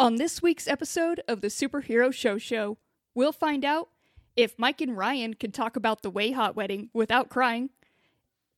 On 0.00 0.14
this 0.14 0.40
week's 0.40 0.68
episode 0.68 1.20
of 1.26 1.40
the 1.40 1.48
Superhero 1.48 2.14
Show 2.14 2.38
Show, 2.38 2.78
we'll 3.16 3.32
find 3.32 3.64
out 3.64 3.88
if 4.36 4.56
Mike 4.56 4.80
and 4.80 4.96
Ryan 4.96 5.34
can 5.34 5.50
talk 5.50 5.74
about 5.74 6.02
the 6.02 6.12
WayHaught 6.12 6.54
Wedding 6.54 6.88
without 6.92 7.28
crying, 7.28 7.70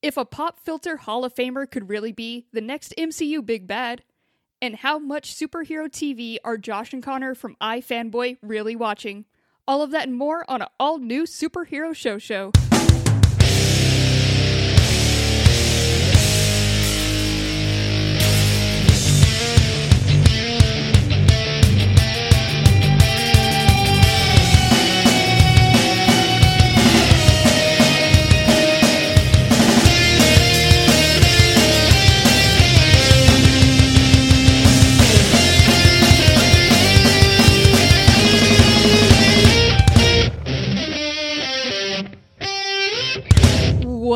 if 0.03 0.19
a 0.19 0.27
pop 0.27 0.61
filter 0.61 0.99
Hall 0.99 1.25
of 1.25 1.35
Famer 1.35 1.71
could 1.71 1.89
really 1.89 2.13
be 2.13 2.47
the 2.53 2.61
next 2.61 2.93
MCU 2.99 3.45
Big 3.45 3.67
Bad, 3.67 4.03
and 4.61 4.77
how 4.77 4.99
much 4.99 5.35
superhero 5.35 5.89
TV 5.89 6.37
are 6.45 6.59
Josh 6.59 6.93
and 6.93 7.03
Connor 7.03 7.35
from 7.35 7.57
iFanboy 7.63 8.37
really 8.43 8.77
watching. 8.77 9.25
All 9.67 9.81
of 9.81 9.93
that 9.93 10.09
and 10.09 10.19
more 10.19 10.45
on 10.47 10.61
an 10.61 10.69
all 10.79 10.99
new 10.99 11.23
Superhero 11.23 11.97
Show 11.97 12.19
Show. 12.19 12.53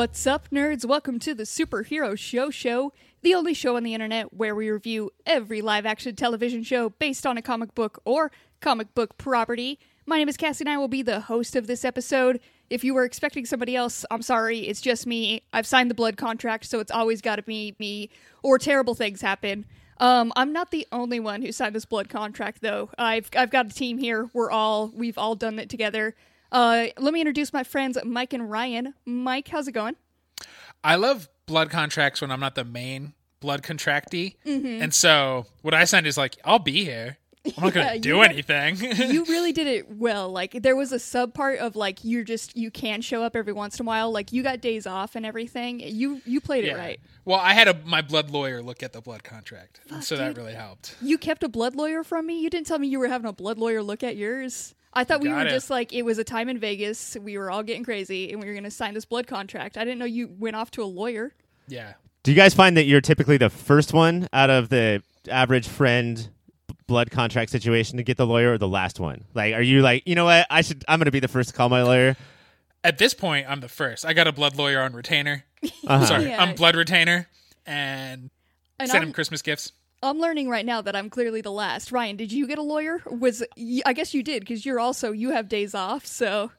What's 0.05 0.27
up, 0.27 0.51
nerds? 0.51 0.85
Welcome 0.85 1.19
to 1.21 1.35
the 1.35 1.45
Superhero 1.45 2.17
Show 2.19 2.51
Show, 2.51 2.93
the 3.23 3.35
only 3.35 3.55
show 3.55 3.79
on 3.79 3.85
the 3.85 3.95
internet 3.95 4.35
where 4.35 4.55
we 4.55 4.69
review 4.69 5.11
every 5.25 5.62
live 5.62 5.87
action 5.87 6.15
television 6.15 6.62
show 6.62 6.91
based 6.91 7.25
on 7.25 7.39
a 7.39 7.43
comic 7.43 7.75
book 7.75 8.03
or 8.05 8.31
comic 8.61 8.95
book 8.95 9.17
property. 9.17 9.79
My 10.05 10.19
name 10.19 10.29
is 10.29 10.37
Cassie, 10.37 10.62
and 10.62 10.69
I 10.69 10.77
will 10.77 10.89
be 10.89 11.01
the 11.01 11.20
host 11.20 11.56
of 11.56 11.67
this 11.67 11.87
episode. 11.87 12.41
If 12.69 12.84
you 12.84 12.93
were 12.93 13.06
expecting 13.06 13.47
somebody 13.47 13.75
else, 13.75 14.05
I'm 14.11 14.20
sorry, 14.20 14.59
it's 14.59 14.83
just 14.83 15.06
me. 15.06 15.43
I've 15.55 15.67
signed 15.67 15.91
the 15.91 15.95
blood 15.95 16.19
contract, 16.19 16.67
so 16.67 16.81
it's 16.81 16.93
always 16.93 17.23
got 17.23 17.37
to 17.37 17.43
be 17.43 17.75
me, 17.78 18.11
or 18.43 18.59
terrible 18.59 18.95
things 18.95 19.23
happen. 19.23 19.65
Um, 20.00 20.34
I'm 20.37 20.53
not 20.53 20.71
the 20.71 20.87
only 20.93 21.19
one 21.19 21.41
who 21.41 21.50
signed 21.50 21.75
this 21.75 21.87
blood 21.87 22.11
contract, 22.11 22.61
though. 22.61 22.91
I've 22.98 23.31
I've 23.34 23.50
got 23.50 23.71
a 23.71 23.71
team 23.71 23.97
here. 23.97 24.28
We're 24.34 24.50
all 24.50 24.93
we've 24.95 25.17
all 25.17 25.34
done 25.34 25.59
it 25.59 25.71
together. 25.71 26.15
Uh, 26.53 26.87
let 26.98 27.12
me 27.12 27.21
introduce 27.21 27.53
my 27.53 27.65
friends 27.65 27.98
Mike 28.05 28.33
and 28.33 28.48
Ryan. 28.48 28.95
Mike, 29.05 29.48
how's 29.48 29.67
it 29.67 29.73
going? 29.73 29.97
I 30.85 30.97
love 30.97 31.29
blood 31.47 31.71
contracts 31.71 32.21
when 32.21 32.31
I'm 32.31 32.41
not 32.41 32.55
the 32.55 32.65
main 32.65 33.15
blood 33.41 33.63
contractee. 33.63 34.37
Mm-hmm. 34.47 34.83
And 34.83 34.95
so 34.95 35.47
what 35.63 35.75
I 35.75 35.85
signed 35.85 36.07
is 36.07 36.17
like, 36.17 36.37
I'll 36.45 36.59
be 36.59 36.85
here. 36.85 37.19
I'm 37.59 37.65
not 37.65 37.75
Yeah, 37.75 37.83
going 37.83 37.93
to 37.95 37.99
do 38.01 38.21
had- 38.21 38.31
anything. 38.31 39.11
you 39.12 39.25
really 39.27 39.53
did 39.53 39.67
it 39.67 39.91
well. 39.91 40.31
Like 40.31 40.53
there 40.62 40.75
was 40.77 40.93
a 40.93 40.99
sub 40.99 41.35
part 41.35 41.59
of 41.59 41.77
like 41.77 41.99
you're 42.03 42.25
just 42.25 42.57
you 42.57 42.71
can 42.71 43.03
show 43.03 43.23
up 43.23 43.37
every 43.37 43.53
once 43.53 43.79
in 43.79 43.85
a 43.85 43.87
while. 43.87 44.11
Like 44.11 44.33
you 44.33 44.43
got 44.43 44.62
days 44.62 44.87
off 44.87 45.15
and 45.15 45.27
everything. 45.27 45.81
You 45.81 46.23
you 46.25 46.41
played 46.41 46.65
it 46.65 46.75
right. 46.75 47.01
Well, 47.27 47.39
I 47.39 47.53
had 47.53 47.69
a, 47.69 47.75
my 47.85 48.01
blood 48.01 48.31
lawyer 48.31 48.62
look 48.62 48.83
at 48.83 48.95
the 48.95 49.03
blood 49.03 49.25
contract. 49.25 49.81
and 49.91 50.03
so 50.03 50.17
that 50.17 50.29
dude. 50.29 50.39
really 50.39 50.55
helped. 50.55 50.97
You 51.03 51.19
kept 51.19 51.43
a 51.43 51.49
blood 51.49 51.75
lawyer 51.77 52.03
from 52.03 52.27
me. 52.27 52.41
You 52.41 52.49
didn't 52.49 52.67
tell 52.67 52.79
me 52.79 52.89
you 52.89 52.99
were 52.99 53.09
having 53.09 53.27
a 53.29 53.33
blood 53.35 53.59
lawyer 53.59 53.83
look 53.83 54.03
at 54.03 54.17
yours. 54.17 54.75
I 54.95 55.05
thought 55.05 55.20
we 55.20 55.28
Got 55.28 55.37
were 55.37 55.47
it. 55.47 55.50
just 55.50 55.70
like 55.70 55.92
it 55.92 56.03
was 56.03 56.19
a 56.19 56.25
time 56.25 56.48
in 56.48 56.59
Vegas. 56.59 57.17
We 57.20 57.37
were 57.37 57.50
all 57.50 57.62
getting 57.62 57.84
crazy 57.84 58.31
and 58.33 58.41
we 58.41 58.47
were 58.47 58.55
going 58.55 58.64
to 58.64 58.70
sign 58.70 58.95
this 58.95 59.05
blood 59.05 59.27
contract. 59.27 59.77
I 59.77 59.84
didn't 59.84 59.98
know 59.98 60.05
you 60.05 60.28
went 60.39 60.56
off 60.56 60.70
to 60.73 60.83
a 60.83 60.87
lawyer. 60.87 61.34
Yeah. 61.69 61.95
Do 62.23 62.31
you 62.31 62.37
guys 62.37 62.55
find 62.55 62.77
that 62.77 62.84
you're 62.84 63.00
typically 63.00 63.37
the 63.37 63.50
first 63.50 63.92
one 63.92 64.28
out 64.33 64.50
of 64.50 64.69
the 64.69 65.03
average 65.28 65.67
friend 65.69 66.28
blood 66.87 67.11
contract 67.11 67.50
situation 67.50 67.97
to 67.97 68.03
get 68.03 68.17
the 68.17 68.27
lawyer 68.27 68.53
or 68.53 68.59
the 68.59 68.69
last 68.69 69.00
one? 69.00 69.25
Like, 69.34 69.55
are 69.55 69.62
you 69.62 69.83
like, 69.83 70.05
you 70.06 70.15
know 70.15 70.25
what? 70.27 70.47
I 70.48 70.62
should, 70.62 70.84
I'm 70.89 70.98
going 70.98 71.06
to 71.06 71.11
be 71.11 71.20
the 71.20 71.28
first 71.28 71.50
to 71.50 71.55
call 71.55 71.69
my 71.69 71.83
lawyer. 71.83 72.17
At 72.83 72.98
this 72.98 73.15
point, 73.15 73.47
I'm 73.48 73.61
the 73.61 73.69
first. 73.69 74.05
I 74.06 74.12
got 74.12 74.27
a 74.27 74.33
blood 74.33 74.56
lawyer 74.56 74.81
on 74.81 74.92
retainer. 74.92 75.44
Uh-huh. 75.87 76.06
Sorry, 76.06 76.28
Yeah. 76.28 76.43
I'm 76.43 76.55
blood 76.55 76.76
retainer 76.76 77.28
and, 77.66 78.31
And 78.78 78.91
send 78.91 79.03
I'm, 79.03 79.09
him 79.09 79.12
Christmas 79.12 79.43
gifts. 79.43 79.72
I'm 80.04 80.19
learning 80.19 80.48
right 80.48 80.66
now 80.66 80.82
that 80.82 80.94
I'm 80.94 81.10
clearly 81.10 81.41
the 81.41 81.53
last. 81.53 81.91
Ryan, 81.92 82.16
did 82.16 82.32
you 82.32 82.47
get 82.47 82.59
a 82.59 82.62
lawyer? 82.62 83.03
Was 83.06 83.42
I 83.87 83.92
guess 83.92 84.15
you 84.15 84.22
did 84.22 84.41
because 84.41 84.65
you're 84.66 84.81
also 84.81 85.12
you 85.12 85.31
have 85.31 85.48
days 85.48 85.75
off. 85.75 86.06
So 86.06 86.50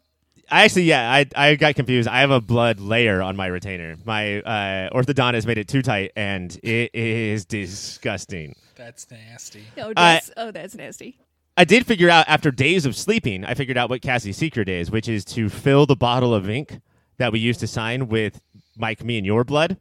I 0.49 0.63
actually, 0.63 0.83
yeah, 0.83 1.11
I, 1.11 1.25
I 1.35 1.55
got 1.55 1.75
confused. 1.75 2.07
I 2.07 2.19
have 2.19 2.31
a 2.31 2.41
blood 2.41 2.79
layer 2.79 3.21
on 3.21 3.35
my 3.35 3.47
retainer. 3.47 3.95
My 4.05 4.41
uh, 4.41 4.89
orthodontist 4.91 5.45
made 5.45 5.57
it 5.57 5.67
too 5.67 5.81
tight, 5.81 6.11
and 6.15 6.55
it 6.61 6.93
is 6.93 7.45
disgusting. 7.45 8.55
That's 8.75 9.09
nasty. 9.09 9.63
oh 9.77 9.93
that's 9.95 10.31
oh 10.37 10.51
that's 10.51 10.75
nasty. 10.75 11.17
I 11.57 11.63
did 11.63 11.85
figure 11.85 12.09
out 12.09 12.27
after 12.27 12.51
days 12.51 12.85
of 12.85 12.97
sleeping, 12.97 13.45
I 13.45 13.53
figured 13.53 13.77
out 13.77 13.89
what 13.89 14.01
Cassie's 14.01 14.35
secret 14.35 14.67
is, 14.67 14.91
which 14.91 15.07
is 15.07 15.23
to 15.25 15.47
fill 15.47 15.85
the 15.85 15.95
bottle 15.95 16.33
of 16.33 16.49
ink 16.49 16.81
that 17.17 17.31
we 17.31 17.39
used 17.39 17.61
to 17.61 17.67
sign 17.67 18.09
with 18.09 18.41
Mike, 18.77 19.03
me, 19.03 19.17
and 19.17 19.25
your 19.25 19.45
blood. 19.45 19.77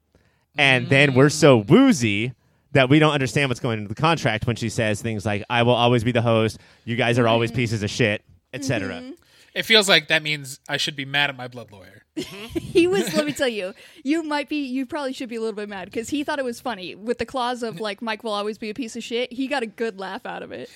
And 0.57 0.89
then 0.89 1.15
we're 1.15 1.31
so 1.31 1.57
woozy 1.57 2.33
that 2.75 2.89
we 2.89 2.99
don't 2.99 3.13
understand 3.13 3.49
what's 3.49 3.61
going 3.61 3.79
into 3.79 3.89
the 3.89 4.01
contract 4.01 4.47
when 4.47 4.57
she 4.57 4.69
says 4.69 5.01
things 5.01 5.25
like, 5.25 5.45
I 5.49 5.63
will 5.63 5.75
always 5.75 6.05
be 6.05 6.13
the 6.13 6.23
host, 6.23 6.59
you 6.85 6.97
guys 6.97 7.19
are 7.19 7.27
always 7.27 7.51
mm-hmm. 7.51 7.57
pieces 7.57 7.83
of 7.83 7.91
shit, 7.91 8.23
etc. 8.53 8.97
Mm-hmm. 8.97 9.13
It 9.55 9.63
feels 9.65 9.89
like 9.89 10.09
that 10.09 10.23
means 10.23 10.59
I 10.69 10.77
should 10.77 10.97
be 10.97 11.05
mad 11.05 11.31
at 11.31 11.37
my 11.37 11.49
blood 11.49 11.71
lawyer. 11.73 12.03
He 12.75 12.89
was. 12.89 13.15
let 13.15 13.25
me 13.25 13.33
tell 13.33 13.49
you, 13.49 13.73
you 14.03 14.25
might 14.25 14.49
be. 14.49 14.65
You 14.67 14.85
probably 14.85 15.13
should 15.13 15.29
be 15.29 15.37
a 15.37 15.41
little 15.41 15.55
bit 15.55 15.69
mad 15.69 15.85
because 15.87 16.09
he 16.09 16.25
thought 16.25 16.41
it 16.41 16.45
was 16.45 16.61
funny 16.61 16.97
with 16.97 17.19
the 17.19 17.27
clause 17.27 17.63
of 17.63 17.79
like 17.81 18.03
Mike 18.03 18.25
will 18.25 18.33
always 18.33 18.59
be 18.59 18.69
a 18.69 18.75
piece 18.75 18.97
of 18.97 19.05
shit. 19.05 19.33
He 19.33 19.47
got 19.47 19.63
a 19.63 19.67
good 19.67 20.01
laugh 20.01 20.27
out 20.27 20.43
of 20.43 20.51
it. 20.51 20.69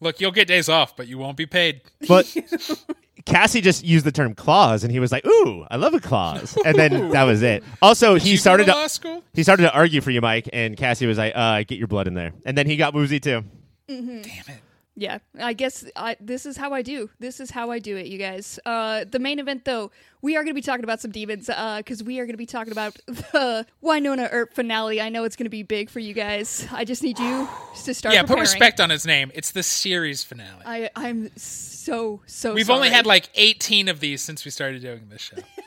Look, 0.00 0.20
you'll 0.20 0.32
get 0.32 0.48
days 0.48 0.70
off, 0.70 0.96
but 0.96 1.06
you 1.06 1.18
won't 1.18 1.36
be 1.36 1.44
paid. 1.44 1.82
But 2.08 2.34
Cassie 3.26 3.60
just 3.62 3.84
used 3.84 4.04
the 4.04 4.12
term 4.12 4.34
clause, 4.34 4.84
and 4.84 4.92
he 4.92 5.00
was 5.00 5.10
like, 5.10 5.26
"Ooh, 5.26 5.64
I 5.70 5.76
love 5.76 5.94
a 5.94 6.00
clause," 6.00 6.58
and 6.64 6.76
then 6.78 7.10
that 7.10 7.22
was 7.24 7.42
it. 7.42 7.64
Also, 7.80 8.16
he 8.16 8.32
You 8.32 8.36
started 8.36 8.66
to 8.66 8.72
to 8.72 8.78
law 8.78 8.86
school. 8.86 9.22
he 9.32 9.42
started 9.42 9.62
to 9.62 9.72
argue 9.72 10.00
for 10.02 10.10
you, 10.10 10.20
Mike, 10.20 10.48
and 10.52 10.76
Cassie 10.76 11.06
was 11.06 11.16
like, 11.18 11.32
uh, 11.34 11.62
"Get 11.66 11.78
your 11.78 11.88
blood 11.88 12.06
in 12.06 12.14
there," 12.14 12.32
and 12.44 12.56
then 12.58 12.66
he 12.66 12.76
got 12.76 12.92
woozy 12.92 13.20
too. 13.20 13.42
Damn 13.88 14.08
it. 14.10 14.60
Yeah, 14.96 15.18
I 15.40 15.54
guess 15.54 15.84
I, 15.96 16.16
this 16.20 16.46
is 16.46 16.56
how 16.56 16.72
I 16.72 16.82
do. 16.82 17.10
This 17.18 17.40
is 17.40 17.50
how 17.50 17.72
I 17.72 17.80
do 17.80 17.96
it, 17.96 18.06
you 18.06 18.16
guys. 18.16 18.60
Uh, 18.64 19.04
the 19.10 19.18
main 19.18 19.40
event, 19.40 19.64
though, 19.64 19.90
we 20.22 20.36
are 20.36 20.44
going 20.44 20.52
to 20.52 20.54
be 20.54 20.62
talking 20.62 20.84
about 20.84 21.00
some 21.00 21.10
demons 21.10 21.46
because 21.78 22.04
we 22.04 22.20
are 22.20 22.26
going 22.26 22.34
to 22.34 22.38
be 22.38 22.46
talking 22.46 22.70
about 22.72 22.94
the 23.06 23.66
Wynonna 23.82 24.28
Earp 24.30 24.54
finale. 24.54 25.00
I 25.00 25.08
know 25.08 25.24
it's 25.24 25.34
going 25.34 25.46
to 25.46 25.50
be 25.50 25.64
big 25.64 25.90
for 25.90 25.98
you 25.98 26.14
guys. 26.14 26.68
I 26.70 26.84
just 26.84 27.02
need 27.02 27.18
you 27.18 27.48
to 27.84 27.92
start. 27.92 28.14
Yeah, 28.14 28.22
put 28.22 28.38
respect 28.38 28.80
on 28.80 28.90
his 28.90 29.04
name. 29.04 29.32
It's 29.34 29.50
the 29.50 29.64
series 29.64 30.22
finale. 30.22 30.62
I, 30.64 30.90
I'm 30.94 31.36
so 31.36 32.20
so. 32.26 32.54
We've 32.54 32.70
only 32.70 32.90
had 32.90 33.04
like 33.04 33.30
18 33.34 33.88
of 33.88 33.98
these 33.98 34.22
since 34.22 34.44
we 34.44 34.52
started 34.52 34.80
doing 34.80 35.08
this 35.10 35.22
show. 35.22 35.36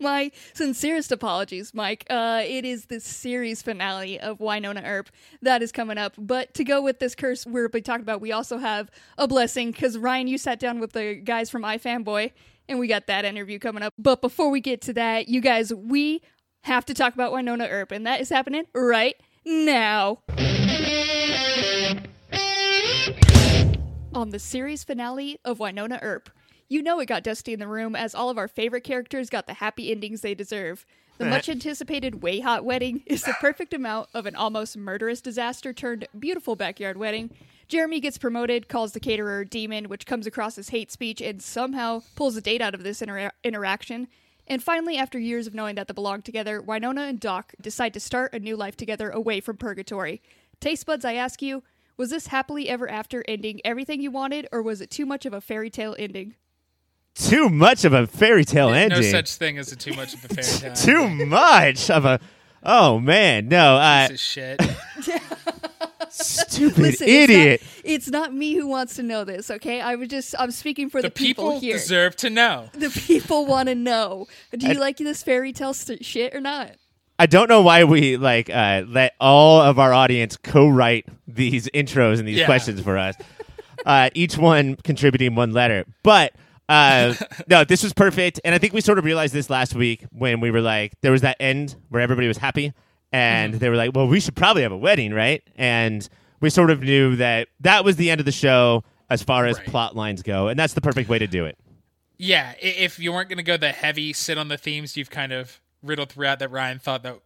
my 0.00 0.30
sincerest 0.54 1.12
apologies, 1.12 1.74
Mike. 1.74 2.04
Uh, 2.08 2.42
it 2.44 2.64
is 2.64 2.86
the 2.86 3.00
series 3.00 3.62
finale 3.62 4.18
of 4.20 4.38
Wynonna 4.38 4.82
Earp 4.84 5.10
that 5.42 5.62
is 5.62 5.72
coming 5.72 5.98
up. 5.98 6.14
But 6.18 6.54
to 6.54 6.64
go 6.64 6.82
with 6.82 6.98
this 6.98 7.14
curse 7.14 7.46
we're 7.46 7.68
talking 7.68 8.02
about, 8.02 8.20
we 8.20 8.32
also 8.32 8.58
have 8.58 8.90
a 9.18 9.26
blessing 9.28 9.70
because 9.70 9.98
Ryan, 9.98 10.28
you 10.28 10.38
sat 10.38 10.58
down 10.60 10.80
with 10.80 10.92
the 10.92 11.14
guys 11.14 11.50
from 11.50 11.62
iFanboy, 11.62 12.32
and 12.68 12.78
we 12.78 12.88
got 12.88 13.06
that 13.06 13.24
interview 13.24 13.58
coming 13.58 13.82
up. 13.82 13.94
But 13.98 14.20
before 14.20 14.50
we 14.50 14.60
get 14.60 14.80
to 14.82 14.92
that, 14.94 15.28
you 15.28 15.40
guys, 15.40 15.72
we 15.72 16.22
have 16.62 16.84
to 16.86 16.94
talk 16.94 17.14
about 17.14 17.32
Wynonna 17.32 17.68
Earp, 17.70 17.92
and 17.92 18.06
that 18.06 18.20
is 18.20 18.28
happening 18.28 18.64
right 18.74 19.16
now. 19.44 20.18
On 24.12 24.30
the 24.30 24.38
series 24.38 24.82
finale 24.82 25.38
of 25.44 25.58
Wynonna 25.58 25.98
Earp, 26.02 26.30
you 26.68 26.82
know 26.82 27.00
it 27.00 27.06
got 27.06 27.22
dusty 27.22 27.52
in 27.52 27.60
the 27.60 27.68
room 27.68 27.94
as 27.94 28.14
all 28.14 28.30
of 28.30 28.38
our 28.38 28.48
favorite 28.48 28.84
characters 28.84 29.30
got 29.30 29.46
the 29.46 29.54
happy 29.54 29.90
endings 29.90 30.20
they 30.20 30.34
deserve. 30.34 30.84
The 31.18 31.24
much 31.24 31.48
anticipated 31.48 32.20
WayHaught 32.20 32.62
Wedding 32.62 33.02
is 33.06 33.22
the 33.22 33.34
perfect 33.40 33.72
amount 33.72 34.10
of 34.12 34.26
an 34.26 34.36
almost 34.36 34.76
murderous 34.76 35.22
disaster 35.22 35.72
turned 35.72 36.06
beautiful 36.18 36.56
backyard 36.56 36.98
wedding. 36.98 37.30
Jeremy 37.68 38.00
gets 38.00 38.18
promoted, 38.18 38.68
calls 38.68 38.92
the 38.92 39.00
caterer 39.00 39.44
demon, 39.44 39.88
which 39.88 40.04
comes 40.04 40.26
across 40.26 40.58
as 40.58 40.68
hate 40.68 40.92
speech, 40.92 41.22
and 41.22 41.42
somehow 41.42 42.02
pulls 42.16 42.36
a 42.36 42.42
date 42.42 42.60
out 42.60 42.74
of 42.74 42.82
this 42.82 43.00
intera- 43.00 43.30
interaction. 43.42 44.08
And 44.46 44.62
finally, 44.62 44.98
after 44.98 45.18
years 45.18 45.46
of 45.46 45.54
knowing 45.54 45.74
that 45.76 45.88
they 45.88 45.94
belong 45.94 46.22
together, 46.22 46.60
Wynonna 46.60 47.08
and 47.08 47.18
Doc 47.18 47.54
decide 47.60 47.94
to 47.94 48.00
start 48.00 48.34
a 48.34 48.38
new 48.38 48.56
life 48.56 48.76
together 48.76 49.10
away 49.10 49.40
from 49.40 49.56
purgatory. 49.56 50.20
Taste 50.60 50.86
buds, 50.86 51.04
I 51.04 51.14
ask 51.14 51.40
you, 51.40 51.62
was 51.96 52.10
this 52.10 52.26
happily 52.26 52.68
ever 52.68 52.88
after 52.90 53.24
ending 53.26 53.60
everything 53.64 54.02
you 54.02 54.10
wanted, 54.10 54.46
or 54.52 54.62
was 54.62 54.80
it 54.80 54.90
too 54.90 55.06
much 55.06 55.24
of 55.24 55.32
a 55.32 55.40
fairy 55.40 55.70
tale 55.70 55.96
ending? 55.98 56.34
Too 57.18 57.48
much 57.48 57.84
of 57.84 57.92
a 57.92 58.06
fairy 58.06 58.44
tale 58.44 58.68
No 58.68 58.74
ending. 58.74 59.02
such 59.10 59.34
thing 59.36 59.58
as 59.58 59.72
a 59.72 59.76
too 59.76 59.94
much 59.94 60.14
of 60.14 60.24
a 60.24 60.28
fairy 60.28 60.42
tale. 60.74 60.74
Too 60.74 61.26
much 61.26 61.90
of 61.90 62.04
a. 62.04 62.20
Oh 62.62 62.98
man, 63.00 63.48
no, 63.48 63.76
uh, 63.76 64.08
Piece 64.08 64.20
shit. 64.20 64.60
stupid 66.10 66.78
Listen, 66.78 67.08
idiot. 67.08 67.62
It's 67.62 67.70
not, 67.74 67.92
it's 67.92 68.10
not 68.10 68.34
me 68.34 68.54
who 68.54 68.66
wants 68.66 68.96
to 68.96 69.02
know 69.02 69.24
this, 69.24 69.50
okay? 69.50 69.80
I 69.80 69.94
was 69.96 70.08
just 70.08 70.34
I'm 70.38 70.50
speaking 70.50 70.90
for 70.90 71.00
the, 71.02 71.08
The 71.08 71.12
people 71.12 71.58
here. 71.60 71.74
deserve 71.74 72.16
to 72.16 72.30
know. 72.30 72.68
the 72.74 72.90
people 72.90 73.46
want 73.46 73.68
to 73.68 73.74
know. 73.74 74.26
Do 74.56 74.66
you 74.66 74.74
I- 74.74 74.78
like 74.78 74.96
this 74.98 75.22
fairy 75.22 75.52
tale 75.52 75.74
st- 75.74 76.04
shit 76.04 76.34
or 76.34 76.40
not? 76.40 76.72
I 77.18 77.24
don't 77.26 77.48
know 77.48 77.62
why 77.62 77.84
we 77.84 78.18
like 78.18 78.50
uh, 78.50 78.82
let 78.86 79.14
all 79.20 79.60
of 79.62 79.78
our 79.78 79.94
audience 79.94 80.36
co-write 80.36 81.06
these 81.26 81.66
intros 81.68 82.18
and 82.18 82.28
these 82.28 82.38
Yeah. 82.38 82.46
questions 82.46 82.80
for 82.82 82.98
us. 82.98 83.14
Uh, 83.86 84.10
each 84.14 84.36
one 84.36 84.76
contributing 84.76 85.34
one 85.34 85.52
letter, 85.52 85.86
but 86.02 86.34
uh, 86.68 87.14
no, 87.48 87.64
this 87.64 87.82
was 87.82 87.92
perfect. 87.92 88.40
And 88.44 88.54
I 88.54 88.58
think 88.58 88.72
we 88.72 88.80
sort 88.80 88.98
of 88.98 89.04
realized 89.04 89.32
this 89.34 89.48
last 89.50 89.74
week 89.74 90.04
when 90.12 90.40
we 90.40 90.50
were 90.50 90.60
like, 90.60 90.92
there 91.00 91.12
was 91.12 91.20
that 91.22 91.36
end 91.40 91.76
where 91.88 92.02
everybody 92.02 92.28
was 92.28 92.38
happy, 92.38 92.72
and 93.12 93.52
Mm-hmm. 93.54 93.58
they 93.60 93.68
were 93.70 93.76
like, 93.76 93.90
well, 93.94 94.06
we 94.08 94.20
should 94.20 94.34
probably 94.36 94.62
have 94.62 94.72
a 94.72 94.76
wedding, 94.76 95.12
right? 95.14 95.42
And 95.56 96.06
we 96.40 96.50
sort 96.50 96.70
of 96.70 96.82
knew 96.82 97.16
that 97.16 97.48
that 97.60 97.84
was 97.84 97.96
the 97.96 98.10
end 98.10 98.20
of 98.20 98.24
the 98.26 98.32
show 98.32 98.84
as 99.08 99.22
far 99.22 99.46
as 99.46 99.56
Right. 99.58 99.66
plot 99.68 99.94
lines 99.96 100.22
go, 100.22 100.48
and 100.48 100.58
that's 100.58 100.74
the 100.74 100.80
perfect 100.80 101.08
way 101.08 101.18
to 101.18 101.26
do 101.26 101.44
it. 101.46 101.56
Yeah, 102.18 102.54
if 102.60 102.98
you 102.98 103.12
weren't 103.12 103.28
going 103.28 103.36
to 103.38 103.42
go 103.44 103.56
the 103.56 103.72
heavy 103.72 104.12
sit 104.12 104.38
on 104.38 104.48
the 104.48 104.56
themes 104.58 104.96
you've 104.96 105.10
kind 105.10 105.32
of 105.32 105.60
riddled 105.82 106.10
throughout 106.10 106.38
that 106.40 106.50
Ryan 106.50 106.78
thought 106.78 107.02
that 107.04 107.18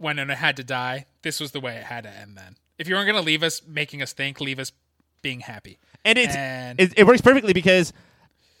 Wynonna 0.00 0.34
had 0.36 0.56
to 0.56 0.64
die, 0.64 1.06
this 1.22 1.40
was 1.40 1.50
the 1.50 1.60
way 1.60 1.76
it 1.76 1.82
had 1.84 2.04
to 2.04 2.10
end 2.10 2.36
then. 2.36 2.56
If 2.78 2.88
you 2.88 2.94
weren't 2.94 3.06
going 3.06 3.20
to 3.20 3.26
leave 3.26 3.42
us 3.42 3.60
making 3.66 4.00
us 4.02 4.12
think, 4.12 4.40
leave 4.40 4.58
us 4.58 4.72
being 5.20 5.40
happy. 5.40 5.78
and 6.04 6.16
it's 6.18 6.34
And- 6.34 6.80
it, 6.80 6.94
it 6.96 7.06
works 7.06 7.20
perfectly 7.20 7.52
because 7.52 7.92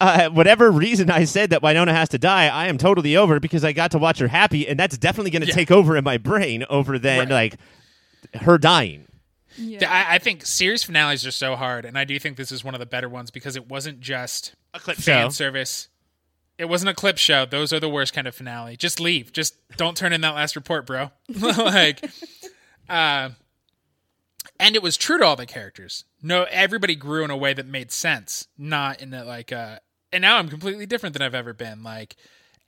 uh, 0.00 0.30
whatever 0.30 0.70
reason 0.70 1.10
I 1.10 1.24
said 1.24 1.50
that 1.50 1.62
Wynonna 1.62 1.92
has 1.92 2.08
to 2.10 2.18
die, 2.18 2.46
I 2.48 2.68
am 2.68 2.78
totally 2.78 3.16
over 3.16 3.38
because 3.38 3.64
I 3.64 3.72
got 3.72 3.90
to 3.92 3.98
watch 3.98 4.18
her 4.18 4.28
happy, 4.28 4.66
and 4.66 4.78
that's 4.78 4.96
definitely 4.98 5.30
going 5.30 5.42
to 5.42 5.48
Yeah. 5.48 5.54
take 5.54 5.70
over 5.70 5.96
in 5.96 6.04
my 6.04 6.16
brain 6.18 6.64
over 6.70 6.98
than 6.98 7.28
Right. 7.28 7.52
like 8.34 8.42
her 8.42 8.56
dying. 8.58 9.06
Yeah. 9.56 9.90
I, 9.92 10.14
I 10.14 10.18
think 10.18 10.46
series 10.46 10.82
finales 10.82 11.26
are 11.26 11.30
so 11.32 11.56
hard, 11.56 11.84
and 11.84 11.98
I 11.98 12.04
do 12.04 12.18
think 12.18 12.36
this 12.36 12.50
is 12.52 12.64
one 12.64 12.74
of 12.74 12.80
the 12.80 12.86
better 12.86 13.08
ones 13.08 13.30
because 13.30 13.56
it 13.56 13.68
wasn't 13.68 14.00
just 14.00 14.54
A 14.72 14.80
clip 14.80 14.96
fan 14.96 15.26
show. 15.26 15.30
service. 15.30 15.88
It 16.56 16.68
wasn't 16.68 16.90
a 16.90 16.94
clip 16.94 17.18
show. 17.18 17.44
Those 17.46 17.72
are 17.72 17.80
the 17.80 17.88
worst 17.88 18.12
kind 18.12 18.26
of 18.26 18.34
finale. 18.34 18.76
Just 18.76 19.00
leave. 19.00 19.32
Just 19.32 19.54
don't 19.76 19.96
turn 19.96 20.12
in 20.12 20.20
that 20.20 20.34
last 20.34 20.56
report, 20.56 20.86
bro. 20.86 21.10
like, 21.28 22.04
uh, 22.88 23.30
and 24.58 24.76
it 24.76 24.82
was 24.82 24.96
true 24.96 25.18
to 25.18 25.24
all 25.24 25.36
the 25.36 25.46
characters. 25.46 26.04
No, 26.22 26.44
everybody 26.50 26.94
grew 26.94 27.24
in 27.24 27.30
a 27.30 27.36
way 27.36 27.54
that 27.54 27.66
made 27.66 27.90
sense, 27.90 28.46
not 28.58 29.00
in 29.00 29.12
a 29.14 29.24
like. 29.24 29.52
Uh, 29.52 29.78
and 30.12 30.22
now 30.22 30.38
I'm 30.38 30.48
completely 30.48 30.86
different 30.86 31.12
than 31.14 31.22
I've 31.22 31.34
ever 31.34 31.52
been. 31.52 31.82
Like, 31.82 32.16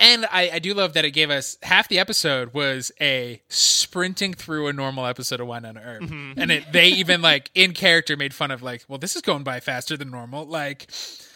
and 0.01 0.27
I, 0.27 0.51
I 0.55 0.59
do 0.59 0.75
love 0.75 0.95
that 0.95 1.05
it 1.05 1.11
gave 1.13 1.31
us 1.31 1.59
half 1.63 1.89
the 1.89 1.99
episode 1.99 2.55
was 2.55 2.91
a 3.01 3.43
sprinting 3.49 4.35
through 4.35 4.69
a 4.69 4.73
normal 4.73 5.07
episode 5.07 5.41
of 5.41 5.47
wine 5.47 5.63
Wynonna 5.63 5.85
Earp, 5.87 6.03
and 6.37 6.51
it 6.51 6.73
they 6.73 6.89
even 6.89 7.23
like 7.23 7.51
in 7.55 7.73
character 7.73 8.17
made 8.17 8.35
fun 8.35 8.51
of 8.51 8.63
like, 8.63 8.85
well, 8.89 8.99
this 8.99 9.15
is 9.17 9.23
going 9.23 9.45
by 9.45 9.61
faster 9.61 9.97
than 9.97 10.11
normal. 10.11 10.45
Like 10.47 10.91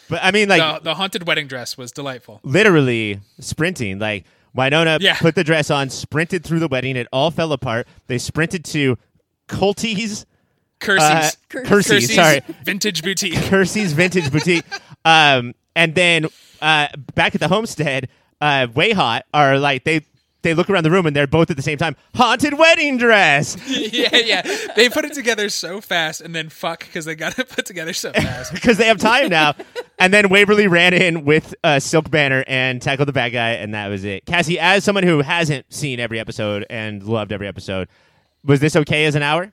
But 0.09 0.21
I 0.23 0.31
mean, 0.31 0.49
like 0.49 0.61
the 0.83 0.91
the 0.91 0.95
haunted 0.95 1.27
wedding 1.27 1.47
dress 1.49 1.77
was 1.79 1.93
delightful. 1.93 2.41
literally 2.43 3.21
sprinting. 3.41 3.99
Like 3.99 4.25
Wynonna 4.57 4.99
Yeah. 5.01 5.19
put 5.19 5.35
the 5.35 5.45
dress 5.45 5.71
on, 5.71 5.91
sprinted 5.91 6.43
through 6.43 6.61
the 6.61 6.69
wedding. 6.69 6.97
It 6.97 7.07
all 7.13 7.31
fell 7.31 7.53
apart. 7.53 7.87
They 8.07 8.17
sprinted 8.19 8.65
to 8.67 8.97
Colty's. 9.49 10.23
Uh, 10.23 10.27
Kersey's. 10.81 11.37
Kersey's, 11.49 11.69
Kersey's 11.69 12.15
sorry. 12.15 12.41
vintage 12.65 13.03
boutique. 13.03 13.35
Kersey's 13.35 13.93
Vintage 13.93 14.31
Boutique. 14.33 14.65
Um, 15.05 15.55
and 15.77 15.95
then 15.95 16.27
uh, 16.61 16.89
back 17.15 17.37
at 17.37 17.41
the 17.41 17.49
homestead, 17.49 18.09
uh, 18.41 18.67
WayHaught 18.67 19.23
are 19.33 19.59
like 19.61 19.85
they 19.85 20.01
they 20.43 20.55
look 20.55 20.71
around 20.71 20.85
the 20.85 20.91
room 20.91 21.07
and 21.07 21.17
they're 21.17 21.27
both 21.27 21.51
at 21.51 21.57
the 21.57 21.63
same 21.63 21.77
time 21.77 21.97
haunted 22.15 22.57
wedding 22.57 22.99
dress 22.99 23.57
yeah, 23.67 24.17
yeah. 24.17 24.43
They 24.77 24.89
put 24.89 25.05
it 25.05 25.13
together 25.13 25.49
so 25.49 25.81
fast, 25.81 26.21
and 26.21 26.35
then 26.35 26.49
fuck 26.51 26.81
because 26.81 27.05
they 27.05 27.15
got 27.15 27.39
it 27.39 27.49
put 27.49 27.67
together 27.67 27.93
so 27.93 28.13
fast. 28.13 28.53
because 28.55 28.79
they 28.79 28.87
have 28.87 28.99
time 28.99 29.29
now. 29.29 29.55
and 29.99 30.13
then 30.13 30.29
Waverly 30.29 30.67
ran 30.67 30.95
in 30.95 31.25
with 31.25 31.55
a 31.65 31.81
silk 31.81 32.11
banner 32.11 32.45
and 32.47 32.81
tackled 32.81 33.09
the 33.09 33.13
bad 33.13 33.31
guy, 33.31 33.53
and 33.53 33.75
that 33.75 33.89
was 33.89 34.05
it. 34.05 34.25
Cassie, 34.27 34.59
as 34.59 34.85
someone 34.85 35.05
who 35.05 35.21
hasn't 35.21 35.73
seen 35.73 35.99
every 36.01 36.21
episode 36.21 36.65
and 36.71 37.03
loved 37.03 37.33
every 37.33 37.49
episode, 37.49 37.89
was 38.45 38.61
this 38.61 38.77
okay 38.77 39.07
as 39.07 39.15
an 39.15 39.23
hour? 39.23 39.53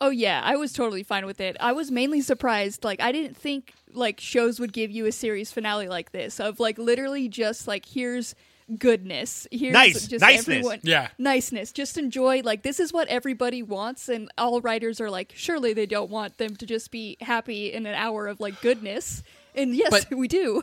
Oh 0.00 0.10
yeah, 0.10 0.40
I 0.44 0.56
was 0.56 0.72
totally 0.72 1.02
fine 1.02 1.26
with 1.26 1.40
it. 1.40 1.56
I 1.60 1.72
was 1.72 1.90
mainly 1.90 2.20
surprised. 2.20 2.84
Like 2.84 3.00
I 3.00 3.10
didn't 3.12 3.36
think 3.36 3.72
like 3.92 4.20
shows 4.20 4.60
would 4.60 4.72
give 4.72 4.90
you 4.90 5.06
a 5.06 5.12
series 5.12 5.50
finale 5.50 5.88
like 5.88 6.12
this 6.12 6.38
of 6.40 6.60
like 6.60 6.78
literally 6.78 7.28
just 7.28 7.66
like 7.66 7.84
here's 7.86 8.34
goodness. 8.78 9.46
Here's 9.50 9.72
Nice. 9.72 10.06
just 10.06 10.20
Niceness. 10.20 10.48
everyone 10.58 10.80
Yeah. 10.82 11.08
niceness. 11.18 11.72
Just 11.72 11.96
enjoy 11.98 12.42
like 12.44 12.62
this 12.62 12.78
is 12.80 12.92
what 12.92 13.08
everybody 13.08 13.62
wants 13.62 14.08
and 14.08 14.30
all 14.36 14.60
writers 14.60 15.00
are 15.00 15.10
like 15.10 15.32
surely 15.34 15.72
they 15.72 15.86
don't 15.86 16.10
want 16.10 16.38
them 16.38 16.54
to 16.56 16.66
just 16.66 16.90
be 16.90 17.16
happy 17.20 17.72
in 17.72 17.86
an 17.86 17.94
hour 17.94 18.26
of 18.28 18.40
like 18.40 18.60
goodness. 18.60 19.22
And 19.54 19.74
yes, 19.74 19.90
But- 19.90 20.16
we 20.16 20.28
do. 20.28 20.62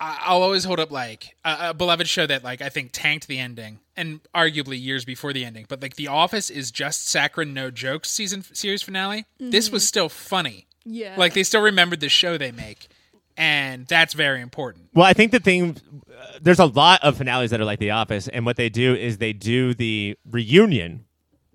I- 0.00 0.18
I'll 0.26 0.42
always 0.42 0.64
hold 0.64 0.78
up 0.80 0.90
like 0.90 1.36
a, 1.44 1.70
a 1.70 1.74
beloved 1.74 2.06
show 2.08 2.26
that 2.26 2.44
like 2.44 2.62
I 2.62 2.68
think 2.68 2.90
tanked 2.92 3.26
the 3.28 3.38
ending, 3.38 3.80
and 3.96 4.20
arguably 4.34 4.80
years 4.80 5.04
before 5.04 5.32
the 5.32 5.44
ending. 5.44 5.66
But 5.68 5.82
like 5.82 5.96
The 5.96 6.08
Office 6.08 6.50
is 6.50 6.70
just 6.70 7.08
saccharine, 7.08 7.52
no 7.54 7.70
jokes 7.70 8.10
season 8.10 8.42
series 8.54 8.82
finale. 8.82 9.24
This 9.38 9.70
was 9.70 9.86
still 9.86 10.08
funny. 10.08 10.66
Yeah. 10.84 11.14
Like 11.18 11.34
they 11.34 11.42
still 11.42 11.60
remembered 11.62 12.00
the 12.00 12.08
show 12.08 12.38
they 12.38 12.52
make, 12.52 12.88
and 13.36 13.86
that's 13.86 14.14
very 14.14 14.40
important. 14.40 14.88
Well, 14.94 15.04
I 15.06 15.12
think 15.12 15.32
the 15.32 15.40
thing, 15.40 15.76
uh, 16.10 16.38
there's 16.40 16.58
a 16.60 16.64
lot 16.66 17.02
of 17.02 17.16
finales 17.18 17.50
that 17.50 17.60
are 17.60 17.64
like 17.64 17.78
The 17.78 17.90
Office, 17.90 18.28
and 18.28 18.46
what 18.46 18.56
they 18.56 18.68
do 18.68 18.94
is 18.94 19.18
they 19.18 19.32
do 19.32 19.74
the 19.74 20.16
reunion. 20.30 21.04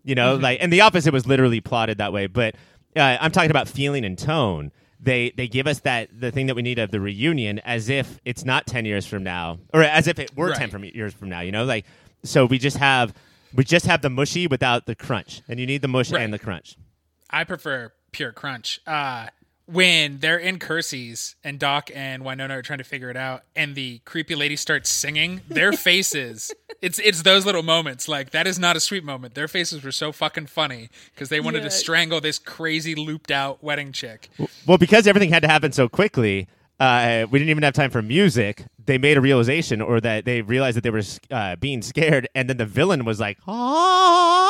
You 0.04 0.16
know, 0.16 0.36
like 0.36 0.60
in 0.60 0.70
The 0.70 0.82
Office, 0.82 1.08
it 1.08 1.14
was 1.14 1.26
literally 1.26 1.62
plotted 1.62 1.98
that 2.00 2.12
way, 2.12 2.28
but 2.28 2.56
uh, 2.96 3.18
I'm 3.22 3.32
talking 3.32 3.50
about 3.52 3.70
feeling 3.70 4.04
and 4.06 4.18
tone. 4.18 4.72
They 5.04 5.32
they 5.36 5.48
give 5.50 5.68
us 5.68 5.80
that 5.82 6.10
the 6.18 6.32
thing 6.32 6.48
that 6.48 6.56
we 6.56 6.62
need 6.62 6.80
of 6.80 6.90
the 6.92 7.02
reunion 7.02 7.60
as 7.60 7.90
if 7.90 8.20
it's 8.24 8.46
not 8.46 8.66
ten 8.66 8.86
years 8.86 9.06
from 9.06 9.22
now, 9.24 9.60
or 9.74 9.84
as 9.84 10.08
if 10.08 10.18
it 10.18 10.36
were 10.36 10.48
Right. 10.50 10.58
ten 10.58 10.70
from 10.70 10.86
years 10.86 11.14
from 11.14 11.28
now. 11.30 11.42
You 11.42 11.52
know, 11.52 11.66
like 11.66 11.86
so 12.24 12.46
we 12.46 12.58
just 12.58 12.78
have 12.78 13.14
we 13.54 13.64
just 13.66 13.86
have 13.86 14.02
the 14.02 14.10
mushy 14.10 14.48
without 14.48 14.86
the 14.86 14.96
crunch, 14.96 15.42
and 15.50 15.60
you 15.60 15.66
need 15.66 15.82
the 15.82 15.88
mush 15.90 16.10
Right. 16.12 16.22
and 16.22 16.34
the 16.34 16.40
crunch. 16.40 16.78
I 17.30 17.44
prefer 17.44 17.92
pure 18.14 18.32
crunch. 18.32 18.80
Uh, 18.88 19.28
when 19.66 20.20
they're 20.20 20.38
in 20.38 20.60
Kersey's 20.60 21.36
and 21.44 21.58
Doc 21.60 21.90
and 21.96 22.24
Wynonna 22.24 22.52
are 22.52 22.62
trying 22.62 22.80
to 22.80 22.84
figure 22.84 23.10
it 23.10 23.16
out, 23.18 23.44
and 23.56 23.76
the 23.76 24.00
creepy 24.06 24.36
lady 24.36 24.56
starts 24.56 24.90
singing, 24.90 25.42
their 25.48 25.72
faces. 25.90 26.52
It's 26.82 27.00
it's 27.00 27.22
those 27.24 27.46
little 27.46 27.64
moments. 27.64 28.08
Like 28.08 28.32
that 28.32 28.46
is 28.46 28.60
not 28.60 28.76
a 28.76 28.80
sweet 28.82 29.04
moment. 29.04 29.36
Their 29.36 29.48
faces 29.48 29.84
were 29.84 29.92
so 29.94 30.12
fucking 30.12 30.48
funny 30.48 30.90
because 31.14 31.30
they 31.30 31.40
wanted 31.40 31.60
Yeah. 31.60 31.70
to 31.70 31.72
strangle 31.72 32.20
this 32.20 32.40
crazy 32.40 32.94
looped 32.96 33.32
out 33.32 33.64
wedding 33.64 33.92
chick. 33.94 34.30
Well, 34.68 34.78
because 34.78 35.08
everything 35.08 35.30
had 35.30 35.44
to 35.44 35.48
happen 35.48 35.72
so 35.72 35.88
quickly, 35.88 36.48
uh, 36.80 37.26
we 37.32 37.40
didn't 37.40 37.50
even 37.52 37.64
have 37.64 37.74
time 37.74 37.90
for 37.92 38.02
music. 38.02 38.66
They 38.86 38.98
made 38.98 39.16
a 39.16 39.22
realization, 39.22 39.82
or 39.82 40.02
that 40.02 40.26
they 40.26 40.42
realized 40.42 40.76
that 40.76 40.82
they 40.84 40.90
were 40.90 41.04
uh, 41.32 41.56
being 41.56 41.82
scared, 41.82 42.28
and 42.36 42.50
then 42.50 42.58
the 42.58 42.66
villain 42.66 43.06
was 43.06 43.18
like, 43.22 43.38
"Ah." 43.48 44.44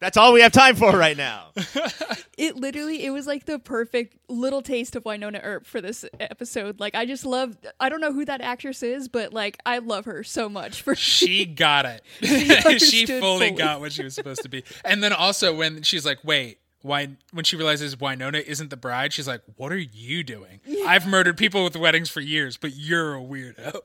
That's 0.00 0.16
all 0.16 0.32
we 0.32 0.40
have 0.40 0.52
time 0.52 0.76
for 0.76 0.92
right 0.92 1.16
now. 1.16 1.48
it 2.38 2.56
literally 2.56 3.04
it 3.04 3.10
was 3.10 3.26
like 3.26 3.44
the 3.44 3.58
perfect 3.58 4.16
little 4.28 4.62
taste 4.62 4.96
of 4.96 5.04
Wynonna 5.04 5.40
Earp 5.42 5.66
for 5.66 5.82
this 5.82 6.06
episode. 6.18 6.80
Like 6.80 6.94
I 6.94 7.04
just 7.04 7.26
love 7.26 7.56
I 7.78 7.90
don't 7.90 8.00
know 8.00 8.12
who 8.12 8.24
that 8.24 8.40
actress 8.40 8.82
is, 8.82 9.08
but 9.08 9.34
like 9.34 9.58
I 9.66 9.78
love 9.78 10.06
her 10.06 10.24
so 10.24 10.48
much 10.48 10.80
for 10.80 10.94
She 10.94 11.44
got 11.44 11.84
it. 11.84 12.02
she 12.22 12.56
understood 12.56 13.08
fully 13.20 13.48
fully. 13.48 13.50
got 13.50 13.80
what 13.80 13.92
she 13.92 14.02
was 14.02 14.14
supposed 14.14 14.42
to 14.42 14.48
be. 14.48 14.64
And 14.86 15.02
then 15.02 15.12
also 15.12 15.54
when 15.54 15.82
she's 15.82 16.06
like, 16.06 16.18
"Wait, 16.24 16.60
why?" 16.82 17.08
When 17.32 17.44
she 17.44 17.56
realizes 17.56 17.96
Wynonna 17.96 18.42
isn't 18.44 18.70
the 18.70 18.76
bride, 18.76 19.12
she's 19.12 19.28
like, 19.28 19.42
"What 19.56 19.72
are 19.72 19.78
you 19.78 20.22
doing? 20.22 20.60
I've 20.86 21.06
murdered 21.06 21.36
people 21.36 21.64
with 21.64 21.76
weddings 21.76 22.08
for 22.10 22.20
years, 22.20 22.56
but 22.56 22.72
you're 22.74 23.16
a 23.16 23.20
weirdo." 23.20 23.80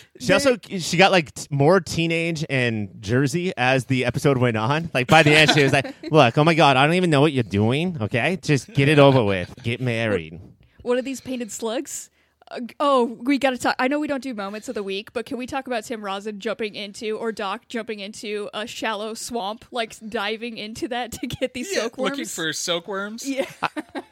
She 0.18 0.32
also 0.32 0.56
she 0.78 0.96
got 0.96 1.12
like 1.12 1.34
t- 1.34 1.46
more 1.50 1.78
teenage 1.78 2.42
and 2.48 2.88
Jersey 3.00 3.52
as 3.54 3.84
the 3.84 4.06
episode 4.06 4.38
went 4.38 4.56
on. 4.56 4.90
Like 4.94 5.08
by 5.08 5.22
the 5.22 5.36
end, 5.36 5.50
she 5.50 5.62
was 5.62 5.74
like, 5.74 5.94
"Look, 6.10 6.38
oh 6.38 6.44
my 6.44 6.54
god, 6.54 6.78
I 6.78 6.86
don't 6.86 6.94
even 6.94 7.10
know 7.10 7.20
what 7.20 7.34
you're 7.34 7.42
doing. 7.42 7.98
Okay, 8.00 8.38
just 8.40 8.72
get 8.72 8.88
it 8.88 8.98
over 8.98 9.22
with. 9.22 9.54
Get 9.62 9.78
married." 9.80 10.40
What 10.80 10.96
are 10.96 11.02
these 11.02 11.20
painted 11.20 11.52
slugs? 11.52 12.08
Uh, 12.50 12.60
oh, 12.78 13.04
we 13.22 13.38
got 13.38 13.50
to 13.50 13.58
talk. 13.58 13.74
I 13.78 13.88
know 13.88 13.98
we 13.98 14.06
don't 14.06 14.22
do 14.22 14.32
moments 14.34 14.68
of 14.68 14.74
the 14.74 14.82
week, 14.82 15.12
but 15.12 15.26
can 15.26 15.36
we 15.38 15.46
talk 15.46 15.66
about 15.66 15.84
Tim 15.84 16.00
Rozon 16.02 16.38
jumping 16.38 16.74
into 16.74 17.16
or 17.16 17.32
Doc 17.32 17.68
jumping 17.68 18.00
into 18.00 18.48
a 18.54 18.66
shallow 18.66 19.14
swamp, 19.14 19.64
like 19.72 19.94
diving 20.08 20.56
into 20.58 20.88
that 20.88 21.12
to 21.20 21.26
get 21.26 21.54
these 21.54 21.72
silkworms? 21.72 22.10
Looking 22.12 22.24
for 22.26 22.52
silkworms. 22.52 23.28
yeah, 23.28 23.46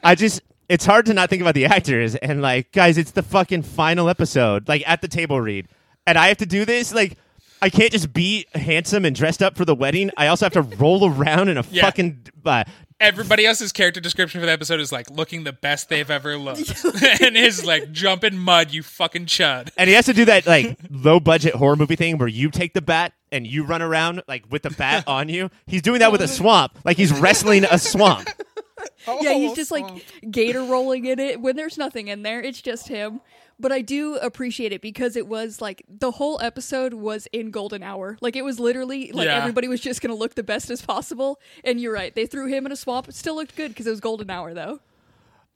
I 0.02 0.14
just 0.14 0.40
it's 0.68 0.86
hard 0.86 1.06
to 1.06 1.14
not 1.14 1.28
think 1.30 1.42
about 1.42 1.54
the 1.54 1.66
actors 1.66 2.14
and 2.16 2.40
like 2.42 2.72
guys, 2.72 2.98
it's 2.98 3.12
the 3.12 3.22
fucking 3.22 3.62
final 3.62 4.08
episode, 4.08 4.68
like 4.68 4.82
at 4.88 5.00
the 5.02 5.08
table 5.08 5.40
read. 5.40 5.68
And 6.06 6.18
I 6.18 6.28
have 6.28 6.38
to 6.38 6.46
do 6.46 6.64
this, 6.64 6.92
like 6.94 7.16
I 7.62 7.70
can't 7.70 7.92
just 7.92 8.12
be 8.12 8.46
handsome 8.54 9.04
and 9.04 9.14
dressed 9.16 9.42
up 9.42 9.56
for 9.56 9.64
the 9.64 9.74
wedding. 9.74 10.10
I 10.16 10.26
also 10.26 10.44
have 10.44 10.52
to 10.54 10.62
roll 10.62 11.08
around 11.10 11.48
in 11.48 11.56
a 11.56 11.64
Yeah. 11.70 11.82
fucking 11.84 12.26
uh, 12.44 12.64
Everybody 13.00 13.44
else's 13.44 13.72
character 13.72 14.00
description 14.00 14.40
for 14.40 14.46
the 14.46 14.52
episode 14.52 14.78
is 14.78 14.92
like 14.92 15.10
looking 15.10 15.44
the 15.44 15.52
best 15.52 15.88
they've 15.88 16.10
ever 16.10 16.38
looked, 16.38 16.84
and 17.20 17.36
his 17.36 17.64
like 17.64 17.90
jump 17.90 18.22
in 18.22 18.38
mud, 18.38 18.72
you 18.72 18.82
fucking 18.82 19.26
chud. 19.26 19.70
and 19.76 19.88
he 19.88 19.94
has 19.94 20.06
to 20.06 20.12
do 20.12 20.24
that 20.26 20.46
like 20.46 20.78
low 20.90 21.18
budget 21.18 21.54
horror 21.54 21.74
movie 21.74 21.96
thing 21.96 22.18
where 22.18 22.28
you 22.28 22.50
take 22.50 22.72
the 22.72 22.80
bat 22.80 23.12
and 23.32 23.46
you 23.48 23.64
run 23.64 23.82
around 23.82 24.22
like 24.28 24.44
with 24.50 24.62
the 24.62 24.70
bat 24.70 25.04
on 25.08 25.28
you. 25.28 25.50
He's 25.66 25.82
doing 25.82 25.98
that 25.98 26.12
with 26.12 26.20
a 26.20 26.24
oh. 26.24 26.28
swamp, 26.28 26.78
like 26.84 26.96
he's 26.96 27.12
wrestling 27.12 27.64
a 27.64 27.78
swamp. 27.78 28.28
yeah, 29.20 29.34
he's 29.34 29.50
oh, 29.50 29.54
just 29.56 29.72
like 29.72 30.06
gator 30.30 30.62
rolling 30.62 31.04
in 31.04 31.18
it 31.18 31.40
when 31.40 31.56
there's 31.56 31.76
nothing 31.76 32.08
in 32.08 32.22
there. 32.22 32.40
It's 32.40 32.62
just 32.62 32.86
him. 32.86 33.20
But 33.58 33.70
I 33.72 33.82
do 33.82 34.16
appreciate 34.16 34.72
it 34.72 34.80
because 34.80 35.14
it 35.16 35.26
was 35.28 35.60
like 35.60 35.84
the 35.88 36.10
whole 36.10 36.40
episode 36.40 36.92
was 36.94 37.28
in 37.32 37.50
golden 37.50 37.82
hour. 37.82 38.16
Like 38.20 38.34
it 38.36 38.42
was 38.44 38.58
literally 38.58 39.12
like 39.12 39.26
Yeah. 39.26 39.36
everybody 39.36 39.68
was 39.68 39.80
just 39.80 40.00
going 40.00 40.10
to 40.10 40.18
look 40.18 40.34
the 40.34 40.42
best 40.42 40.70
as 40.70 40.82
possible. 40.82 41.40
And 41.62 41.80
you're 41.80 41.92
right. 41.92 42.12
They 42.14 42.26
threw 42.26 42.46
him 42.48 42.66
in 42.66 42.72
a 42.72 42.76
swamp. 42.76 43.08
It 43.08 43.14
still 43.14 43.36
looked 43.36 43.54
good 43.56 43.68
because 43.68 43.86
it 43.86 43.90
was 43.90 44.00
golden 44.00 44.28
hour 44.30 44.54
though. 44.54 44.80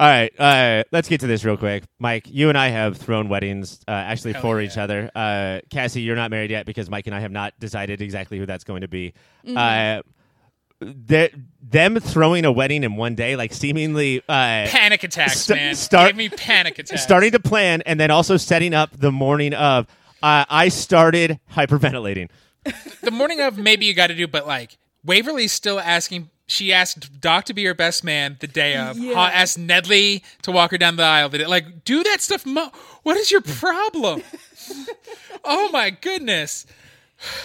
All 0.01 0.07
right, 0.07 0.33
uh, 0.39 0.85
let's 0.93 1.09
get 1.09 1.19
to 1.23 1.27
this 1.27 1.45
real 1.45 1.57
quick. 1.57 1.83
Mike, 1.99 2.29
you 2.31 2.51
and 2.51 2.57
I 2.57 2.69
have 2.69 2.99
thrown 2.99 3.29
weddings 3.29 3.81
uh, 3.89 3.91
actually 3.91 4.35
Hell 4.35 4.43
for 4.43 4.61
yeah. 4.61 4.69
each 4.69 4.79
other. 4.79 5.11
Uh, 5.13 5.59
Cassie, 5.71 6.03
you're 6.03 6.15
not 6.15 6.31
married 6.31 6.53
yet 6.53 6.67
because 6.67 6.89
Mike 6.89 7.09
and 7.09 7.17
I 7.17 7.19
have 7.19 7.33
not 7.33 7.59
decided 7.59 8.01
exactly 8.01 8.39
who 8.39 8.47
that's 8.47 8.63
going 8.63 8.83
to 8.83 8.89
be. 8.89 9.13
Uh, 9.45 10.03
th- 11.09 11.35
them 11.63 11.99
throwing 12.01 12.45
a 12.45 12.53
wedding 12.53 12.85
in 12.85 12.97
one 12.97 13.15
day, 13.15 13.37
like 13.37 13.53
seemingly 13.53 14.21
uh, 14.29 14.67
panic 14.69 15.03
attacks, 15.05 15.41
St- 15.41 15.57
man. 15.59 15.75
start- 15.75 16.09
Gave 16.11 16.17
me 16.17 16.29
panic 16.29 16.79
attacks. 16.79 17.03
starting 17.03 17.33
to 17.33 17.41
plan 17.41 17.83
and 17.87 17.99
then 18.01 18.11
also 18.11 18.37
setting 18.37 18.75
up 18.75 18.91
the 18.99 19.13
morning 19.13 19.55
of. 19.55 19.87
Uh, 20.23 20.45
I 20.49 20.69
started 20.69 21.39
hyperventilating. 21.53 22.29
the 23.03 23.11
morning 23.13 23.41
of 23.41 23.57
maybe 23.57 23.87
you 23.87 23.95
got 23.95 24.09
to 24.09 24.15
do, 24.17 24.27
but 24.27 24.47
like 24.47 24.77
Waverly's 25.05 25.53
still 25.53 25.79
asking. 25.79 26.31
She 26.51 26.73
asked 26.73 27.21
Doc 27.21 27.45
to 27.45 27.53
be 27.55 27.63
her 27.67 27.75
best 27.75 28.03
man 28.03 28.39
the 28.41 28.47
day 28.47 28.75
of. 28.77 28.97
Yeah. 28.99 29.13
Ha- 29.15 29.31
asked 29.35 29.59
Nedley 29.61 30.23
to 30.43 30.51
walk 30.51 30.71
her 30.71 30.79
down 30.79 30.97
the 30.97 31.03
aisle. 31.03 31.29
The 31.29 31.39
day- 31.39 31.47
Like, 31.47 31.85
do 31.85 32.03
that 32.05 32.23
stuff. 32.23 32.47
Mo- 32.47 32.73
what 33.03 33.17
is 33.19 33.31
your 33.31 33.43
problem? 33.43 34.23
oh 35.45 35.69
my 35.73 35.91
goodness. 35.91 36.67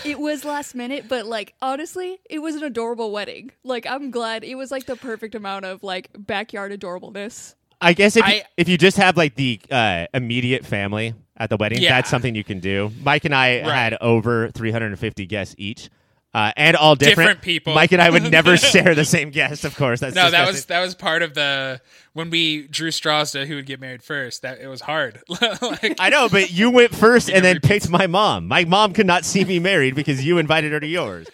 It 0.06 0.20
was 0.20 0.46
last 0.46 0.76
minute, 0.76 1.06
but 1.08 1.26
like 1.26 1.54
honestly, 1.62 2.20
it 2.30 2.40
was 2.40 2.56
an 2.56 2.64
adorable 2.64 3.12
wedding. 3.12 3.52
Like 3.64 3.86
I'm 3.88 4.12
glad 4.12 4.44
it 4.44 4.56
was 4.56 4.70
like 4.72 4.86
the 4.86 4.96
perfect 4.96 5.34
amount 5.36 5.66
of 5.66 5.82
like 5.84 6.10
backyard 6.18 6.72
adorableness. 6.72 7.56
I 7.82 7.94
guess 7.94 8.16
if 8.16 8.26
you, 8.28 8.42
if 8.56 8.70
you 8.70 8.78
just 8.78 8.96
have 8.98 9.18
like 9.18 9.36
the 9.36 9.60
uh, 9.70 10.06
immediate 10.14 10.66
family 10.66 11.16
at 11.36 11.50
the 11.50 11.58
wedding, 11.58 11.82
Yeah. 11.82 11.90
that's 11.96 12.10
something 12.10 12.34
you 12.34 12.44
can 12.44 12.60
do. 12.60 12.92
Mike 13.04 13.26
and 13.26 13.36
I 13.36 13.62
Right. 13.62 13.66
had 13.72 13.98
over 14.00 14.50
350 14.52 15.26
guests 15.26 15.56
each, 15.58 15.90
uh, 16.34 16.52
and 16.58 16.76
all 16.76 16.96
different. 16.96 17.18
Different 17.18 17.42
people. 17.42 17.76
Mike 17.76 17.92
and 17.92 18.02
I 18.02 18.10
would 18.10 18.32
never 18.32 18.58
share 18.72 18.96
the 18.96 19.06
same 19.06 19.30
guest, 19.30 19.66
of 19.66 19.76
course. 19.76 20.00
That's 20.00 20.16
No, 20.16 20.32
that 20.32 20.48
was 20.48 20.66
that 20.66 20.82
was 20.82 20.96
part 20.96 21.22
of 21.22 21.34
the 21.34 21.80
when 22.14 22.30
we 22.30 22.68
drew 22.68 22.92
straws 22.92 23.32
to 23.32 23.46
who 23.46 23.56
would 23.56 23.66
get 23.66 23.80
married 23.80 24.02
first. 24.04 24.42
That 24.42 24.60
it 24.60 24.68
was 24.68 24.82
hard. 24.82 25.22
like, 25.30 25.96
I 26.00 26.10
know, 26.10 26.30
but 26.30 26.52
you 26.52 26.72
went 26.72 26.96
first 26.96 27.30
and 27.30 27.46
then 27.46 27.56
repeat. 27.56 27.68
picked 27.68 27.90
my 27.90 28.08
mom. 28.08 28.48
My 28.48 28.66
mom 28.66 28.94
could 28.94 29.06
not 29.08 29.26
see 29.26 29.46
me 29.46 29.60
married 29.60 29.96
because 29.96 30.26
you 30.26 30.38
invited 30.40 30.72
her 30.72 30.80
to 30.80 30.88
yours. 30.88 31.28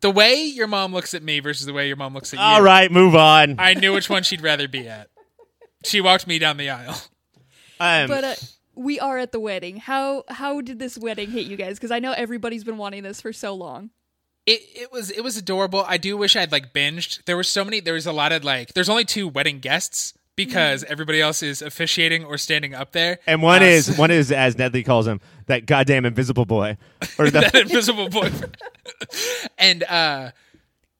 the 0.00 0.10
way 0.10 0.42
your 0.44 0.66
mom 0.66 0.92
looks 0.92 1.12
at 1.14 1.22
me 1.22 1.40
versus 1.40 1.66
the 1.66 1.72
way 1.72 1.86
your 1.88 1.96
mom 1.96 2.14
looks 2.14 2.32
at 2.32 2.38
you. 2.38 2.44
All 2.44 2.62
right, 2.62 2.90
move 2.90 3.14
on. 3.14 3.56
I 3.58 3.74
knew 3.74 3.92
which 3.92 4.08
one 4.08 4.22
she'd 4.22 4.42
rather 4.42 4.68
be 4.68 4.88
at. 4.88 5.08
She 5.84 6.00
walked 6.00 6.26
me 6.26 6.38
down 6.38 6.56
the 6.56 6.70
aisle. 6.70 7.00
Um, 7.78 8.08
But 8.08 8.24
uh, 8.24 8.34
we 8.74 9.00
are 9.00 9.16
at 9.18 9.32
the 9.32 9.40
wedding. 9.40 9.78
How 9.78 10.24
how 10.28 10.60
did 10.60 10.78
this 10.78 10.98
wedding 10.98 11.30
hit 11.30 11.46
you 11.46 11.56
guys? 11.56 11.78
Because 11.78 11.90
I 11.90 11.98
know 11.98 12.12
everybody's 12.12 12.64
been 12.64 12.76
wanting 12.78 13.02
this 13.02 13.20
for 13.20 13.32
so 13.32 13.54
long. 13.54 13.90
It 14.52 14.60
it 14.82 14.92
was 14.92 15.10
it 15.10 15.22
was 15.22 15.36
adorable. 15.36 15.84
I 15.86 15.96
do 15.96 16.16
wish 16.16 16.34
I'd 16.36 16.52
like 16.52 16.72
binged. 16.72 17.24
There 17.24 17.36
were 17.36 17.44
so 17.44 17.64
many. 17.64 17.80
There 17.80 17.94
was 17.94 18.06
a 18.06 18.12
lot 18.12 18.32
of 18.32 18.42
like. 18.44 18.74
There's 18.74 18.88
only 18.88 19.04
two 19.04 19.28
wedding 19.28 19.60
guests 19.60 20.14
because 20.36 20.84
everybody 20.84 21.20
else 21.20 21.42
is 21.42 21.60
officiating 21.60 22.24
or 22.24 22.38
standing 22.38 22.74
up 22.74 22.92
there. 22.92 23.18
and 23.26 23.42
one 23.42 23.62
Uh, 23.62 23.66
is 23.66 23.96
one 23.98 24.10
is 24.10 24.32
as 24.32 24.56
Nedley 24.56 24.84
calls 24.84 25.06
him 25.06 25.20
that 25.46 25.66
goddamn 25.66 26.04
invisible 26.06 26.46
boy, 26.46 26.78
or 27.18 27.30
the 27.30 27.40
that 27.40 27.54
invisible 27.54 28.08
boy. 28.08 28.30
and 29.58 29.82
uh, 29.84 30.30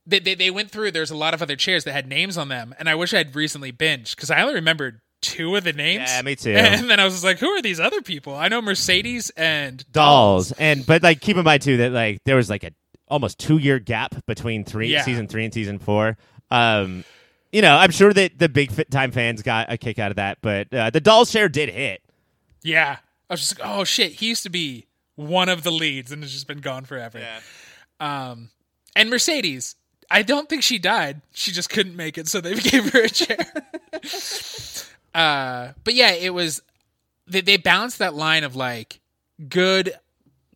they, 0.07 0.19
they 0.19 0.35
they 0.35 0.51
went 0.51 0.71
through. 0.71 0.91
There's 0.93 1.11
a 1.11 1.17
lot 1.17 1.35
of 1.35 1.43
other 1.43 1.57
chairs 1.57 1.85
that 1.85 1.93
had 1.93 2.07
names 2.07 2.37
on 2.39 2.49
them, 2.49 2.75
and 2.79 2.89
I 2.89 2.95
wish 2.95 3.15
I'd 3.15 3.35
recently 3.35 3.73
binged 3.73 4.17
because 4.17 4.31
I 4.31 4.43
only 4.43 4.55
remembered 4.55 5.01
two 5.23 5.57
of 5.57 5.65
the 5.65 5.73
names. 5.73 6.05
Yeah, 6.09 6.23
me 6.23 6.37
too. 6.37 6.53
And 6.53 6.89
then 6.89 6.99
I 6.99 7.05
was 7.05 7.23
like, 7.23 7.39
who 7.39 7.49
are 7.51 7.61
these 7.63 7.79
other 7.81 8.01
people? 8.01 8.35
I 8.35 8.49
know 8.49 8.63
Mercedes 8.63 9.31
and 9.37 9.85
Dolls. 9.93 10.53
And 10.53 10.85
but 10.87 11.03
like 11.03 11.21
keep 11.21 11.37
in 11.37 11.45
mind 11.45 11.63
too 11.63 11.77
that 11.79 11.93
like 11.93 12.21
there 12.25 12.37
was 12.37 12.49
like 12.49 12.65
a 12.65 12.71
almost 13.11 13.39
two 13.39 13.59
year 13.59 13.79
gap 13.79 14.25
between 14.27 14.65
three 14.65 14.89
Yeah. 14.89 15.03
season 15.03 15.27
three 15.27 15.45
and 15.45 15.53
season 15.53 15.79
four. 15.79 16.17
Um, 16.51 17.05
you 17.53 17.63
know, 17.63 17.77
I'm 17.77 17.91
sure 17.91 18.13
that 18.13 18.39
the 18.39 18.49
big 18.49 18.71
fit 18.71 18.91
time 18.91 19.11
fans 19.11 19.43
got 19.43 19.73
a 19.73 19.77
kick 19.77 19.99
out 19.99 20.11
of 20.11 20.17
that, 20.17 20.39
but 20.41 20.73
uh, 20.73 20.91
the 20.91 21.01
doll 21.01 21.25
share 21.25 21.49
did 21.49 21.69
hit. 21.69 22.03
Yeah. 22.63 22.99
I 23.29 23.33
was 23.33 23.41
just 23.41 23.59
like, 23.59 23.69
oh 23.69 23.85
shit, 23.85 24.13
he 24.13 24.29
used 24.29 24.43
to 24.45 24.51
be 24.51 24.87
one 25.17 25.49
of 25.49 25.63
the 25.63 25.71
leads 25.71 26.13
and 26.13 26.23
has 26.23 26.33
just 26.33 26.47
been 26.47 26.61
gone 26.61 26.85
forever. 26.85 27.21
Um, 27.99 28.51
and 28.97 29.11
Mercedes, 29.11 29.77
I 30.11 30.23
don't 30.23 30.49
think 30.49 30.63
she 30.63 30.79
died. 30.79 31.21
She 31.33 31.53
just 31.53 31.71
couldn't 31.71 31.95
make 31.97 32.19
it, 32.19 32.27
so 32.29 32.41
they 32.41 32.55
gave 32.57 32.93
her 32.93 33.05
a 33.05 33.09
chair. 33.09 33.37
uh, 35.15 35.73
but 35.85 35.95
yeah, 35.95 36.13
it 36.13 36.33
was 36.35 36.63
they, 37.27 37.41
they 37.41 37.57
balanced 37.57 37.99
that 37.99 38.15
line 38.15 38.45
of 38.45 38.57
like 38.57 39.01
good 39.49 39.93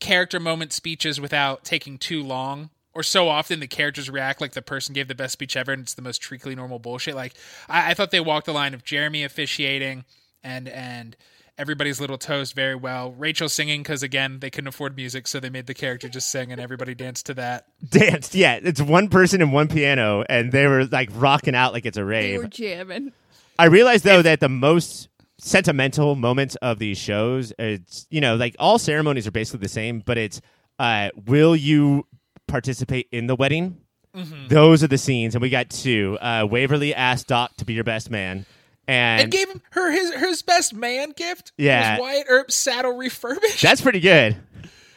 character 0.00 0.38
moment 0.40 0.72
speeches 0.72 1.20
without 1.20 1.64
taking 1.64 1.98
too 1.98 2.22
long. 2.22 2.70
Or 2.96 3.02
so 3.02 3.28
often 3.28 3.58
the 3.58 3.66
characters 3.66 4.08
react 4.08 4.40
like 4.40 4.52
the 4.52 4.62
person 4.62 4.92
gave 4.94 5.08
the 5.08 5.16
best 5.16 5.32
speech 5.32 5.56
ever, 5.56 5.72
and 5.72 5.82
it's 5.82 5.94
the 5.94 6.02
most 6.02 6.22
treacly 6.22 6.54
normal 6.54 6.78
bullshit. 6.78 7.16
Like 7.16 7.34
I, 7.68 7.90
I 7.90 7.94
thought 7.94 8.12
they 8.12 8.20
walked 8.20 8.46
the 8.46 8.52
line 8.52 8.72
of 8.72 8.84
Jeremy 8.84 9.24
officiating 9.24 10.04
and 10.44 10.68
and 10.68 11.16
everybody's 11.58 12.00
little 12.00 12.18
toast 12.18 12.54
very 12.54 12.76
well. 12.76 13.10
Rachel 13.12 13.48
singing 13.48 13.82
because 13.82 14.04
again 14.04 14.38
they 14.38 14.48
couldn't 14.50 14.68
afford 14.68 14.94
music, 14.94 15.26
so 15.26 15.40
they 15.40 15.50
made 15.50 15.66
the 15.66 15.74
character 15.74 16.08
just 16.08 16.30
sing, 16.30 16.52
and 16.52 16.60
everybody 16.60 16.94
danced 16.94 17.26
to 17.26 17.34
that. 17.34 17.66
Danced, 17.88 18.32
yeah. 18.36 18.60
It's 18.62 18.80
one 18.80 19.08
person 19.08 19.42
and 19.42 19.52
one 19.52 19.66
piano, 19.66 20.24
and 20.28 20.52
they 20.52 20.68
were 20.68 20.84
like 20.84 21.08
rocking 21.14 21.56
out 21.56 21.72
like 21.72 21.86
it's 21.86 21.98
a 21.98 22.00
They 22.02 22.04
rave. 22.04 22.38
were 22.42 22.46
jamming. 22.46 23.12
I 23.58 23.66
realized 23.66 24.04
though 24.04 24.22
that 24.22 24.38
the 24.38 24.48
most 24.48 25.08
sentimental 25.44 26.16
moments 26.16 26.56
of 26.56 26.78
these 26.78 26.96
shows, 26.96 27.52
it's 27.58 28.06
you 28.10 28.20
know, 28.20 28.34
like 28.36 28.56
all 28.58 28.78
ceremonies 28.78 29.26
are 29.26 29.30
basically 29.30 29.60
the 29.60 29.68
same, 29.68 30.00
but 30.00 30.16
it's 30.16 30.40
uh, 30.78 31.10
will 31.26 31.54
you 31.54 32.06
participate 32.48 33.08
in 33.12 33.26
the 33.26 33.36
wedding? 33.36 33.78
Mm-hmm. 34.16 34.48
Those 34.48 34.82
are 34.82 34.86
the 34.88 34.98
scenes, 34.98 35.34
and 35.34 35.42
we 35.42 35.50
got 35.50 35.70
two. 35.70 36.16
Uh, 36.20 36.46
Waverly 36.50 36.94
asked 36.94 37.28
Doc 37.28 37.56
to 37.58 37.64
be 37.64 37.74
your 37.74 37.84
best 37.84 38.10
man, 38.10 38.46
and, 38.88 39.22
And 39.22 39.30
gave 39.30 39.50
him 39.50 39.60
her 39.72 39.90
his 39.90 40.14
his 40.14 40.42
best 40.42 40.72
man 40.72 41.10
gift. 41.10 41.52
Yeah. 41.58 41.98
was 41.98 42.00
Wyatt 42.00 42.26
Earp's 42.28 42.54
saddle 42.54 42.96
refurbished. 42.96 43.62
that's 43.62 43.80
pretty 43.80 44.00
good. 44.00 44.36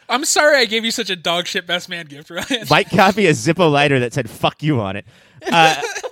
I'm 0.09 0.23
sorry 0.23 0.57
I 0.57 0.65
gave 0.65 0.85
you 0.85 0.91
such 0.91 1.09
a 1.09 1.17
dog 1.17 1.47
shit 1.47 1.67
best 1.67 1.89
man 1.89 2.05
gift, 2.05 2.29
Ryan. 2.29 2.67
Mike 2.69 2.89
got 2.91 3.17
me 3.17 3.25
a 3.25 3.31
Zippo 3.31 3.69
lighter 3.69 3.99
that 3.99 4.13
said 4.13 4.29
"fuck 4.29 4.63
you" 4.63 4.79
on 4.79 4.95
it. 4.95 5.05
Uh, 5.51 5.81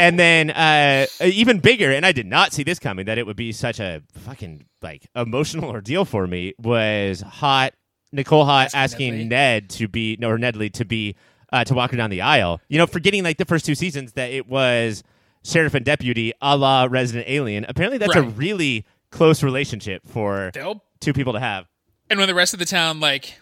and 0.00 0.18
then 0.18 0.50
uh, 0.50 1.06
even 1.22 1.58
bigger, 1.60 1.90
and 1.92 2.06
I 2.06 2.12
did 2.12 2.26
not 2.26 2.52
see 2.52 2.62
this 2.62 2.78
coming 2.78 3.04
that 3.06 3.18
it 3.18 3.26
would 3.26 3.36
be 3.36 3.52
such 3.52 3.78
a 3.80 4.02
fucking 4.14 4.64
like 4.80 5.06
emotional 5.14 5.68
ordeal 5.70 6.04
for 6.06 6.26
me. 6.26 6.54
Was 6.58 7.20
Haught 7.20 7.74
Nicole 8.10 8.44
Haught 8.46 8.74
asking, 8.74 9.14
Nedley? 9.14 9.28
Ned 9.28 9.70
to 9.70 9.88
be 9.88 10.16
no 10.18 10.30
or 10.30 10.38
Nedley 10.38 10.72
to 10.72 10.84
be 10.84 11.16
uh, 11.52 11.64
to 11.64 11.74
walk 11.74 11.90
her 11.90 11.96
down 11.96 12.08
the 12.10 12.22
aisle. 12.22 12.60
You 12.68 12.78
know, 12.78 12.86
forgetting 12.86 13.22
like 13.24 13.36
the 13.36 13.44
first 13.44 13.66
two 13.66 13.74
seasons 13.74 14.14
that 14.14 14.30
it 14.30 14.48
was 14.48 15.02
sheriff 15.44 15.74
and 15.74 15.84
deputy, 15.84 16.32
a 16.40 16.56
la 16.56 16.86
Resident 16.90 17.28
Alien. 17.28 17.66
Apparently, 17.68 17.98
that's 17.98 18.16
a 18.16 18.22
really 18.22 18.86
close 19.12 19.42
relationship 19.42 20.06
for 20.08 20.50
They'll 20.54 20.82
two 21.00 21.12
people 21.12 21.34
to 21.34 21.40
have. 21.40 21.66
and 22.08 22.18
when 22.18 22.26
the 22.28 22.34
rest 22.34 22.52
of 22.54 22.58
the 22.58 22.66
town 22.66 23.00
like 23.00 23.38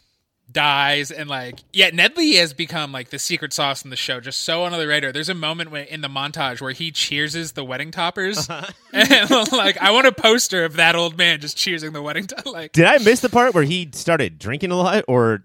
dies 0.50 1.10
and 1.10 1.28
like 1.28 1.58
yeah 1.74 1.90
nedley 1.90 2.38
has 2.38 2.54
become 2.54 2.90
like 2.90 3.10
the 3.10 3.18
secret 3.18 3.52
sauce 3.52 3.84
in 3.84 3.90
the 3.90 3.96
show 3.96 4.18
just 4.18 4.40
so 4.40 4.64
under 4.64 4.78
the 4.78 4.86
radar. 4.86 5.12
There's 5.12 5.28
a 5.28 5.34
moment 5.34 5.70
when, 5.70 5.84
in 5.86 6.00
the 6.00 6.08
montage 6.08 6.60
where 6.60 6.72
he 6.72 6.90
cheerses 6.90 7.52
the 7.52 7.64
wedding 7.64 7.90
toppers. 7.90 8.48
And 8.92 9.30
like 9.52 9.76
i 9.78 9.90
want 9.90 10.06
a 10.06 10.12
poster 10.12 10.64
of 10.64 10.74
that 10.76 10.96
old 10.96 11.18
man 11.18 11.40
just 11.40 11.56
cheersing 11.58 11.92
the 11.92 12.00
wedding 12.00 12.26
to- 12.28 12.50
like 12.50 12.72
Did 12.72 12.86
I 12.86 12.96
miss 12.98 13.20
the 13.20 13.28
part 13.28 13.54
where 13.54 13.64
he 13.64 13.90
started 13.92 14.38
drinking 14.38 14.70
a 14.70 14.76
lot, 14.76 15.04
or 15.06 15.44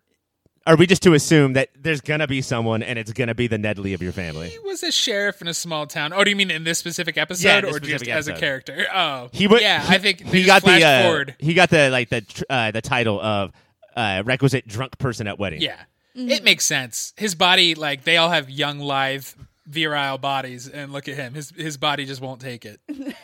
are 0.66 0.78
we 0.78 0.88
just 0.88 1.04
to 1.04 1.14
assume 1.14 1.54
that 1.54 1.68
there's 1.78 2.00
gonna 2.00 2.26
be 2.26 2.42
someone 2.42 2.82
and 2.82 2.98
it's 2.98 3.12
gonna 3.12 3.36
be 3.36 3.48
the 3.48 3.58
Nedley 3.58 3.94
of 3.94 4.02
your 4.02 4.14
family? 4.14 4.48
he 4.50 4.60
was 4.60 4.82
a 4.84 4.92
sheriff 4.94 5.42
in 5.42 5.50
a 5.50 5.54
small 5.54 5.86
town. 5.86 6.14
Oh 6.14 6.24
do 6.24 6.30
you 6.30 6.38
mean 6.38 6.50
in 6.50 6.64
this 6.64 6.80
specific 6.80 7.18
episode 7.18 7.46
Yeah, 7.48 7.62
this 7.62 7.76
or 7.76 7.80
just 7.82 7.90
specific 8.06 8.14
as 8.14 8.28
a 8.30 8.34
character? 8.34 8.86
Oh 8.94 9.30
He 9.34 9.48
went, 9.48 9.62
yeah 9.64 9.82
he, 9.86 9.96
i 9.96 9.98
think 9.98 10.22
he 10.22 10.46
got 10.46 10.64
the 10.64 10.82
uh, 10.82 11.04
forward. 11.04 11.36
he 11.40 11.54
got 11.54 11.70
the 11.70 11.90
like 11.90 12.08
the 12.10 12.24
uh, 12.50 12.72
the 12.72 12.82
title 12.82 13.20
of 13.20 13.52
uh, 13.96 14.24
requisite 14.26 14.68
drunk 14.68 14.98
person 14.98 15.28
at 15.28 15.40
wedding. 15.40 15.62
yeah 15.62 15.84
it 16.16 16.44
makes 16.44 16.66
sense 16.66 17.14
his 17.18 17.34
body 17.34 17.74
like 17.74 18.04
they 18.04 18.18
all 18.18 18.30
have 18.30 18.50
young 18.50 18.80
lithe 18.80 19.26
virile 19.66 20.18
bodies 20.18 20.68
and 20.68 20.92
look 20.92 21.08
at 21.08 21.16
him 21.16 21.34
his 21.34 21.52
his 21.52 21.78
body 21.78 22.06
just 22.06 22.22
won't 22.22 22.40
take 22.42 22.66
it 22.66 22.80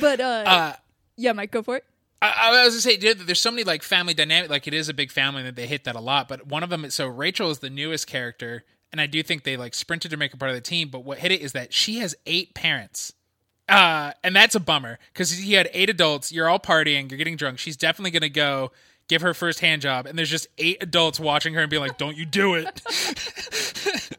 But 0.00 0.20
uh, 0.20 0.24
uh 0.46 0.72
yeah, 1.16 1.32
Mike, 1.32 1.50
go 1.50 1.62
for 1.62 1.76
it. 1.76 1.84
I, 2.20 2.34
I 2.46 2.64
was 2.64 2.74
gonna 2.74 2.80
say, 2.80 2.96
dude, 2.96 3.18
there's 3.20 3.40
so 3.40 3.50
many 3.50 3.64
like 3.64 3.82
family 3.82 4.14
dynamic. 4.14 4.50
Like 4.50 4.66
it 4.66 4.74
is 4.74 4.88
a 4.88 4.94
big 4.94 5.10
family 5.10 5.42
that 5.42 5.56
they 5.56 5.66
hit 5.66 5.84
that 5.84 5.96
a 5.96 6.00
lot. 6.00 6.28
But 6.28 6.46
one 6.46 6.62
of 6.62 6.70
them, 6.70 6.88
so 6.90 7.06
Rachel 7.06 7.50
is 7.50 7.58
the 7.58 7.70
newest 7.70 8.06
character, 8.06 8.64
and 8.90 9.00
I 9.00 9.06
do 9.06 9.22
think 9.22 9.44
they 9.44 9.56
like 9.56 9.74
sprinted 9.74 10.10
to 10.12 10.16
make 10.16 10.32
her 10.32 10.38
part 10.38 10.50
of 10.50 10.54
the 10.56 10.60
team. 10.62 10.88
But 10.88 11.04
what 11.04 11.18
hit 11.18 11.32
it 11.32 11.40
is 11.40 11.52
that 11.52 11.72
she 11.72 11.98
has 11.98 12.14
eight 12.26 12.54
parents, 12.54 13.12
uh, 13.72 14.12
and 14.22 14.36
that's 14.36 14.54
a 14.54 14.60
bummer 14.60 14.98
because 15.12 15.30
he 15.32 15.54
had 15.54 15.68
eight 15.72 15.88
adults. 15.90 16.30
You're 16.32 16.48
all 16.48 16.58
partying, 16.60 17.10
you're 17.10 17.18
getting 17.18 17.36
drunk. 17.36 17.58
She's 17.58 17.76
definitely 17.76 18.10
gonna 18.12 18.28
go 18.28 18.70
give 19.08 19.22
her 19.22 19.34
first 19.34 19.60
hand 19.60 19.82
job, 19.82 20.06
and 20.06 20.16
there's 20.18 20.30
just 20.30 20.46
eight 20.58 20.78
adults 20.82 21.18
watching 21.18 21.54
her 21.54 21.62
and 21.62 21.70
being 21.70 21.82
like, 21.82 21.98
"Don't 21.98 22.16
you 22.16 22.24
do 22.26 22.54
it." 22.54 22.80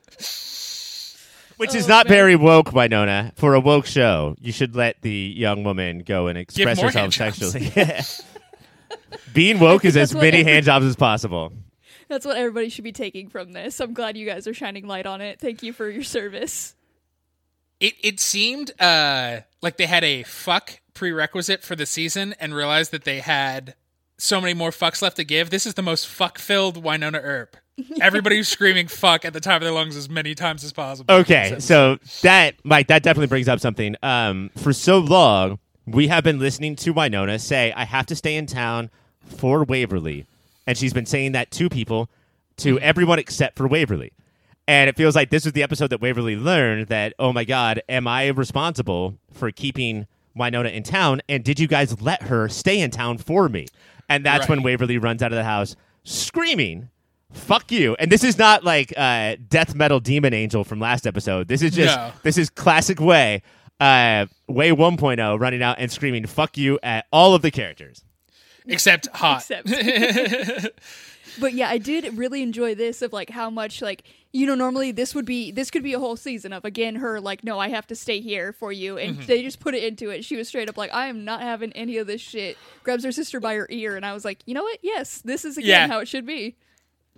Which 1.58 1.76
is 1.76 1.86
Oh, 1.86 1.90
not 1.90 2.08
man. 2.08 2.12
very 2.18 2.36
woke, 2.36 2.72
Wynonna. 2.72 3.36
For 3.38 3.54
a 3.54 3.60
woke 3.60 3.86
show, 3.86 4.36
you 4.42 4.52
should 4.52 4.76
let 4.76 5.02
the 5.02 5.12
young 5.12 5.64
woman 5.64 6.00
go 6.00 6.28
and 6.28 6.38
express 6.38 6.78
more 6.78 6.88
herself 6.88 7.16
hand 7.16 7.36
sexually. 7.36 7.72
Being 9.34 9.60
woke 9.60 9.86
is 9.86 9.94
that's 9.94 10.12
as 10.12 10.16
what 10.16 10.22
many 10.22 10.40
every- 10.40 10.52
hand 10.52 10.66
jobs 10.66 10.86
as 10.86 10.96
possible. 10.96 11.54
That's 12.10 12.26
what 12.26 12.38
everybody 12.38 12.70
should 12.70 12.84
be 12.84 12.92
taking 12.92 13.30
from 13.30 13.54
this. 13.54 13.80
I'm 13.80 13.94
glad 13.94 14.18
you 14.18 14.26
guys 14.26 14.46
are 14.48 14.54
shining 14.54 14.88
light 14.88 15.06
on 15.06 15.22
it. 15.22 15.40
Thank 15.40 15.64
you 15.64 15.74
for 15.74 15.90
your 15.90 16.04
service. 16.04 16.76
It 17.84 17.96
it 18.02 18.20
seemed 18.22 18.72
uh 18.80 19.42
like 19.62 19.75
they 19.75 19.88
had 19.88 20.06
a 20.06 20.24
fuck 20.24 20.80
prerequisite 20.94 21.63
for 21.63 21.75
the 21.75 21.86
season 21.86 22.34
and 22.40 22.56
realized 22.56 22.92
that 22.92 23.04
they 23.04 23.20
had 23.20 23.75
so 24.18 24.40
many 24.40 24.54
more 24.54 24.72
fucks 24.72 25.02
left 25.02 25.18
to 25.18 25.25
give. 25.25 25.50
This 25.50 25.66
is 25.66 25.74
the 25.74 25.82
most 25.82 26.08
fuck 26.08 26.40
filled 26.40 26.82
Wynonna 26.82 27.20
Earp. 27.22 27.58
Everybody 28.02 28.38
was 28.38 28.48
screaming 28.48 28.88
fuck 28.88 29.25
at 29.25 29.34
the 29.34 29.42
top 29.42 29.58
of 29.58 29.63
their 29.63 29.74
lungs 29.74 29.98
as 29.98 30.10
many 30.10 30.34
times 30.34 30.63
as 30.63 30.72
possible. 30.72 31.13
Okay, 31.13 31.58
so 31.60 31.98
that 32.22 32.56
Mike, 32.63 32.88
that 32.88 33.04
definitely 33.04 33.28
brings 33.28 33.50
up 33.50 33.60
something. 33.60 33.98
Um, 34.02 34.50
for 34.56 34.72
so 34.72 35.00
long, 35.00 35.60
we 35.86 36.08
have 36.08 36.24
been 36.24 36.40
listening 36.40 36.78
to 36.78 36.94
Wynonna 36.94 37.42
say, 37.42 37.74
"I 37.75 37.84
have 37.84 38.06
to 38.06 38.16
stay 38.16 38.38
in 38.38 38.46
town 38.46 38.92
for 39.25 39.66
Waverly," 39.66 40.25
and 40.66 40.78
she's 40.78 40.94
been 40.94 41.06
saying 41.06 41.34
that 41.34 41.52
to 41.52 41.68
people, 41.68 42.10
to 42.58 42.80
everyone 42.80 43.20
except 43.20 43.58
for 43.58 43.68
Waverly. 43.68 44.13
And 44.67 44.89
it 44.89 44.96
feels 44.96 45.15
like 45.15 45.29
this 45.29 45.43
was 45.43 45.53
the 45.53 45.63
episode 45.63 45.89
that 45.89 46.00
Waverly 46.01 46.36
learned 46.36 46.88
that, 46.88 47.13
oh 47.20 47.34
my 47.34 47.43
God, 47.43 47.82
am 47.89 48.08
I 48.08 48.27
responsible 48.27 49.17
for 49.32 49.51
keeping 49.51 50.08
Wynonna 50.38 50.72
in 50.72 50.84
town? 50.84 51.22
And 51.27 51.43
did 51.43 51.60
you 51.60 51.67
guys 51.67 52.01
let 52.01 52.24
her 52.24 52.48
stay 52.48 52.79
in 52.79 52.89
town 52.91 53.17
for 53.17 53.50
me? 53.50 53.67
And 54.08 54.25
that's 54.25 54.48
when 54.48 54.63
Waverly 54.63 54.98
runs 54.98 55.22
out 55.22 55.32
of 55.32 55.38
the 55.38 55.43
house 55.43 55.75
screaming, 56.03 56.89
fuck 57.32 57.72
you. 57.72 57.96
And 58.00 58.12
this 58.12 58.24
is 58.24 58.38
not 58.38 58.63
like 58.63 58.93
uh, 58.96 59.36
death 59.50 59.75
metal 59.75 60.00
demon 60.00 60.34
angel 60.34 60.63
from 60.63 60.79
last 60.79 61.05
episode. 61.08 61.48
This 61.48 61.62
is 61.62 61.74
just, 61.74 61.96
No. 61.98 62.12
this 62.24 62.38
is 62.38 62.50
classic 62.50 63.00
way, 63.00 63.41
uh, 63.79 64.27
way 64.48 64.72
1.0 64.72 65.39
running 65.39 65.63
out 65.63 65.77
and 65.79 65.91
screaming, 65.91 66.25
fuck 66.25 66.58
you 66.58 66.79
at 66.84 67.05
all 67.12 67.36
of 67.36 67.41
the 67.41 67.51
characters. 67.51 68.03
Except 68.65 69.08
Haught. 69.13 69.50
Except. 69.50 69.67
but 71.39 71.53
yeah, 71.53 71.70
I 71.70 71.77
did 71.77 72.17
really 72.17 72.41
enjoy 72.41 72.75
this 72.75 73.01
of 73.01 73.12
like 73.12 73.29
how 73.29 73.50
much 73.50 73.82
like 73.82 74.03
you 74.34 74.46
know 74.48 74.56
normally 74.56 74.92
this 74.92 75.13
would 75.16 75.25
be 75.25 75.52
this 75.52 75.70
could 75.72 75.84
be 75.84 75.94
a 75.94 76.00
whole 76.00 76.16
season 76.18 76.52
of 76.52 76.66
again 76.66 76.96
her 76.96 77.22
like 77.22 77.44
no 77.44 77.60
I 77.60 77.70
have 77.70 77.88
to 77.88 77.96
stay 77.96 78.20
here 78.20 78.52
for 78.52 78.72
you 78.72 78.98
and 78.98 79.16
Mm-hmm. 79.18 79.25
they 79.28 79.42
just 79.44 79.60
put 79.60 79.75
it 79.75 79.84
into 79.84 80.10
it. 80.10 80.25
She 80.25 80.36
was 80.36 80.48
straight 80.48 80.68
up 80.70 80.75
like 80.78 80.94
I 80.94 81.08
am 81.08 81.24
not 81.24 81.42
having 81.42 81.72
any 81.74 81.98
of 81.98 82.08
this 82.08 82.20
shit. 82.22 82.58
Grabs 82.84 83.04
her 83.06 83.12
sister 83.12 83.40
by 83.40 83.54
her 83.56 83.68
ear 83.70 83.96
and 83.96 84.06
I 84.06 84.13
was 84.13 84.25
like 84.25 84.40
you 84.46 84.54
know 84.54 84.63
what 84.63 84.80
yes 84.82 85.22
this 85.24 85.46
is 85.46 85.58
again 85.58 85.70
Yeah. 85.70 85.88
how 85.88 86.00
it 86.00 86.08
should 86.08 86.25
be. 86.25 86.56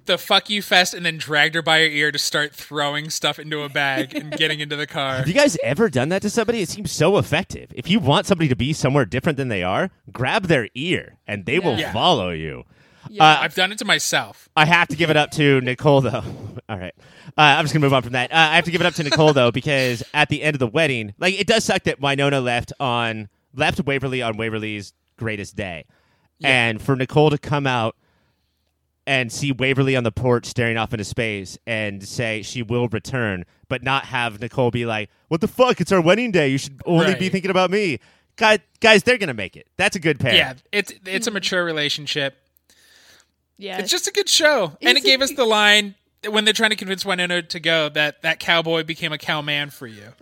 the 0.06 0.18
fuck 0.20 0.50
you 0.52 0.62
fest 0.62 0.94
and 0.94 1.04
then 1.06 1.18
dragged 1.18 1.56
her 1.56 1.62
by 1.64 1.80
her 1.80 1.86
ear 1.86 2.12
to 2.12 2.20
start 2.20 2.54
throwing 2.54 3.10
stuff 3.10 3.40
into 3.40 3.62
a 3.64 3.70
bag 3.70 4.14
and 4.14 4.32
getting 4.38 4.60
into 4.60 4.76
the 4.76 4.86
car. 4.86 5.16
Have 5.18 5.28
you 5.28 5.34
guys 5.34 5.58
ever 5.64 5.90
done 5.90 6.10
that 6.10 6.22
to 6.22 6.30
somebody? 6.30 6.62
It 6.62 6.70
seems 6.70 6.92
so 6.92 7.18
effective. 7.18 7.72
If 7.74 7.90
you 7.90 8.00
want 8.00 8.28
somebody 8.28 8.48
to 8.50 8.56
be 8.56 8.72
somewhere 8.74 9.06
different 9.06 9.38
than 9.38 9.48
they 9.48 9.64
are, 9.64 9.90
grab 10.12 10.44
their 10.44 10.68
ear 10.76 11.18
and 11.26 11.46
they 11.48 11.58
will 11.60 11.80
Yeah. 11.80 11.92
follow 11.94 12.30
you. 12.30 12.66
Yeah. 13.10 13.24
Uh, 13.24 13.38
I've 13.42 13.56
done 13.56 13.72
it 13.72 13.78
to 13.80 13.86
myself. 13.86 14.50
I 14.56 14.66
have 14.66 14.88
to 14.90 14.96
give 14.96 15.10
it 15.10 15.18
up 15.18 15.32
to 15.32 15.62
Nicole, 15.62 16.02
though. 16.02 16.24
All 16.70 16.78
right. 16.78 16.94
Uh, 17.38 17.42
I'm 17.42 17.64
just 17.66 17.74
going 17.74 17.82
to 17.82 17.86
move 17.86 17.94
on 17.94 18.02
from 18.02 18.14
that. 18.14 18.32
Uh, 18.32 18.36
I 18.36 18.56
have 18.56 18.66
to 18.66 18.72
give 18.72 18.82
it 18.82 18.88
up 18.88 18.94
to 18.96 19.04
Nicole, 19.04 19.34
though, 19.34 19.52
because 19.52 20.04
at 20.14 20.30
the 20.30 20.42
end 20.42 20.56
of 20.56 20.60
the 20.60 20.68
wedding, 20.68 21.14
like, 21.20 21.40
it 21.40 21.48
does 21.48 21.64
suck 21.64 21.84
that 21.84 22.00
Wynonna 22.02 22.44
left 22.44 22.74
on, 22.80 23.30
left 23.54 23.82
Waverly 23.86 24.22
on 24.22 24.38
Waverly's 24.38 24.94
greatest 25.18 25.56
day. 25.56 25.86
And 26.44 26.82
for 26.82 26.96
Nicole 26.96 27.30
to 27.30 27.38
come 27.38 27.66
out 27.66 27.96
and 29.08 29.32
see 29.32 29.52
Waverly 29.52 29.96
on 29.96 30.04
the 30.04 30.12
porch 30.12 30.46
staring 30.46 30.78
off 30.78 30.94
into 30.94 31.06
space 31.06 31.58
and 31.66 32.06
say 32.06 32.42
she 32.42 32.62
will 32.64 32.88
return, 32.90 33.46
but 33.70 33.84
not 33.84 34.06
have 34.06 34.42
Nicole 34.42 34.72
be 34.72 34.86
like, 34.86 35.10
what 35.28 35.42
the 35.42 35.48
fuck? 35.48 35.80
It's 35.80 35.92
our 35.92 36.02
wedding 36.02 36.32
day. 36.32 36.50
You 36.50 36.58
should 36.58 36.82
only 36.86 37.16
be 37.16 37.30
thinking 37.30 37.52
about 37.52 37.72
me. 37.72 38.00
Guys, 38.36 38.60
guys 38.82 39.04
they're 39.04 39.18
going 39.18 39.28
to 39.28 39.34
make 39.34 39.56
it. 39.56 39.68
That's 39.78 39.96
a 39.96 40.00
good 40.00 40.20
pair. 40.20 40.36
Yeah, 40.36 40.54
it's 40.72 40.92
it's 41.06 41.28
a 41.28 41.32
mature 41.32 41.64
relationship. 41.64 42.38
Yeah. 43.58 43.78
It's 43.80 43.90
just 43.92 44.08
a 44.08 44.12
good 44.12 44.28
show, 44.30 44.78
and 44.82 44.98
it 44.98 44.98
It's- 44.98 45.04
gave 45.04 45.22
us 45.22 45.32
the 45.34 45.46
line 45.46 45.96
when 46.30 46.44
they're 46.46 46.54
trying 46.54 46.72
to 46.72 46.76
convince 46.76 47.04
Wynonna 47.04 47.48
to 47.50 47.60
go 47.60 47.88
that 47.90 48.22
that 48.24 48.40
cowboy 48.40 48.84
became 48.84 49.14
a 49.14 49.18
cowman 49.18 49.70
for 49.70 49.86
you. 49.88 50.14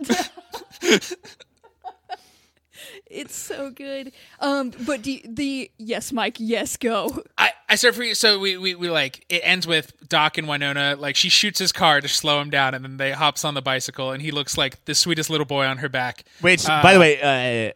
it's 3.10 3.34
so 3.36 3.70
good. 3.70 4.12
Um 4.40 4.72
but 4.86 5.02
the, 5.04 5.24
the 5.28 5.70
yes 5.78 6.12
Mike 6.12 6.36
yes 6.38 6.76
go. 6.76 7.22
I 7.38 7.52
I 7.68 7.76
started 7.76 7.96
for 7.96 8.02
you. 8.04 8.14
so 8.14 8.38
we, 8.38 8.56
we 8.56 8.74
we 8.74 8.90
like 8.90 9.24
it 9.28 9.40
ends 9.44 9.66
with 9.66 9.92
Doc 10.08 10.36
and 10.38 10.46
Wynonna 10.46 10.98
like 10.98 11.16
she 11.16 11.28
shoots 11.28 11.58
his 11.58 11.72
car 11.72 12.00
to 12.00 12.08
slow 12.08 12.40
him 12.40 12.50
down, 12.50 12.74
and 12.74 12.84
then 12.84 12.96
they 12.98 13.12
hops 13.12 13.44
on 13.44 13.54
the 13.54 13.62
bicycle, 13.62 14.10
and 14.12 14.20
he 14.22 14.30
looks 14.30 14.58
like 14.58 14.84
the 14.84 14.94
sweetest 14.94 15.30
little 15.30 15.46
boy 15.46 15.64
on 15.64 15.78
her 15.78 15.88
back. 15.88 16.24
Which, 16.40 16.68
Uh, 16.68 16.82
by 16.82 16.92
the 16.92 17.00
way, 17.00 17.68
uh, 17.68 17.72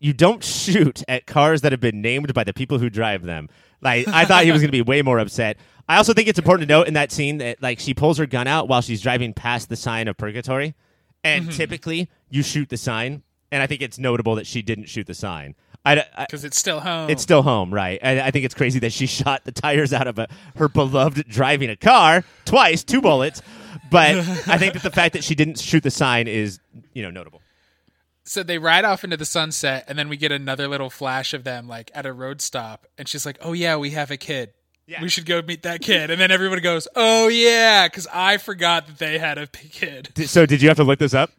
you 0.00 0.12
don't 0.12 0.42
shoot 0.44 1.02
at 1.08 1.26
cars 1.26 1.62
that 1.62 1.72
have 1.72 1.80
been 1.80 2.00
named 2.00 2.32
by 2.34 2.44
the 2.44 2.52
people 2.52 2.78
who 2.78 2.88
drive 2.90 3.22
them. 3.22 3.48
Like, 3.80 4.06
I 4.08 4.24
thought 4.24 4.44
he 4.44 4.52
was 4.52 4.60
going 4.60 4.68
to 4.68 4.72
be 4.72 4.82
way 4.82 5.02
more 5.02 5.18
upset. 5.18 5.56
I 5.88 5.96
also 5.96 6.12
think 6.12 6.28
it's 6.28 6.38
important 6.38 6.68
to 6.68 6.74
note 6.74 6.88
in 6.88 6.94
that 6.94 7.10
scene 7.12 7.38
that, 7.38 7.62
like, 7.62 7.78
she 7.80 7.94
pulls 7.94 8.18
her 8.18 8.26
gun 8.26 8.46
out 8.46 8.68
while 8.68 8.80
she's 8.82 9.00
driving 9.00 9.32
past 9.32 9.68
the 9.68 9.76
sign 9.76 10.06
of 10.08 10.16
purgatory, 10.16 10.74
and 11.24 11.44
Mm-hmm. 11.46 11.56
typically 11.56 12.10
you 12.30 12.42
shoot 12.42 12.68
the 12.68 12.76
sign. 12.76 13.22
And 13.50 13.62
I 13.62 13.66
think 13.66 13.80
it's 13.80 13.98
notable 13.98 14.34
that 14.34 14.46
she 14.46 14.60
didn't 14.62 14.86
shoot 14.90 15.06
the 15.06 15.14
sign. 15.14 15.54
I, 15.84 16.04
I- 16.16 16.24
because 16.26 16.44
it's 16.44 16.58
still 16.58 16.80
home. 16.80 17.08
it's 17.08 17.22
still 17.22 17.42
home, 17.42 17.72
right? 17.72 17.98
And 18.02 18.20
I 18.20 18.30
think 18.30 18.44
it's 18.44 18.54
crazy 18.54 18.78
that 18.80 18.92
she 18.92 19.06
shot 19.20 19.44
the 19.44 19.52
tires 19.52 19.92
out 19.94 20.06
of 20.06 20.18
a, 20.18 20.28
her 20.56 20.68
beloved 20.68 21.26
driving 21.28 21.70
a 21.70 21.76
car 21.76 22.24
twice, 22.44 22.84
two 22.84 23.00
bullets. 23.00 23.40
But 23.90 24.16
I 24.48 24.58
think 24.58 24.74
that 24.74 24.82
the 24.82 24.90
fact 24.90 25.14
that 25.14 25.24
she 25.24 25.34
didn't 25.34 25.58
shoot 25.58 25.82
the 25.82 25.90
sign 25.90 26.28
is, 26.28 26.60
you 26.92 27.02
know, 27.02 27.10
notable. 27.10 27.40
So 28.28 28.42
they 28.42 28.58
ride 28.58 28.84
off 28.84 29.04
into 29.04 29.16
the 29.16 29.24
sunset, 29.24 29.84
and 29.88 29.98
then 29.98 30.08
we 30.08 30.16
get 30.16 30.32
another 30.32 30.68
little 30.68 30.90
flash 30.90 31.32
of 31.32 31.44
them 31.44 31.66
like 31.66 31.90
at 31.94 32.06
a 32.06 32.12
road 32.12 32.40
stop, 32.40 32.86
and 32.98 33.08
she's 33.08 33.24
like, 33.24 33.38
"Oh 33.40 33.52
yeah, 33.52 33.76
we 33.76 33.90
have 33.90 34.10
a 34.10 34.16
kid." 34.16 34.52
Yeah. 34.86 35.02
We 35.02 35.08
should 35.08 35.26
go 35.26 35.42
meet 35.42 35.64
that 35.64 35.82
kid, 35.82 36.10
and 36.10 36.20
then 36.20 36.30
everyone 36.30 36.60
goes, 36.60 36.88
"Oh 36.94 37.28
yeah," 37.28 37.88
because 37.88 38.06
I 38.12 38.36
forgot 38.38 38.86
that 38.86 38.98
they 38.98 39.18
had 39.18 39.38
a 39.38 39.46
kid. 39.46 40.12
So 40.26 40.46
did 40.46 40.62
you 40.62 40.68
have 40.68 40.76
to 40.78 40.84
look 40.84 40.98
this 40.98 41.14
up? 41.14 41.30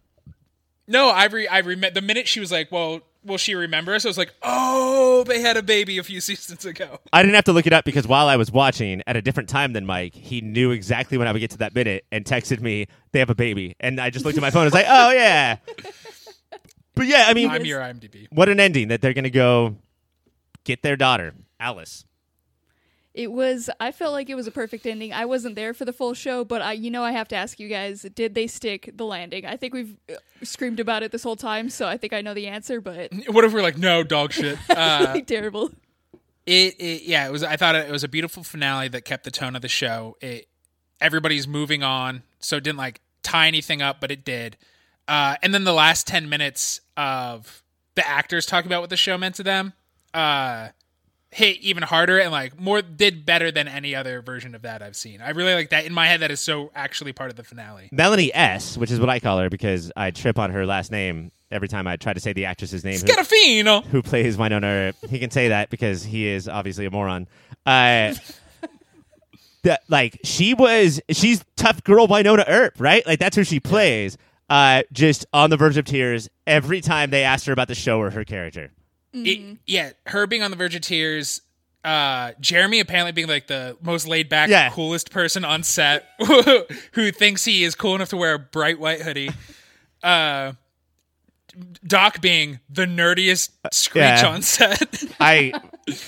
No, 0.87 1.09
I 1.09 1.25
re- 1.25 1.47
I 1.47 1.59
remember 1.59 1.93
the 1.99 2.05
minute 2.05 2.27
she 2.27 2.39
was 2.39 2.51
like, 2.51 2.71
"Well, 2.71 3.01
will 3.23 3.37
she 3.37 3.53
remember 3.53 3.93
us?" 3.93 4.05
I 4.05 4.07
was 4.07 4.17
like, 4.17 4.33
"Oh, 4.41 5.23
they 5.27 5.41
had 5.41 5.57
a 5.57 5.63
baby 5.63 5.99
a 5.99 6.03
few 6.03 6.21
seasons 6.29 6.65
ago." 6.65 6.99
I 7.13 7.21
didn't 7.21 7.35
have 7.35 7.45
to 7.45 7.53
look 7.53 7.67
it 7.67 7.73
up 7.73 7.85
because 7.85 8.07
while 8.07 8.27
I 8.27 8.35
was 8.35 8.51
watching 8.51 9.03
at 9.05 9.15
a 9.15 9.21
different 9.21 9.49
time 9.49 9.73
than 9.73 9.85
Mike, 9.85 10.15
he 10.15 10.41
knew 10.41 10.71
exactly 10.71 11.17
when 11.17 11.27
I 11.27 11.31
would 11.31 11.39
get 11.39 11.51
to 11.51 11.57
that 11.59 11.75
minute 11.75 12.05
and 12.11 12.25
texted 12.25 12.61
me, 12.61 12.87
they 13.11 13.19
have 13.19 13.29
a 13.29 13.35
baby. 13.35 13.75
And 13.79 13.99
I 13.99 14.09
just 14.09 14.25
looked 14.25 14.37
at 14.37 14.41
my 14.41 14.51
phone 14.51 14.63
and 14.63 14.67
was 14.67 14.73
like, 14.73 14.87
oh, 14.89 15.11
yeah. 15.11 15.57
But 16.99 17.07
yeah, 17.07 17.25
I 17.27 17.33
mean, 17.33 17.49
I'm 17.49 17.63
your 17.65 17.79
IMDb. 17.79 18.27
what 18.29 18.49
an 18.49 18.59
ending 18.59 18.89
that 18.89 19.01
they're 19.01 19.13
going 19.13 19.23
to 19.23 19.29
go 19.29 19.77
get 20.65 20.83
their 20.83 20.97
daughter, 20.97 21.33
Alice. 21.57 22.03
It 23.13 23.31
was. 23.31 23.69
I 23.79 23.93
felt 23.93 24.11
like 24.11 24.29
it 24.29 24.35
was 24.35 24.47
a 24.47 24.51
perfect 24.51 24.85
ending. 24.85 25.13
I 25.13 25.23
wasn't 25.23 25.55
there 25.55 25.73
for 25.73 25.85
the 25.85 25.93
full 25.93 26.13
show, 26.13 26.43
but 26.43 26.61
I, 26.61 26.73
you 26.73 26.91
know, 26.91 27.01
I 27.03 27.13
have 27.13 27.29
to 27.29 27.37
ask 27.37 27.57
you 27.57 27.69
guys: 27.69 28.01
Did 28.13 28.35
they 28.35 28.47
stick 28.47 28.89
the 28.93 29.05
landing? 29.05 29.45
I 29.45 29.55
think 29.55 29.73
we've 29.73 29.95
uh, 30.11 30.15
screamed 30.43 30.81
about 30.81 31.01
it 31.01 31.13
this 31.13 31.23
whole 31.23 31.37
time, 31.37 31.69
so 31.69 31.87
I 31.87 31.95
think 31.95 32.11
I 32.11 32.19
know 32.19 32.33
the 32.33 32.47
answer. 32.47 32.81
But 32.81 33.13
What 33.29 33.45
if 33.45 33.53
we're 33.53 33.61
like, 33.61 33.77
"No, 33.77 34.03
dog 34.03 34.33
shit." 34.33 34.57
Uh, 34.69 35.11
like 35.13 35.25
terrible. 35.27 35.71
it, 36.45 36.75
it 36.79 37.03
yeah 37.03 37.25
it 37.27 37.31
was 37.31 37.43
i 37.43 37.55
thought 37.55 37.75
it 37.75 37.91
was 37.91 38.03
a 38.03 38.07
beautiful 38.07 38.43
finale 38.43 38.87
that 38.89 39.05
kept 39.05 39.23
the 39.23 39.31
tone 39.31 39.55
of 39.55 39.61
the 39.61 39.67
show 39.67 40.17
it 40.21 40.47
everybody's 40.99 41.47
moving 41.47 41.81
on 41.83 42.23
so 42.39 42.57
it 42.57 42.63
didn't 42.63 42.77
like 42.77 43.01
tie 43.23 43.47
anything 43.47 43.81
up 43.81 43.99
but 44.01 44.11
it 44.11 44.25
did 44.25 44.57
uh 45.09 45.35
and 45.43 45.53
then 45.53 45.65
the 45.65 45.73
last 45.73 46.07
10 46.07 46.29
minutes 46.29 46.79
of 46.95 47.61
the 47.95 48.07
actors 48.07 48.45
talking 48.45 48.69
about 48.71 48.79
what 48.81 48.89
the 48.89 48.95
show 48.97 49.17
meant 49.17 49.35
to 49.35 49.43
them 49.43 49.73
uh 50.13 50.69
hit 51.31 51.57
even 51.59 51.83
harder 51.83 52.17
and 52.19 52.31
like 52.31 52.59
more 52.59 52.81
did 52.81 53.25
better 53.25 53.51
than 53.51 53.67
any 53.67 53.93
other 53.93 54.21
version 54.21 54.55
of 54.55 54.61
that 54.63 54.81
i've 54.81 54.95
seen 54.95 55.21
i 55.21 55.29
really 55.31 55.53
like 55.53 55.69
that 55.69 55.85
in 55.85 55.93
my 55.93 56.07
head 56.07 56.21
that 56.21 56.31
is 56.31 56.39
so 56.39 56.71
actually 56.73 57.11
part 57.13 57.29
of 57.29 57.35
the 57.35 57.43
finale 57.43 57.89
Melanie 57.91 58.33
S., 58.33 58.77
which 58.77 58.89
is 58.91 58.99
what 58.99 59.09
I 59.09 59.19
call 59.19 59.37
her 59.39 59.49
because 59.49 59.91
I 59.95 60.11
trip 60.11 60.37
on 60.39 60.51
her 60.51 60.65
last 60.65 60.91
name 60.91 61.31
every 61.51 61.67
time 61.67 61.87
I 61.87 61.97
try 61.97 62.13
to 62.13 62.19
say 62.19 62.33
the 62.33 62.45
actress's 62.45 62.83
name. 62.83 62.99
who- 62.99 63.05
Scrofano. 63.07 63.83
who 63.85 64.01
plays 64.03 64.37
Wynonna 64.37 64.63
Earp. 64.63 64.95
He 65.09 65.17
can 65.19 65.31
say 65.31 65.47
that 65.49 65.69
because 65.71 66.03
he 66.03 66.27
is 66.27 66.47
obviously 66.47 66.85
a 66.85 66.91
moron. 66.91 67.27
Uh, 67.65 68.13
that 69.63 69.81
like 69.89 70.19
she 70.23 70.53
was, 70.53 71.01
she's 71.09 71.43
tough 71.55 71.83
girl 71.83 72.07
Wynonna 72.07 72.45
Earp, 72.47 72.75
right? 72.79 73.05
Like 73.05 73.19
that's 73.19 73.35
who 73.35 73.43
she 73.43 73.59
plays. 73.59 74.17
Uh, 74.49 74.83
just 74.91 75.25
on 75.31 75.49
the 75.49 75.57
verge 75.57 75.77
of 75.77 75.85
tears 75.85 76.27
every 76.47 76.81
time 76.81 77.11
they 77.11 77.23
asked 77.23 77.45
her 77.45 77.53
about 77.53 77.67
the 77.67 77.75
show 77.75 77.99
or 77.99 78.09
her 78.09 78.23
character. 78.25 78.71
It, 79.13 79.57
yeah, 79.65 79.91
her 80.07 80.27
being 80.27 80.41
on 80.43 80.51
the 80.51 80.57
verge 80.57 80.75
of 80.75 80.81
tears. 80.81 81.41
Uh, 81.83 82.31
Jeremy 82.41 82.79
apparently 82.79 83.11
being 83.11 83.27
like 83.27 83.47
the 83.47 83.77
most 83.81 84.07
laid 84.07 84.27
back, 84.27 84.49
Yeah. 84.49 84.69
coolest 84.69 85.11
person 85.11 85.45
on 85.45 85.63
set, 85.63 86.05
who 86.93 87.11
thinks 87.11 87.45
he 87.45 87.63
is 87.63 87.73
cool 87.75 87.95
enough 87.95 88.09
to 88.09 88.17
wear 88.17 88.33
a 88.33 88.39
bright 88.39 88.79
white 88.79 89.01
hoodie. 89.01 89.29
Uh, 90.03 90.53
Doc 91.85 92.21
being 92.21 92.59
the 92.69 92.85
nerdiest 92.85 93.51
screech 93.71 94.01
yeah. 94.03 94.27
on 94.27 94.41
set. 94.41 95.03
I 95.19 95.53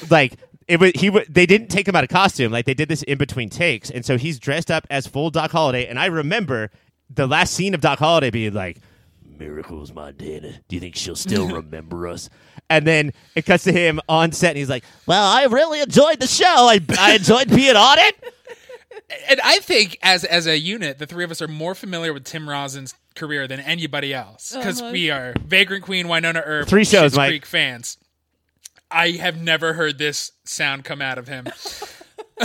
like 0.10 0.34
it 0.67 0.80
was 0.80 0.91
he 0.95 1.10
wa 1.10 1.21
they 1.27 1.45
didn't 1.45 1.67
take 1.69 1.88
him 1.88 1.95
out 1.95 2.04
of 2.04 2.10
costume 2.10 2.51
like 2.51 2.65
they 2.65 2.73
did 2.73 2.88
this 2.88 3.04
in 3.04 3.17
between 3.17 3.49
takes 3.49 3.89
and 3.89 4.06
so 4.06 4.17
he's 4.17 4.39
dressed 4.39 4.69
up 4.69 4.86
as 4.89 5.08
full 5.08 5.30
Doc 5.30 5.51
Holliday 5.51 5.88
and 5.88 5.99
I 5.99 6.06
remember 6.06 6.69
the 7.13 7.28
last 7.28 7.54
scene 7.54 7.74
of 7.74 7.82
Doc 7.82 8.00
Holliday 8.00 8.30
being 8.30 8.54
like, 8.54 8.78
"Miracles, 9.26 9.91
Montana. 9.93 10.54
Do 10.67 10.76
you 10.76 10.80
think 10.80 10.95
she'll 10.95 11.15
still 11.15 11.47
remember 11.56 12.08
us?" 12.08 12.30
And 12.69 12.88
then 12.88 13.12
it 13.36 13.45
cuts 13.45 13.63
to 13.65 13.71
him 13.74 14.00
on 14.08 14.32
set, 14.32 14.50
and 14.52 14.58
he's 14.58 14.69
like, 14.69 14.84
"Well, 15.06 15.24
I 15.24 15.43
really 15.45 15.82
enjoyed 15.82 16.19
the 16.19 16.28
show. 16.28 16.45
I, 16.45 16.80
I 16.97 17.15
enjoyed 17.15 17.50
being 17.50 17.76
on 17.76 18.00
it." 18.00 18.15
And 19.30 19.41
I 19.43 19.60
think 19.60 19.97
as 20.04 20.24
as 20.24 20.47
a 20.47 20.58
unit, 20.58 20.97
the 20.97 21.06
three 21.06 21.26
of 21.26 21.32
us 21.32 21.41
are 21.41 21.47
more 21.47 21.76
familiar 21.76 22.13
with 22.13 22.24
Tim 22.24 22.47
Rozon's 22.50 22.93
career 23.15 23.45
than 23.45 23.60
anybody 23.60 24.13
else 24.13 24.54
because 24.56 24.82
Uh-huh. 24.82 24.91
we 24.91 25.10
are 25.10 25.34
Vagrant 25.45 25.84
Queen, 25.84 26.06
Wynonna 26.08 26.41
Earp, 26.45 26.67
Three 26.69 26.86
shows, 26.86 27.12
Schitt's 27.12 27.17
Mike. 27.17 27.30
Creek 27.30 27.45
fans. 27.45 27.97
I 28.89 29.12
have 29.12 29.41
never 29.41 29.74
heard 29.74 29.97
this 29.97 30.32
sound 30.45 30.86
come 30.86 31.02
out 31.02 31.17
of 31.17 31.28
him, 31.28 31.47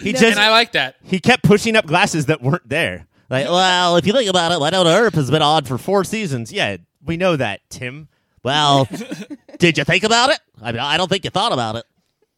He 0.00 0.12
No. 0.12 0.18
just 0.20 0.24
and 0.24 0.38
I 0.40 0.50
like 0.50 0.72
that. 0.72 0.96
he 1.02 1.20
kept 1.20 1.42
pushing 1.42 1.76
up 1.76 1.86
glasses 1.86 2.26
that 2.26 2.42
weren't 2.42 2.68
there. 2.68 3.06
Like, 3.28 3.46
well, 3.46 3.96
if 3.96 4.06
you 4.06 4.12
think 4.12 4.28
about 4.28 4.52
it, 4.52 4.58
Wynonna 4.58 4.94
Earp 5.00 5.14
has 5.14 5.30
been 5.30 5.42
on 5.42 5.64
for 5.64 5.78
four 5.78 6.04
seasons. 6.04 6.52
Yeah, 6.52 6.78
we 7.04 7.16
know 7.16 7.36
that, 7.36 7.60
Tim. 7.70 8.08
Well, 8.42 8.88
did 9.58 9.78
you 9.78 9.84
think 9.84 10.02
about 10.04 10.30
it? 10.30 10.40
I 10.60 10.72
mean, 10.72 10.80
I 10.80 10.96
don't 10.96 11.08
think 11.08 11.24
you 11.24 11.30
thought 11.30 11.52
about 11.52 11.76
it. 11.76 11.84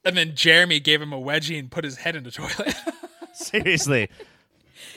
And 0.05 0.17
then 0.17 0.35
Jeremy 0.35 0.81
gave 0.81 1.01
him 1.01 1.13
a 1.13 1.21
wedgie 1.21 1.59
and 1.59 1.71
put 1.71 1.85
his 1.85 1.97
head 1.99 2.15
in 2.17 2.25
the 2.25 2.31
toilet. 2.31 2.75
Seriously. 3.33 4.09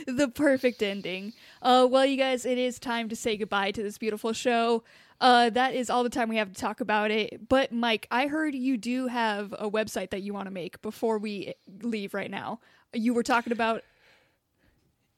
the 0.08 0.28
perfect 0.28 0.82
ending. 0.82 1.34
Uh, 1.62 1.88
well, 1.90 2.06
you 2.06 2.18
guys, 2.18 2.46
it 2.46 2.58
is 2.58 2.80
time 2.80 3.08
to 3.10 3.16
say 3.16 3.38
goodbye 3.38 3.72
to 3.72 3.82
this 3.84 3.98
beautiful 3.98 4.34
show. 4.34 4.84
Uh, 5.26 5.50
that 5.50 5.74
is 5.74 5.90
all 5.90 6.04
the 6.04 6.10
time 6.10 6.30
we 6.30 6.38
have 6.38 6.54
to 6.54 6.60
talk 6.62 6.82
about 6.82 7.10
it. 7.10 7.50
But 7.50 7.72
Mike, 7.72 8.08
I 8.12 8.28
heard 8.28 8.54
you 8.54 8.78
do 8.78 9.08
have 9.08 9.54
a 9.58 9.68
website 9.70 10.12
that 10.12 10.22
you 10.22 10.34
want 10.36 10.46
to 10.46 10.52
make 10.52 10.80
before 10.84 11.18
we 11.18 11.56
leave 11.82 12.14
right 12.14 12.30
now. 12.30 12.60
You 12.94 13.14
were 13.16 13.24
talking 13.24 13.52
about 13.52 13.82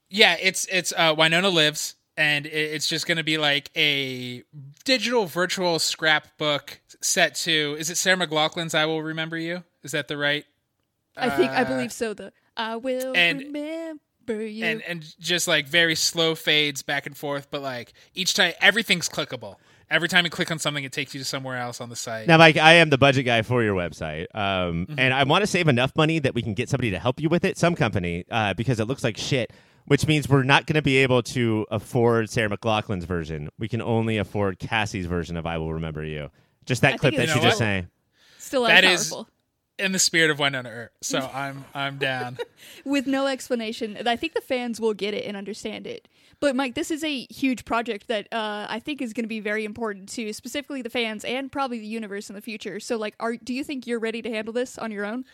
yeah, 0.10 0.38
it's 0.42 0.66
it's 0.72 0.94
uh, 0.96 1.14
Wynonna 1.14 1.52
Lives, 1.54 1.96
and 2.16 2.46
it's 2.46 2.88
just 2.88 3.06
going 3.06 3.18
to 3.18 3.24
be 3.26 3.38
like 3.38 3.70
a 3.76 4.44
digital 4.86 5.26
virtual 5.26 5.78
scrapbook 5.80 6.80
set 7.02 7.36
to. 7.36 7.76
Is 7.78 7.90
it 7.90 7.98
Sarah 7.98 8.16
McLachlan's 8.16 8.74
"I 8.74 8.86
Will 8.86 9.02
Remember 9.04 9.38
You"? 9.38 9.66
Is 9.84 9.92
that 9.92 10.08
the 10.08 10.16
right? 10.16 10.46
I 11.18 11.30
think 11.30 11.52
I 11.52 11.64
Uh, 11.64 11.66
believe 11.66 11.92
so. 11.92 12.14
The 12.14 12.32
I 12.56 12.78
will 12.78 13.14
and- 13.16 13.40
remember 13.42 14.00
you. 14.30 14.64
and 14.64 14.82
and 14.84 15.20
just 15.20 15.50
like 15.50 15.68
very 15.68 15.96
slow 15.96 16.34
fades 16.36 16.82
back 16.82 17.06
and 17.06 17.18
forth, 17.18 17.50
but 17.52 17.62
like 17.62 17.92
each 18.14 18.34
time 18.36 18.54
everything's 18.62 19.10
clickable. 19.10 19.56
Every 19.90 20.10
time 20.10 20.26
you 20.26 20.30
click 20.30 20.52
on 20.52 20.60
something, 20.60 20.84
it 20.84 20.92
takes 20.92 21.14
you 21.14 21.20
to 21.20 21.26
somewhere 21.26 21.58
else 21.58 21.80
on 21.80 21.90
the 21.90 21.96
site. 21.96 22.28
Now, 22.28 22.38
Mike, 22.38 22.58
I 22.58 22.74
am 22.74 22.90
the 22.90 22.98
budget 22.98 23.26
guy 23.26 23.42
for 23.42 23.64
your 23.64 23.74
website, 23.76 24.26
um, 24.36 24.86
Mm-hmm. 24.88 25.00
and 25.00 25.14
I 25.14 25.24
want 25.24 25.44
to 25.44 25.48
save 25.48 25.68
enough 25.70 25.96
money 25.96 26.20
that 26.20 26.36
we 26.36 26.42
can 26.42 26.54
get 26.54 26.68
somebody 26.70 26.92
to 26.92 27.00
help 27.00 27.22
you 27.22 27.30
with 27.30 27.46
it, 27.46 27.58
some 27.58 27.74
company, 27.76 28.26
uh, 28.30 28.54
because 28.54 28.80
it 28.82 28.86
looks 28.86 29.04
like 29.04 29.18
shit. 29.18 29.52
Which 29.86 30.06
means 30.06 30.28
we're 30.28 30.44
not 30.44 30.66
going 30.66 30.74
to 30.76 30.82
be 30.82 30.98
able 30.98 31.24
to 31.24 31.66
afford 31.72 32.30
Sarah 32.30 32.50
McLachlan's 32.50 33.06
version. 33.06 33.48
We 33.58 33.70
can 33.70 33.82
only 33.82 34.18
afford 34.18 34.60
Cassie's 34.60 35.06
version 35.06 35.38
of 35.38 35.46
"I 35.46 35.58
Will 35.60 35.74
Remember 35.74 36.04
You." 36.04 36.30
Just 36.66 36.82
that 36.82 36.96
I 36.96 36.98
clip 36.98 37.16
that 37.16 37.24
it's 37.24 37.32
she 37.32 37.40
just 37.40 37.56
still- 37.56 37.66
sang. 37.66 37.88
Still 38.38 38.68
as 38.68 38.70
that 38.70 38.84
is- 38.84 39.10
powerful. 39.10 39.30
In 39.80 39.92
the 39.94 40.00
spirit 40.00 40.32
of 40.32 40.40
Wynonna 40.40 40.66
Earp, 40.70 40.92
so 41.02 41.20
I'm 41.34 41.64
I'm 41.74 41.98
down. 42.00 42.38
with 42.84 43.08
no 43.08 43.28
explanation. 43.28 43.96
And 43.96 44.10
I 44.10 44.16
think 44.18 44.34
the 44.34 44.42
fans 44.42 44.82
will 44.82 44.94
get 44.96 45.14
it 45.14 45.24
and 45.26 45.38
understand 45.38 45.88
it. 45.88 46.08
But 46.40 46.56
Mike, 46.56 46.76
this 46.76 46.92
is 46.92 47.04
a 47.04 47.26
huge 47.32 47.66
project 47.66 48.08
that 48.10 48.28
uh, 48.32 48.68
I 48.70 48.80
think 48.80 49.02
is 49.02 49.14
going 49.14 49.24
to 49.24 49.30
be 49.30 49.40
very 49.40 49.66
important 49.66 50.10
to 50.10 50.32
specifically 50.34 50.82
the 50.84 50.90
fans 50.90 51.26
and 51.26 51.52
probably 51.52 51.80
the 51.80 51.88
universe 51.88 52.30
in 52.30 52.36
the 52.36 52.42
future. 52.42 52.80
So, 52.80 52.96
like, 52.98 53.16
are 53.20 53.36
do 53.38 53.54
you 53.54 53.64
think 53.64 53.88
you're 53.88 54.00
ready 54.00 54.22
to 54.22 54.30
handle 54.30 54.54
this 54.54 54.78
on 54.78 54.92
your 54.92 55.04
own? 55.06 55.26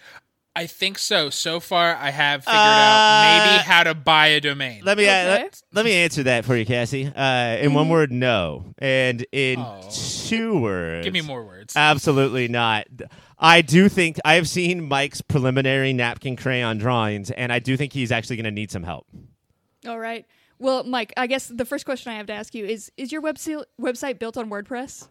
I 0.56 0.68
think 0.68 1.00
so. 1.00 1.32
So 1.32 1.60
far, 1.60 1.96
I 1.96 2.12
have 2.12 2.44
figured 2.46 2.60
Uh, 2.60 2.64
out 2.64 3.22
maybe 3.44 3.64
how 3.64 3.84
to 3.84 3.96
buy 3.96 4.28
a 4.28 4.40
domain. 4.40 4.84
Let 4.86 4.98
me 5.00 5.08
uh, 5.10 5.12
Okay. 5.12 5.28
let, 5.44 5.62
let 5.74 5.84
me 5.84 5.94
answer 5.94 6.22
that 6.24 6.46
for 6.46 6.56
you, 6.56 6.64
Cassie. 6.64 7.08
Uh, 7.08 7.58
in 7.60 7.74
one 7.74 7.90
word, 7.90 8.12
no, 8.12 8.74
and 8.78 9.26
in 9.32 9.60
Oh. 9.60 9.90
two 10.28 10.60
words, 10.60 11.06
Give 11.06 11.14
me 11.14 11.22
more 11.22 11.44
words. 11.44 11.74
Absolutely 11.76 12.48
not. 12.48 12.86
I 13.40 13.62
do 13.64 13.90
think 13.90 14.20
I 14.24 14.36
have 14.36 14.48
seen 14.48 14.88
Mike's 14.88 15.22
preliminary 15.22 15.92
napkin 15.92 16.36
crayon 16.36 16.78
drawings, 16.78 17.32
and 17.32 17.52
I 17.52 17.58
do 17.60 17.76
think 17.76 17.92
he's 17.92 18.12
actually 18.12 18.36
going 18.36 18.46
to 18.46 18.52
need 18.52 18.70
some 18.72 18.84
help. 18.84 19.08
All 19.88 20.00
right. 20.00 20.26
Well, 20.64 20.86
Mike, 20.86 21.12
I 21.18 21.28
guess 21.28 21.50
the 21.50 21.66
first 21.66 21.84
question 21.84 22.14
I 22.14 22.16
have 22.16 22.28
to 22.28 22.34
ask 22.34 22.56
you 22.56 22.64
is: 22.66 22.90
Is 22.96 23.12
your 23.12 23.22
website 23.22 23.66
website 23.82 24.18
built 24.18 24.38
on 24.38 24.50
WordPress? 24.50 25.10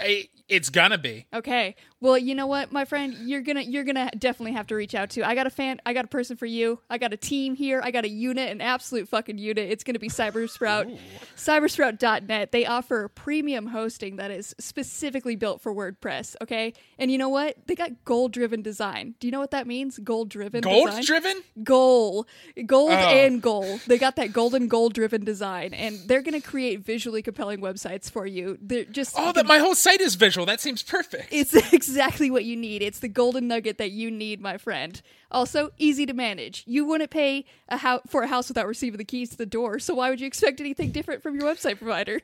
I, 0.00 0.30
it's 0.48 0.70
gonna 0.70 0.96
be. 0.96 1.26
Okay. 1.34 1.76
Well, 2.00 2.18
you 2.18 2.34
know 2.34 2.46
what, 2.46 2.72
my 2.72 2.84
friend, 2.84 3.16
you're 3.26 3.40
gonna 3.40 3.62
you're 3.62 3.82
gonna 3.84 4.10
definitely 4.18 4.52
have 4.52 4.66
to 4.66 4.74
reach 4.74 4.94
out 4.94 5.10
to. 5.10 5.26
I 5.26 5.34
got 5.34 5.46
a 5.46 5.50
fan. 5.50 5.80
I 5.86 5.94
got 5.94 6.04
a 6.04 6.08
person 6.08 6.36
for 6.36 6.44
you. 6.46 6.78
I 6.90 6.98
got 6.98 7.12
a 7.14 7.16
team 7.16 7.54
here. 7.54 7.80
I 7.82 7.90
got 7.90 8.04
a 8.04 8.08
unit, 8.08 8.50
an 8.50 8.60
absolute 8.60 9.08
fucking 9.08 9.38
unit. 9.38 9.70
It's 9.70 9.82
gonna 9.82 9.98
be 9.98 10.10
Cybersprout. 10.10 10.98
Cybersprout.net. 11.36 12.52
They 12.52 12.66
offer 12.66 13.08
premium 13.08 13.68
hosting 13.68 14.16
that 14.16 14.30
is 14.30 14.54
specifically 14.58 15.36
built 15.36 15.62
for 15.62 15.74
WordPress. 15.74 16.36
Okay. 16.42 16.74
And 16.98 17.10
you 17.10 17.16
know 17.18 17.30
what? 17.30 17.56
They 17.66 17.74
got 17.74 18.04
goal 18.04 18.28
driven 18.28 18.60
design. 18.62 19.14
Do 19.18 19.26
you 19.26 19.30
know 19.30 19.40
what 19.40 19.52
that 19.52 19.66
means? 19.66 19.98
Goal 19.98 20.24
driven. 20.26 20.60
Gold 20.60 20.86
design? 20.88 21.04
driven? 21.04 21.42
goal 21.62 22.26
gold 22.66 22.90
Oh. 22.92 22.94
and 22.94 23.40
goal 23.42 23.80
they 23.86 23.98
got 23.98 24.16
that 24.16 24.32
golden 24.32 24.68
goal 24.68 24.88
driven 24.90 25.24
design 25.24 25.72
and 25.74 25.98
they're 26.06 26.22
going 26.22 26.38
to 26.40 26.46
create 26.46 26.80
visually 26.80 27.22
compelling 27.22 27.60
websites 27.60 28.10
for 28.10 28.26
you 28.26 28.58
they're 28.60 28.84
just 28.84 29.14
Oh, 29.18 29.32
that 29.32 29.46
my 29.46 29.58
whole 29.58 29.74
site 29.74 30.00
is 30.00 30.14
visual. 30.14 30.46
That 30.46 30.60
seems 30.60 30.82
perfect. 30.82 31.28
it's 31.32 31.54
exactly 31.88 32.30
what 32.30 32.44
you 32.44 32.56
need 32.56 32.82
it's 32.82 32.98
the 32.98 33.08
golden 33.08 33.48
nugget 33.48 33.78
that 33.78 33.90
you 33.90 34.10
need 34.10 34.40
my 34.40 34.56
friend 34.58 35.02
also 35.30 35.70
easy 35.78 36.06
to 36.06 36.12
manage 36.12 36.62
you 36.66 36.84
wouldn't 36.84 37.10
pay 37.10 37.44
a 37.68 37.78
hou- 37.78 38.00
for 38.06 38.22
a 38.22 38.26
house 38.26 38.48
without 38.48 38.66
receiving 38.66 38.98
the 38.98 39.04
keys 39.04 39.30
to 39.30 39.36
the 39.36 39.46
door 39.46 39.78
so 39.78 39.94
why 39.94 40.10
would 40.10 40.20
you 40.20 40.26
expect 40.26 40.60
anything 40.60 40.90
different 40.90 41.22
from 41.22 41.34
your 41.34 41.44
website 41.44 41.78
provider 41.78 42.20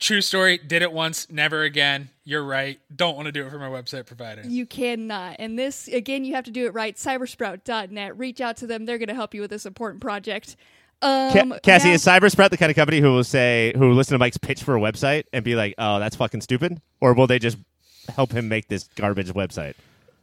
True 0.00 0.20
story. 0.20 0.58
Did 0.58 0.82
it 0.82 0.92
once, 0.92 1.28
never 1.28 1.64
again. 1.64 2.10
You're 2.22 2.44
right. 2.44 2.78
Don't 2.94 3.16
want 3.16 3.26
to 3.26 3.32
do 3.32 3.44
it 3.44 3.50
for 3.50 3.58
my 3.58 3.66
website 3.68 4.06
provider. 4.06 4.42
You 4.46 4.64
cannot. 4.64 5.34
And 5.40 5.58
this, 5.58 5.88
again, 5.88 6.24
you 6.24 6.34
have 6.36 6.44
to 6.44 6.52
do 6.52 6.66
it 6.66 6.72
right. 6.72 6.94
Cybersprout.net. 6.94 8.16
Reach 8.16 8.40
out 8.40 8.58
to 8.58 8.68
them. 8.68 8.86
They're 8.86 8.98
going 8.98 9.08
to 9.08 9.14
help 9.16 9.34
you 9.34 9.40
with 9.40 9.50
this 9.50 9.66
important 9.66 10.00
project. 10.00 10.54
Um, 11.02 11.32
Ca- 11.32 11.58
Cassie, 11.64 11.88
now- 11.88 11.94
is 11.94 12.04
Cybersprout 12.04 12.50
the 12.50 12.56
kind 12.56 12.70
of 12.70 12.76
company 12.76 13.00
who 13.00 13.12
will 13.12 13.24
say, 13.24 13.72
who 13.76 13.88
will 13.88 13.94
listen 13.96 14.14
to 14.14 14.18
Mike's 14.18 14.36
pitch 14.36 14.62
for 14.62 14.76
a 14.76 14.80
website 14.80 15.24
and 15.32 15.44
be 15.44 15.56
like, 15.56 15.74
"Oh, 15.78 15.98
that's 15.98 16.14
fucking 16.16 16.42
stupid," 16.42 16.80
or 17.00 17.12
will 17.14 17.26
they 17.26 17.38
just 17.40 17.56
help 18.12 18.32
him 18.32 18.48
make 18.48 18.68
this 18.68 18.88
garbage 18.94 19.32
website? 19.32 19.74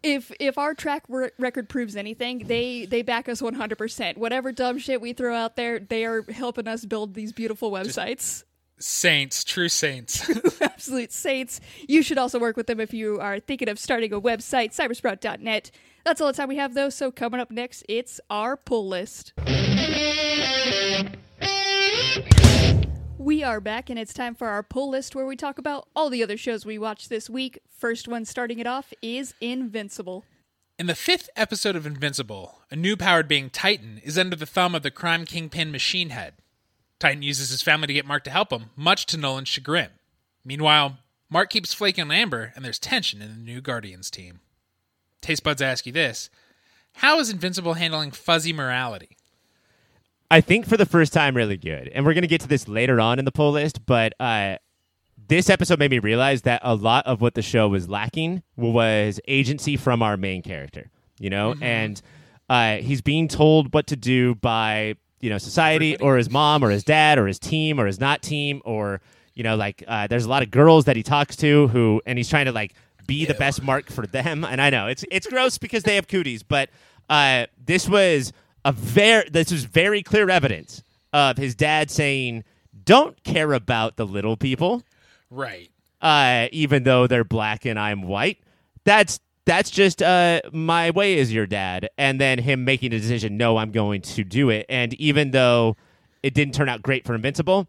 if 0.06 0.32
if 0.40 0.58
our 0.58 0.74
track 0.74 1.04
re- 1.10 1.32
record 1.40 1.68
proves 1.68 1.96
anything, 1.96 2.40
they 2.46 2.86
they 2.86 3.02
back 3.02 3.28
us 3.28 3.42
100%. 3.42 4.18
Whatever 4.18 4.52
dumb 4.52 4.78
shit 4.78 5.02
we 5.02 5.14
throw 5.14 5.36
out 5.36 5.56
there, 5.56 5.80
they 5.80 6.06
are 6.06 6.22
helping 6.32 6.68
us 6.68 6.86
build 6.86 7.16
these 7.16 7.34
beautiful 7.34 7.72
websites. 7.72 8.44
Saints, 8.78 9.44
true 9.44 9.70
saints. 9.70 10.30
Absolute 10.62 11.12
saints. 11.12 11.62
You 11.88 12.04
should 12.04 12.18
also 12.18 12.40
work 12.40 12.58
with 12.58 12.68
them 12.68 12.80
if 12.80 12.94
you 12.94 13.20
are 13.20 13.40
thinking 13.40 13.70
of 13.70 13.80
starting 13.80 14.12
a 14.14 14.20
website, 14.20 14.76
cybersprout.net. 14.76 15.72
That's 16.04 16.22
all 16.22 16.28
the 16.28 16.34
time 16.34 16.50
we 16.50 16.58
have, 16.58 16.74
though. 16.74 16.90
So, 16.90 17.10
coming 17.10 17.40
up 17.40 17.50
next, 17.50 17.84
it's 17.88 18.20
our 18.30 18.58
pull 18.58 18.88
list. 18.88 19.34
We 23.26 23.42
are 23.42 23.60
back, 23.60 23.90
and 23.90 23.98
it's 23.98 24.14
time 24.14 24.36
for 24.36 24.50
our 24.50 24.62
pull 24.62 24.92
list 24.92 25.16
where 25.16 25.26
we 25.26 25.36
talk 25.36 25.58
about 25.58 25.88
all 25.96 26.12
the 26.12 26.22
other 26.22 26.38
shows 26.38 26.64
we 26.64 26.78
watched 26.78 27.10
this 27.10 27.28
week. 27.28 27.58
First 27.68 28.08
one 28.08 28.24
starting 28.24 28.60
it 28.60 28.68
off 28.68 28.94
is 29.02 29.34
Invincible. 29.42 30.26
In 30.78 30.86
the 30.86 30.94
fifth 30.94 31.28
episode 31.36 31.76
of 31.76 31.88
Invincible, 31.88 32.60
a 32.70 32.76
new 32.76 32.96
powered 32.96 33.28
being 33.28 33.50
Titan 33.50 34.00
is 34.04 34.20
under 34.20 34.36
the 34.36 34.46
thumb 34.46 34.76
of 34.76 34.84
the 34.84 34.92
crime 34.92 35.26
kingpin 35.26 35.72
Machine 35.72 36.12
Head. 36.12 36.36
Titan 37.00 37.24
uses 37.24 37.50
his 37.50 37.64
family 37.64 37.88
to 37.88 37.94
get 37.94 38.06
Mark 38.06 38.24
to 38.26 38.30
help 38.30 38.52
him, 38.52 38.66
much 38.76 39.08
to 39.08 39.18
Nolan's 39.18 39.50
chagrin. 39.50 39.90
Meanwhile, 40.44 41.00
Mark 41.28 41.50
keeps 41.50 41.74
flaking 41.74 42.04
on 42.04 42.12
Amber, 42.12 42.54
and 42.56 42.64
there's 42.64 42.78
tension 42.78 43.24
in 43.24 43.30
the 43.30 43.44
new 43.44 43.60
Guardians 43.60 44.12
team. 44.12 44.42
Taste 45.22 45.44
buds 45.44 45.64
ask 45.64 45.88
you 45.88 45.92
this 45.92 46.30
How 46.98 47.18
is 47.18 47.32
Invincible 47.32 47.74
handling 47.74 48.12
fuzzy 48.12 48.54
morality? 48.54 49.15
I 50.32 50.42
think 50.42 50.68
for 50.68 50.78
the 50.78 50.86
first 50.86 51.14
time, 51.14 51.36
really 51.36 51.58
good. 51.58 51.90
And 51.90 52.06
we're 52.06 52.14
going 52.14 52.24
to 52.24 52.28
get 52.28 52.42
to 52.42 52.48
this 52.48 52.68
later 52.68 53.00
on 53.00 53.20
in 53.20 53.26
the 53.26 53.32
poll 53.32 53.52
list, 53.52 53.86
but 53.86 54.14
uh, 54.20 54.58
this 55.28 55.50
episode 55.50 55.80
made 55.80 55.92
me 55.92 56.00
realize 56.00 56.42
that 56.44 56.62
a 56.64 56.76
lot 56.76 57.06
of 57.06 57.22
what 57.22 57.36
the 57.36 57.42
show 57.42 57.68
was 57.68 57.88
lacking 57.88 58.44
was 58.56 59.20
agency 59.28 59.78
from 59.78 60.02
our 60.02 60.18
main 60.18 60.42
character, 60.42 60.90
you 61.20 61.30
know? 61.30 61.56
And 61.62 62.02
uh, 62.50 62.78
he's 62.78 63.02
being 63.02 63.28
told 63.28 63.74
what 63.74 63.88
to 63.88 63.96
do 63.96 64.36
by, 64.36 64.96
you 65.20 65.30
know, 65.30 65.38
society 65.38 65.98
or 65.98 66.18
his 66.18 66.30
mom 66.30 66.64
or 66.64 66.70
his 66.70 66.84
dad 66.84 67.18
or 67.18 67.28
his 67.28 67.40
team 67.40 67.80
or 67.80 67.86
his 67.86 68.00
not 68.00 68.22
team 68.22 68.62
or, 68.66 69.02
you 69.36 69.44
know, 69.44 69.56
like 69.56 69.84
uh, 69.88 70.08
there's 70.08 70.26
a 70.26 70.30
lot 70.30 70.44
of 70.44 70.52
girls 70.52 70.86
that 70.86 70.96
he 70.96 71.04
talks 71.04 71.36
to 71.38 71.68
who, 71.70 72.02
and 72.06 72.18
he's 72.18 72.30
trying 72.30 72.46
to 72.46 72.52
like 72.52 72.74
be 73.06 73.26
the 73.26 73.34
best 73.36 73.62
mark 73.62 73.92
for 73.92 74.08
them. 74.08 74.44
And 74.44 74.60
I 74.62 74.70
know 74.70 74.88
it's, 74.88 75.06
it's 75.12 75.28
gross 75.28 75.58
because 75.58 75.84
they 75.84 75.96
have 75.96 76.08
cooties, 76.08 76.42
but 76.42 76.70
uh, 77.10 77.46
this 77.64 77.88
was 77.88 78.34
a 78.66 78.74
very 78.74 79.30
this 79.30 79.50
is 79.54 79.64
very 79.64 80.04
clear 80.04 80.30
evidence 80.30 80.84
of 81.14 81.38
his 81.38 81.56
dad 81.56 81.90
saying 81.90 82.44
don't 82.84 83.24
care 83.24 83.54
about 83.54 83.96
the 83.96 84.06
little 84.06 84.36
people 84.36 84.84
Right. 85.30 85.72
uh, 86.02 86.48
even 86.52 86.84
though 86.84 87.08
they're 87.08 87.24
black 87.24 87.66
and 87.66 87.80
i'm 87.80 88.02
white 88.02 88.40
that's 88.84 89.22
that's 89.46 89.70
just 89.70 90.02
uh, 90.02 90.42
my 90.52 90.90
way 90.90 91.20
as 91.20 91.32
your 91.32 91.46
dad. 91.46 91.88
And 92.00 92.20
then 92.20 92.40
him 92.40 92.66
making 92.66 92.94
a 92.94 92.98
decision, 93.00 93.38
no, 93.38 93.58
I'm 93.58 93.70
going 93.70 94.02
to 94.02 94.24
do 94.24 94.50
it. 94.50 94.66
And 94.70 94.96
even 94.96 95.30
though 95.30 95.78
it 96.24 96.34
didn't 96.34 96.56
turn 96.56 96.68
out 96.68 96.82
great 96.82 97.06
for 97.06 97.14
Invincible, 97.14 97.68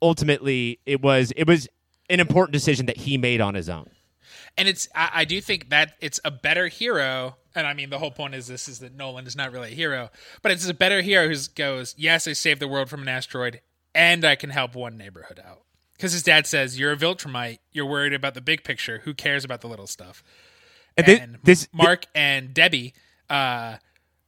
ultimately 0.00 0.80
it 0.86 1.00
was 1.02 1.32
it 1.36 1.46
was 1.46 1.68
an 2.10 2.20
important 2.20 2.52
decision 2.52 2.86
that 2.86 2.98
he 2.98 3.16
made 3.16 3.40
on 3.40 3.54
his 3.54 3.68
own. 3.68 3.88
and 4.58 4.68
it's 4.68 4.86
I, 4.94 5.10
I 5.14 5.24
do 5.24 5.40
think 5.40 5.70
that 5.70 5.94
it's 6.00 6.20
a 6.24 6.30
better 6.30 6.68
hero 6.68 7.36
and 7.54 7.66
i 7.66 7.72
mean 7.72 7.90
the 7.90 7.98
whole 7.98 8.10
point 8.10 8.34
is 8.34 8.46
this 8.46 8.68
is 8.68 8.78
that 8.78 8.94
nolan 8.94 9.26
is 9.26 9.36
not 9.36 9.52
really 9.52 9.72
a 9.72 9.74
hero 9.74 10.10
but 10.42 10.52
it's 10.52 10.68
a 10.68 10.74
better 10.74 11.02
hero 11.02 11.28
who 11.28 11.34
goes 11.54 11.94
yes 11.98 12.26
i 12.26 12.32
saved 12.32 12.60
the 12.60 12.68
world 12.68 12.88
from 12.88 13.02
an 13.02 13.08
asteroid 13.08 13.60
and 13.94 14.24
i 14.24 14.34
can 14.34 14.50
help 14.50 14.74
one 14.74 14.96
neighborhood 14.96 15.40
out. 15.44 15.62
Because 16.02 16.12
his 16.12 16.24
dad 16.24 16.48
says 16.48 16.80
you're 16.80 16.90
a 16.90 16.96
viltrumite. 16.96 17.58
You're 17.70 17.86
worried 17.86 18.12
about 18.12 18.34
the 18.34 18.40
big 18.40 18.64
picture. 18.64 19.02
Who 19.04 19.14
cares 19.14 19.44
about 19.44 19.60
the 19.60 19.68
little 19.68 19.86
stuff? 19.86 20.24
And 20.96 21.08
and 21.08 21.38
this 21.44 21.68
mark 21.72 22.06
and 22.14 22.52
debbie 22.52 22.92
uh, 23.30 23.76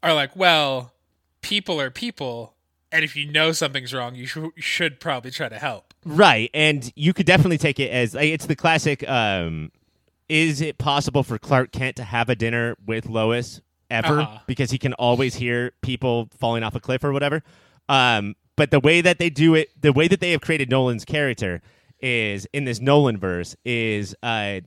are 0.03 0.15
like 0.15 0.37
well 0.37 0.93
people 1.41 1.81
are 1.81 1.91
people 1.91 2.55
and 2.91 3.05
if 3.05 3.17
you 3.17 3.31
know 3.31 3.53
something's 3.53 3.93
wrong 3.93 4.15
you, 4.15 4.27
sh- 4.27 4.39
should 4.57 5.01
probably 5.01 5.31
try 5.31 5.49
to 5.49 5.59
help. 5.59 5.93
Right, 6.07 6.51
and 6.55 6.93
you 6.95 7.13
could 7.13 7.27
definitely 7.27 7.59
take 7.59 7.81
it 7.81 7.91
as 7.91 8.15
like, 8.15 8.29
it's 8.29 8.47
the 8.47 8.57
classic. 8.57 9.07
Um, 9.09 9.73
is 10.29 10.61
it 10.61 10.79
possible 10.79 11.23
for 11.23 11.39
Clark 11.39 11.73
Kent 11.73 11.97
to 11.97 12.05
have 12.05 12.29
a 12.29 12.35
dinner 12.35 12.77
with 12.87 13.07
Lois 13.07 13.61
ever 13.91 14.21
Uh-huh. 14.21 14.39
because 14.47 14.71
he 14.71 14.79
can 14.79 14.93
always 14.95 15.35
hear 15.35 15.73
people 15.83 16.29
falling 16.39 16.63
off 16.63 16.75
a 16.75 16.81
cliff 16.81 17.05
or 17.05 17.13
whatever? 17.13 17.43
Um, 17.89 18.35
but 18.57 18.71
the 18.71 18.81
way 18.81 19.01
that 19.01 19.19
they 19.19 19.31
do 19.31 19.55
it, 19.55 19.69
the 19.81 19.93
way 19.93 20.09
that 20.09 20.21
they 20.21 20.31
have 20.33 20.41
created 20.41 20.71
Nolan's 20.71 21.05
character 21.05 21.61
is 22.01 22.47
in 22.53 22.65
this 22.65 22.81
Nolan 22.81 23.19
verse 23.19 23.57
is 23.65 24.15
uh, 24.23 24.61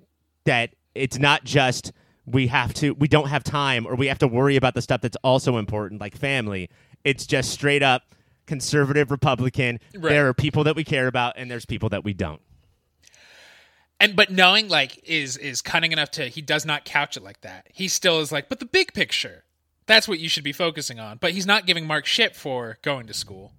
that 0.45 0.75
it's 0.95 1.17
not 1.17 1.43
just 1.43 1.91
we 2.25 2.47
have 2.47 2.73
to 2.75 2.91
we 2.93 3.07
don't 3.07 3.29
have 3.29 3.43
time 3.43 3.85
or 3.87 3.95
we 3.95 4.07
have 4.07 4.19
to 4.19 4.27
worry 4.27 4.55
about 4.57 4.73
the 4.73 4.81
stuff 4.81 5.01
that's 5.01 5.17
also 5.23 5.57
important 5.57 6.01
like 6.01 6.15
family. 6.15 6.69
It's 7.03 7.25
just 7.25 7.51
straight 7.51 7.81
up 7.83 8.13
conservative 8.47 9.11
Republican. 9.11 9.79
Right. 9.95 10.09
There 10.09 10.27
are 10.27 10.33
people 10.33 10.63
that 10.65 10.75
we 10.75 10.83
care 10.83 11.07
about 11.07 11.33
and 11.37 11.49
there's 11.49 11.65
people 11.65 11.89
that 11.89 12.03
we 12.03 12.13
don't. 12.13 12.41
And 13.99 14.15
but 14.15 14.29
knowing 14.31 14.67
like 14.67 14.99
is 15.03 15.37
is 15.37 15.61
cunning 15.61 15.91
enough 15.91 16.11
to 16.11 16.27
he 16.27 16.41
does 16.41 16.65
not 16.65 16.85
couch 16.85 17.17
it 17.17 17.23
like 17.23 17.41
that 17.41 17.67
he 17.73 17.87
still 17.87 18.19
is 18.19 18.31
like 18.31 18.49
but 18.49 18.59
the 18.59 18.65
big 18.65 18.93
picture 18.93 19.43
that's 19.85 20.07
what 20.07 20.19
you 20.19 20.29
should 20.29 20.43
be 20.43 20.51
focusing 20.51 20.99
on 20.99 21.17
but 21.17 21.31
he's 21.31 21.45
not 21.45 21.65
giving 21.65 21.85
mark 21.85 22.05
shit 22.05 22.35
for 22.35 22.77
going 22.81 23.07
to 23.07 23.13
school 23.13 23.53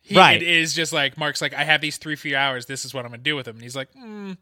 he, 0.00 0.16
Right. 0.16 0.42
it 0.42 0.46
is 0.46 0.74
just 0.74 0.92
like 0.92 1.16
mark's 1.16 1.40
like 1.40 1.54
i 1.54 1.64
have 1.64 1.80
these 1.80 1.96
three 1.96 2.16
few 2.16 2.36
hours 2.36 2.66
this 2.66 2.84
is 2.84 2.94
what 2.94 3.04
i'm 3.04 3.10
gonna 3.10 3.22
do 3.22 3.36
with 3.36 3.46
them 3.46 3.56
and 3.56 3.62
he's 3.62 3.76
like 3.76 3.92
mm. 3.94 4.36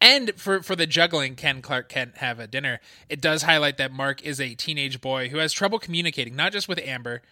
and 0.00 0.32
for 0.36 0.62
for 0.62 0.76
the 0.76 0.86
juggling 0.86 1.34
Ken 1.36 1.62
clark 1.62 1.88
kent 1.88 2.16
have 2.18 2.38
a 2.38 2.46
dinner 2.46 2.80
it 3.08 3.20
does 3.20 3.42
highlight 3.42 3.78
that 3.78 3.92
mark 3.92 4.22
is 4.22 4.40
a 4.40 4.54
teenage 4.54 5.00
boy 5.00 5.28
who 5.28 5.38
has 5.38 5.52
trouble 5.52 5.78
communicating 5.78 6.36
not 6.36 6.52
just 6.52 6.68
with 6.68 6.78
amber 6.78 7.22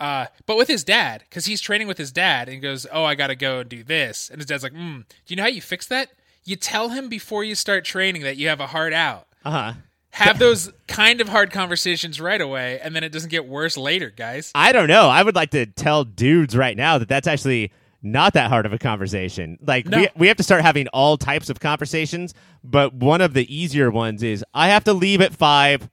uh, 0.00 0.26
but 0.46 0.56
with 0.56 0.66
his 0.66 0.82
dad, 0.82 1.22
because 1.28 1.46
he's 1.46 1.60
training 1.60 1.86
with 1.86 1.98
his 1.98 2.10
dad, 2.10 2.48
and 2.48 2.54
he 2.56 2.60
goes, 2.60 2.84
"Oh, 2.90 3.04
I 3.04 3.14
gotta 3.14 3.36
go 3.36 3.60
and 3.60 3.68
do 3.68 3.84
this," 3.84 4.28
and 4.28 4.40
his 4.40 4.46
dad's 4.46 4.64
like, 4.64 4.72
"Hmm, 4.72 4.98
do 4.98 5.04
you 5.28 5.36
know 5.36 5.44
how 5.44 5.48
you 5.48 5.62
fix 5.62 5.86
that? 5.86 6.10
You 6.44 6.56
tell 6.56 6.90
him 6.90 7.08
before 7.08 7.44
you 7.44 7.54
start 7.54 7.84
training 7.84 8.22
that 8.22 8.36
you 8.36 8.48
have 8.48 8.60
a 8.60 8.66
hard 8.66 8.92
out. 8.92 9.26
Uh 9.44 9.50
huh. 9.50 9.72
Have 10.10 10.38
those 10.38 10.70
kind 10.86 11.20
of 11.20 11.28
hard 11.28 11.50
conversations 11.50 12.20
right 12.20 12.40
away, 12.40 12.78
and 12.80 12.94
then 12.94 13.02
it 13.02 13.10
doesn't 13.10 13.30
get 13.30 13.46
worse 13.48 13.76
later, 13.76 14.10
guys. 14.10 14.52
I 14.54 14.70
don't 14.70 14.86
know. 14.86 15.08
I 15.08 15.22
would 15.24 15.34
like 15.34 15.50
to 15.50 15.66
tell 15.66 16.04
dudes 16.04 16.56
right 16.56 16.76
now 16.76 16.98
that 16.98 17.08
that's 17.08 17.26
actually 17.26 17.72
not 18.00 18.34
that 18.34 18.48
hard 18.48 18.64
of 18.64 18.72
a 18.72 18.78
conversation. 18.78 19.58
Like 19.60 19.86
No. 19.86 19.98
we 19.98 20.08
we 20.16 20.28
have 20.28 20.36
to 20.36 20.44
start 20.44 20.62
having 20.62 20.86
all 20.88 21.16
types 21.16 21.50
of 21.50 21.58
conversations, 21.58 22.32
but 22.62 22.94
one 22.94 23.22
of 23.22 23.34
the 23.34 23.52
easier 23.52 23.90
ones 23.90 24.22
is 24.22 24.44
I 24.54 24.68
have 24.68 24.84
to 24.84 24.92
leave 24.92 25.20
at 25.20 25.32
5. 25.34 25.88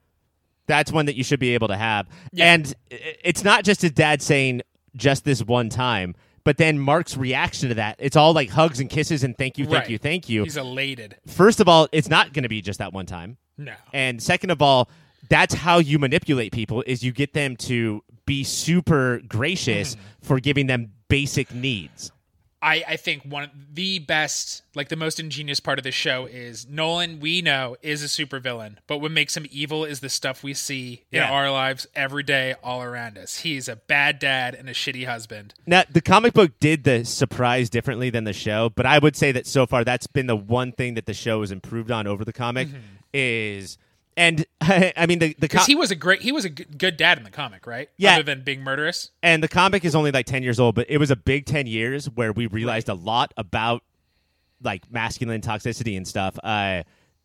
That's 0.67 0.91
one 0.91 1.07
that 1.07 1.15
you 1.15 1.23
should 1.23 1.39
be 1.39 1.53
able 1.55 1.69
to 1.69 1.75
have. 1.77 2.07
Yeah. 2.31 2.53
And 2.53 2.73
it's 2.89 3.43
not 3.43 3.63
just 3.63 3.81
his 3.81 3.91
dad 3.91 4.21
saying 4.21 4.61
just 4.95 5.23
this 5.25 5.41
one 5.43 5.69
time, 5.69 6.13
but 6.43 6.57
then 6.57 6.79
Mark's 6.79 7.17
reaction 7.17 7.69
to 7.69 7.75
that. 7.75 7.95
It's 7.99 8.15
all 8.15 8.33
like 8.33 8.49
hugs 8.49 8.79
and 8.79 8.89
kisses 8.89 9.23
and 9.23 9.37
thank 9.37 9.57
you, 9.57 9.65
thank 9.65 9.75
Right. 9.75 9.89
you, 9.89 9.97
thank 9.97 10.29
you. 10.29 10.43
He's 10.43 10.57
elated. 10.57 11.17
First 11.27 11.59
of 11.59 11.67
all, 11.67 11.87
it's 11.91 12.09
not 12.09 12.33
going 12.33 12.43
to 12.43 12.49
be 12.49 12.61
just 12.61 12.79
that 12.79 12.93
one 12.93 13.05
time. 13.05 13.37
No, 13.57 13.73
And 13.93 14.21
second 14.21 14.49
of 14.49 14.61
all, 14.61 14.89
that's 15.29 15.53
how 15.53 15.77
you 15.77 15.99
manipulate 15.99 16.51
people 16.51 16.83
is 16.87 17.03
you 17.03 17.11
get 17.11 17.33
them 17.33 17.55
to 17.57 18.03
be 18.25 18.43
super 18.43 19.21
gracious 19.27 19.95
mm-hmm. 19.95 20.25
for 20.25 20.39
giving 20.39 20.67
them 20.67 20.91
basic 21.09 21.53
needs. 21.53 22.11
I, 22.61 22.83
I 22.87 22.95
think 22.95 23.23
one 23.23 23.43
of 23.43 23.49
the 23.73 23.99
best, 23.99 24.61
like 24.75 24.89
the 24.89 24.95
most 24.95 25.19
ingenious 25.19 25.59
part 25.59 25.79
of 25.79 25.83
this 25.83 25.95
show 25.95 26.27
is 26.27 26.67
Nolan. 26.67 27.19
We 27.19 27.41
know 27.41 27.75
is 27.81 28.03
a 28.03 28.07
supervillain, 28.07 28.77
but 28.85 28.99
what 28.99 29.11
makes 29.11 29.35
him 29.35 29.47
evil 29.49 29.83
is 29.83 29.99
the 29.99 30.09
stuff 30.09 30.43
we 30.43 30.53
see 30.53 31.05
in 31.11 31.23
our 31.23 31.49
lives 31.49 31.87
every 31.95 32.23
day, 32.23 32.55
all 32.63 32.83
around 32.83 33.17
us. 33.17 33.39
He's 33.39 33.67
a 33.67 33.75
bad 33.75 34.19
dad 34.19 34.53
and 34.53 34.69
a 34.69 34.73
shitty 34.73 35.05
husband. 35.05 35.55
Now, 35.65 35.83
the 35.91 36.01
comic 36.01 36.33
book 36.33 36.51
did 36.59 36.83
the 36.83 37.03
surprise 37.03 37.69
differently 37.69 38.11
than 38.11 38.25
the 38.25 38.33
show, 38.33 38.69
but 38.69 38.85
I 38.85 38.99
would 38.99 39.15
say 39.15 39.31
that 39.31 39.47
so 39.47 39.65
far 39.65 39.83
that's 39.83 40.07
been 40.07 40.27
the 40.27 40.35
one 40.35 40.71
thing 40.71 40.93
that 40.93 41.07
the 41.07 41.13
show 41.13 41.41
has 41.41 41.51
improved 41.51 41.89
on 41.89 42.05
over 42.05 42.23
the 42.23 42.33
comic 42.33 42.67
mm-hmm. 42.67 42.77
is 43.13 43.79
and 44.17 44.45
I 44.61 45.05
mean 45.07 45.19
the 45.19 45.33
the 45.33 45.47
Because 45.47 45.65
he 45.65 45.75
was 45.75 45.91
a 45.91 45.95
great, 45.95 46.21
he 46.21 46.31
was 46.31 46.45
a 46.45 46.49
good 46.49 46.97
dad 46.97 47.17
in 47.17 47.23
the 47.23 47.29
comic, 47.31 47.65
right? 47.65 47.89
Yeah. 47.97 48.15
Other 48.15 48.23
than 48.23 48.43
being 48.43 48.61
murderous. 48.63 49.11
and 49.23 49.43
the 49.43 49.47
comic 49.47 49.85
is 49.85 49.95
only 49.95 50.11
like 50.11 50.25
10 50.25 50.43
years 50.43 50.59
old, 50.59 50.75
but 50.75 50.87
it 50.89 50.97
was 50.97 51.11
a 51.11 51.15
big 51.15 51.45
10 51.45 51.67
years 51.67 52.09
where 52.09 52.31
we 52.31 52.47
realized 52.47 52.89
a 52.89 52.93
lot 52.93 53.33
about 53.37 53.83
like 54.61 54.91
masculine 54.91 55.41
toxicity 55.41 55.97
and 55.97 56.07
stuff. 56.07 56.37
Uh, 56.43 56.83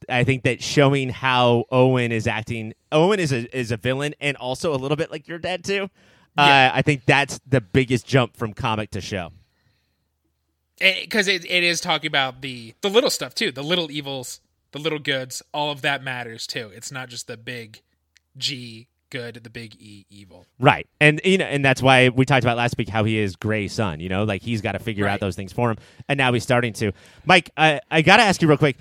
I 0.09 0.25
think 0.25 0.44
that 0.44 0.62
showing 0.62 1.09
how 1.09 1.64
Owen 1.70 2.12
is 2.12 2.27
acting, 2.27 2.75
Owen 2.92 3.18
is 3.18 3.33
a 3.33 3.57
is 3.57 3.72
a 3.72 3.77
villain 3.77 4.14
and 4.20 4.37
also 4.37 4.75
a 4.75 4.77
little 4.77 4.96
bit 4.96 5.11
like 5.11 5.27
your 5.27 5.38
dad 5.38 5.64
too. 5.64 5.88
Yeah. 6.38 6.70
Uh, 6.72 6.79
I 6.79 6.83
think 6.83 7.07
that's 7.07 7.40
the 7.46 7.61
biggest 7.62 8.07
jump 8.07 8.37
from 8.37 8.53
comic 8.53 8.90
to 8.90 9.01
show. 9.01 9.33
because 10.79 11.29
it, 11.29 11.44
it 11.46 11.64
is 11.64 11.81
talking 11.81 12.09
about 12.09 12.42
the 12.42 12.75
the 12.83 12.90
little 12.90 13.09
stuff 13.11 13.35
too 13.35 13.51
the 13.51 13.62
little 13.62 13.90
evils 13.90 14.40
the 14.72 14.79
little 14.79 14.98
goods 14.98 15.42
all 15.52 15.70
of 15.70 15.83
that 15.83 16.02
matters 16.02 16.46
too 16.46 16.70
it's 16.74 16.90
not 16.92 17.09
just 17.09 17.26
the 17.26 17.37
big 17.37 17.81
g 18.37 18.88
good 19.09 19.37
the 19.44 19.50
big 19.50 19.74
e 19.76 20.05
evil 20.11 20.46
Right. 20.59 20.87
And 21.00 21.20
you 21.24 21.38
know, 21.38 21.44
and 21.44 21.64
that's 21.64 21.81
why 21.81 22.09
we 22.09 22.24
talked 22.24 22.42
about 22.42 22.57
last 22.57 22.76
week 22.76 22.88
how 22.88 23.05
he 23.05 23.18
is 23.18 23.37
Grayson, 23.37 24.00
you 24.00 24.09
know, 24.09 24.24
like 24.24 24.42
he's 24.42 24.61
got 24.61 24.72
to 24.72 24.79
figure 24.79 25.07
out 25.07 25.20
those 25.20 25.37
things 25.37 25.52
for 25.52 25.70
him. 25.70 25.76
And 26.09 26.18
now 26.18 26.33
he's 26.33 26.42
starting 26.42 26.72
to. 26.74 26.92
Mike, 27.24 27.50
I, 27.57 27.81
I 27.90 28.02
got 28.02 28.16
to 28.16 28.24
ask 28.24 28.42
you 28.42 28.48
real 28.48 28.57
quick. 28.59 28.76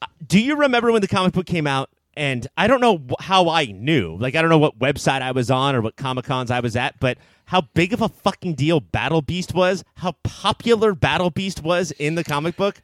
Uh, 0.00 0.06
Do 0.26 0.40
you 0.40 0.56
remember 0.56 0.90
when 0.90 1.02
the 1.02 1.08
comic 1.08 1.34
book 1.34 1.46
came 1.46 1.66
out? 1.68 1.88
And 2.14 2.46
I 2.56 2.66
don't 2.66 2.80
know 2.80 3.00
how 3.20 3.48
I 3.48 3.66
knew. 3.66 4.16
Like, 4.16 4.34
I 4.34 4.40
don't 4.42 4.50
know 4.50 4.58
what 4.58 4.78
website 4.78 5.22
I 5.22 5.30
was 5.30 5.50
on 5.50 5.74
or 5.76 5.80
what 5.80 5.96
Comic 5.96 6.24
Cons 6.24 6.50
I 6.50 6.60
was 6.60 6.74
at, 6.76 6.98
but 7.00 7.16
how 7.46 7.62
big 7.74 7.92
of 7.92 8.02
a 8.02 8.08
fucking 8.08 8.54
deal 8.54 8.80
Battle 8.80 9.22
Beast 9.22 9.54
was, 9.54 9.84
how 9.96 10.12
popular 10.24 10.94
Battle 10.94 11.30
Beast 11.30 11.62
was 11.62 11.90
in 11.92 12.16
the 12.16 12.24
comic 12.24 12.56
book. 12.56 12.82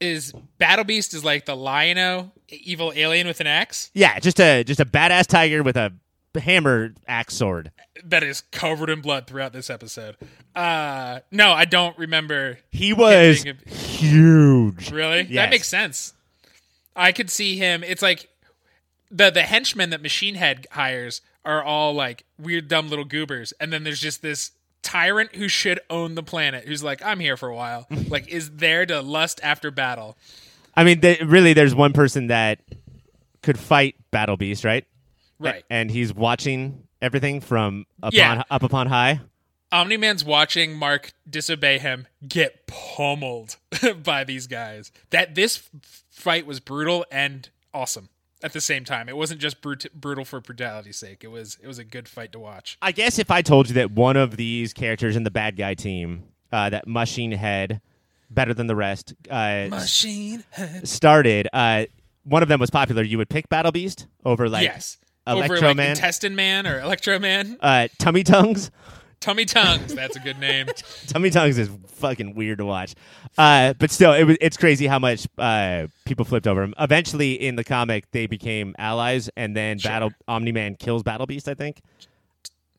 Is 0.00 0.32
battle 0.58 0.84
beast 0.84 1.14
is 1.14 1.24
like 1.24 1.46
the 1.46 1.54
lion 1.56 2.30
evil 2.48 2.92
alien 2.94 3.26
with 3.26 3.40
an 3.40 3.46
axe 3.46 3.90
Yeah, 3.94 4.18
just 4.18 4.40
a 4.40 4.64
just 4.64 4.80
a 4.80 4.84
badass 4.84 5.26
tiger 5.26 5.62
with 5.62 5.76
a 5.76 5.92
hammer 6.38 6.92
axe 7.06 7.34
sword. 7.34 7.70
that 8.04 8.24
is 8.24 8.40
covered 8.50 8.90
in 8.90 9.00
blood 9.00 9.26
throughout 9.28 9.52
this 9.52 9.70
episode 9.70 10.16
uh 10.56 11.20
no 11.30 11.52
i 11.52 11.64
don't 11.64 11.96
remember 11.96 12.58
He 12.72 12.92
was 12.92 13.44
a- 13.46 13.54
huge. 13.70 14.90
really 14.90 15.22
Yes. 15.22 15.34
that 15.36 15.50
makes 15.50 15.68
sense 15.68 16.12
i 16.96 17.12
could 17.12 17.30
see 17.30 17.56
him 17.56 17.84
it's 17.84 18.02
like 18.02 18.28
the 19.12 19.30
the 19.30 19.42
henchmen 19.42 19.90
that 19.90 20.02
machine 20.02 20.34
head 20.34 20.66
hires 20.72 21.20
are 21.44 21.62
all 21.62 21.94
like 21.94 22.24
weird 22.38 22.66
dumb 22.66 22.88
little 22.88 23.04
goobers 23.04 23.52
and 23.60 23.72
then 23.72 23.84
there's 23.84 24.00
just 24.00 24.20
this 24.22 24.50
tyrant 24.84 25.34
who 25.34 25.48
should 25.48 25.80
own 25.90 26.14
the 26.14 26.22
planet 26.22 26.64
who's 26.68 26.84
like 26.84 27.02
i'm 27.04 27.18
here 27.18 27.36
for 27.36 27.48
a 27.48 27.54
while 27.56 27.86
like 28.08 28.28
is 28.28 28.50
there 28.52 28.86
to 28.86 29.00
lust 29.00 29.40
after 29.42 29.70
battle 29.72 30.16
I 30.76 30.82
mean, 30.82 31.00
th- 31.00 31.20
really, 31.20 31.52
there's 31.52 31.72
one 31.72 31.92
person 31.92 32.26
that 32.26 32.58
could 33.44 33.56
fight 33.60 33.94
Battle 34.10 34.36
Beast, 34.36 34.64
right? 34.64 34.84
right 35.38 35.62
And 35.70 35.88
he's 35.88 36.12
watching 36.12 36.82
everything 37.00 37.40
from 37.40 37.86
upon, 38.02 38.12
Yeah. 38.12 38.42
up 38.50 38.64
upon 38.64 38.88
high. 38.88 39.20
omni 39.70 39.96
man's 39.96 40.24
watching 40.24 40.74
mark 40.76 41.12
disobey 41.30 41.78
him 41.78 42.08
get 42.26 42.66
pummeled 42.66 43.56
by 44.02 44.24
these 44.24 44.48
guys 44.48 44.90
that 45.10 45.36
this 45.36 45.62
fight 46.10 46.44
was 46.44 46.58
brutal 46.58 47.06
and 47.08 47.50
awesome 47.72 48.08
at 48.44 48.52
the 48.52 48.60
same 48.60 48.84
time 48.84 49.08
it 49.08 49.16
wasn't 49.16 49.40
just 49.40 49.60
brut- 49.60 49.86
brutal 49.94 50.24
for 50.24 50.40
brutality's 50.40 50.96
sake 50.96 51.24
it 51.24 51.28
was 51.28 51.58
it 51.62 51.66
was 51.66 51.78
a 51.78 51.84
good 51.84 52.06
fight 52.06 52.30
to 52.30 52.38
watch 52.38 52.76
I 52.82 52.92
guess 52.92 53.18
if 53.18 53.30
I 53.30 53.42
told 53.42 53.68
you 53.68 53.74
that 53.74 53.90
one 53.90 54.16
of 54.16 54.36
these 54.36 54.72
characters 54.72 55.16
in 55.16 55.24
the 55.24 55.30
bad 55.30 55.56
guy 55.56 55.74
team, 55.74 56.24
uh, 56.52 56.70
that 56.70 56.86
Machine 56.86 57.32
Head, 57.32 57.80
better 58.30 58.52
than 58.54 58.66
the 58.66 58.76
rest, 58.76 59.14
uh, 59.30 59.66
machine 59.70 60.44
head 60.50 60.86
started, 60.86 61.48
uh, 61.52 61.86
one 62.24 62.42
of 62.42 62.48
them 62.48 62.60
was 62.60 62.70
popular, 62.70 63.02
you 63.02 63.18
would 63.18 63.28
pick 63.28 63.48
Battle 63.48 63.72
Beast 63.72 64.06
over 64.24 64.48
like 64.48 64.64
yes. 64.64 64.98
Electro 65.26 65.56
Over 65.56 65.66
like 65.68 65.76
Man, 65.76 65.90
Intestine 65.90 66.36
Man 66.36 66.66
or 66.66 66.80
Electro 66.80 67.18
Man. 67.18 67.56
uh, 67.60 67.88
Tummy 67.98 68.22
Tongues. 68.22 68.70
Tummy 69.24 69.44
Tongues. 69.46 69.94
That's 69.94 70.16
a 70.16 70.20
good 70.20 70.38
name. 70.38 70.66
Tummy 71.06 71.30
Tongues 71.30 71.56
is 71.58 71.70
fucking 71.88 72.34
weird 72.34 72.58
to 72.58 72.64
watch, 72.66 72.94
uh, 73.38 73.72
but 73.78 73.90
still, 73.90 74.12
it 74.12 74.24
was 74.24 74.36
it's 74.40 74.56
crazy 74.58 74.86
how 74.86 74.98
much 74.98 75.26
uh, 75.38 75.86
people 76.04 76.24
flipped 76.26 76.46
over 76.46 76.62
him. 76.62 76.74
Eventually, 76.78 77.32
in 77.32 77.56
the 77.56 77.64
comic, 77.64 78.10
they 78.10 78.26
became 78.26 78.74
allies, 78.78 79.30
and 79.36 79.56
then 79.56 79.78
Sure. 79.78 79.90
Battle 79.90 80.10
Omni 80.28 80.52
Man 80.52 80.74
kills 80.76 81.02
Battle 81.02 81.26
Beast. 81.26 81.48
I 81.48 81.54
think. 81.54 81.80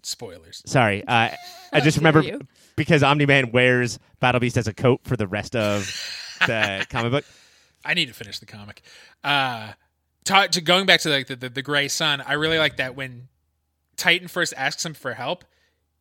Spoilers. 0.04 0.62
Sorry, 0.68 1.04
uh, 1.08 1.30
I 1.74 1.80
just 1.82 1.98
remember 2.02 2.22
you. 2.22 2.40
because 2.76 3.02
Omni 3.02 3.26
Man 3.26 3.52
wears 3.52 3.98
Battle 4.20 4.40
Beast 4.40 4.56
as 4.58 4.68
a 4.68 4.74
coat 4.74 5.02
for 5.04 5.18
the 5.18 5.26
rest 5.28 5.56
of 5.56 5.82
the 6.46 6.86
comic 6.92 7.12
book. 7.12 7.26
I 7.84 7.96
need 7.96 8.06
to 8.08 8.14
finish 8.14 8.38
the 8.40 8.46
comic. 8.46 8.82
Uh, 9.24 9.72
ta- 10.24 10.48
to 10.48 10.62
going 10.62 10.86
back 10.86 11.02
to 11.02 11.10
like 11.10 11.26
the, 11.28 11.36
the 11.36 11.50
the 11.50 11.62
Grayson, 11.64 12.22
I 12.22 12.34
really 12.34 12.60
like 12.60 12.78
that 12.78 12.96
when 12.96 13.30
Titan 13.98 14.28
first 14.28 14.54
asks 14.56 14.86
him 14.86 14.94
for 14.94 15.14
help, 15.16 15.44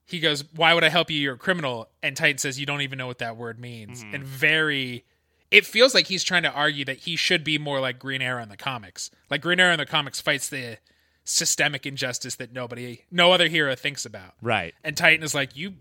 he 0.07 0.21
goes, 0.21 0.45
"Why 0.55 0.75
would 0.75 0.85
I 0.85 0.89
help 0.89 1.11
you? 1.11 1.19
You're 1.19 1.35
a 1.35 1.39
criminal." 1.39 1.89
And 2.03 2.17
Titan 2.17 2.39
says, 2.39 2.59
"You 2.61 2.67
don't 2.67 2.83
even 2.83 2.99
know 2.99 3.07
what 3.07 3.19
that 3.19 3.37
word 3.37 3.59
means." 3.59 4.05
And 4.13 4.25
very, 4.25 5.05
it 5.51 5.65
feels 5.65 5.95
like 5.95 6.07
he's 6.09 6.25
trying 6.25 6.43
to 6.45 6.51
argue 6.53 6.85
that 6.85 6.99
he 6.99 7.17
should 7.17 7.45
be 7.45 7.59
more 7.59 7.81
like 7.81 7.99
Green 7.99 8.23
Arrow 8.23 8.43
in 8.43 8.49
the 8.49 8.57
comics. 8.57 9.11
Like 9.31 9.41
Green 9.43 9.61
Arrow 9.61 9.73
in 9.73 9.79
the 9.79 9.87
comics 9.87 10.21
fights 10.21 10.49
the 10.49 10.79
systemic 11.25 11.87
injustice 11.87 12.35
that 12.37 12.53
nobody, 12.53 13.01
no 13.11 13.33
other 13.33 13.49
hero 13.49 13.75
thinks 13.75 14.05
about. 14.05 14.35
Right. 14.43 14.75
And 14.85 14.95
Titan 14.97 15.25
is 15.25 15.35
like, 15.35 15.57
you, 15.57 15.73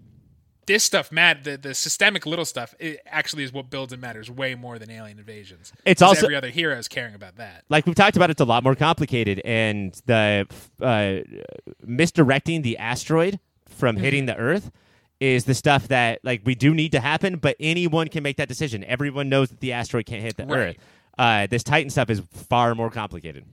this 0.68 0.86
stuff, 0.86 1.12
Matt, 1.12 1.44
the, 1.44 1.58
the 1.58 1.74
systemic 1.74 2.26
little 2.26 2.46
stuff, 2.46 2.74
it 2.80 3.02
actually 3.06 3.44
is 3.44 3.52
what 3.52 3.70
builds 3.70 3.92
and 3.92 4.02
matters 4.02 4.32
way 4.32 4.56
more 4.56 4.80
than 4.80 4.90
alien 4.90 5.20
invasions. 5.20 5.74
It's 5.86 6.02
also- 6.02 6.28
every 6.28 6.36
other 6.38 6.50
hero 6.50 6.78
is 6.78 6.88
caring 6.88 7.14
about 7.14 7.36
that. 7.36 7.66
like 7.68 7.86
we've 7.86 7.94
talked 7.96 8.16
about, 8.16 8.30
it's 8.30 8.40
a 8.40 8.46
lot 8.46 8.64
more 8.64 8.74
complicated, 8.76 9.42
and 9.44 9.94
the 10.06 10.48
uh, 10.82 11.44
misdirecting 11.86 12.62
the 12.62 12.78
asteroid 12.78 13.40
from 13.74 13.98
hitting 13.98 14.26
the 14.26 14.36
Earth 14.38 14.72
is 15.20 15.46
the 15.46 15.54
stuff 15.54 15.88
that 15.90 16.20
like 16.24 16.42
we 16.46 16.56
do 16.56 16.74
need 16.74 16.92
to 16.94 17.00
happen, 17.00 17.38
but 17.38 17.56
anyone 17.60 18.08
can 18.08 18.24
make 18.24 18.38
that 18.38 18.48
decision. 18.48 18.84
Everyone 18.84 19.30
knows 19.30 19.50
that 19.50 19.60
the 19.60 19.72
asteroid 19.74 20.06
can't 20.06 20.22
hit 20.22 20.38
the 20.38 20.46
Right. 20.46 20.60
Earth. 20.60 20.78
Uh, 21.18 21.48
this 21.48 21.64
Titan 21.64 21.90
stuff 21.90 22.10
is 22.10 22.22
far 22.32 22.74
more 22.76 22.90
complicated. 22.90 23.46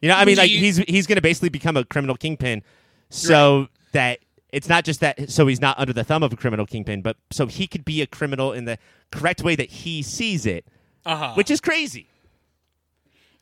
You 0.00 0.08
know, 0.08 0.16
I 0.16 0.24
mean, 0.24 0.36
like 0.36 0.50
you- 0.50 0.58
he's 0.58 0.78
he's 0.78 1.06
going 1.06 1.16
to 1.16 1.22
basically 1.22 1.48
become 1.50 1.76
a 1.76 1.84
criminal 1.84 2.16
kingpin, 2.16 2.62
so 3.10 3.68
that 3.92 4.18
it's 4.52 4.68
not 4.68 4.84
just 4.84 5.00
that 5.00 5.30
so 5.30 5.46
he's 5.46 5.60
not 5.60 5.78
under 5.78 5.92
the 5.92 6.04
thumb 6.04 6.22
of 6.22 6.32
a 6.32 6.36
criminal 6.36 6.66
kingpin, 6.66 7.00
but 7.02 7.16
so 7.30 7.46
he 7.46 7.66
could 7.66 7.84
be 7.84 8.02
a 8.02 8.06
criminal 8.06 8.52
in 8.52 8.64
the 8.64 8.78
correct 9.12 9.42
way 9.42 9.54
that 9.56 9.68
he 9.70 10.02
sees 10.02 10.46
it, 10.46 10.66
Uh 11.06 11.16
huh. 11.16 11.32
which 11.34 11.50
is 11.50 11.60
crazy. 11.60 12.08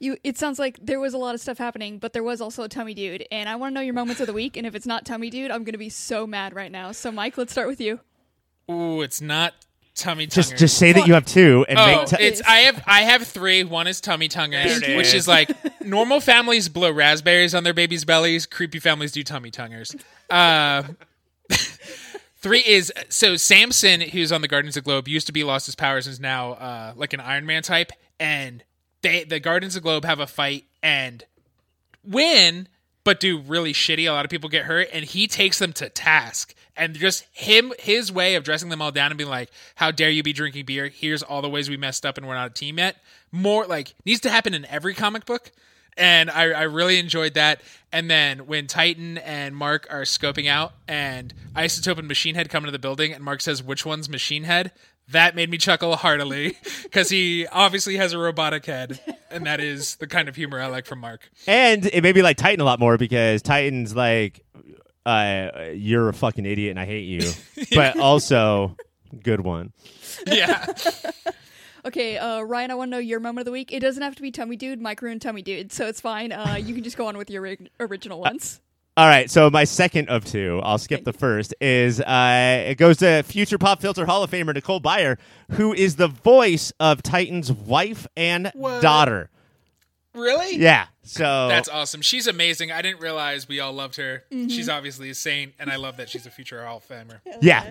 You, 0.03 0.17
it 0.25 0.37
sounds 0.37 0.59
like 0.59 0.79
there 0.85 0.99
was 0.99 1.15
a 1.15 1.19
lot 1.19 1.35
of 1.37 1.41
stuff 1.41 1.59
happening, 1.59 1.99
but 1.99 2.12
there 2.12 2.25
was 2.25 2.41
also 2.41 2.65
a 2.65 2.69
tummy 2.69 2.93
dude, 2.93 3.25
and 3.31 3.49
I 3.49 3.55
want 3.55 3.71
to 3.71 3.75
know 3.77 3.81
your 3.83 3.95
moments 3.95 4.21
of 4.21 4.27
the 4.27 4.33
week. 4.33 4.57
And 4.57 4.67
if 4.67 4.75
it's 4.75 4.85
not 4.87 5.05
tummy 5.05 5.31
dude, 5.31 5.53
I'm 5.53 5.62
gonna 5.62 5.79
be 5.79 5.88
so 5.91 6.27
mad 6.27 6.55
right 6.55 6.73
now. 6.73 6.91
So, 6.91 7.12
Mike, 7.12 7.38
let's 7.38 7.53
start 7.53 7.69
with 7.69 7.81
you. 7.81 8.01
Ooh, 8.69 9.01
it's 9.03 9.21
not 9.21 9.55
tummy 9.95 10.27
tonguers. 10.27 10.35
Just 10.35 10.57
just 10.57 10.77
say 10.79 10.91
that 10.93 11.07
you 11.07 11.15
have 11.15 11.25
two 11.25 11.65
and 11.69 11.79
Oh, 11.79 11.87
make 11.87 12.07
t- 12.09 12.17
it's 12.19 12.43
I 12.43 12.57
have 12.61 12.83
I 12.85 13.03
have 13.03 13.27
three. 13.27 13.62
One 13.62 13.87
is 13.87 14.01
tummy 14.01 14.29
tonguers, 14.29 14.81
There 14.81 14.97
which 14.97 15.07
is. 15.09 15.15
is 15.15 15.29
like 15.29 15.51
normal 15.85 16.19
families 16.19 16.69
blow 16.69 16.91
raspberries 16.91 17.55
on 17.55 17.62
their 17.62 17.75
babies' 17.75 18.05
bellies. 18.05 18.45
Creepy 18.45 18.81
families 18.81 19.12
do 19.12 19.23
tummy 19.23 19.53
tonguers. 19.53 19.95
Uh, 20.29 20.83
three 22.38 22.61
is 22.67 22.93
so 23.09 23.37
Samson, 23.37 24.01
who's 24.01 24.33
on 24.33 24.41
the 24.41 24.49
Guardians 24.49 24.77
of 24.77 24.83
the 24.83 24.88
Globe, 24.88 25.09
used 25.09 25.27
to 25.29 25.33
be 25.33 25.45
lost 25.45 25.67
his 25.67 25.75
powers 25.75 26.07
and 26.07 26.12
is 26.12 26.21
now 26.21 26.53
uh, 26.55 26.93
like 26.97 27.12
an 27.12 27.21
Iron 27.21 27.47
Man 27.47 27.62
type. 27.62 27.93
And 28.19 28.65
they 29.03 29.25
the 29.25 29.41
Guardians 29.41 29.77
of 29.77 29.83
the 29.83 29.85
Globe 29.85 30.05
have 30.05 30.21
a 30.21 30.27
fight 30.27 30.65
and 30.83 31.25
win, 32.05 32.69
but 33.05 33.21
do 33.21 33.38
really 33.38 33.73
shitty. 33.73 34.09
A 34.09 34.12
lot 34.12 34.25
of 34.25 34.31
people 34.31 34.49
get 34.49 34.65
hurt, 34.65 34.88
and 34.93 35.05
he 35.05 35.27
takes 35.27 35.59
them 35.59 35.73
to 35.75 35.88
task. 35.88 36.55
And 36.75 36.95
just 36.95 37.27
him, 37.33 37.75
his 37.79 38.11
way 38.11 38.35
of 38.35 38.45
dressing 38.45 38.71
them 38.71 38.81
all 38.81 38.91
down 38.91 39.11
and 39.11 39.19
being 39.19 39.29
like, 39.29 39.51
"How 39.75 39.91
dare 39.91 40.09
you 40.09 40.23
be 40.23 40.33
drinking 40.33 40.65
beer? 40.65 40.88
Here's 40.88 41.23
all 41.23 41.43
the 41.43 41.51
ways 41.51 41.69
we 41.69 41.77
messed 41.77 42.07
up, 42.07 42.17
and 42.17 42.27
we're 42.27 42.35
not 42.35 42.51
a 42.51 42.55
team 42.55 42.79
yet." 42.79 42.97
More 43.31 43.67
like 43.67 43.95
needs 44.07 44.21
to 44.21 44.31
happen 44.31 44.55
in 44.55 44.65
every 44.67 44.95
comic 44.95 45.27
book, 45.27 45.53
and 45.99 46.31
I, 46.31 46.45
I 46.45 46.62
really 46.62 46.99
enjoyed 46.99 47.35
that. 47.35 47.61
And 47.93 48.11
then 48.11 48.47
when 48.47 48.67
Titan 48.67 49.19
and 49.19 49.55
Mark 49.55 49.87
are 49.91 50.03
scoping 50.03 50.49
out, 50.49 50.73
and 50.88 51.35
Isotope 51.55 51.99
and 51.99 52.09
Machine 52.09 52.35
Head 52.35 52.49
come 52.49 52.65
into 52.65 52.73
the 52.73 52.79
building, 52.79 53.12
and 53.12 53.23
Mark 53.23 53.43
says, 53.43 53.62
"Which 53.62 53.85
one's 53.85 54.09
Machine 54.09 54.45
Head?" 54.45 54.73
That 55.09 55.35
made 55.35 55.51
me 55.51 55.59
chuckle 55.59 55.97
heartily 55.97 56.57
because 56.85 57.11
he 57.11 57.47
obviously 57.49 57.97
has 57.97 58.12
a 58.12 58.19
robotic 58.19 58.65
head, 58.67 59.01
and 59.31 59.45
that 59.47 59.61
is 59.61 59.97
the 59.97 60.07
kind 60.07 60.29
of 60.29 60.37
humor 60.37 60.61
I 60.61 60.67
like 60.67 60.87
from 60.87 61.01
Mark. 61.01 61.29
And 61.47 61.85
it 61.87 62.03
made 62.03 62.15
me 62.15 62.23
like 62.23 62.37
Titan 62.37 62.61
a 62.61 62.65
lot 62.65 62.79
more 62.81 62.97
because 62.97 63.43
Titan's 63.43 63.95
like, 63.95 64.45
uh, 65.05 65.51
you're 65.75 66.09
a 66.09 66.15
fucking 66.15 66.47
idiot 66.47 66.71
and 66.71 66.81
I 66.81 66.87
hate 66.87 67.05
you, 67.05 67.31
but 67.75 67.99
also 67.99 68.77
good 69.23 69.41
one. 69.41 69.73
Yeah. 70.27 70.65
Okay, 71.85 72.17
uh, 72.17 72.43
Ryan, 72.43 72.71
I 72.71 72.75
want 72.77 72.91
to 72.93 72.97
know 72.97 72.99
your 73.01 73.19
moment 73.19 73.41
of 73.41 73.47
the 73.47 73.51
week. 73.51 73.73
It 73.73 73.81
doesn't 73.81 74.05
have 74.05 74.15
to 74.15 74.23
be 74.23 74.31
tummy 74.31 74.55
dude. 74.55 74.81
Mike 74.81 75.03
ruined 75.03 75.21
tummy 75.21 75.43
dude, 75.43 75.73
so 75.73 75.88
it's 75.88 76.01
fine. 76.01 76.31
Uh, 76.31 76.57
you 76.62 76.75
can 76.77 76.85
just 76.85 76.97
go 76.97 77.09
on 77.09 77.19
with 77.19 77.29
your 77.29 77.43
ori- 77.43 77.71
original 77.81 78.21
ones. 78.21 78.61
All 78.95 79.07
right, 79.07 79.31
so 79.31 79.49
my 79.49 79.65
second 79.65 80.11
of 80.11 80.23
two, 80.27 80.61
I'll 80.63 80.77
skip 80.77 81.05
the 81.05 81.15
first, 81.15 81.55
is 81.63 81.99
uh, 81.99 82.65
it 82.69 82.75
goes 82.75 82.99
to 82.99 83.23
future 83.23 83.57
Pop 83.57 83.81
Filter 83.81 84.05
Hall 84.05 84.23
of 84.23 84.31
Famer 84.31 84.53
Nicole 84.53 84.83
Byer, 84.83 85.17
who 85.53 85.73
is 85.73 85.97
the 85.97 86.09
voice 86.09 86.75
of 86.79 87.03
Titan's 87.03 87.51
wife 87.51 88.07
and 88.19 88.51
What? 88.55 88.83
daughter. 88.83 89.31
Really? 90.15 90.57
Yeah, 90.59 90.89
so 91.03 91.49
That's 91.49 91.71
awesome. 91.71 92.03
She's 92.03 92.27
amazing. 92.27 92.71
I 92.71 92.83
didn't 92.83 93.01
realize 93.01 93.49
we 93.49 93.61
all 93.61 93.73
loved 93.73 93.97
her. 93.97 94.25
She's 94.31 94.69
obviously 94.69 95.09
a 95.09 95.15
saint, 95.15 95.55
and 95.59 95.71
I 95.71 95.77
love 95.77 95.97
that 95.97 96.11
she's 96.11 96.27
a 96.27 96.31
future 96.31 96.63
Hall 96.63 96.77
of 96.77 96.87
Famer. 96.87 97.21
yeah, 97.41 97.71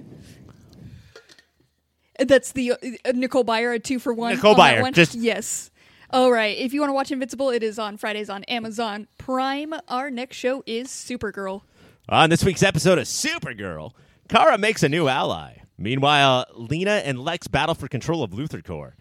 That's 2.18 2.52
the 2.52 2.72
uh, 2.74 3.12
Nicole 3.14 3.46
Byer, 3.46 3.76
a 3.76 3.80
two 3.80 4.00
for 4.00 4.12
one. 4.12 4.34
Nicole 4.36 4.60
on 4.60 4.60
Byer, 4.60 4.82
one. 4.82 4.94
just- 4.94 5.14
yes. 5.14 5.70
All 6.13 6.30
right. 6.30 6.58
If 6.58 6.74
you 6.74 6.82
want 6.82 6.89
to 6.89 6.93
watch 6.93 7.10
Invincible, 7.12 7.52
it 7.52 7.63
is 7.63 7.80
on 7.80 7.95
Fridays 7.95 8.30
on 8.30 8.43
Amazon 8.45 9.08
Prime. 9.17 9.74
Our 9.88 10.12
next 10.12 10.36
show 10.36 10.62
is 10.65 10.89
Supergirl. 10.89 11.62
On 12.10 12.30
this 12.30 12.43
week's 12.43 12.63
episode 12.63 12.97
of 12.97 13.06
Supergirl, 13.06 13.93
Kara 14.28 14.58
makes 14.58 14.84
a 14.84 14.89
new 14.89 15.08
ally. 15.08 15.60
Meanwhile, 15.78 16.47
Lena 16.54 17.02
and 17.06 17.17
Lex 17.17 17.47
battle 17.47 17.76
for 17.76 17.88
control 17.88 18.24
of 18.24 18.32
LuthorCorp. 18.32 18.91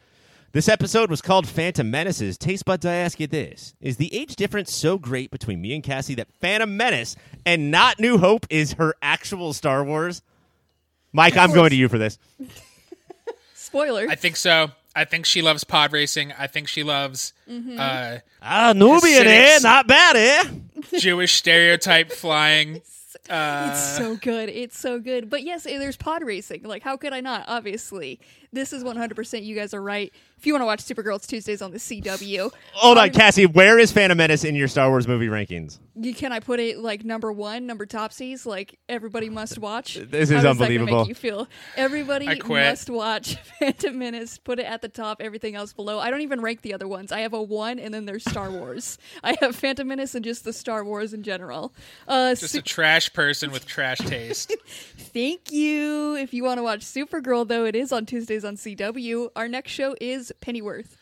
This 0.52 0.68
episode 0.68 1.10
was 1.10 1.20
called 1.20 1.48
Phantom 1.48 1.90
Menaces. 1.90 2.38
Taste 2.38 2.64
buds, 2.64 2.86
I 2.86 2.94
ask 2.94 3.18
you 3.18 3.26
this. 3.26 3.74
Is 3.80 3.96
the 3.96 4.14
age 4.14 4.36
difference 4.36 4.72
so 4.72 4.96
great 4.96 5.32
between 5.32 5.60
me 5.60 5.74
and 5.74 5.82
Cassie 5.82 6.14
that 6.14 6.32
Phantom 6.40 6.76
Menace 6.76 7.16
and 7.44 7.72
not 7.72 7.98
New 7.98 8.18
Hope 8.18 8.46
is 8.50 8.74
her 8.74 8.94
actual 9.02 9.52
Star 9.52 9.84
Wars? 9.84 10.22
Mike, 11.12 11.36
I'm 11.36 11.52
going 11.52 11.70
to 11.70 11.76
you 11.76 11.88
for 11.88 11.98
this. 11.98 12.18
Spoiler. 13.54 14.06
I 14.08 14.14
think 14.14 14.36
so. 14.36 14.70
I 14.94 15.04
think 15.04 15.24
she 15.26 15.40
loves 15.42 15.64
pod 15.64 15.92
racing. 15.92 16.32
I 16.38 16.46
think 16.46 16.66
she 16.68 16.82
loves 16.82 17.32
uh, 17.48 18.18
Ah, 18.42 18.72
Nubian, 18.74 19.26
eh? 19.26 19.58
Not 19.62 19.86
bad, 19.86 20.16
eh? 20.16 20.98
Jewish 20.98 21.34
stereotype 21.34 22.10
flying. 22.12 22.82
Uh, 23.28 23.68
it's 23.70 23.96
so 23.96 24.16
good. 24.16 24.48
It's 24.48 24.76
so 24.78 24.98
good. 24.98 25.30
But 25.30 25.42
yes, 25.44 25.64
eh, 25.66 25.78
there's 25.78 25.96
pod 25.96 26.24
racing. 26.24 26.62
Like, 26.64 26.82
how 26.82 26.96
could 26.96 27.12
I 27.12 27.20
not? 27.20 27.44
Obviously. 27.46 28.18
This 28.52 28.72
is 28.72 28.82
100%. 28.82 29.44
You 29.44 29.54
guys 29.54 29.72
are 29.72 29.82
right. 29.82 30.12
If 30.40 30.46
you 30.46 30.54
want 30.54 30.62
to 30.62 30.66
watch 30.66 30.82
Supergirl, 30.82 31.16
it's 31.16 31.26
Tuesdays 31.26 31.60
on 31.60 31.70
the 31.70 31.76
CW. 31.76 32.50
Hold 32.72 32.96
on, 32.96 33.10
Cassie. 33.10 33.44
Where 33.44 33.78
is 33.78 33.92
Phantom 33.92 34.16
Menace 34.16 34.42
in 34.42 34.54
your 34.54 34.68
Star 34.68 34.88
Wars 34.88 35.06
movie 35.06 35.26
rankings? 35.26 35.78
You, 35.94 36.14
can 36.14 36.32
I 36.32 36.40
put 36.40 36.60
it 36.60 36.78
like 36.78 37.04
number 37.04 37.30
one, 37.30 37.66
number 37.66 37.84
topsies? 37.84 38.46
Like, 38.46 38.78
everybody 38.88 39.28
must 39.28 39.58
watch? 39.58 39.98
This 40.10 40.30
is 40.30 40.36
How 40.36 40.36
does 40.36 40.42
that 40.44 40.50
unbelievable. 40.52 41.00
make 41.00 41.08
you 41.08 41.14
feel? 41.14 41.46
Everybody 41.76 42.38
quit. 42.38 42.64
must 42.70 42.88
watch 42.88 43.34
Phantom 43.58 43.98
Menace. 43.98 44.38
Put 44.38 44.58
it 44.58 44.64
at 44.64 44.80
the 44.80 44.88
top, 44.88 45.20
everything 45.20 45.56
else 45.56 45.74
below. 45.74 45.98
I 45.98 46.10
don't 46.10 46.22
even 46.22 46.40
rank 46.40 46.62
the 46.62 46.72
other 46.72 46.88
ones. 46.88 47.12
I 47.12 47.20
have 47.20 47.34
a 47.34 47.42
one, 47.42 47.78
and 47.78 47.92
then 47.92 48.06
there's 48.06 48.24
Star 48.24 48.50
Wars. 48.50 48.96
I 49.22 49.36
have 49.42 49.54
Phantom 49.54 49.86
Menace 49.86 50.14
and 50.14 50.24
just 50.24 50.44
the 50.44 50.54
Star 50.54 50.82
Wars 50.86 51.12
in 51.12 51.22
general. 51.22 51.74
Uh, 52.08 52.34
just 52.34 52.54
a 52.54 52.62
trash 52.62 53.12
person 53.12 53.52
with 53.52 53.66
trash 53.66 53.98
taste. 53.98 54.56
Thank 54.96 55.52
you. 55.52 56.14
If 56.16 56.32
you 56.32 56.44
want 56.44 56.56
to 56.58 56.62
watch 56.62 56.80
Supergirl, 56.80 57.46
though, 57.46 57.66
it 57.66 57.76
is 57.76 57.92
on 57.92 58.06
Tuesdays 58.06 58.42
on 58.42 58.56
CW. 58.56 59.28
Our 59.36 59.46
next 59.46 59.72
show 59.72 59.94
is 60.00 60.29
Pennyworth. 60.34 60.96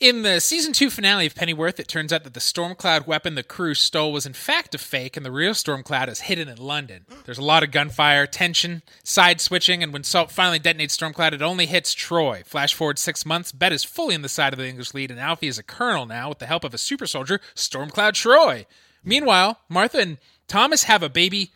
In 0.00 0.22
the 0.22 0.40
season 0.40 0.72
two 0.72 0.88
finale 0.88 1.26
of 1.26 1.34
Pennyworth, 1.34 1.78
it 1.78 1.86
turns 1.86 2.10
out 2.10 2.24
that 2.24 2.32
the 2.32 2.40
Stormcloud 2.40 3.06
weapon 3.06 3.34
the 3.34 3.42
crew 3.42 3.74
stole 3.74 4.12
was 4.12 4.24
in 4.24 4.32
fact 4.32 4.74
a 4.74 4.78
fake, 4.78 5.14
and 5.14 5.26
the 5.26 5.30
real 5.30 5.52
Stormcloud 5.52 6.08
is 6.08 6.20
hidden 6.20 6.48
in 6.48 6.56
London. 6.56 7.04
There's 7.26 7.36
a 7.36 7.44
lot 7.44 7.62
of 7.62 7.70
gunfire, 7.70 8.26
tension, 8.26 8.82
side 9.04 9.42
switching, 9.42 9.82
and 9.82 9.92
when 9.92 10.02
Salt 10.02 10.30
finally 10.30 10.58
detonates 10.58 10.96
Stormcloud, 10.96 11.34
it 11.34 11.42
only 11.42 11.66
hits 11.66 11.92
Troy. 11.92 12.42
Flash 12.46 12.72
forward 12.72 12.98
six 12.98 13.26
months, 13.26 13.52
Bet 13.52 13.74
is 13.74 13.84
fully 13.84 14.14
in 14.14 14.22
the 14.22 14.30
side 14.30 14.54
of 14.54 14.58
the 14.58 14.66
English 14.66 14.94
lead, 14.94 15.10
and 15.10 15.20
Alfie 15.20 15.48
is 15.48 15.58
a 15.58 15.62
colonel 15.62 16.06
now 16.06 16.30
with 16.30 16.38
the 16.38 16.46
help 16.46 16.64
of 16.64 16.72
a 16.72 16.78
super 16.78 17.06
soldier, 17.06 17.38
Stormcloud 17.54 18.14
Troy. 18.14 18.64
Meanwhile, 19.04 19.58
Martha 19.68 19.98
and 19.98 20.16
Thomas 20.48 20.84
have 20.84 21.02
a 21.02 21.10
baby 21.10 21.52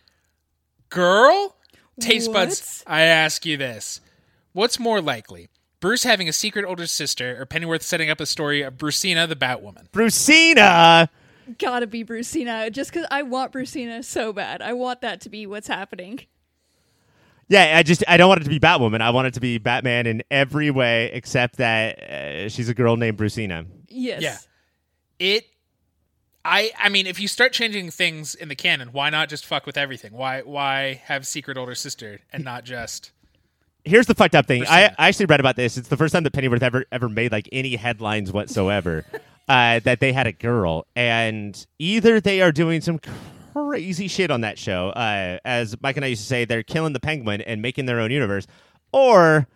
girl? 0.91 1.57
Taste 1.99 2.31
buds, 2.31 2.83
What? 2.85 2.93
I 2.93 3.03
ask 3.05 3.47
you 3.47 3.57
this. 3.57 4.03
What's 4.53 4.79
more 4.79 5.01
likely? 5.01 5.49
Bruce 5.85 6.05
having 6.05 6.31
a 6.31 6.33
secret 6.33 6.65
older 6.65 6.87
sister, 6.87 7.39
or 7.39 7.45
Pennyworth 7.45 7.83
setting 7.83 8.09
up 8.09 8.19
a 8.19 8.25
story 8.25 8.63
of 8.63 8.79
Brucina 8.79 9.27
the 9.27 9.37
Batwoman? 9.37 9.93
Brucina. 9.93 11.11
Gotta 11.59 11.87
be 11.87 12.03
Brucina, 12.03 12.71
just 12.71 12.91
because 12.91 13.07
I 13.11 13.21
want 13.21 13.53
Brucina 13.53 14.03
so 14.03 14.33
bad. 14.33 14.63
I 14.63 14.73
want 14.73 15.03
that 15.03 15.21
to 15.21 15.29
be 15.29 15.47
what's 15.47 15.69
happening. 15.69 16.21
Yeah, 17.49 17.77
I 17.77 17.83
just 17.83 18.03
I 18.09 18.17
don't 18.17 18.31
want 18.31 18.41
it 18.41 18.45
to 18.45 18.49
be 18.51 18.59
Batwoman. 18.59 19.03
I 19.03 19.11
want 19.11 19.27
it 19.27 19.35
to 19.35 19.41
be 19.41 19.59
Batman 19.59 20.07
in 20.07 20.23
every 20.31 20.71
way 20.71 21.11
except 21.13 21.59
that 21.59 22.03
uh, 22.03 22.49
she's 22.49 22.71
a 22.71 22.75
girl 22.75 22.97
named 22.97 23.19
Brucina. 23.19 23.67
Yes. 23.91 24.23
Yeah. 24.23 24.39
It 25.19 25.45
I 26.47 26.71
I 26.79 26.89
mean 26.89 27.07
if 27.07 27.21
you 27.21 27.29
start 27.29 27.53
changing 27.53 27.91
things 27.91 28.35
in 28.35 28.49
the 28.49 28.57
canon, 28.57 28.89
why 28.93 29.11
not 29.11 29.29
just 29.29 29.45
fuck 29.45 29.67
with 29.67 29.77
everything? 29.77 30.15
Why 30.15 30.41
why 30.41 31.03
have 31.05 31.27
secret 31.27 31.59
older 31.59 31.75
sister 31.75 32.21
and 32.33 32.43
not 32.43 32.65
just 32.65 33.13
Here's 33.85 34.07
the 34.07 34.15
fucked 34.15 34.35
up 34.35 34.47
thing. 34.47 34.65
I, 34.67 34.87
I 34.99 35.09
actually 35.09 35.27
read 35.27 35.41
about 35.41 35.57
this. 35.57 35.77
It's 35.77 35.89
the 35.89 35.97
first 35.97 36.13
time 36.13 36.23
that 36.25 36.33
Pennyworth 36.33 36.63
ever 36.63 36.85
ever 36.91 37.09
made 37.09 37.33
like 37.33 37.49
any 37.53 37.77
headlines 37.77 38.33
whatsoever. 38.33 39.05
uh, 39.49 39.81
that 39.81 40.01
they 40.01 40.13
had 40.13 40.27
a 40.27 40.33
girl, 40.33 40.87
and 40.97 41.67
either 41.79 42.21
they 42.21 42.41
are 42.41 42.51
doing 42.53 42.81
some 42.81 42.99
crazy 43.53 44.09
shit 44.09 44.31
on 44.31 44.41
that 44.41 44.59
show, 44.59 44.89
uh, 44.91 45.39
as 45.45 45.77
Mike 45.83 45.97
and 45.97 46.05
I 46.05 46.09
used 46.09 46.23
to 46.23 46.27
say, 46.27 46.45
they're 46.45 46.63
killing 46.63 46.93
the 46.95 47.01
penguin 47.01 47.41
and 47.43 47.61
making 47.61 47.85
their 47.87 48.01
own 48.01 48.11
universe, 48.11 48.47
or 48.93 49.47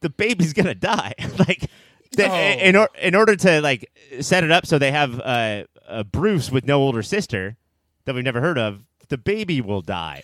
the 0.00 0.10
baby's 0.10 0.52
gonna 0.54 0.74
die. 0.74 1.14
like, 1.38 1.70
the, 2.12 2.30
Oh. 2.30 2.34
in 2.34 2.76
or, 2.76 2.90
in 3.00 3.14
order 3.14 3.34
to 3.36 3.62
like 3.62 3.90
set 4.20 4.44
it 4.44 4.50
up 4.50 4.66
so 4.66 4.78
they 4.78 4.90
have 4.92 5.18
uh, 5.20 5.64
a 5.88 6.04
Bruce 6.04 6.50
with 6.52 6.66
no 6.66 6.78
older 6.80 7.02
sister 7.02 7.56
that 8.04 8.14
we've 8.14 8.24
never 8.24 8.42
heard 8.42 8.58
of, 8.58 8.84
the 9.08 9.16
baby 9.16 9.62
will 9.62 9.80
die. 9.80 10.22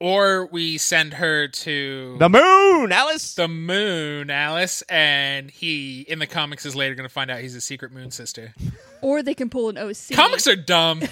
Or 0.00 0.46
we 0.46 0.76
send 0.76 1.14
her 1.14 1.48
to 1.48 2.16
The 2.18 2.28
moon, 2.28 2.92
Alice. 2.92 3.34
the 3.34 3.48
moon, 3.48 4.28
Alice, 4.28 4.82
and 4.88 5.50
he 5.50 6.00
in 6.02 6.18
the 6.18 6.26
comics 6.26 6.66
is 6.66 6.74
later 6.74 6.94
going 6.94 7.08
to 7.08 7.12
find 7.12 7.30
out 7.30 7.40
he's 7.40 7.54
a 7.54 7.60
secret 7.60 7.92
moon 7.92 8.10
sister. 8.10 8.54
Or 9.02 9.22
they 9.22 9.34
can 9.34 9.50
pull 9.50 9.68
an 9.68 9.76
OC. 9.76 10.14
Comics 10.14 10.46
are 10.46 10.56
dumb. 10.56 11.02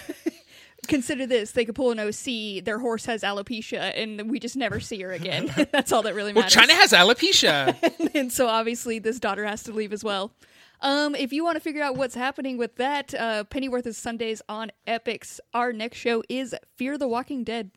Consider 0.89 1.27
this: 1.27 1.53
they 1.53 1.67
could 1.67 1.75
pull 1.75 1.91
an 1.91 2.01
OC. 2.01 2.65
Their 2.65 2.79
horse 2.79 3.05
has 3.05 3.23
alopecia, 3.23 3.93
and 3.95 4.31
we 4.31 4.41
just 4.41 4.57
never 4.57 4.81
see 4.81 5.01
her 5.03 5.13
again. 5.13 5.53
That's 5.73 5.93
all 5.93 6.01
that 6.03 6.15
really 6.15 6.33
well, 6.33 6.43
matters. 6.45 6.55
China 6.55 6.73
has 6.73 6.93
alopecia. 6.93 8.15
and 8.15 8.33
so 8.33 8.49
obviously 8.49 8.99
this 8.99 9.21
daughter 9.21 9.45
has 9.45 9.63
to 9.65 9.73
leave 9.73 9.93
as 9.93 10.03
well. 10.03 10.33
Um, 10.81 11.15
if 11.15 11.33
you 11.35 11.45
want 11.45 11.57
to 11.57 11.61
figure 11.61 11.83
out 11.83 11.97
what's 11.97 12.15
happening 12.15 12.57
with 12.57 12.77
that, 12.77 13.13
uh, 13.15 13.45
Pennyworth 13.45 13.87
is 13.87 13.97
Sundays 13.99 14.41
on 14.49 14.73
Epix. 14.89 15.39
Our 15.53 15.73
next 15.75 15.99
show 15.99 16.23
is 16.31 16.55
Fear 16.77 16.97
the 16.97 17.07
Walking 17.07 17.45
Dead. 17.45 17.71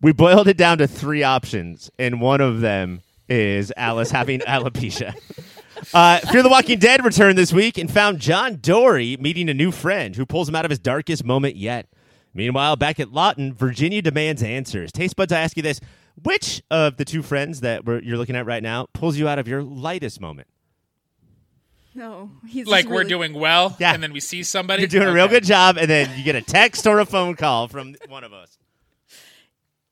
We 0.00 0.12
boiled 0.12 0.48
it 0.48 0.56
down 0.56 0.78
to 0.78 0.86
three 0.86 1.22
options, 1.22 1.90
and 1.98 2.20
one 2.20 2.40
of 2.40 2.60
them 2.60 3.02
is 3.28 3.72
Alice 3.76 4.10
having 4.10 4.40
alopecia. 4.48 5.14
Uh, 5.94 6.18
Fear 6.18 6.42
the 6.42 6.48
Walking 6.48 6.78
Dead 6.78 7.04
returned 7.04 7.36
this 7.38 7.52
week 7.52 7.78
and 7.78 7.90
found 7.90 8.18
John 8.18 8.56
Dorie 8.56 9.16
meeting 9.18 9.48
a 9.48 9.54
new 9.54 9.70
friend 9.70 10.16
who 10.16 10.24
pulls 10.26 10.48
him 10.48 10.54
out 10.54 10.64
of 10.64 10.70
his 10.70 10.78
darkest 10.78 11.24
moment 11.24 11.56
yet. 11.56 11.86
Meanwhile, 12.32 12.76
back 12.76 13.00
at 13.00 13.12
Lawton, 13.12 13.52
Virginia 13.52 14.00
demands 14.02 14.42
answers. 14.42 14.92
Taste 14.92 15.16
buds, 15.16 15.32
I 15.32 15.40
ask 15.40 15.56
you 15.56 15.62
this: 15.62 15.80
Which 16.22 16.62
of 16.70 16.96
the 16.96 17.04
two 17.04 17.22
friends 17.22 17.60
that 17.60 17.84
we're, 17.84 18.00
you're 18.00 18.18
looking 18.18 18.36
at 18.36 18.46
right 18.46 18.62
now 18.62 18.86
pulls 18.92 19.16
you 19.16 19.26
out 19.28 19.38
of 19.38 19.48
your 19.48 19.62
lightest 19.62 20.20
moment? 20.20 20.46
No, 21.92 22.30
he's 22.46 22.68
like 22.68 22.84
just 22.84 22.94
we're 22.94 23.02
doing 23.04 23.34
well, 23.34 23.76
Yeah. 23.80 23.92
and 23.92 24.02
then 24.02 24.12
we 24.12 24.20
see 24.20 24.44
somebody. 24.44 24.82
You're 24.82 24.88
doing 24.88 25.08
a 25.08 25.12
real 25.12 25.26
good 25.28 25.42
job, 25.44 25.76
and 25.76 25.90
then 25.90 26.16
you 26.16 26.22
get 26.24 26.36
a 26.36 26.40
text 26.42 26.86
or 26.86 27.00
a 27.00 27.04
phone 27.04 27.34
call 27.34 27.66
from 27.66 27.96
one 28.08 28.22
of 28.22 28.32
us. 28.32 28.56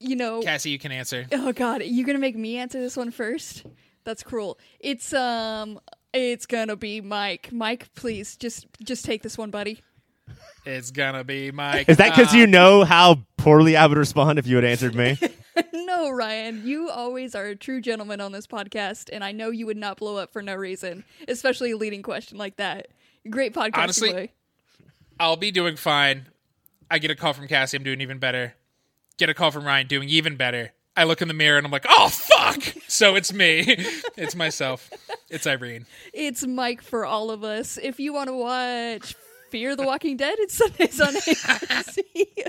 You 0.00 0.16
know, 0.16 0.42
Cassie, 0.42 0.70
you 0.70 0.78
can 0.78 0.92
answer. 0.92 1.26
oh 1.32 1.52
god, 1.52 1.82
you 1.82 2.04
gonna 2.06 2.18
make 2.18 2.36
me 2.36 2.56
answer 2.58 2.80
this 2.80 2.96
one 2.96 3.10
first? 3.10 3.64
That's 4.04 4.22
cruel. 4.22 4.58
It's 4.80 5.12
um, 5.12 5.80
it's 6.12 6.46
gonna 6.46 6.76
be 6.76 7.00
Mike. 7.00 7.50
Mike, 7.52 7.92
please 7.94 8.36
just 8.36 8.66
just 8.82 9.04
take 9.04 9.22
this 9.22 9.36
one, 9.36 9.50
buddy. 9.50 9.82
It's 10.64 10.90
gonna 10.90 11.24
be 11.24 11.50
Mike. 11.50 11.88
Is 11.88 11.96
that 11.96 12.14
because 12.16 12.32
Uh, 12.34 12.38
you 12.38 12.46
know 12.46 12.84
how 12.84 13.24
poorly 13.36 13.76
I 13.76 13.86
would 13.86 13.98
respond 13.98 14.38
if 14.38 14.46
you 14.46 14.56
had 14.56 14.64
answered 14.64 14.94
me? 14.94 15.18
no, 15.72 16.10
Ryan, 16.10 16.66
you 16.66 16.90
always 16.90 17.34
are 17.34 17.46
a 17.46 17.56
true 17.56 17.80
gentleman 17.80 18.20
on 18.20 18.32
this 18.32 18.46
podcast, 18.46 19.08
and 19.12 19.24
I 19.24 19.32
know 19.32 19.50
you 19.50 19.66
would 19.66 19.76
not 19.76 19.96
blow 19.96 20.16
up 20.16 20.32
for 20.32 20.42
no 20.42 20.54
reason, 20.54 21.04
especially 21.26 21.72
a 21.72 21.76
leading 21.76 22.02
question 22.02 22.38
like 22.38 22.56
that. 22.58 22.88
Great 23.28 23.52
podcast. 23.54 23.78
Honestly- 23.78 24.12
boy. 24.12 24.30
I'll 25.20 25.36
be 25.36 25.50
doing 25.50 25.74
fine. 25.74 26.26
I 26.90 26.98
get 27.00 27.10
a 27.10 27.16
call 27.16 27.32
from 27.32 27.48
Cassie. 27.48 27.76
I'm 27.76 27.82
doing 27.82 28.00
even 28.00 28.18
better. 28.18 28.54
Get 29.18 29.28
a 29.28 29.34
call 29.34 29.50
from 29.50 29.64
Ryan. 29.64 29.88
Doing 29.88 30.08
even 30.08 30.36
better. 30.36 30.72
I 30.96 31.04
look 31.04 31.20
in 31.20 31.28
the 31.28 31.34
mirror 31.34 31.58
and 31.58 31.66
I'm 31.66 31.72
like, 31.72 31.86
oh 31.88 32.08
fuck. 32.08 32.62
so 32.86 33.16
it's 33.16 33.32
me. 33.32 33.64
it's 34.16 34.36
myself. 34.36 34.90
It's 35.28 35.46
Irene. 35.46 35.86
It's 36.12 36.46
Mike 36.46 36.82
for 36.82 37.04
all 37.04 37.30
of 37.30 37.42
us. 37.44 37.78
If 37.82 37.98
you 38.00 38.12
want 38.12 38.28
to 38.28 38.36
watch 38.36 39.16
Fear 39.50 39.74
the 39.76 39.82
Walking 39.82 40.16
Dead, 40.16 40.36
it's 40.38 40.54
Sundays 40.54 41.00
on 41.00 41.14
AMC. 41.14 42.46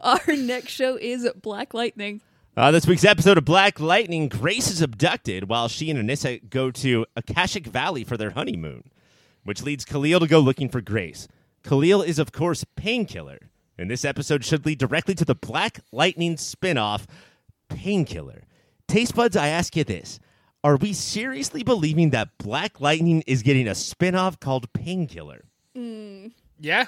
Our 0.00 0.36
next 0.36 0.72
show 0.72 0.96
is 0.96 1.28
Black 1.40 1.72
Lightning. 1.72 2.20
Uh, 2.56 2.72
this 2.72 2.86
week's 2.88 3.04
episode 3.04 3.38
of 3.38 3.44
Black 3.44 3.78
Lightning, 3.78 4.28
Grace 4.28 4.68
is 4.68 4.82
abducted 4.82 5.48
while 5.48 5.68
she 5.68 5.88
and 5.90 5.98
Anissa 6.00 6.48
go 6.50 6.72
to 6.72 7.06
Akashic 7.14 7.66
Valley 7.66 8.02
for 8.02 8.16
their 8.16 8.30
honeymoon, 8.30 8.90
which 9.44 9.62
leads 9.62 9.84
Khalil 9.84 10.18
to 10.18 10.26
go 10.26 10.40
looking 10.40 10.68
for 10.68 10.80
Grace. 10.80 11.28
Khalil 11.62 12.02
is, 12.02 12.18
of 12.18 12.32
course, 12.32 12.64
Painkiller, 12.76 13.50
and 13.78 13.90
this 13.90 14.04
episode 14.04 14.44
should 14.44 14.66
lead 14.66 14.78
directly 14.78 15.14
to 15.14 15.24
the 15.24 15.34
Black 15.34 15.80
Lightning 15.92 16.36
spinoff, 16.36 17.06
Painkiller. 17.68 18.42
Taste 18.88 19.14
buds, 19.14 19.36
I 19.36 19.48
ask 19.48 19.76
you 19.76 19.84
this. 19.84 20.18
Are 20.64 20.76
we 20.76 20.92
seriously 20.92 21.62
believing 21.62 22.10
that 22.10 22.36
Black 22.38 22.80
Lightning 22.80 23.22
is 23.26 23.42
getting 23.42 23.68
a 23.68 23.72
spinoff 23.72 24.40
called 24.40 24.72
Painkiller? 24.72 25.44
Mm. 25.76 26.32
Yeah. 26.58 26.86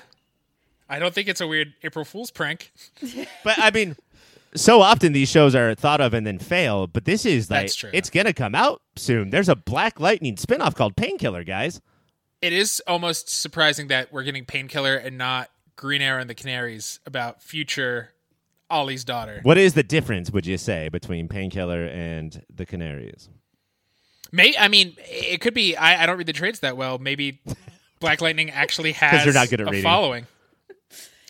I 0.88 0.98
don't 0.98 1.14
think 1.14 1.28
it's 1.28 1.40
a 1.40 1.46
weird 1.46 1.74
April 1.84 2.04
Fool's 2.04 2.30
prank. 2.30 2.72
But 3.44 3.58
I 3.58 3.70
mean, 3.70 3.96
so 4.54 4.80
often 4.80 5.12
these 5.12 5.28
shows 5.28 5.54
are 5.54 5.74
thought 5.74 6.00
of 6.00 6.12
and 6.14 6.26
then 6.26 6.38
fail. 6.38 6.88
But 6.88 7.04
this 7.04 7.24
is 7.24 7.50
like 7.50 7.72
true. 7.72 7.90
it's 7.92 8.10
gonna 8.10 8.32
come 8.32 8.54
out 8.54 8.82
soon. 8.96 9.30
There's 9.30 9.48
a 9.48 9.54
Black 9.56 10.00
Lightning 10.00 10.36
spinoff 10.36 10.74
called 10.74 10.96
Painkiller, 10.96 11.44
guys. 11.44 11.80
It 12.42 12.52
is 12.52 12.82
almost 12.86 13.28
surprising 13.28 13.88
that 13.88 14.12
we're 14.12 14.24
getting 14.24 14.44
Painkiller 14.44 14.96
and 14.96 15.16
not 15.16 15.50
Green 15.80 16.02
Arrow 16.02 16.20
and 16.20 16.28
the 16.28 16.34
Canaries 16.34 17.00
about 17.06 17.42
future 17.42 18.10
Ollie's 18.68 19.02
daughter. 19.02 19.40
What 19.44 19.56
is 19.56 19.72
the 19.72 19.82
difference, 19.82 20.30
would 20.30 20.44
you 20.44 20.58
say, 20.58 20.90
between 20.90 21.26
Painkiller 21.26 21.86
and 21.86 22.44
the 22.54 22.66
Canaries? 22.66 23.30
May 24.30 24.54
I 24.58 24.68
mean, 24.68 24.94
it 24.98 25.40
could 25.40 25.54
be. 25.54 25.74
I, 25.76 26.02
I 26.02 26.06
don't 26.06 26.18
read 26.18 26.26
the 26.26 26.34
trades 26.34 26.60
that 26.60 26.76
well. 26.76 26.98
Maybe 26.98 27.40
Black 27.98 28.20
Lightning 28.20 28.50
actually 28.50 28.92
has 28.92 29.24
you're 29.24 29.32
not 29.32 29.48
good 29.48 29.62
at 29.62 29.68
a 29.68 29.70
reading. 29.70 29.82
following. 29.82 30.26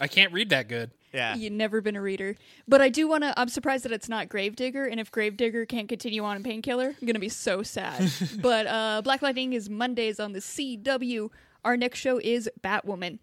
I 0.01 0.09
can't 0.09 0.33
read 0.33 0.51
that 0.51 0.67
good. 0.67 0.91
Yeah. 1.15 1.37
You've 1.37 1.53
never 1.53 1.81
been 1.81 1.95
a 1.95 2.03
reader. 2.03 2.35
But 2.67 2.81
I 2.81 2.89
do 2.89 3.07
want 3.07 3.23
to. 3.23 3.39
I'm 3.39 3.49
surprised 3.49 3.85
that 3.85 3.93
it's 3.93 4.09
not 4.09 4.29
Gravedigger. 4.29 4.85
And 4.85 4.99
if 4.99 5.13
Gravedigger 5.13 5.65
can't 5.65 5.89
continue 5.89 6.25
on 6.25 6.37
in 6.37 6.43
Painkiller, 6.43 6.89
I'm 6.89 7.07
going 7.07 7.15
to 7.15 7.21
be 7.21 7.29
so 7.29 7.63
sad. 7.63 8.11
but 8.43 8.67
uh, 8.67 9.03
Black 9.05 9.23
Lightning 9.23 9.53
is 9.53 9.71
Mondays 9.71 10.19
on 10.19 10.33
the 10.33 10.41
CW. 10.41 11.31
Our 11.65 11.77
next 11.77 12.01
show 12.01 12.19
is 12.19 12.51
Batwoman. 12.61 13.21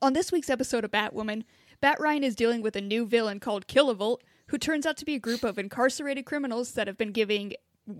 On 0.00 0.12
this 0.12 0.32
week's 0.32 0.50
episode 0.50 0.84
of 0.84 0.90
Batwoman, 0.90 1.44
Bat 1.80 2.00
Ryan 2.00 2.24
is 2.24 2.34
dealing 2.34 2.62
with 2.62 2.76
a 2.76 2.80
new 2.80 3.06
villain 3.06 3.40
called 3.40 3.66
Kilovolt, 3.66 4.18
who 4.48 4.58
turns 4.58 4.86
out 4.86 4.96
to 4.98 5.04
be 5.04 5.14
a 5.14 5.20
group 5.20 5.44
of 5.44 5.58
incarcerated 5.58 6.24
criminals 6.26 6.72
that 6.72 6.86
have 6.86 6.98
been 6.98 7.12
giving 7.12 7.54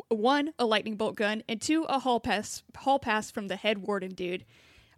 one 0.08 0.52
a 0.58 0.66
lightning 0.66 0.96
bolt 0.96 1.16
gun 1.16 1.42
and 1.48 1.60
two 1.60 1.84
a 1.84 1.98
hall 1.98 2.20
pass 2.20 2.62
hall 2.76 2.98
pass 2.98 3.30
from 3.30 3.48
the 3.48 3.56
head 3.56 3.78
warden 3.78 4.14
dude. 4.14 4.44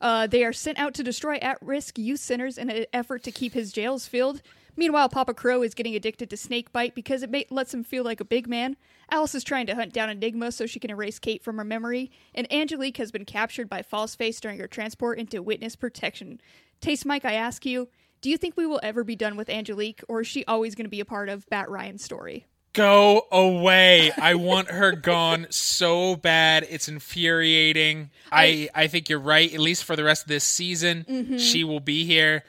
Uh, 0.01 0.27
they 0.27 0.45
are 0.45 0.53
sent 0.53 0.79
out 0.79 0.93
to 0.95 1.03
destroy 1.03 1.37
at-risk 1.37 1.99
youth 1.99 2.21
centers 2.21 2.59
in 2.59 2.69
an 2.69 2.85
effort 2.93 3.23
to 3.23 3.31
keep 3.31 3.55
his 3.55 3.73
jails 3.73 4.07
filled. 4.07 4.43
Meanwhile, 4.77 5.09
Papa 5.11 5.35
Crow 5.35 5.63
is 5.63 5.75
getting 5.75 5.95
addicted 5.95 6.31
to 6.31 6.37
snakebite 6.37 6.95
because 6.95 7.23
it 7.23 7.31
ma- 7.31 7.41
lets 7.51 7.73
him 7.73 7.85
feel 7.85 8.03
like 8.05 8.21
a 8.21 8.25
big 8.25 8.49
man. 8.49 8.77
Alice 9.11 9.35
is 9.35 9.45
trying 9.45 9.67
to 9.67 9.75
hunt 9.75 9.93
down 9.93 10.11
Enigma 10.11 10.51
so 10.53 10.67
she 10.67 10.81
can 10.81 10.91
erase 10.91 11.19
Kate 11.19 11.43
from 11.45 11.59
her 11.59 11.65
memory, 11.65 12.11
and 12.35 12.53
Angelique 12.53 12.97
has 12.97 13.13
been 13.13 13.25
captured 13.25 13.69
by 13.69 13.83
Falseface 13.83 14.41
during 14.41 14.59
her 14.59 14.67
transport 14.67 15.19
into 15.19 15.43
witness 15.43 15.77
protection. 15.77 16.41
Taste 16.81 17.07
Mike, 17.07 17.25
I 17.25 17.35
ask 17.35 17.65
you, 17.65 17.89
do 18.21 18.31
you 18.31 18.37
think 18.39 18.57
we 18.57 18.67
will 18.67 18.81
ever 18.83 19.05
be 19.05 19.17
done 19.17 19.37
with 19.37 19.51
Angelique, 19.51 20.03
or 20.09 20.23
is 20.23 20.27
she 20.27 20.45
always 20.47 20.75
going 20.75 20.87
to 20.87 20.91
be 20.91 21.01
a 21.01 21.05
part 21.05 21.29
of 21.29 21.47
Bat 21.51 21.69
Ryan's 21.69 22.03
story? 22.03 22.47
Go 22.73 23.27
away. 23.31 24.11
I 24.21 24.35
want 24.35 24.69
her 24.71 24.93
gone 24.93 25.47
so 25.51 26.17
bad. 26.17 26.67
It's 26.69 26.89
infuriating. 26.89 28.11
I, 28.33 28.69
I 28.75 28.89
think 28.89 29.09
you're 29.09 29.21
right. 29.21 29.53
At 29.55 29.61
least 29.61 29.85
for 29.85 29.95
the 29.95 30.03
rest 30.05 30.23
of 30.23 30.29
this 30.29 30.43
season, 30.45 31.05
Mm-hmm. 31.09 31.37
she 31.37 31.63
will 31.63 31.79
be 31.81 32.05
here. 32.05 32.43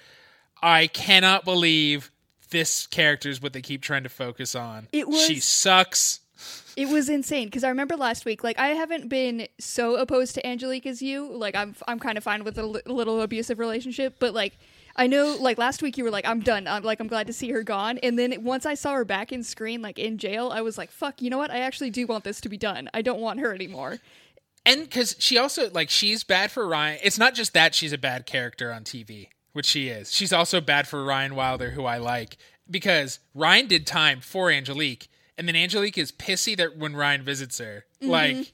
I 0.63 0.87
cannot 0.87 1.45
believe 1.45 2.11
this 2.45 2.87
character 2.87 3.29
is 3.29 3.41
what 3.41 3.53
they 3.53 3.61
keep 3.61 3.81
trying 3.81 4.03
to 4.03 4.09
focus 4.09 4.55
on. 4.55 4.87
It 4.91 5.07
was- 5.07 5.25
She 5.25 5.39
sucks. 5.39 6.21
It 6.75 6.89
was 6.89 7.07
insane 7.07 7.47
because 7.47 7.63
I 7.63 7.69
remember 7.69 7.95
last 7.95 8.25
week, 8.25 8.43
like 8.43 8.59
I 8.59 8.67
haven't 8.69 9.07
been 9.07 9.47
so 9.57 9.95
opposed 9.95 10.35
to 10.35 10.45
Angelique 10.45 10.85
as 10.85 11.01
you. 11.01 11.31
Like 11.31 11.55
I'm, 11.55 11.73
I'm 11.87 11.99
kind 11.99 12.17
of 12.17 12.23
fine 12.25 12.43
with 12.43 12.57
a 12.57 12.63
little 12.65 13.21
abusive 13.21 13.57
relationship, 13.59 14.17
but 14.19 14.33
like 14.33 14.57
I 14.97 15.07
know, 15.07 15.37
like 15.39 15.57
last 15.57 15.81
week 15.81 15.97
you 15.97 16.03
were 16.03 16.11
like, 16.11 16.25
I'm 16.27 16.41
done. 16.41 16.67
I'm 16.67 16.83
like, 16.83 16.99
I'm 16.99 17.07
glad 17.07 17.27
to 17.27 17.33
see 17.33 17.49
her 17.51 17.63
gone. 17.63 17.97
And 17.99 18.19
then 18.19 18.43
once 18.43 18.65
I 18.65 18.73
saw 18.75 18.93
her 18.93 19.05
back 19.05 19.31
in 19.31 19.43
screen, 19.43 19.81
like 19.81 19.97
in 19.97 20.17
jail, 20.17 20.51
I 20.53 20.61
was 20.61 20.77
like, 20.77 20.91
fuck, 20.91 21.21
you 21.21 21.29
know 21.29 21.37
what? 21.37 21.51
I 21.51 21.59
actually 21.59 21.89
do 21.89 22.05
want 22.05 22.23
this 22.25 22.41
to 22.41 22.49
be 22.49 22.57
done. 22.57 22.89
I 22.93 23.01
don't 23.01 23.19
want 23.21 23.39
her 23.39 23.53
anymore. 23.53 23.99
And 24.65 24.81
because 24.83 25.15
she 25.19 25.37
also, 25.37 25.69
like, 25.71 25.89
she's 25.89 26.23
bad 26.23 26.49
for 26.51 26.67
Ryan. 26.67 26.99
It's 27.03 27.17
not 27.19 27.35
just 27.35 27.53
that 27.53 27.75
she's 27.75 27.93
a 27.93 27.97
bad 27.97 28.25
character 28.25 28.71
on 28.73 28.83
TV. 28.83 29.27
Which 29.55 29.65
she 29.65 29.87
is. 29.87 30.13
She's 30.13 30.33
also 30.33 30.59
bad 30.59 30.85
for 30.87 31.03
Ryan 31.03 31.33
Wilder, 31.33 31.71
who 31.71 31.85
I 31.85 31.97
like, 31.97 32.35
because 32.69 33.19
Ryan 33.33 33.67
did 33.67 33.87
time 33.87 34.19
for 34.19 34.51
Angelique, 34.51 35.07
and 35.37 35.47
then 35.47 35.55
Angelique 35.55 35.97
is 35.97 36.11
pissy 36.11 36.57
that 36.57 36.77
when 36.77 36.93
Ryan 36.95 37.23
visits 37.23 37.57
her, 37.59 37.85
like. 38.01 38.51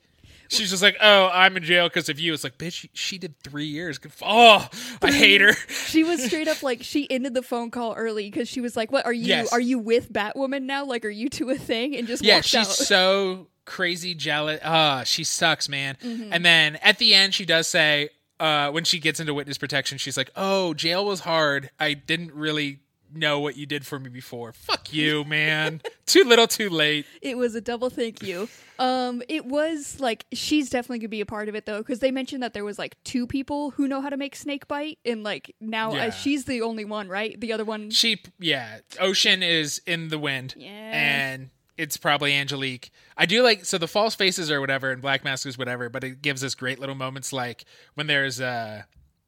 She's 0.47 0.70
just 0.70 0.84
like, 0.84 0.97
oh, 0.99 1.30
I'm 1.32 1.56
in 1.56 1.64
jail 1.64 1.88
because 1.88 2.10
of 2.10 2.20
you. 2.20 2.34
It's 2.34 2.43
like, 2.43 2.58
bitch, 2.58 2.89
she 2.91 3.18
did 3.18 3.39
three 3.41 3.68
years. 3.68 3.97
Oh, 4.22 4.68
I 5.02 5.10
hate 5.10 5.39
her. 5.39 5.54
She 5.70 6.04
was 6.04 6.22
straight 6.26 6.49
up 6.49 6.62
like 6.62 6.84
she 6.84 7.10
ended 7.10 7.34
the 7.34 7.41
phone 7.41 7.72
call 7.72 7.93
early 7.93 8.30
because 8.30 8.49
she 8.49 8.60
was 8.60 8.76
like, 8.76 8.91
"What 8.91 9.06
are 9.06 9.14
you? 9.14 9.28
Yes. 9.28 9.54
Are 9.54 9.62
you 9.62 9.80
with 9.80 10.12
Batwoman 10.12 10.64
now? 10.64 10.84
Like, 10.84 11.06
are 11.06 11.10
you 11.10 11.30
two 11.30 11.49
a 11.52 11.56
thing?" 11.56 11.95
And 11.95 12.06
just 12.06 12.22
Yeah, 12.22 12.41
she's 12.41 12.60
out. 12.60 12.66
so 12.68 13.47
crazy 13.64 14.14
jealous. 14.14 14.60
Ah, 14.62 15.04
she 15.06 15.24
sucks, 15.24 15.70
man. 15.70 15.95
Mm-hmm. 16.04 16.34
And 16.34 16.43
then 16.43 16.76
at 16.78 16.97
the 16.97 17.14
end, 17.14 17.34
she 17.34 17.45
does 17.45 17.70
say, 17.70 18.10
uh, 18.42 18.72
when 18.72 18.84
she 18.84 19.00
gets 19.00 19.20
into 19.20 19.34
witness 19.34 19.58
protection, 19.58 19.98
she's 19.98 20.18
like, 20.18 20.32
"Oh, 20.36 20.74
jail 20.74 21.06
was 21.06 21.22
hard. 21.22 21.70
I 21.80 21.94
didn't 21.94 22.34
really 22.34 22.80
know 23.14 23.39
what 23.42 23.58
you 23.58 23.66
did 23.66 23.86
for 23.86 24.00
me 24.00 24.10
before. 24.10 24.54
Fuck 24.54 24.94
you, 24.94 25.24
man. 25.26 25.82
too 26.06 26.24
little, 26.24 26.48
too 26.48 26.70
late." 26.70 27.06
It 27.22 27.38
was 27.38 27.56
a 27.56 27.62
double 27.62 27.89
thank 27.89 28.24
you. 28.24 28.50
Um, 28.80 29.22
it 29.30 29.46
was 29.46 30.00
like 30.00 30.26
she's 30.34 30.70
definitely 30.72 31.00
gonna 31.00 31.10
be 31.10 31.22
a 31.22 31.26
part 31.26 31.48
of 31.50 31.56
it 31.56 31.66
though, 31.68 31.78
because 31.80 32.00
they 32.00 32.10
mentioned 32.10 32.42
that 32.42 32.54
there 32.54 32.66
was 32.66 32.80
like 32.80 32.96
two 33.04 33.28
people 33.28 33.70
who 33.72 33.88
know 33.88 34.02
how 34.02 34.10
to 34.10 34.18
make 34.18 34.36
snake 34.36 34.68
bite, 34.68 34.98
and 35.06 35.24
like 35.24 35.54
now 35.62 35.94
Yeah. 35.94 36.08
uh, 36.08 36.10
she's 36.12 36.46
the 36.46 36.62
only 36.64 36.84
one, 36.86 37.08
right? 37.08 37.39
The 37.39 37.54
other 37.54 37.64
one, 37.66 37.92
She, 37.92 38.22
yeah, 38.39 38.80
Ocean 39.00 39.44
is 39.44 39.82
in 39.86 40.08
the 40.08 40.18
wind, 40.18 40.56
Yeah. 40.58 40.70
and 40.70 41.50
it's 41.82 41.98
probably 41.98 42.36
Angelique. 42.36 42.92
I 43.18 43.26
do 43.26 43.42
like 43.42 43.66
so 43.66 43.78
the 43.80 43.88
false 43.88 44.14
faces 44.14 44.52
or 44.52 44.62
whatever, 44.62 44.92
and 44.92 45.02
Black 45.02 45.24
Mask 45.24 45.48
is 45.48 45.58
whatever, 45.58 45.90
but 45.90 46.04
it 46.04 46.22
gives 46.22 46.44
us 46.44 46.54
great 46.54 46.80
little 46.80 46.96
moments 46.96 47.34
like 47.34 47.66
when 47.96 48.06
there's 48.06 48.40
uh 48.40 48.84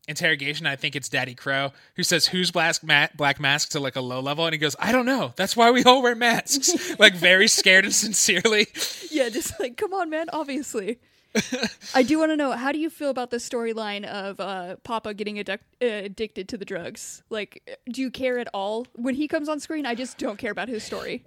interrogation. 0.07 0.67
I 0.67 0.75
think 0.75 0.95
it's 0.95 1.09
Daddy 1.09 1.33
Crow 1.33 1.71
who 1.95 2.03
says, 2.03 2.27
"Who's 2.27 2.51
Black 2.51 2.83
Ma- 2.83 3.07
Black 3.15 3.39
Mask?" 3.39 3.69
to 3.71 3.79
like 3.79 3.95
a 3.95 4.01
low 4.01 4.19
level, 4.19 4.45
and 4.45 4.53
he 4.53 4.59
goes, 4.59 4.75
"I 4.79 4.91
don't 4.91 5.07
know. 5.07 5.33
That's 5.35 5.57
why 5.57 5.71
we 5.71 5.83
all 5.83 6.03
wear 6.03 6.15
masks." 6.15 6.69
like 6.99 7.15
very 7.15 7.47
scared 7.47 7.85
and 7.85 7.93
sincerely. 7.93 8.67
yeah, 9.09 9.29
just 9.29 9.59
like 9.59 9.75
come 9.75 9.93
on, 9.93 10.11
man. 10.11 10.27
Obviously, 10.31 10.99
I 11.95 12.03
do 12.03 12.19
want 12.19 12.31
to 12.31 12.37
know 12.37 12.51
how 12.51 12.71
do 12.71 12.77
you 12.77 12.91
feel 12.91 13.09
about 13.09 13.31
the 13.31 13.37
storyline 13.37 14.05
of 14.05 14.39
uh, 14.39 14.75
Papa 14.83 15.15
getting 15.15 15.37
adduc- 15.37 15.59
uh, 15.81 16.05
addicted 16.05 16.49
to 16.49 16.57
the 16.57 16.65
drugs? 16.65 17.23
Like, 17.31 17.79
do 17.91 18.01
you 18.01 18.11
care 18.11 18.37
at 18.37 18.47
all 18.53 18.85
when 18.93 19.15
he 19.15 19.27
comes 19.27 19.49
on 19.49 19.59
screen? 19.59 19.85
I 19.87 19.95
just 19.95 20.19
don't 20.19 20.37
care 20.37 20.51
about 20.51 20.69
his 20.69 20.83
story. 20.83 21.23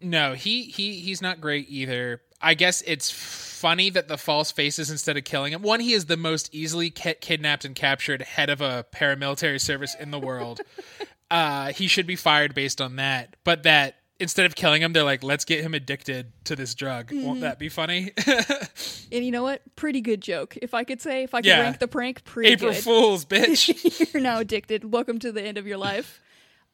No, 0.00 0.34
he 0.34 0.64
he 0.64 1.00
he's 1.00 1.22
not 1.22 1.40
great 1.40 1.66
either. 1.68 2.20
I 2.40 2.54
guess 2.54 2.82
it's 2.86 3.10
funny 3.10 3.88
that 3.90 4.08
the 4.08 4.18
false 4.18 4.50
faces 4.50 4.90
instead 4.90 5.16
of 5.16 5.24
killing 5.24 5.52
him. 5.54 5.62
One, 5.62 5.80
he 5.80 5.94
is 5.94 6.06
the 6.06 6.16
most 6.18 6.54
easily 6.54 6.90
ki- 6.90 7.14
kidnapped 7.20 7.64
and 7.64 7.74
captured 7.74 8.20
head 8.20 8.50
of 8.50 8.60
a 8.60 8.84
paramilitary 8.94 9.58
service 9.60 9.96
in 9.98 10.10
the 10.10 10.18
world. 10.18 10.60
uh, 11.30 11.72
he 11.72 11.86
should 11.86 12.06
be 12.06 12.16
fired 12.16 12.54
based 12.54 12.82
on 12.82 12.96
that. 12.96 13.36
But 13.44 13.62
that 13.62 13.94
instead 14.20 14.44
of 14.44 14.54
killing 14.54 14.82
him, 14.82 14.92
they're 14.92 15.02
like, 15.04 15.22
let's 15.22 15.46
get 15.46 15.62
him 15.62 15.72
addicted 15.72 16.32
to 16.44 16.54
this 16.54 16.74
drug. 16.74 17.10
Won't 17.12 17.40
that 17.40 17.58
be 17.58 17.68
funny? 17.70 18.12
And 19.12 19.24
you 19.24 19.30
know 19.30 19.44
what? 19.44 19.62
Pretty 19.76 20.00
good 20.00 20.20
joke. 20.20 20.56
If 20.60 20.74
I 20.74 20.82
could 20.82 21.00
say, 21.00 21.22
if 21.22 21.34
I 21.34 21.38
could 21.38 21.46
Yeah. 21.46 21.60
rank 21.60 21.78
the 21.78 21.86
prank, 21.86 22.24
pretty 22.24 22.50
April 22.52 22.72
good. 22.72 22.82
Fools, 22.82 23.24
bitch. 23.24 24.12
You're 24.12 24.20
now 24.22 24.40
addicted. 24.40 24.92
Welcome 24.92 25.20
to 25.20 25.30
the 25.30 25.40
end 25.40 25.56
of 25.56 25.68
your 25.68 25.76
life. 25.78 26.20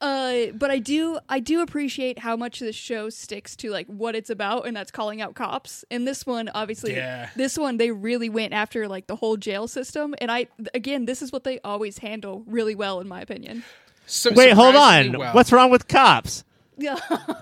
Uh, 0.01 0.47
but 0.55 0.71
I 0.71 0.79
do, 0.79 1.19
I 1.29 1.41
do 1.41 1.61
appreciate 1.61 2.19
how 2.21 2.35
much 2.37 2.59
this 2.61 2.75
show 2.77 3.11
sticks 3.11 3.55
to 3.57 3.71
like 3.71 3.87
what 3.87 4.15
it's 4.15 4.31
about, 4.31 4.67
and 4.67 4.75
that's 4.77 4.91
calling 4.91 5.21
out 5.21 5.35
cops. 5.35 5.85
And 5.91 6.07
this 6.09 6.25
one, 6.25 6.49
obviously, 6.55 6.95
Yeah. 6.95 7.29
this 7.37 7.59
one 7.59 7.77
they 7.77 7.91
really 7.91 8.29
went 8.31 8.55
after 8.55 8.89
like 8.89 9.07
the 9.09 9.17
whole 9.17 9.37
jail 9.37 9.69
system. 9.69 10.15
And 10.21 10.31
I, 10.31 10.47
again, 10.75 11.05
this 11.05 11.21
is 11.21 11.33
what 11.33 11.45
they 11.45 11.61
always 11.61 11.99
handle 11.99 12.43
really 12.47 12.75
well, 12.75 13.01
in 13.01 13.09
my 13.09 13.21
opinion. 13.21 13.63
So- 14.07 14.33
Wait, 14.33 14.53
hold 14.53 14.75
on. 14.75 15.19
well. 15.19 15.35
What's 15.35 15.53
wrong 15.53 15.71
with 15.71 15.87
cops? 15.87 16.45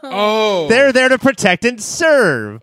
Oh, 0.02 0.66
They're 0.68 0.92
there 0.92 1.08
to 1.08 1.18
protect 1.18 1.64
and 1.64 1.80
serve. 1.82 2.60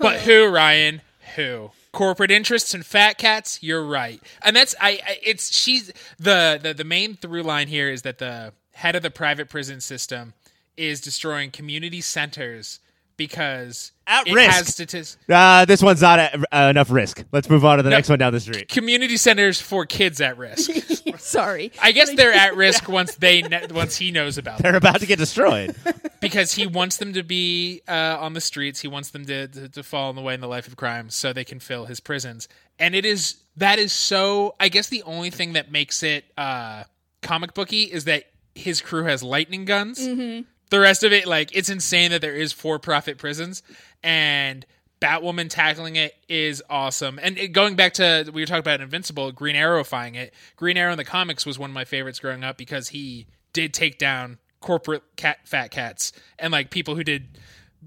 But 0.00 0.20
who, 0.20 0.46
Ryan? 0.48 1.02
Who? 1.34 1.70
Corporate 1.92 2.30
interests 2.30 2.74
and 2.74 2.84
fat 2.84 3.18
cats. 3.18 3.62
You're 3.62 3.84
right, 3.84 4.20
and 4.42 4.54
that's 4.54 4.74
I. 4.80 5.00
I 5.06 5.18
it's 5.22 5.50
she's 5.54 5.92
the, 6.18 6.58
the 6.62 6.74
the 6.74 6.84
main 6.84 7.16
through 7.16 7.42
line 7.42 7.68
here 7.68 7.88
is 7.88 8.02
that 8.02 8.18
the 8.18 8.52
head 8.76 8.94
of 8.96 9.02
the 9.02 9.10
private 9.10 9.48
prison 9.48 9.80
system 9.80 10.34
is 10.76 11.00
destroying 11.00 11.50
community 11.50 12.00
centers 12.00 12.78
because 13.16 13.92
At 14.06 14.26
it 14.28 14.34
risk. 14.34 14.50
has 14.50 14.66
statistics. 14.68 15.16
Uh, 15.26 15.64
this 15.64 15.82
one's 15.82 16.02
not 16.02 16.18
a, 16.18 16.44
uh, 16.54 16.68
enough 16.68 16.90
risk. 16.90 17.24
Let's 17.32 17.48
move 17.48 17.64
on 17.64 17.78
to 17.78 17.82
the 17.82 17.88
No. 17.88 17.96
next 17.96 18.10
one 18.10 18.18
down 18.18 18.34
the 18.34 18.40
street. 18.40 18.68
Community 18.68 19.16
centers 19.16 19.58
for 19.58 19.86
kids 19.86 20.20
at 20.20 20.36
risk. 20.36 20.70
sorry. 21.18 21.72
I 21.80 21.92
guess 21.92 22.12
they're 22.14 22.34
at 22.34 22.54
risk 22.66 22.88
once 22.90 23.14
they 23.14 23.40
kn- 23.40 23.72
once 23.74 23.96
he 23.96 24.10
knows 24.10 24.36
about 24.36 24.58
them. 24.58 24.64
They're 24.64 24.76
about 24.76 25.00
to 25.00 25.06
get 25.06 25.18
destroyed. 25.18 25.74
because 26.20 26.52
he 26.52 26.66
wants 26.66 26.98
them 26.98 27.14
to 27.14 27.22
be 27.22 27.80
uh, 27.88 28.18
on 28.20 28.34
the 28.34 28.40
streets. 28.42 28.80
He 28.82 28.88
wants 28.88 29.10
them 29.10 29.24
to, 29.26 29.48
to 29.48 29.68
to 29.70 29.82
fall 29.82 30.10
in 30.10 30.16
the 30.16 30.22
way 30.22 30.34
in 30.34 30.40
the 30.42 30.48
life 30.48 30.68
of 30.68 30.76
crime, 30.76 31.08
so 31.08 31.32
they 31.32 31.44
can 31.44 31.58
fill 31.58 31.86
his 31.86 32.00
prisons. 32.00 32.48
And 32.78 32.94
it 32.94 33.06
is 33.06 33.36
that 33.56 33.78
is 33.78 33.92
so. 33.94 34.54
I 34.60 34.68
guess 34.68 34.88
the 34.90 35.02
only 35.04 35.30
thing 35.30 35.54
that 35.54 35.72
makes 35.72 36.02
it 36.02 36.26
uh, 36.36 36.84
comic 37.22 37.54
booky 37.54 37.84
is 37.84 38.04
that 38.04 38.24
his 38.56 38.80
crew 38.80 39.04
has 39.04 39.22
lightning 39.22 39.64
guns. 39.64 39.98
Mm-hmm. 40.00 40.42
The 40.70 40.80
rest 40.80 41.04
of 41.04 41.12
it, 41.12 41.26
like, 41.26 41.54
it's 41.56 41.68
insane 41.68 42.10
that 42.10 42.20
there 42.20 42.34
is 42.34 42.52
for 42.52 42.78
profit 42.78 43.18
prisons 43.18 43.62
and. 44.02 44.64
Batwoman 44.98 45.50
tackling 45.50 45.96
it 45.96 46.14
is 46.26 46.62
awesome. 46.70 47.20
And 47.22 47.36
it, 47.36 47.48
going 47.48 47.76
back 47.76 47.92
to 47.94 48.30
we 48.32 48.40
were 48.40 48.46
talking 48.46 48.60
about 48.60 48.80
Invincible, 48.80 49.30
Green 49.30 49.54
Arrow 49.54 49.82
Arrowifying 49.82 50.16
it. 50.16 50.32
Green 50.56 50.78
Arrow 50.78 50.92
in 50.92 50.96
the 50.96 51.04
comics 51.04 51.44
was 51.44 51.58
one 51.58 51.68
of 51.68 51.74
my 51.74 51.84
favorites 51.84 52.18
growing 52.18 52.42
up 52.42 52.56
because 52.56 52.88
he 52.88 53.26
did 53.52 53.74
take 53.74 53.98
down 53.98 54.38
corporate 54.60 55.02
cat 55.16 55.38
fat 55.44 55.70
cats 55.70 56.12
and 56.38 56.50
like 56.50 56.70
people 56.70 56.96
who 56.96 57.04
did 57.04 57.38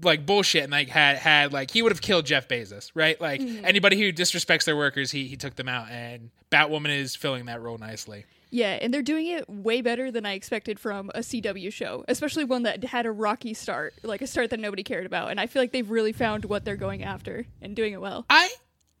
like 0.02 0.24
bullshit 0.24 0.62
and 0.62 0.72
like 0.72 0.88
had 0.88 1.16
had 1.16 1.52
like 1.52 1.70
he 1.70 1.82
would 1.82 1.92
have 1.92 2.00
killed 2.00 2.26
Jeff 2.26 2.48
Bezos, 2.48 2.90
right? 2.94 3.20
Like 3.20 3.40
mm-hmm. 3.40 3.64
anybody 3.64 3.98
who 3.98 4.12
disrespects 4.12 4.64
their 4.64 4.76
workers, 4.76 5.10
he 5.10 5.26
he 5.26 5.36
took 5.36 5.56
them 5.56 5.68
out 5.68 5.90
and 5.90 6.30
Batwoman 6.50 6.96
is 6.96 7.16
filling 7.16 7.46
that 7.46 7.60
role 7.60 7.78
nicely. 7.78 8.24
Yeah, 8.50 8.78
and 8.80 8.92
they're 8.92 9.02
doing 9.02 9.26
it 9.26 9.48
way 9.48 9.80
better 9.80 10.10
than 10.10 10.26
I 10.26 10.32
expected 10.32 10.78
from 10.80 11.10
a 11.14 11.20
CW 11.20 11.72
show, 11.72 12.04
especially 12.08 12.44
one 12.44 12.64
that 12.64 12.84
had 12.84 13.06
a 13.06 13.12
rocky 13.12 13.54
start, 13.54 13.94
like 14.02 14.22
a 14.22 14.26
start 14.26 14.50
that 14.50 14.60
nobody 14.60 14.82
cared 14.82 15.06
about. 15.06 15.30
And 15.30 15.40
I 15.40 15.46
feel 15.46 15.62
like 15.62 15.72
they've 15.72 15.88
really 15.90 16.12
found 16.12 16.44
what 16.44 16.64
they're 16.64 16.76
going 16.76 17.04
after 17.04 17.46
and 17.62 17.76
doing 17.76 17.92
it 17.92 18.00
well. 18.00 18.26
I 18.28 18.50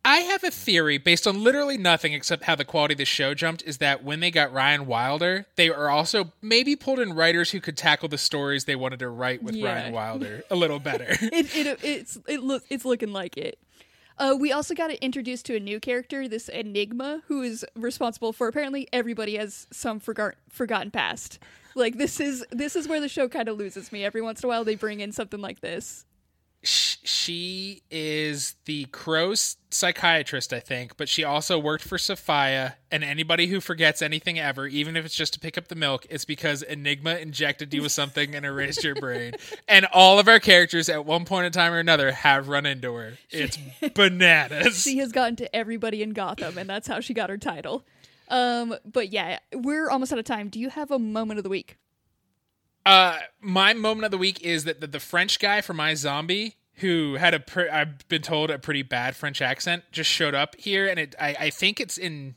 I 0.04 0.18
have 0.18 0.44
a 0.44 0.50
theory 0.50 0.96
based 0.96 1.26
on 1.26 1.44
literally 1.44 1.76
nothing 1.76 2.14
except 2.14 2.44
how 2.44 2.54
the 2.54 2.64
quality 2.64 2.94
of 2.94 2.98
the 2.98 3.04
show 3.04 3.34
jumped 3.34 3.62
is 3.66 3.78
that 3.78 4.02
when 4.02 4.20
they 4.20 4.30
got 4.30 4.50
Ryan 4.52 4.86
Wilder, 4.86 5.44
they 5.56 5.68
are 5.68 5.90
also 5.90 6.32
maybe 6.40 6.74
pulled 6.74 7.00
in 7.00 7.12
writers 7.12 7.50
who 7.50 7.60
could 7.60 7.76
tackle 7.76 8.08
the 8.08 8.16
stories 8.16 8.64
they 8.64 8.76
wanted 8.76 9.00
to 9.00 9.10
write 9.10 9.42
with 9.42 9.54
Yeah. 9.54 9.74
Ryan 9.74 9.92
Wilder 9.92 10.42
a 10.50 10.56
little 10.56 10.78
better. 10.78 11.06
it, 11.20 11.54
it 11.54 11.78
it's 11.84 12.18
it 12.26 12.42
look 12.42 12.62
it's 12.70 12.84
looking 12.84 13.12
like 13.12 13.36
it. 13.36 13.58
Uh, 14.20 14.36
we 14.38 14.52
also 14.52 14.74
got 14.74 14.90
introduced 14.90 15.46
to 15.46 15.56
a 15.56 15.60
new 15.60 15.80
character, 15.80 16.28
this 16.28 16.50
Enigma, 16.50 17.22
who 17.28 17.40
is 17.40 17.64
responsible 17.74 18.34
for 18.34 18.48
apparently 18.48 18.86
everybody 18.92 19.38
has 19.38 19.66
some 19.70 19.98
forgot 19.98 20.34
forgotten 20.50 20.90
past. 20.90 21.38
Like 21.74 21.96
this 21.96 22.20
is 22.20 22.44
this 22.50 22.76
is 22.76 22.86
where 22.86 23.00
the 23.00 23.08
show 23.08 23.28
kind 23.28 23.48
of 23.48 23.56
loses 23.56 23.90
me. 23.90 24.04
Every 24.04 24.20
once 24.20 24.42
in 24.42 24.46
a 24.46 24.48
while, 24.48 24.62
they 24.62 24.74
bring 24.74 25.00
in 25.00 25.12
something 25.12 25.40
like 25.40 25.60
this. 25.60 26.04
Sh- 26.62 26.96
she 27.04 27.82
is 27.90 28.56
the 28.66 28.84
crow's 28.86 29.56
psychiatrist, 29.70 30.52
I 30.52 30.60
think, 30.60 30.96
but 30.96 31.08
she 31.08 31.24
also 31.24 31.58
worked 31.58 31.84
for 31.84 31.96
Sophia. 31.96 32.76
And 32.90 33.02
anybody 33.02 33.46
who 33.46 33.60
forgets 33.60 34.02
anything 34.02 34.38
ever, 34.38 34.66
even 34.66 34.96
if 34.96 35.06
it's 35.06 35.14
just 35.14 35.32
to 35.34 35.40
pick 35.40 35.56
up 35.56 35.68
the 35.68 35.74
milk, 35.74 36.06
it's 36.10 36.24
because 36.24 36.62
Enigma 36.62 37.14
injected 37.16 37.72
you 37.72 37.82
with 37.82 37.92
something 37.92 38.34
and 38.34 38.44
erased 38.44 38.84
your 38.84 38.94
brain. 38.94 39.34
And 39.68 39.86
all 39.92 40.18
of 40.18 40.26
our 40.26 40.40
characters, 40.40 40.88
at 40.88 41.04
one 41.04 41.24
point 41.24 41.46
in 41.46 41.52
time 41.52 41.72
or 41.72 41.78
another, 41.78 42.10
have 42.10 42.48
run 42.48 42.66
into 42.66 42.92
her. 42.94 43.18
It's 43.30 43.56
bananas. 43.94 44.82
She 44.82 44.98
has 44.98 45.12
gotten 45.12 45.36
to 45.36 45.54
everybody 45.54 46.02
in 46.02 46.10
Gotham, 46.10 46.58
and 46.58 46.68
that's 46.68 46.88
how 46.88 47.00
she 47.00 47.14
got 47.14 47.30
her 47.30 47.38
title. 47.38 47.84
Um, 48.28 48.74
but 48.84 49.12
yeah, 49.12 49.38
we're 49.54 49.88
almost 49.88 50.12
out 50.12 50.18
of 50.18 50.24
time. 50.24 50.48
Do 50.48 50.58
you 50.58 50.70
have 50.70 50.90
a 50.90 50.98
moment 50.98 51.38
of 51.38 51.44
the 51.44 51.50
week? 51.50 51.76
Uh, 52.86 53.18
my 53.40 53.74
moment 53.74 54.06
of 54.06 54.10
the 54.10 54.18
week 54.18 54.42
is 54.42 54.64
that 54.64 54.80
the, 54.80 54.86
the 54.86 55.00
French 55.00 55.38
guy 55.38 55.60
from 55.60 55.78
iZombie, 55.78 56.54
who 56.76 57.14
had 57.14 57.34
a, 57.34 57.40
pre- 57.40 57.68
I've 57.68 58.06
been 58.08 58.22
told, 58.22 58.50
a 58.50 58.58
pretty 58.58 58.82
bad 58.82 59.14
French 59.16 59.42
accent, 59.42 59.84
just 59.92 60.10
showed 60.10 60.34
up 60.34 60.56
here, 60.56 60.86
and 60.86 60.98
it, 60.98 61.14
I, 61.20 61.36
I 61.38 61.50
think 61.50 61.80
it's 61.80 61.98
in 61.98 62.36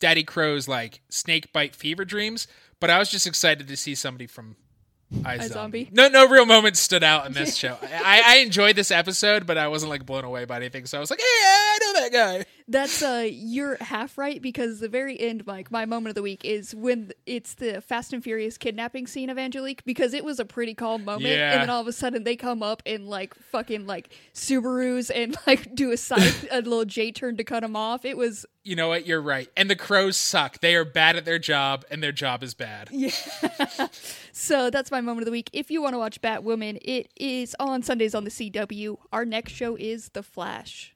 Daddy 0.00 0.22
Crow's 0.22 0.68
like 0.68 1.00
snake 1.08 1.52
bite 1.52 1.74
fever 1.74 2.04
dreams. 2.04 2.46
But 2.80 2.90
I 2.90 2.98
was 2.98 3.10
just 3.10 3.26
excited 3.26 3.66
to 3.68 3.76
see 3.76 3.94
somebody 3.94 4.26
from 4.26 4.56
iZombie. 5.14 5.48
Zombie? 5.48 5.88
No, 5.92 6.08
no 6.08 6.28
real 6.28 6.46
moments 6.46 6.80
stood 6.80 7.02
out 7.02 7.26
in 7.26 7.32
this 7.32 7.56
show. 7.56 7.78
I, 7.82 8.22
I 8.24 8.36
enjoyed 8.38 8.76
this 8.76 8.90
episode, 8.90 9.46
but 9.46 9.56
I 9.56 9.68
wasn't 9.68 9.90
like 9.90 10.04
blown 10.04 10.24
away 10.24 10.44
by 10.44 10.56
anything. 10.56 10.86
So 10.86 10.98
I 10.98 11.00
was 11.00 11.10
like, 11.10 11.20
yeah, 11.20 11.24
I 11.26 11.78
know 11.80 12.00
that 12.00 12.12
guy. 12.12 12.44
That's 12.66 13.02
uh 13.02 13.28
you're 13.30 13.76
half 13.82 14.16
right 14.16 14.40
because 14.40 14.80
the 14.80 14.88
very 14.88 15.20
end, 15.20 15.46
Mike, 15.46 15.70
my 15.70 15.84
moment 15.84 16.08
of 16.10 16.14
the 16.14 16.22
week 16.22 16.44
is 16.44 16.74
when 16.74 17.12
it's 17.26 17.54
the 17.54 17.82
Fast 17.82 18.12
and 18.14 18.24
Furious 18.24 18.56
kidnapping 18.56 19.06
scene 19.06 19.28
of 19.28 19.36
Angelique 19.38 19.84
because 19.84 20.14
it 20.14 20.24
was 20.24 20.40
a 20.40 20.46
pretty 20.46 20.72
calm 20.72 21.04
moment 21.04 21.26
Yeah. 21.26 21.52
and 21.52 21.60
then 21.62 21.70
all 21.70 21.82
of 21.82 21.86
a 21.86 21.92
sudden 21.92 22.24
they 22.24 22.36
come 22.36 22.62
up 22.62 22.82
and 22.86 23.06
like 23.06 23.34
fucking 23.34 23.86
like 23.86 24.14
Subarus 24.32 25.10
and 25.14 25.36
like 25.46 25.74
do 25.74 25.90
a 25.92 25.96
side 25.98 26.32
a 26.50 26.62
little 26.62 26.86
J 26.86 27.12
turn 27.12 27.36
to 27.36 27.44
cut 27.44 27.62
him 27.62 27.76
off. 27.76 28.06
It 28.06 28.16
was 28.16 28.46
You 28.62 28.76
know 28.76 28.88
what? 28.88 29.06
You're 29.06 29.20
right. 29.20 29.48
And 29.58 29.68
the 29.68 29.76
crows 29.76 30.16
suck. 30.16 30.60
They 30.60 30.74
are 30.74 30.86
bad 30.86 31.16
at 31.16 31.26
their 31.26 31.38
job, 31.38 31.84
and 31.90 32.02
their 32.02 32.12
job 32.12 32.42
is 32.42 32.54
bad. 32.54 32.88
Yeah. 32.90 33.10
so 34.32 34.70
that's 34.70 34.90
my 34.90 35.02
moment 35.02 35.20
of 35.22 35.26
the 35.26 35.32
week. 35.32 35.50
If 35.52 35.70
you 35.70 35.82
want 35.82 35.92
to 35.92 35.98
watch 35.98 36.22
Batwoman, 36.22 36.78
it 36.80 37.10
is 37.16 37.54
on 37.60 37.82
Sundays 37.82 38.14
on 38.14 38.24
the 38.24 38.30
CW. 38.30 38.96
Our 39.12 39.26
next 39.26 39.52
show 39.52 39.76
is 39.76 40.08
The 40.10 40.22
Flash. 40.22 40.93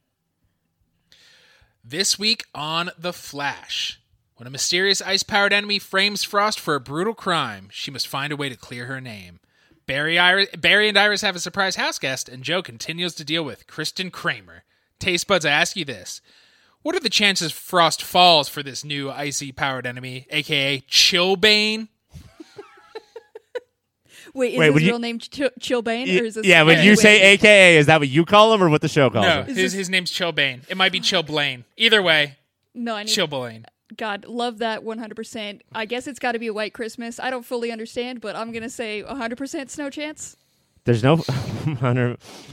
This 1.91 2.18
week 2.18 2.45
on 2.55 2.91
The 2.99 3.14
Flash. 3.14 3.99
When 4.36 4.47
a 4.47 4.51
mysterious 4.51 5.01
ice 5.01 5.22
powered 5.22 5.55
enemy 5.55 5.78
frames 5.78 6.22
Frost 6.22 6.61
for 6.61 6.74
a 6.74 6.80
brutal 6.80 7.14
crime, 7.14 7.68
she 7.72 7.91
must 7.91 8.07
find 8.07 8.30
a 8.30 8.36
way 8.36 8.51
to 8.51 8.57
clear 8.59 8.84
her 8.84 9.01
name. 9.01 9.41
Barry, 9.86 10.18
Barry 10.59 10.91
and 10.91 10.99
Iris 10.99 11.22
have 11.22 11.34
a 11.34 11.41
surprise 11.41 11.76
house 11.76 11.99
guest, 11.99 12.28
and 12.28 12.45
Joe 12.45 12.61
continues 12.61 13.14
to 13.14 13.24
deal 13.24 13.43
with 13.43 13.66
Kristen 13.66 14.11
Kramer. 14.11 14.64
Taste 14.99 15.26
buds, 15.26 15.47
I 15.47 15.51
ask 15.51 15.76
you 15.76 15.86
this. 15.86 16.20
What 16.82 16.95
are 16.95 17.01
the 17.01 17.09
chances 17.09 17.53
Frost 17.53 18.03
falls 18.03 18.51
for 18.51 18.62
this 18.62 18.84
new 18.84 19.11
icy 19.11 19.51
powered 19.51 19.86
enemy, 19.86 20.26
aka 20.28 20.80
Chillbane? 20.91 21.89
Wait, 24.34 24.52
is 24.54 24.58
Wait, 24.58 24.72
his 24.72 24.82
you- 24.82 24.88
real 24.90 24.98
name 24.98 25.18
Ch- 25.18 25.40
Chillbane 25.60 26.20
or 26.20 26.24
is 26.24 26.34
this 26.34 26.46
yeah, 26.46 26.62
when 26.62 26.82
you 26.84 26.92
Wait. 26.92 26.98
say 26.98 27.22
AKA, 27.34 27.76
is 27.78 27.86
that 27.86 28.00
what 28.00 28.08
you 28.08 28.24
call 28.24 28.52
him 28.54 28.62
or 28.62 28.68
what 28.68 28.80
the 28.82 28.88
show 28.88 29.10
calls 29.10 29.26
No, 29.26 29.42
him? 29.42 29.54
his, 29.54 29.72
his 29.72 29.88
name's 29.90 30.10
Chillbane. 30.12 30.60
It 30.68 30.76
might 30.76 30.92
be 30.92 31.00
Chillblaine. 31.00 31.64
Either 31.76 32.02
way, 32.02 32.36
No, 32.74 32.94
I 32.96 33.04
need 33.04 33.10
Chillblaine. 33.10 33.64
God, 33.96 34.26
love 34.26 34.58
that 34.58 34.84
100%. 34.84 35.60
I 35.74 35.84
guess 35.86 36.06
it's 36.06 36.18
got 36.18 36.32
to 36.32 36.38
be 36.38 36.46
a 36.48 36.52
white 36.52 36.74
Christmas. 36.74 37.18
I 37.18 37.30
don't 37.30 37.44
fully 37.44 37.72
understand, 37.72 38.20
but 38.20 38.36
I'm 38.36 38.52
going 38.52 38.62
to 38.62 38.68
say 38.70 39.02
100% 39.02 39.70
snow 39.70 39.88
chance. 39.90 40.36
There's 40.89 41.03
no, 41.03 41.16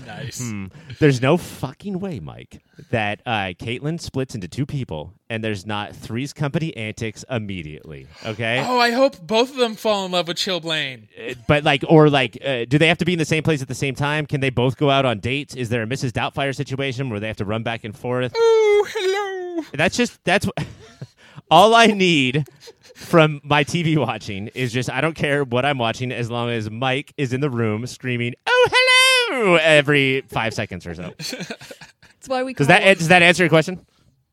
Nice. 0.06 0.42
hmm. 0.42 0.66
there's 1.00 1.22
no 1.22 1.38
fucking 1.38 2.02
way, 2.02 2.20
Mike, 2.20 2.62
that 2.92 3.22
uh, 3.26 3.54
Caitlin 3.58 3.98
splits 4.02 4.36
into 4.36 4.50
two 4.50 4.66
people 4.66 5.14
and 5.30 5.42
there's 5.42 5.66
not 5.66 5.96
Three's 5.96 6.34
Company 6.34 6.76
antics 6.76 7.24
immediately. 7.30 8.08
Okay, 8.26 8.60
Oh, 8.68 8.78
I 8.78 8.92
hope 8.92 9.26
both 9.26 9.52
of 9.52 9.56
them 9.56 9.76
fall 9.76 10.06
in 10.06 10.12
love 10.12 10.28
with 10.28 10.36
Chillblaine. 10.36 11.08
Uh, 11.18 11.36
but 11.48 11.64
like, 11.64 11.86
or 11.88 12.10
like, 12.10 12.38
uh, 12.46 12.66
do 12.66 12.78
they 12.78 12.90
have 12.90 12.98
to 12.98 13.06
be 13.06 13.14
in 13.14 13.20
the 13.20 13.24
same 13.26 13.42
place 13.42 13.62
at 13.62 13.70
the 13.70 13.74
same 13.74 13.96
time? 13.96 14.26
Can 14.26 14.42
they 14.42 14.50
both 14.50 14.76
go 14.76 14.90
out 14.90 15.06
on 15.06 15.20
dates? 15.20 15.56
Is 15.56 15.70
there 15.70 15.84
a 15.84 15.88
Mrs. 15.88 16.12
Doubtfire 16.12 16.54
situation 16.54 17.10
where 17.10 17.22
they 17.22 17.28
have 17.28 17.38
to 17.38 17.46
run 17.46 17.64
back 17.64 17.86
and 17.86 17.98
forth? 17.98 18.34
Oh, 18.36 18.88
hello. 18.94 19.64
That's 19.74 19.96
just 19.96 20.22
that's 20.26 20.46
all 21.50 21.76
I 21.76 21.88
need 21.88 22.48
from 22.96 23.42
my 23.44 23.64
TV 23.64 23.98
watching 23.98 24.48
is 24.50 24.72
just 24.72 24.90
I 24.90 25.02
don't 25.02 25.16
care 25.16 25.44
what 25.44 25.66
I'm 25.66 25.78
watching 25.78 26.12
as 26.12 26.32
long 26.32 26.50
as 26.50 26.70
Mike 26.70 27.14
is 27.18 27.34
in 27.34 27.42
the 27.42 27.50
room 27.50 27.86
screaming 27.88 28.34
"Oh 28.48 28.70
hello" 28.72 29.56
every 29.56 30.22
five 30.30 30.54
seconds 30.54 30.88
or 30.88 30.96
so. 30.96 31.14
That's 31.18 32.28
why 32.28 32.44
we 32.44 32.54
Does 32.54 32.68
call 32.68 32.78
that 32.78 32.98
does 32.98 33.10
that 33.10 33.22
answer 33.22 33.44
your 33.44 33.50
question? 33.50 33.86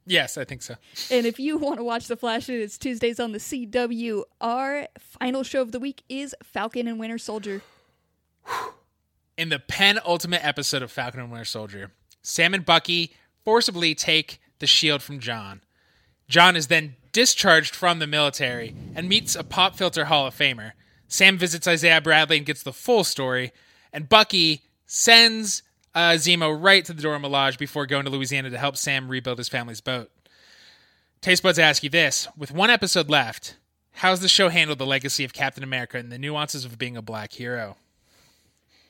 Yes, 0.07 0.37
I 0.37 0.45
think 0.45 0.63
so. 0.63 0.75
And 1.11 1.27
if 1.27 1.39
you 1.39 1.57
want 1.59 1.77
to 1.77 1.85
watch 1.85 2.09
The 2.09 2.17
Flash, 2.17 2.49
it's 2.49 2.77
Tuesdays 2.77 3.21
on 3.21 3.33
the 3.33 3.39
CW. 3.39 4.23
Our 4.41 4.89
final 4.99 5.45
show 5.45 5.63
of 5.63 5.71
the 5.71 5.79
week 5.79 6.03
is 6.09 6.35
Falcon 6.43 6.89
and 6.89 6.99
Winter 6.99 7.19
Soldier. 7.19 7.63
In 9.37 9.49
the 9.49 9.61
penultimate 9.61 10.45
episode 10.45 10.83
of 10.83 10.91
Falcon 10.91 11.21
and 11.21 11.31
Winter 11.31 11.45
Soldier, 11.45 11.93
Sam 12.21 12.53
and 12.53 12.65
Bucky 12.65 13.13
forcibly 13.45 13.95
take 13.95 14.41
the 14.59 14.67
shield 14.67 15.03
from 15.03 15.21
John. 15.21 15.61
John 16.29 16.57
is 16.57 16.67
then 16.67 16.97
discharged 17.13 17.75
from 17.75 17.99
the 17.99 18.07
military 18.07 18.75
and 18.95 19.09
meets 19.09 19.37
a 19.37 19.45
pop 19.45 19.77
filter 19.77 20.07
Hall 20.07 20.27
of 20.27 20.37
Famer. 20.37 20.73
Sam 21.09 21.37
visits 21.39 21.69
Isaiah 21.69 22.01
Bradley 22.01 22.39
and 22.39 22.47
gets 22.47 22.63
the 22.63 22.73
full 22.73 23.05
story, 23.05 23.53
and 23.93 24.09
Bucky 24.09 24.63
sends 24.87 25.63
uh, 25.95 26.13
Zemo 26.13 26.57
right 26.59 26.85
to 26.85 26.93
the 26.93 27.03
Dora 27.03 27.19
Milaje 27.19 27.59
before 27.59 27.87
going 27.87 28.05
to 28.05 28.11
Louisiana 28.11 28.51
to 28.51 28.59
help 28.59 28.77
Sam 28.77 29.09
rebuild 29.09 29.39
his 29.39 29.49
family's 29.49 29.81
boat. 29.81 30.11
Taste 31.21 31.43
buds 31.43 31.59
ask 31.59 31.83
you 31.83 31.91
this: 31.91 32.27
with 32.37 32.51
one 32.51 32.71
episode 32.71 33.11
left, 33.11 33.57
how's 33.93 34.21
the 34.21 34.29
show 34.29 34.49
handled 34.49 34.79
the 34.79 34.87
legacy 34.87 35.25
of 35.25 35.33
Captain 35.33 35.63
America 35.63 35.99
and 35.99 36.11
the 36.11 36.19
nuances 36.19 36.65
of 36.65 36.79
being 36.79 36.97
a 36.97 37.03
black 37.03 37.33
hero? 37.33 37.77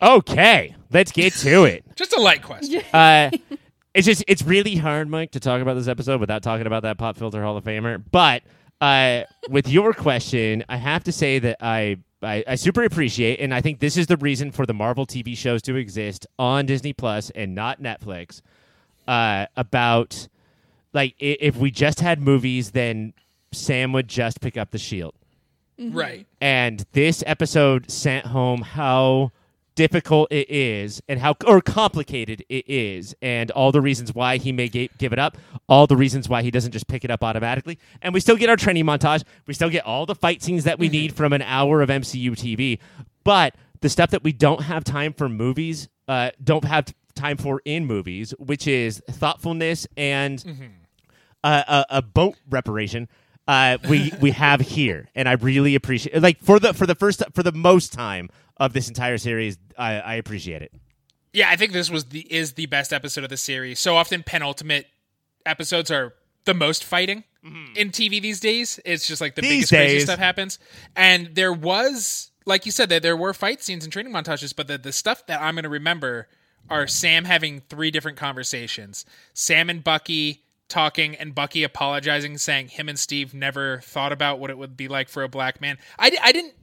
Okay, 0.01 0.75
let's 0.91 1.13
get 1.13 1.33
to 1.35 1.65
it. 1.65 1.85
Just 1.97 2.13
a 2.13 2.21
light 2.21 2.43
question. 2.43 2.83
Uh, 2.93 3.31
it's 3.95 4.07
just 4.07 4.25
it's 4.29 4.43
really 4.43 4.77
hard, 4.77 5.09
Mike, 5.09 5.33
to 5.33 5.41
talk 5.41 5.61
about 5.63 5.75
this 5.75 5.89
episode 5.89 6.21
without 6.21 6.43
talking 6.43 6.67
about 6.67 6.83
that 6.85 6.99
pop 6.99 7.17
filter 7.17 7.43
Hall 7.43 7.57
of 7.57 7.65
Famer. 7.65 8.03
But 8.11 8.43
uh, 8.81 9.23
with 9.49 9.69
your 9.69 9.93
question, 9.93 10.65
I 10.69 10.77
have 10.77 11.05
to 11.05 11.13
say 11.13 11.39
that 11.41 11.59
I, 11.61 11.99
I 12.23 12.45
I 12.47 12.55
super 12.57 12.83
appreciate, 12.85 13.39
and 13.41 13.53
I 13.55 13.61
think 13.61 13.81
this 13.81 13.97
is 13.97 14.07
the 14.07 14.17
reason 14.17 14.51
for 14.51 14.67
the 14.67 14.75
Marvel 14.75 15.07
TV 15.07 15.37
shows 15.37 15.63
to 15.63 15.77
exist 15.77 16.27
on 16.39 16.67
Disney 16.67 16.93
Plus 16.93 17.31
and 17.31 17.55
not 17.55 17.81
Netflix. 17.83 18.41
Uh, 19.09 19.47
about 19.57 20.29
like 20.93 21.15
i- 21.21 21.37
if 21.41 21.57
we 21.57 21.71
just 21.71 22.01
had 22.01 22.21
movies, 22.21 22.71
then 22.71 23.13
Sam 23.53 23.93
would 23.93 24.07
just 24.09 24.41
pick 24.41 24.57
up 24.57 24.71
the 24.71 24.79
shield 24.79 25.15
Right. 25.79 26.25
and 26.41 26.85
this 26.93 27.25
episode 27.27 27.91
sent 27.91 28.27
home 28.27 28.63
how 28.63 29.33
difficult 29.75 30.31
it 30.31 30.51
is 30.51 31.01
and 31.09 31.19
how 31.21 31.35
or 31.47 31.61
complicated 31.61 32.45
it 32.49 32.69
is 32.69 33.15
and 33.23 33.51
all 33.53 33.73
the 33.73 33.81
reasons 33.81 34.15
why 34.15 34.37
he 34.37 34.53
may 34.53 34.69
ga- 34.69 34.91
give 34.99 35.13
it 35.13 35.19
up 35.19 35.37
all 35.69 35.87
the 35.87 35.97
reasons 35.97 36.29
why 36.29 36.43
he 36.43 36.51
doesn't 36.51 36.73
just 36.73 36.87
pick 36.89 37.05
it 37.05 37.11
up 37.11 37.25
automatically. 37.25 37.79
And 38.03 38.13
we 38.13 38.21
still 38.21 38.37
get 38.37 38.51
our 38.51 38.57
training 38.57 38.85
montage. 38.85 39.25
We 39.47 39.55
still 39.55 39.71
get 39.71 39.85
all 39.87 40.05
the 40.07 40.15
fight 40.15 40.43
scenes 40.43 40.65
that 40.65 40.79
we 40.79 40.89
need 40.89 41.15
from 41.15 41.33
an 41.33 41.43
hour 41.43 41.81
of 41.83 41.89
mcu 41.89 42.33
tv 42.33 42.79
but 43.25 43.55
the 43.81 43.89
stuff 43.89 44.11
that 44.11 44.23
we 44.23 44.33
don't 44.33 44.63
have 44.63 44.85
time 44.85 45.13
for 45.13 45.29
movies 45.29 45.89
uh, 46.09 46.31
don't 46.43 46.65
have 46.65 46.93
time 47.15 47.37
for 47.37 47.61
in 47.65 47.85
movies 47.87 48.33
which 48.39 48.67
is 48.67 49.03
thoughtfulness 49.11 49.87
and 49.97 50.45
uh, 51.45 51.85
a, 51.91 51.97
a 51.99 52.03
boat 52.03 52.37
reparation 52.51 53.09
uh, 53.53 53.79
we 53.87 54.13
we 54.21 54.31
have 54.31 54.61
here, 54.63 55.09
and 55.15 55.29
I 55.29 55.33
really 55.33 55.75
appreciate 55.75 56.21
like 56.23 56.39
for 56.39 56.59
the 56.59 56.73
for 56.73 56.87
the 56.87 56.95
first 56.95 57.23
for 57.35 57.43
the 57.43 57.53
most 57.53 57.93
time 57.93 58.31
of 58.57 58.73
this 58.73 58.89
entire 58.89 59.19
series, 59.19 59.59
I, 59.77 60.01
I 60.01 60.15
appreciate 60.15 60.63
it. 60.63 60.73
Yeah, 61.35 61.51
I 61.51 61.57
think 61.57 61.73
this 61.73 61.91
was 61.91 62.07
the 62.07 62.21
is 62.33 62.55
the 62.55 62.65
best 62.67 62.95
episode 62.95 63.25
of 63.25 63.31
the 63.31 63.37
series. 63.37 63.79
So 63.79 63.97
often 63.97 64.23
penultimate 64.23 64.87
episodes 65.45 65.91
are 65.91 66.15
the 66.47 66.55
most 66.55 66.83
fighting 66.83 67.25
in 67.77 67.91
TV 67.91 68.23
these 68.23 68.41
days. 68.41 68.81
It's 68.87 69.07
just 69.07 69.21
like 69.21 69.35
the 69.35 69.43
These 69.43 69.51
biggest 69.51 69.73
crazy 69.73 70.01
stuff 70.01 70.19
happens. 70.19 70.59
And 70.97 71.35
there 71.35 71.53
was 71.53 72.31
like 72.47 72.65
you 72.65 72.73
said 72.73 72.89
that 72.89 73.03
there 73.03 73.17
were 73.17 73.35
fight 73.35 73.63
scenes 73.63 73.85
and 73.85 73.93
training 73.93 74.15
montages, 74.15 74.57
but 74.57 74.67
the, 74.67 74.79
the 74.79 74.93
stuff 74.93 75.27
that 75.27 75.43
I'm 75.43 75.57
gonna 75.57 75.69
remember 75.69 76.29
are 76.71 76.87
Sam 76.87 77.25
having 77.27 77.61
three 77.69 77.91
different 77.91 78.17
conversations. 78.17 79.05
Sam 79.35 79.69
and 79.69 79.85
Bucky 79.85 80.43
talking 80.69 81.15
and 81.17 81.35
Bucky 81.35 81.63
apologizing, 81.65 82.39
saying 82.39 82.69
him 82.69 82.89
and 82.89 82.99
Steve 82.99 83.35
never 83.35 83.81
thought 83.81 84.13
about 84.13 84.39
what 84.39 84.51
it 84.51 84.59
would 84.59 84.77
be 84.77 84.89
like 84.89 85.09
for 85.09 85.23
a 85.23 85.29
black 85.29 85.61
man. 85.61 85.79
I, 85.99 86.17
I 86.23 86.33
didn't 86.33 86.55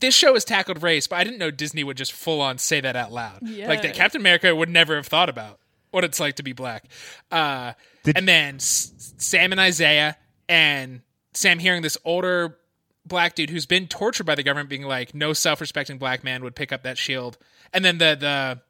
this 0.00 0.14
show 0.14 0.34
has 0.34 0.44
tackled 0.44 0.82
race, 0.82 1.06
but 1.06 1.16
I 1.16 1.24
didn't 1.24 1.38
know 1.38 1.50
Disney 1.50 1.82
would 1.82 1.96
just 1.96 2.12
full 2.12 2.40
on 2.40 2.58
say 2.58 2.80
that 2.80 2.96
out 2.96 3.12
loud. 3.12 3.40
Like 3.68 3.82
that 3.82 3.94
Captain 3.94 4.20
America 4.20 4.54
would 4.54 4.68
never 4.68 4.96
have 4.96 5.06
thought 5.06 5.28
about 5.28 5.58
what 5.90 6.04
it's 6.04 6.20
like 6.20 6.36
to 6.36 6.42
be 6.42 6.52
black. 6.52 6.84
Uh, 7.30 7.72
Did- 8.02 8.18
and 8.18 8.28
then 8.28 8.56
S- 8.56 9.14
Sam 9.18 9.52
and 9.52 9.60
Isaiah, 9.60 10.16
and 10.48 11.00
Sam 11.32 11.58
hearing 11.58 11.82
this 11.82 11.96
older 12.04 12.58
black 13.06 13.34
dude 13.34 13.50
who's 13.50 13.66
been 13.66 13.86
tortured 13.86 14.24
by 14.24 14.34
the 14.34 14.42
government 14.42 14.68
being 14.68 14.82
like, 14.82 15.14
no 15.14 15.32
self 15.32 15.60
respecting 15.60 15.96
black 15.96 16.22
man 16.22 16.42
would 16.44 16.54
pick 16.54 16.72
up 16.72 16.82
that 16.82 16.98
shield. 16.98 17.38
And 17.72 17.84
then 17.84 17.98
the, 17.98 18.16
the, 18.18 18.60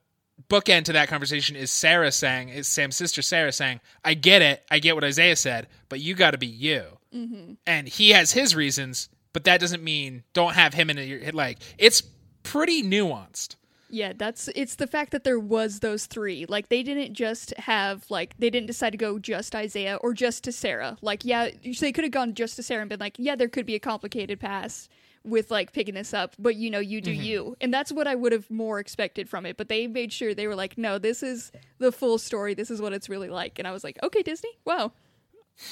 bookend 0.49 0.85
to 0.85 0.93
that 0.93 1.09
conversation 1.09 1.57
is 1.57 1.71
Sarah 1.71 2.13
saying, 2.13 2.51
is 2.51 2.69
Sam's 2.69 2.97
sister 2.97 3.23
Sarah 3.23 3.53
saying, 3.53 3.81
I 4.05 4.15
get 4.15 4.43
it, 4.43 4.65
I 4.71 4.79
get 4.79 4.95
what 4.95 5.05
Isaiah 5.05 5.37
said, 5.37 5.69
but 5.89 6.01
you 6.01 6.15
got 6.15 6.33
to 6.33 6.39
be 6.39 6.47
you. 6.47 6.85
Mm-hmm. 7.15 7.55
And 7.67 7.89
he 7.89 8.11
has 8.11 8.33
his 8.33 8.55
reasons, 8.55 9.09
but 9.33 9.45
that 9.45 9.61
doesn't 9.61 9.83
mean 9.83 10.25
don't 10.33 10.55
have 10.55 10.75
him 10.75 10.91
in 10.91 10.99
your 10.99 11.33
like. 11.33 11.59
It's 11.79 12.03
pretty 12.43 12.83
nuanced. 12.83 13.57
Yeah, 13.89 14.13
that's 14.17 14.49
it's 14.55 14.75
the 14.75 14.87
fact 14.87 15.13
that 15.13 15.25
there 15.25 15.39
was 15.39 15.81
those 15.81 16.07
three. 16.07 16.45
Like 16.47 16.69
they 16.69 16.83
didn't 16.83 17.15
just 17.15 17.55
have 17.57 18.05
like 18.11 18.37
they 18.39 18.51
didn't 18.51 18.67
decide 18.67 18.91
to 18.91 18.99
go 18.99 19.19
just 19.19 19.55
Isaiah 19.55 19.97
or 19.97 20.13
just 20.13 20.45
to 20.45 20.53
Sarah. 20.53 20.99
Like 21.03 21.25
yeah, 21.25 21.51
they 21.81 21.93
could 21.93 22.05
have 22.05 22.11
gone 22.11 22.35
just 22.35 22.57
to 22.57 22.63
Sarah 22.63 22.83
and 22.83 22.91
been 22.91 23.01
like, 23.01 23.17
yeah, 23.19 23.37
there 23.37 23.49
could 23.49 23.67
be 23.67 23.77
a 23.77 23.81
complicated 23.81 24.41
pass 24.41 24.89
with 25.27 25.51
like 25.51 25.73
picking 25.73 25.95
this 25.95 26.15
up, 26.15 26.35
but 26.39 26.57
you 26.57 26.71
know, 26.71 26.79
you 26.79 27.01
do 27.01 27.13
you. 27.13 27.57
And 27.61 27.75
that's 27.75 27.93
what 27.93 28.07
I 28.07 28.15
would 28.15 28.33
have 28.33 28.51
more 28.51 28.79
expected 28.79 29.29
from 29.29 29.45
it, 29.45 29.57
but 29.57 29.69
they 29.69 29.87
made 29.87 30.13
sure 30.13 30.35
they 30.35 30.47
were 30.47 30.55
like, 30.55 30.79
no, 30.79 30.99
this 30.99 31.23
is 31.23 31.53
the 31.79 31.93
full 31.93 32.19
story. 32.19 32.55
This 32.55 32.71
is 32.71 32.81
what 32.81 32.93
it's 32.93 33.09
really 33.09 33.29
like. 33.29 33.59
And 33.59 33.67
I 33.67 33.73
was 33.73 33.85
like, 33.85 33.99
okay, 34.03 34.23
Disney. 34.23 34.51
Wow. 34.65 34.93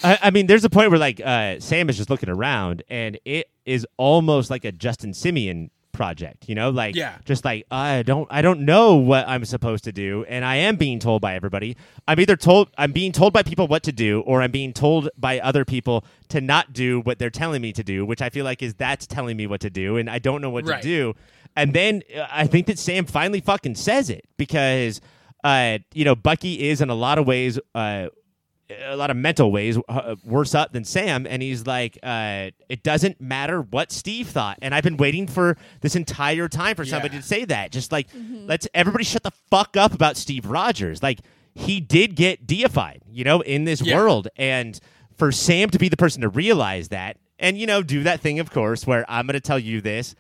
I, 0.03 0.19
I 0.23 0.31
mean, 0.31 0.47
there's 0.47 0.65
a 0.65 0.71
point 0.71 0.91
where 0.91 0.99
like 0.99 1.21
uh, 1.21 1.61
Sam 1.61 1.89
is 1.89 1.97
just 1.97 2.11
looking 2.11 2.29
around, 2.29 2.83
and 2.89 3.19
it 3.25 3.51
is 3.65 3.87
almost 3.97 4.51
like 4.51 4.65
a 4.65 4.73
Justin 4.73 5.13
Simien 5.13 5.71
project. 5.95 6.47
You 6.49 6.55
know, 6.55 6.69
like 6.69 6.95
Yeah. 6.95 7.17
just 7.25 7.43
like 7.47 7.65
I 7.71 8.03
don't 8.03 8.29
I 8.31 8.43
don't 8.43 8.61
know 8.67 8.97
what 8.97 9.27
I'm 9.27 9.47
supposed 9.47 9.85
to 9.85 9.93
do, 9.93 10.27
and 10.29 10.45
I 10.45 10.57
am 10.57 10.77
being 10.77 10.99
told 10.99 11.23
by 11.23 11.35
everybody. 11.35 11.77
I'm 12.07 12.21
either 12.21 12.37
told 12.37 12.69
I'm 12.77 12.93
being 12.93 13.13
told 13.13 13.33
by 13.33 13.43
people 13.43 13.67
what 13.67 13.83
to 13.85 13.93
do, 13.93 14.21
or 14.27 14.43
I'm 14.43 14.51
being 14.51 14.75
told 14.75 15.09
by 15.17 15.41
other 15.41 15.65
people 15.65 16.05
to 16.29 16.43
not 16.43 16.75
do 16.75 17.01
what 17.01 17.19
they're 17.19 17.31
telling 17.31 17.63
me 17.63 17.73
to 17.73 17.83
do, 17.83 18.05
which 18.05 18.21
I 18.21 18.29
feel 18.29 18.45
like 18.45 18.63
is 18.63 18.75
that's 18.75 19.07
telling 19.07 19.37
me 19.39 19.47
what 19.47 19.61
to 19.63 19.71
do, 19.71 19.97
and 19.97 20.11
I 20.11 20.19
don't 20.19 20.43
know 20.43 20.51
what 20.51 20.67
Right. 20.67 20.83
to 20.83 20.87
do. 20.89 21.15
And 21.57 21.73
then 21.73 22.03
uh, 22.15 22.27
I 22.31 22.47
think 22.47 22.67
that 22.67 22.79
Sam 22.79 23.07
finally 23.07 23.41
fucking 23.41 23.77
says 23.77 24.11
it 24.11 24.25
because, 24.37 25.01
uh, 25.45 25.79
you 25.95 26.05
know, 26.05 26.17
Bucky 26.17 26.69
is 26.69 26.81
in 26.81 26.91
a 26.91 26.95
lot 26.97 27.17
of 27.17 27.27
ways, 27.27 27.61
uh, 27.77 28.09
a 28.71 28.97
lot 28.97 29.11
of 29.11 29.17
mental 29.17 29.53
ways, 29.53 29.79
uh, 29.89 30.17
worse 30.25 30.55
up 30.55 30.73
than 30.73 30.85
Sam. 30.85 31.27
And 31.29 31.43
he's 31.43 31.67
like, 31.67 31.99
uh, 32.03 32.51
it 32.69 32.83
doesn't 32.83 33.21
matter 33.21 33.61
what 33.61 33.93
Steve 33.93 34.29
thought. 34.29 34.59
And 34.63 34.75
I've 34.75 34.85
been 34.85 34.97
waiting 34.97 35.27
for 35.27 35.57
this 35.83 35.97
entire 35.97 36.49
time 36.49 36.75
for 36.77 36.85
somebody 36.85 37.15
Yeah. 37.17 37.21
to 37.21 37.27
say 37.27 37.45
that. 37.47 37.73
Just 37.73 37.93
like, 37.93 38.09
let's 38.47 38.67
everybody 38.75 39.05
shut 39.05 39.23
the 39.23 39.33
fuck 39.51 39.77
up 39.77 39.93
about 39.93 40.17
Steve 40.17 40.47
Rogers. 40.47 41.03
Like, 41.03 41.21
he 41.55 41.79
did 41.81 42.17
get 42.17 42.47
deified, 42.47 43.03
you 43.11 43.23
know, 43.25 43.41
in 43.41 43.65
this 43.65 43.81
Yeah. 43.83 43.97
world. 43.97 44.29
And 44.37 44.79
for 45.17 45.31
Sam 45.31 45.71
to 45.71 45.79
be 45.79 45.89
the 45.89 45.97
person 45.97 46.23
to 46.23 46.29
realize 46.29 46.89
that, 46.89 47.19
and, 47.39 47.59
you 47.59 47.67
know, 47.67 47.83
do 47.83 48.03
that 48.05 48.21
thing, 48.21 48.41
of 48.41 48.51
course, 48.51 48.87
where 48.87 49.05
I'm 49.09 49.27
going 49.27 49.35
to 49.35 49.41
tell 49.41 49.59
you 49.59 49.81
this. 49.81 50.15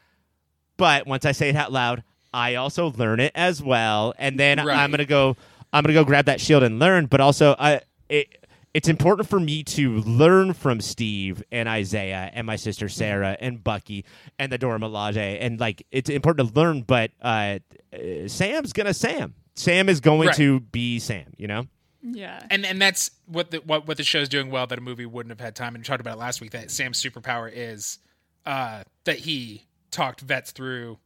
But 0.76 1.06
once 1.06 1.24
I 1.24 1.32
say 1.32 1.48
it 1.48 1.56
out 1.56 1.72
loud, 1.72 2.02
I 2.32 2.56
also 2.56 2.92
learn 2.96 3.20
it 3.20 3.30
as 3.36 3.62
well, 3.62 4.12
and 4.18 4.38
then 4.40 4.58
Right. 4.58 4.76
I'm 4.76 4.90
gonna 4.90 5.04
go. 5.04 5.36
I'm 5.72 5.84
gonna 5.84 5.94
go 5.94 6.04
grab 6.04 6.24
that 6.24 6.40
shield 6.40 6.64
and 6.64 6.80
learn. 6.80 7.06
But 7.06 7.20
also, 7.20 7.54
I 7.60 7.80
it, 8.14 8.46
it's 8.72 8.88
important 8.88 9.28
for 9.28 9.38
me 9.38 9.62
to 9.62 9.98
learn 10.00 10.52
from 10.52 10.80
Steve 10.80 11.42
and 11.52 11.68
Isaiah 11.68 12.30
and 12.34 12.46
my 12.46 12.56
sister 12.56 12.88
Sarah 12.88 13.36
and 13.40 13.62
Bucky 13.62 14.04
and 14.38 14.50
the 14.50 14.58
Dora 14.58 14.78
Milaje, 14.78 15.38
and 15.40 15.60
like 15.60 15.86
it's 15.92 16.10
important 16.10 16.48
to 16.48 16.54
learn. 16.60 16.82
But 16.82 17.12
uh, 17.22 17.58
uh, 17.92 18.26
Sam's 18.26 18.72
gonna 18.72 18.94
Sam. 18.94 19.34
Sam 19.54 19.88
is 19.88 20.00
going 20.00 20.26
Right. 20.28 20.36
to 20.36 20.60
be 20.60 20.98
Sam. 20.98 21.32
You 21.36 21.46
know. 21.46 21.66
Yeah. 22.06 22.38
and 22.50 22.66
and 22.66 22.82
that's 22.82 23.10
what 23.26 23.50
the 23.50 23.58
what, 23.58 23.86
what 23.88 23.96
the 23.96 24.02
show's 24.04 24.28
doing 24.28 24.50
well 24.50 24.66
that 24.66 24.76
a 24.78 24.82
movie 24.82 25.06
wouldn't 25.06 25.30
have 25.30 25.40
had 25.40 25.54
time 25.56 25.74
and 25.74 25.78
we 25.82 25.86
talked 25.86 26.02
about 26.02 26.16
it 26.16 26.20
last 26.20 26.40
week 26.42 26.50
that 26.50 26.70
Sam's 26.70 27.02
superpower 27.02 27.50
is 27.50 27.98
uh 28.44 28.82
that 29.04 29.20
he 29.20 29.62
talked 29.90 30.20
vets 30.20 30.50
through 30.50 30.98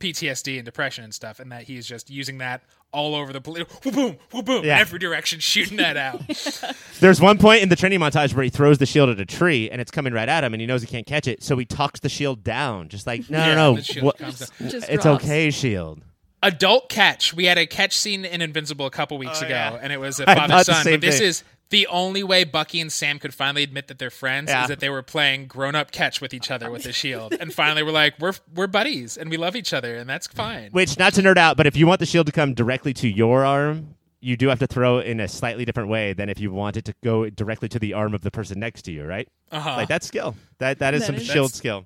PTSD 0.00 0.56
and 0.56 0.64
depression 0.64 1.04
and 1.04 1.14
stuff 1.14 1.38
and 1.38 1.52
that 1.52 1.62
he's 1.62 1.86
just 1.86 2.10
using 2.10 2.38
that 2.38 2.62
all 2.92 3.14
over 3.14 3.32
the 3.32 3.40
place 3.40 3.64
boom 3.82 3.94
boom 3.94 4.16
boom 4.30 4.44
boom 4.44 4.64
Yeah. 4.64 4.78
every 4.78 4.98
direction 4.98 5.38
shooting 5.40 5.76
that 5.78 5.96
out 5.96 6.22
There's 7.00 7.20
one 7.20 7.36
point 7.38 7.62
in 7.62 7.68
the 7.68 7.76
training 7.76 8.00
montage 8.00 8.32
where 8.34 8.42
he 8.44 8.48
throws 8.50 8.78
the 8.78 8.86
shield 8.86 9.10
at 9.10 9.20
a 9.20 9.26
tree 9.26 9.68
and 9.70 9.80
it's 9.80 9.90
coming 9.90 10.12
right 10.14 10.28
at 10.28 10.44
him, 10.44 10.54
and 10.54 10.60
he 10.62 10.66
knows 10.66 10.80
he 10.80 10.86
can't 10.88 11.06
catch 11.06 11.26
it, 11.28 11.42
so 11.42 11.58
he 11.58 11.66
tucks 11.66 12.00
the 12.00 12.08
shield 12.08 12.42
down, 12.42 12.88
just 12.88 13.06
like 13.06 13.28
no, 13.28 13.38
Yeah, 13.38 13.54
no, 13.54 13.74
no, 13.74 13.82
what- 14.02 14.18
Just- 14.18 14.52
just 14.60 14.88
it's 14.88 15.02
drops. 15.04 15.24
okay, 15.24 15.50
shield. 15.50 16.02
adult 16.42 16.88
catch 16.88 17.34
we 17.34 17.44
had 17.44 17.58
a 17.58 17.66
catch 17.66 17.96
scene 17.96 18.24
in 18.24 18.40
Invincible 18.40 18.86
a 18.86 18.90
couple 18.90 19.18
weeks 19.18 19.42
Oh, 19.42 19.46
ago 19.46 19.54
yeah. 19.54 19.78
and 19.82 19.92
it 19.92 19.98
was 19.98 20.20
a 20.20 20.30
I 20.30 20.34
father 20.34 20.54
the 20.54 20.64
son 20.64 20.84
but 20.84 21.00
this 21.00 21.18
thing. 21.18 21.28
is 21.28 21.44
the 21.70 21.86
only 21.88 22.22
way 22.22 22.44
Bucky 22.44 22.80
and 22.80 22.92
Sam 22.92 23.18
could 23.18 23.34
finally 23.34 23.62
admit 23.64 23.88
that 23.88 23.98
they're 23.98 24.10
friends 24.10 24.50
Yeah. 24.50 24.62
is 24.62 24.68
that 24.68 24.80
they 24.80 24.88
were 24.90 25.02
playing 25.02 25.46
grown 25.46 25.74
up 25.74 25.90
catch 25.90 26.20
with 26.20 26.32
each 26.32 26.50
other 26.50 26.70
with 26.70 26.84
the 26.84 26.92
shield 27.02 27.34
and 27.40 27.52
finally 27.52 27.82
we're 27.82 27.90
like 27.92 28.14
we're 28.20 28.34
we're 28.54 28.66
buddies 28.68 29.16
and 29.16 29.30
we 29.30 29.36
love 29.36 29.56
each 29.56 29.72
other 29.72 29.96
and 29.96 30.08
that's 30.08 30.26
fine 30.28 30.70
Which, 30.72 30.98
not 30.98 31.14
to 31.14 31.22
nerd 31.22 31.36
out, 31.38 31.56
but 31.56 31.66
if 31.66 31.76
you 31.76 31.86
want 31.86 32.00
the 32.00 32.06
shield 32.06 32.26
to 32.26 32.32
come 32.32 32.54
directly 32.54 32.92
to 32.94 33.08
your 33.08 33.44
arm, 33.44 33.94
you 34.20 34.36
do 34.36 34.48
have 34.48 34.58
to 34.60 34.66
throw 34.66 34.98
it 34.98 35.06
in 35.06 35.20
a 35.20 35.28
slightly 35.28 35.64
different 35.64 35.88
way 35.88 36.12
than 36.12 36.28
if 36.28 36.40
you 36.40 36.50
want 36.50 36.76
it 36.76 36.84
to 36.86 36.94
go 37.04 37.28
directly 37.30 37.68
to 37.68 37.78
the 37.78 37.92
arm 37.92 38.14
of 38.14 38.22
the 38.22 38.30
person 38.30 38.58
next 38.58 38.82
to 38.82 38.92
you, 38.92 39.04
right? 39.04 39.28
uh-huh 39.52 39.76
Like 39.76 39.88
that's 39.88 40.06
skill. 40.06 40.34
That 40.58 40.78
that 40.78 40.94
is 40.94 41.00
That 41.02 41.06
some 41.06 41.14
is- 41.16 41.26
shield 41.26 41.52
skill. 41.52 41.84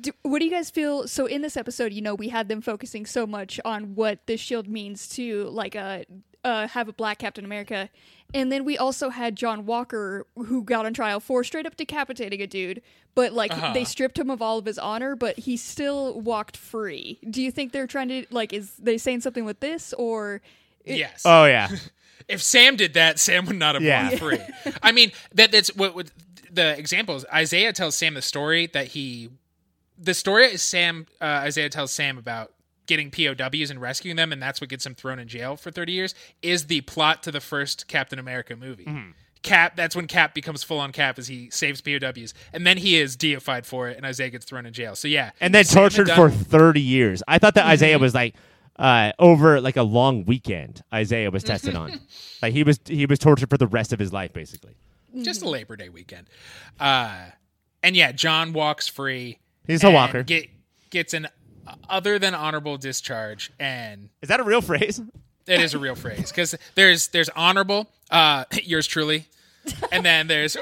Do, 0.00 0.10
what 0.22 0.38
do 0.38 0.46
you 0.46 0.50
guys 0.50 0.70
feel? 0.70 1.06
So 1.06 1.26
in 1.26 1.42
this 1.42 1.54
episode, 1.54 1.92
you 1.92 2.00
know, 2.00 2.14
we 2.14 2.30
had 2.30 2.48
them 2.48 2.62
focusing 2.62 3.04
so 3.04 3.26
much 3.26 3.60
on 3.62 3.94
what 3.94 4.26
this 4.26 4.40
shield 4.40 4.66
means 4.66 5.06
to 5.10 5.44
like 5.50 5.76
uh, 5.76 6.04
uh 6.44 6.66
have 6.68 6.88
a 6.88 6.92
black 6.92 7.18
Captain 7.18 7.44
America, 7.44 7.88
and 8.34 8.50
then 8.50 8.64
we 8.64 8.76
also 8.78 9.10
had 9.10 9.36
John 9.36 9.66
Walker 9.66 10.26
who 10.36 10.62
got 10.64 10.86
on 10.86 10.94
trial 10.94 11.20
for 11.20 11.44
straight 11.44 11.66
up 11.66 11.76
decapitating 11.76 12.40
a 12.40 12.46
dude, 12.46 12.82
but 13.14 13.32
like 13.32 13.52
Uh-huh. 13.52 13.72
they 13.72 13.84
stripped 13.84 14.18
him 14.18 14.30
of 14.30 14.40
all 14.42 14.58
of 14.58 14.64
his 14.66 14.78
honor, 14.78 15.14
but 15.16 15.38
he 15.40 15.56
still 15.56 16.20
walked 16.20 16.56
free. 16.56 17.18
Do 17.30 17.42
you 17.42 17.50
think 17.50 17.72
they're 17.72 17.86
trying 17.86 18.08
to 18.08 18.26
like 18.30 18.52
is 18.52 18.72
they 18.76 18.98
saying 18.98 19.20
something 19.20 19.44
with 19.44 19.60
this 19.60 19.92
or? 19.94 20.40
yes 20.84 21.22
Oh 21.24 21.44
yeah, 21.44 21.68
if 22.28 22.42
Sam 22.42 22.76
did 22.76 22.94
that, 22.94 23.18
Sam 23.20 23.46
would 23.46 23.56
not 23.56 23.74
have 23.76 23.82
Yeah. 23.84 24.08
walked 24.08 24.18
free. 24.18 24.40
I 24.82 24.92
mean, 24.92 25.12
that 25.34 25.52
that's 25.52 25.74
what, 25.76 25.94
what 25.94 26.10
the 26.50 26.76
examples. 26.78 27.24
Isaiah 27.32 27.72
tells 27.72 27.94
Sam 27.94 28.14
the 28.14 28.22
story 28.22 28.66
that 28.68 28.88
he, 28.88 29.30
the 29.98 30.12
story 30.14 30.46
is 30.46 30.60
Sam. 30.62 31.06
Uh, 31.20 31.24
Isaiah 31.46 31.68
tells 31.70 31.92
Sam 31.92 32.18
about 32.18 32.51
getting 32.86 33.10
POWs 33.10 33.70
and 33.70 33.80
rescuing 33.80 34.16
them, 34.16 34.32
and 34.32 34.42
that's 34.42 34.60
what 34.60 34.70
gets 34.70 34.84
him 34.86 34.94
thrown 34.94 35.18
in 35.18 35.28
jail 35.28 35.56
for 35.56 35.70
thirty 35.70 35.92
years. 35.92 36.14
Is 36.42 36.66
the 36.66 36.80
plot 36.82 37.22
to 37.24 37.30
the 37.30 37.40
first 37.40 37.88
Captain 37.88 38.18
America 38.18 38.56
movie. 38.56 38.88
Cap. 39.42 39.74
That's 39.74 39.96
when 39.96 40.06
Cap 40.06 40.34
becomes 40.34 40.62
full 40.62 40.78
on 40.78 40.92
Cap 40.92 41.18
as 41.18 41.26
he 41.26 41.50
saves 41.50 41.80
POWs, 41.80 42.32
and 42.52 42.66
then 42.66 42.78
he 42.78 42.96
is 42.96 43.16
deified 43.16 43.66
for 43.66 43.88
it, 43.88 43.96
and 43.96 44.06
Isaiah 44.06 44.30
gets 44.30 44.44
thrown 44.44 44.66
in 44.66 44.72
jail. 44.72 44.94
So 44.94 45.08
yeah, 45.08 45.32
and 45.40 45.54
then 45.54 45.64
tortured 45.64 46.10
for 46.10 46.30
thirty 46.30 46.80
years. 46.80 47.22
I 47.26 47.38
thought 47.38 47.54
that 47.54 47.66
Isaiah 47.66 47.98
was 47.98 48.14
like 48.14 48.34
uh, 48.78 49.12
over 49.18 49.60
like 49.60 49.76
a 49.76 49.82
long 49.82 50.24
weekend. 50.24 50.82
Isaiah 50.94 51.30
was 51.30 51.42
tested 51.42 51.74
on, 51.74 52.00
like 52.40 52.52
he 52.52 52.62
was 52.62 52.78
he 52.84 53.06
was 53.06 53.18
tortured 53.18 53.50
for 53.50 53.58
the 53.58 53.66
rest 53.66 53.92
of 53.92 53.98
his 53.98 54.12
life, 54.12 54.32
basically. 54.32 54.74
just 55.22 55.42
a 55.42 55.48
Labor 55.48 55.76
Day 55.76 55.88
weekend. 55.88 56.28
Uh, 56.78 57.26
and 57.82 57.96
yeah, 57.96 58.12
John 58.12 58.52
walks 58.52 58.88
free. 58.88 59.38
He's 59.66 59.84
a 59.84 59.90
walker. 59.90 60.22
Get, 60.22 60.48
gets 60.90 61.14
an 61.14 61.28
other 61.88 62.18
than 62.18 62.34
honorable 62.34 62.76
discharge, 62.76 63.52
and 63.58 64.08
Is 64.20 64.28
that 64.28 64.40
a 64.40 64.44
real 64.44 64.60
phrase? 64.62 65.00
it 65.46 65.60
is 65.60 65.74
a 65.74 65.78
real 65.78 65.94
phrase 65.94 66.30
because 66.30 66.54
there's 66.74 67.08
there's 67.08 67.28
honorable, 67.30 67.88
uh, 68.10 68.44
yours 68.62 68.86
truly, 68.86 69.26
and 69.90 70.04
then 70.04 70.26
there's. 70.28 70.56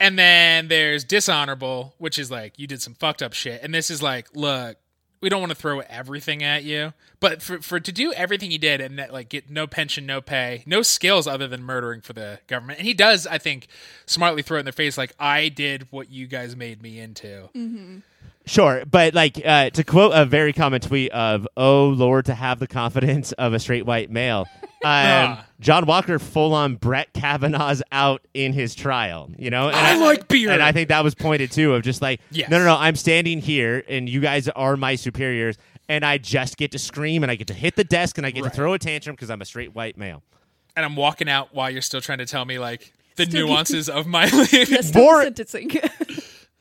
And 0.00 0.18
then 0.18 0.66
there's 0.68 1.04
dishonorable, 1.04 1.94
which 1.98 2.18
is 2.18 2.28
like 2.30 2.58
you 2.58 2.66
did 2.66 2.82
some 2.82 2.94
fucked 2.94 3.22
up 3.22 3.32
shit. 3.32 3.62
And 3.62 3.72
this 3.72 3.90
is 3.90 4.02
like, 4.02 4.26
look, 4.34 4.76
we 5.20 5.28
don't 5.28 5.40
want 5.40 5.50
to 5.50 5.56
throw 5.56 5.78
everything 5.80 6.42
at 6.42 6.64
you, 6.64 6.92
but 7.20 7.40
for 7.40 7.62
for 7.62 7.78
to 7.78 7.92
do 7.92 8.12
everything 8.12 8.50
he 8.50 8.58
did 8.58 8.80
and 8.80 8.98
that, 8.98 9.12
like 9.12 9.28
get 9.28 9.48
no 9.50 9.68
pension, 9.68 10.04
no 10.04 10.20
pay, 10.20 10.64
no 10.66 10.82
skills 10.82 11.28
other 11.28 11.46
than 11.46 11.62
murdering 11.62 12.00
for 12.00 12.12
the 12.12 12.40
government. 12.48 12.80
And 12.80 12.88
he 12.88 12.92
does, 12.92 13.26
I 13.28 13.38
think, 13.38 13.68
smartly 14.04 14.42
throw 14.42 14.56
it 14.56 14.60
in 14.60 14.66
their 14.66 14.72
face 14.72 14.98
like 14.98 15.14
I 15.18 15.48
did 15.48 15.86
what 15.90 16.10
you 16.10 16.26
guys 16.26 16.56
made 16.56 16.82
me 16.82 16.98
into. 16.98 17.48
Sure, 18.46 18.82
but 18.90 19.14
like 19.14 19.40
uh, 19.44 19.70
to 19.70 19.84
quote 19.84 20.12
a 20.14 20.24
very 20.26 20.52
common 20.52 20.80
tweet 20.80 21.10
of 21.12 21.48
"Oh 21.56 21.88
Lord, 21.88 22.26
to 22.26 22.34
have 22.34 22.58
the 22.58 22.66
confidence 22.66 23.32
of 23.32 23.54
a 23.54 23.58
straight 23.58 23.86
white 23.86 24.10
male." 24.10 24.46
Um. 24.84 25.38
John 25.60 25.86
Walker 25.86 26.18
full 26.18 26.52
on 26.52 26.74
Brett 26.74 27.14
Kavanaugh's 27.14 27.82
out 27.90 28.20
in 28.34 28.52
his 28.52 28.74
trial, 28.74 29.30
you 29.38 29.48
know. 29.48 29.68
And 29.68 29.76
I 29.78 29.96
like 29.96 30.28
beer. 30.28 30.50
and 30.50 30.62
I 30.62 30.72
think 30.72 30.90
that 30.90 31.02
was 31.02 31.14
pointed 31.14 31.50
too 31.52 31.72
of 31.72 31.82
just 31.82 32.02
like, 32.02 32.20
Yes. 32.30 32.50
no, 32.50 32.58
no, 32.58 32.66
no, 32.66 32.76
I'm 32.76 32.94
standing 32.94 33.40
here, 33.40 33.82
and 33.88 34.06
you 34.10 34.20
guys 34.20 34.46
are 34.50 34.76
my 34.76 34.94
superiors, 34.96 35.56
and 35.88 36.04
I 36.04 36.18
just 36.18 36.58
get 36.58 36.70
to 36.72 36.78
scream, 36.78 37.22
and 37.22 37.32
I 37.32 37.34
get 37.36 37.46
to 37.46 37.54
hit 37.54 37.76
the 37.76 37.84
desk, 37.84 38.18
and 38.18 38.26
I 38.26 38.30
get 38.30 38.42
Right. 38.42 38.50
to 38.50 38.54
throw 38.56 38.74
a 38.74 38.78
tantrum 38.78 39.14
because 39.16 39.30
I'm 39.30 39.40
a 39.40 39.46
straight 39.46 39.74
white 39.74 39.96
male. 39.96 40.22
And 40.76 40.84
I'm 40.84 40.96
walking 40.96 41.30
out 41.30 41.54
while 41.54 41.70
you're 41.70 41.80
still 41.80 42.02
trying 42.02 42.18
to 42.18 42.26
tell 42.26 42.44
me 42.44 42.58
like 42.58 42.92
the 43.16 43.24
Still- 43.24 43.46
nuances 43.46 43.88
of 43.88 44.06
my 44.06 44.26
life. 44.26 44.52
Yeah, 44.70 44.82
still 44.82 45.02
More- 45.02 45.22
sentencing. 45.22 45.70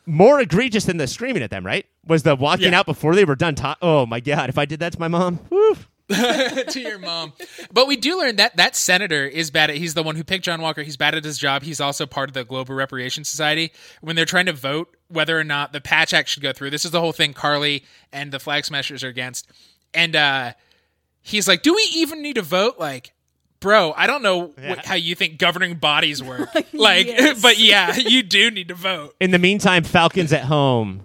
More 0.05 0.39
egregious 0.41 0.85
than 0.85 0.97
the 0.97 1.07
screaming 1.07 1.43
at 1.43 1.49
them, 1.49 1.65
right? 1.65 1.85
Was 2.05 2.23
the 2.23 2.35
walking 2.35 2.71
Yeah. 2.73 2.79
out 2.79 2.85
before 2.85 3.15
they 3.15 3.23
were 3.25 3.35
done. 3.35 3.55
Ta- 3.55 3.77
oh 3.81 4.05
my 4.05 4.19
god! 4.19 4.49
If 4.49 4.57
I 4.57 4.65
did 4.65 4.79
that 4.81 4.93
to 4.93 4.99
my 4.99 5.07
mom, 5.07 5.39
to 6.09 6.79
your 6.81 6.99
mom. 6.99 7.31
But 7.71 7.87
we 7.87 7.95
do 7.95 8.17
learn 8.19 8.35
that 8.35 8.57
that 8.57 8.75
senator 8.75 9.25
is 9.25 9.49
bad 9.49 9.69
at. 9.69 9.77
He's 9.77 9.93
the 9.93 10.03
one 10.03 10.15
who 10.17 10.23
picked 10.23 10.43
John 10.43 10.61
Walker. 10.61 10.83
He's 10.83 10.97
bad 10.97 11.15
at 11.15 11.23
his 11.23 11.37
job. 11.37 11.63
He's 11.63 11.79
also 11.79 12.05
part 12.05 12.29
of 12.29 12.33
the 12.33 12.43
Global 12.43 12.75
Reparation 12.75 13.23
Society. 13.23 13.71
When 14.01 14.15
they're 14.15 14.25
trying 14.25 14.47
to 14.47 14.53
vote 14.53 14.95
whether 15.07 15.39
or 15.39 15.43
not 15.45 15.71
the 15.71 15.79
Patch 15.81 16.13
Act 16.13 16.27
should 16.29 16.43
go 16.43 16.51
through, 16.51 16.71
this 16.71 16.83
is 16.85 16.91
the 16.91 16.99
whole 16.99 17.13
thing. 17.13 17.33
Karli 17.33 17.85
and 18.11 18.31
the 18.31 18.39
Flag 18.39 18.65
Smashers 18.65 19.03
are 19.03 19.07
against, 19.09 19.49
and 19.93 20.15
uh, 20.15 20.53
he's 21.21 21.47
like, 21.47 21.63
"Do 21.63 21.73
we 21.73 21.87
even 21.93 22.21
need 22.21 22.35
to 22.35 22.41
vote?" 22.41 22.75
Like. 22.77 23.12
Bro, 23.63 23.93
I 23.97 24.05
don't 24.07 24.21
know 24.21 24.53
Yeah. 24.61 24.69
what, 24.71 24.85
how 24.85 24.95
you 24.95 25.15
think 25.15 25.39
governing 25.39 25.75
bodies 25.75 26.21
work. 26.21 26.49
Like, 26.73 27.07
Yes. 27.07 27.41
but 27.41 27.57
yeah, 27.57 27.95
you 27.95 28.21
do 28.21 28.51
need 28.51 28.67
to 28.67 28.75
vote. 28.75 29.15
In 29.19 29.31
the 29.31 29.39
meantime, 29.39 29.83
Falcons 29.83 30.31
at 30.33 30.43
home, 30.43 31.01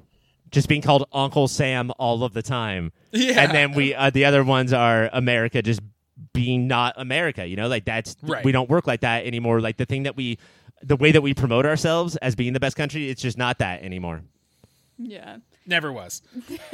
just 0.51 0.69
being 0.69 0.83
called 0.83 1.07
Uncle 1.13 1.47
Sam 1.49 1.91
all 1.99 2.25
of 2.25 2.35
the 2.35 2.43
time. 2.43 2.93
Yeah. 3.13 3.41
And 3.43 3.53
then 3.53 3.73
we, 3.73 3.95
uh, 3.95 4.11
the 4.11 4.25
other 4.25 4.43
ones 4.45 4.73
are 4.73 5.09
America 5.13 5.63
just 5.63 5.81
being 6.33 6.67
not 6.67 6.95
America. 6.97 7.47
You 7.47 7.57
know, 7.57 7.69
like 7.69 7.85
that's 7.85 8.17
Right. 8.23 8.45
we 8.45 8.51
don't 8.53 8.69
work 8.69 8.87
like 8.87 9.01
that 9.01 9.25
anymore. 9.25 9.61
Like 9.61 9.77
the 9.77 9.87
thing 9.87 10.03
that 10.03 10.17
we, 10.17 10.39
the 10.83 10.97
way 10.97 11.13
that 11.13 11.21
we 11.23 11.35
promote 11.35 11.65
ourselves 11.65 12.17
as 12.17 12.35
being 12.35 12.53
the 12.55 12.61
best 12.61 12.77
country, 12.77 13.09
it's 13.09 13.23
just 13.23 13.39
not 13.39 13.59
that 13.59 13.83
anymore. 13.83 14.23
Yeah. 14.99 15.37
Never 15.69 15.93
was. 15.93 16.23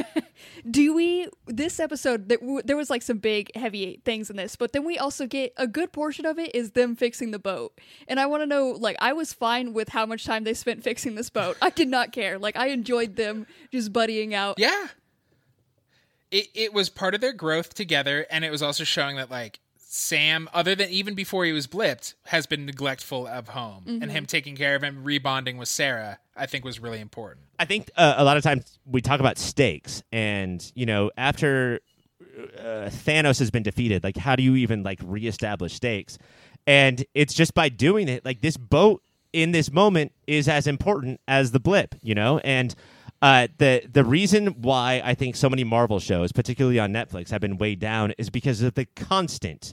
Do 0.71 0.95
we 0.95 1.29
this 1.47 1.81
episode 1.81 2.29
there, 2.29 2.39
w- 2.39 2.63
there 2.65 2.77
was 2.77 2.91
like 2.91 3.03
some 3.03 3.19
big 3.19 3.51
heavy 3.57 4.01
things 4.05 4.31
in 4.31 4.37
this, 4.37 4.55
but 4.55 4.73
then 4.73 4.85
we 4.85 4.99
also 4.99 5.27
get 5.27 5.53
a 5.57 5.67
good 5.67 5.93
portion 5.93 6.25
of 6.25 6.39
it 6.39 6.55
is 6.55 6.71
them 6.71 6.95
fixing 6.95 7.33
the 7.33 7.41
boat. 7.41 7.77
And 8.07 8.21
I 8.21 8.27
want 8.27 8.43
to 8.43 8.47
know 8.47 8.69
like 8.69 8.97
I 9.01 9.13
was 9.13 9.33
fine 9.33 9.73
with 9.73 9.89
how 9.89 10.07
much 10.07 10.25
time 10.25 10.45
they 10.45 10.55
spent 10.55 10.85
fixing 10.85 11.17
this 11.17 11.29
boat. 11.29 11.57
I 11.61 11.71
did 11.71 11.89
not 11.89 12.13
care. 12.13 12.39
Like 12.39 12.57
I 12.57 12.69
enjoyed 12.69 13.17
them 13.17 13.49
just 13.73 13.93
buddying 13.93 14.33
out. 14.33 14.61
Yeah. 14.61 14.87
It 16.31 16.47
it 16.55 16.73
was 16.73 16.89
part 16.89 17.17
of 17.17 17.21
their 17.21 17.33
growth 17.33 17.75
together, 17.75 18.27
and 18.31 18.45
it 18.45 18.53
was 18.53 18.63
also 18.63 18.85
showing 18.85 19.17
that 19.17 19.29
like 19.29 19.59
Sam, 19.77 20.49
other 20.55 20.77
than 20.77 20.89
even 20.91 21.17
before 21.17 21.45
he 21.45 21.53
was 21.53 21.67
blipped, 21.67 22.15
has 22.27 22.47
been 22.47 22.65
neglectful 22.65 23.27
of 23.27 23.49
home, 23.49 23.85
and 23.87 24.03
mm-hmm. 24.03 24.11
him 24.11 24.27
taking 24.27 24.55
care 24.55 24.77
of 24.77 24.85
him, 24.85 25.05
rebonding 25.05 25.57
with 25.57 25.69
Sarah, 25.69 26.21
I 26.37 26.47
think 26.47 26.65
was 26.65 26.81
really 26.81 27.01
important. 27.01 27.47
I 27.59 27.65
think 27.65 27.91
uh, 27.97 28.15
a 28.17 28.25
lot 28.25 28.37
of 28.37 28.43
times 28.43 28.79
we 28.87 29.01
talk 29.01 29.21
about 29.21 29.39
stakes, 29.39 30.03
and 30.13 30.71
you 30.75 30.87
know, 30.87 31.11
after 31.17 31.81
uh, 32.59 32.91
Thanos 32.91 33.39
has 33.39 33.51
been 33.51 33.63
defeated, 33.63 34.03
like 34.03 34.17
how 34.17 34.37
do 34.37 34.43
you 34.43 34.57
even 34.57 34.83
like 34.83 34.99
reestablish 35.03 35.75
stakes? 35.75 36.19
And 36.67 37.05
it's 37.15 37.35
just 37.35 37.55
by 37.55 37.69
doing 37.69 38.09
it. 38.09 38.25
Like 38.25 38.41
this 38.41 38.57
boat 38.57 39.03
in 39.33 39.53
this 39.53 39.71
moment 39.71 40.13
is 40.27 40.49
as 40.49 40.67
important 40.67 41.21
as 41.29 41.53
the 41.53 41.61
blip, 41.61 41.95
you 42.03 42.15
know. 42.15 42.39
And 42.39 42.75
uh, 43.23 43.49
the 43.59 43.83
the 43.91 44.05
reason 44.05 44.49
why 44.63 45.03
I 45.05 45.15
think 45.15 45.37
so 45.37 45.49
many 45.49 45.65
Marvel 45.65 46.01
shows, 46.01 46.33
particularly 46.33 46.79
on 46.79 46.93
Netflix, 46.93 47.31
have 47.31 47.41
been 47.41 47.59
weighed 47.59 47.81
down 47.81 48.13
is 48.19 48.31
because 48.31 48.63
of 48.63 48.75
the 48.75 48.87
constant 48.97 49.73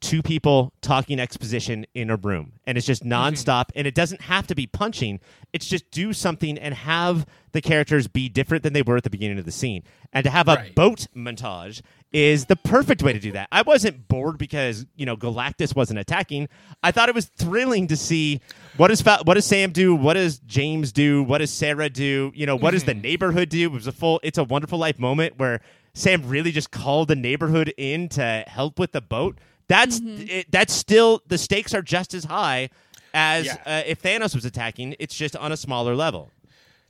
two 0.00 0.22
people 0.22 0.72
talking 0.80 1.18
exposition 1.18 1.84
in 1.94 2.08
a 2.10 2.16
room 2.16 2.52
and 2.66 2.78
it's 2.78 2.86
just 2.86 3.04
nonstop 3.04 3.66
and 3.74 3.86
it 3.86 3.94
doesn't 3.94 4.20
have 4.22 4.46
to 4.46 4.54
be 4.54 4.66
punching. 4.66 5.18
It's 5.52 5.66
just 5.66 5.90
do 5.90 6.12
something 6.12 6.56
and 6.58 6.72
have 6.74 7.26
the 7.52 7.60
characters 7.60 8.06
be 8.06 8.28
different 8.28 8.62
than 8.62 8.72
they 8.72 8.82
were 8.82 8.96
at 8.96 9.02
the 9.02 9.10
beginning 9.10 9.38
of 9.38 9.44
the 9.44 9.50
scene. 9.50 9.82
And 10.12 10.24
to 10.24 10.30
have 10.30 10.48
a 10.48 10.54
Right. 10.54 10.74
boat 10.74 11.06
montage 11.16 11.82
is 12.12 12.46
the 12.46 12.56
perfect 12.56 13.02
way 13.02 13.12
to 13.12 13.18
do 13.18 13.32
that. 13.32 13.48
I 13.52 13.62
wasn't 13.62 14.08
bored 14.08 14.38
because 14.38 14.86
you 14.96 15.04
know 15.04 15.16
galactus 15.16 15.74
wasn't 15.74 15.98
attacking. 15.98 16.48
I 16.82 16.90
thought 16.92 17.08
it 17.08 17.14
was 17.14 17.26
thrilling 17.26 17.88
to 17.88 17.96
see 17.96 18.40
what 18.76 18.88
does 18.88 19.02
Fa- 19.02 19.20
what 19.24 19.34
does 19.34 19.46
sam 19.46 19.72
do? 19.72 19.94
What 19.94 20.14
does 20.14 20.38
james 20.40 20.92
do? 20.92 21.22
What 21.22 21.38
does 21.38 21.50
sarah 21.52 21.90
do? 21.90 22.32
You 22.34 22.46
know 22.46 22.56
what 22.56 22.70
does 22.70 22.84
the 22.84 22.92
mm-hmm. 22.92 23.02
neighborhood 23.02 23.48
do? 23.48 23.64
It 23.64 23.72
was 23.72 23.86
a 23.86 23.92
full 23.92 24.20
it's 24.22 24.38
a 24.38 24.44
wonderful 24.44 24.78
life 24.78 24.98
moment 24.98 25.38
where 25.38 25.60
sam 25.92 26.26
really 26.26 26.52
just 26.52 26.70
called 26.70 27.08
the 27.08 27.16
neighborhood 27.16 27.74
in 27.76 28.08
to 28.10 28.44
help 28.46 28.78
with 28.78 28.92
the 28.92 29.00
boat 29.00 29.38
that's 29.68 30.00
it, 30.04 30.50
that's 30.50 30.72
still 30.72 31.22
the 31.26 31.38
stakes 31.38 31.74
are 31.74 31.82
just 31.82 32.14
as 32.14 32.24
high 32.24 32.70
as 33.14 33.46
Yeah. 33.46 33.56
uh, 33.66 33.82
if 33.86 34.02
Thanos 34.02 34.34
was 34.34 34.44
attacking. 34.44 34.96
It's 34.98 35.14
just 35.14 35.36
on 35.36 35.52
a 35.52 35.56
smaller 35.56 35.94
level. 35.94 36.30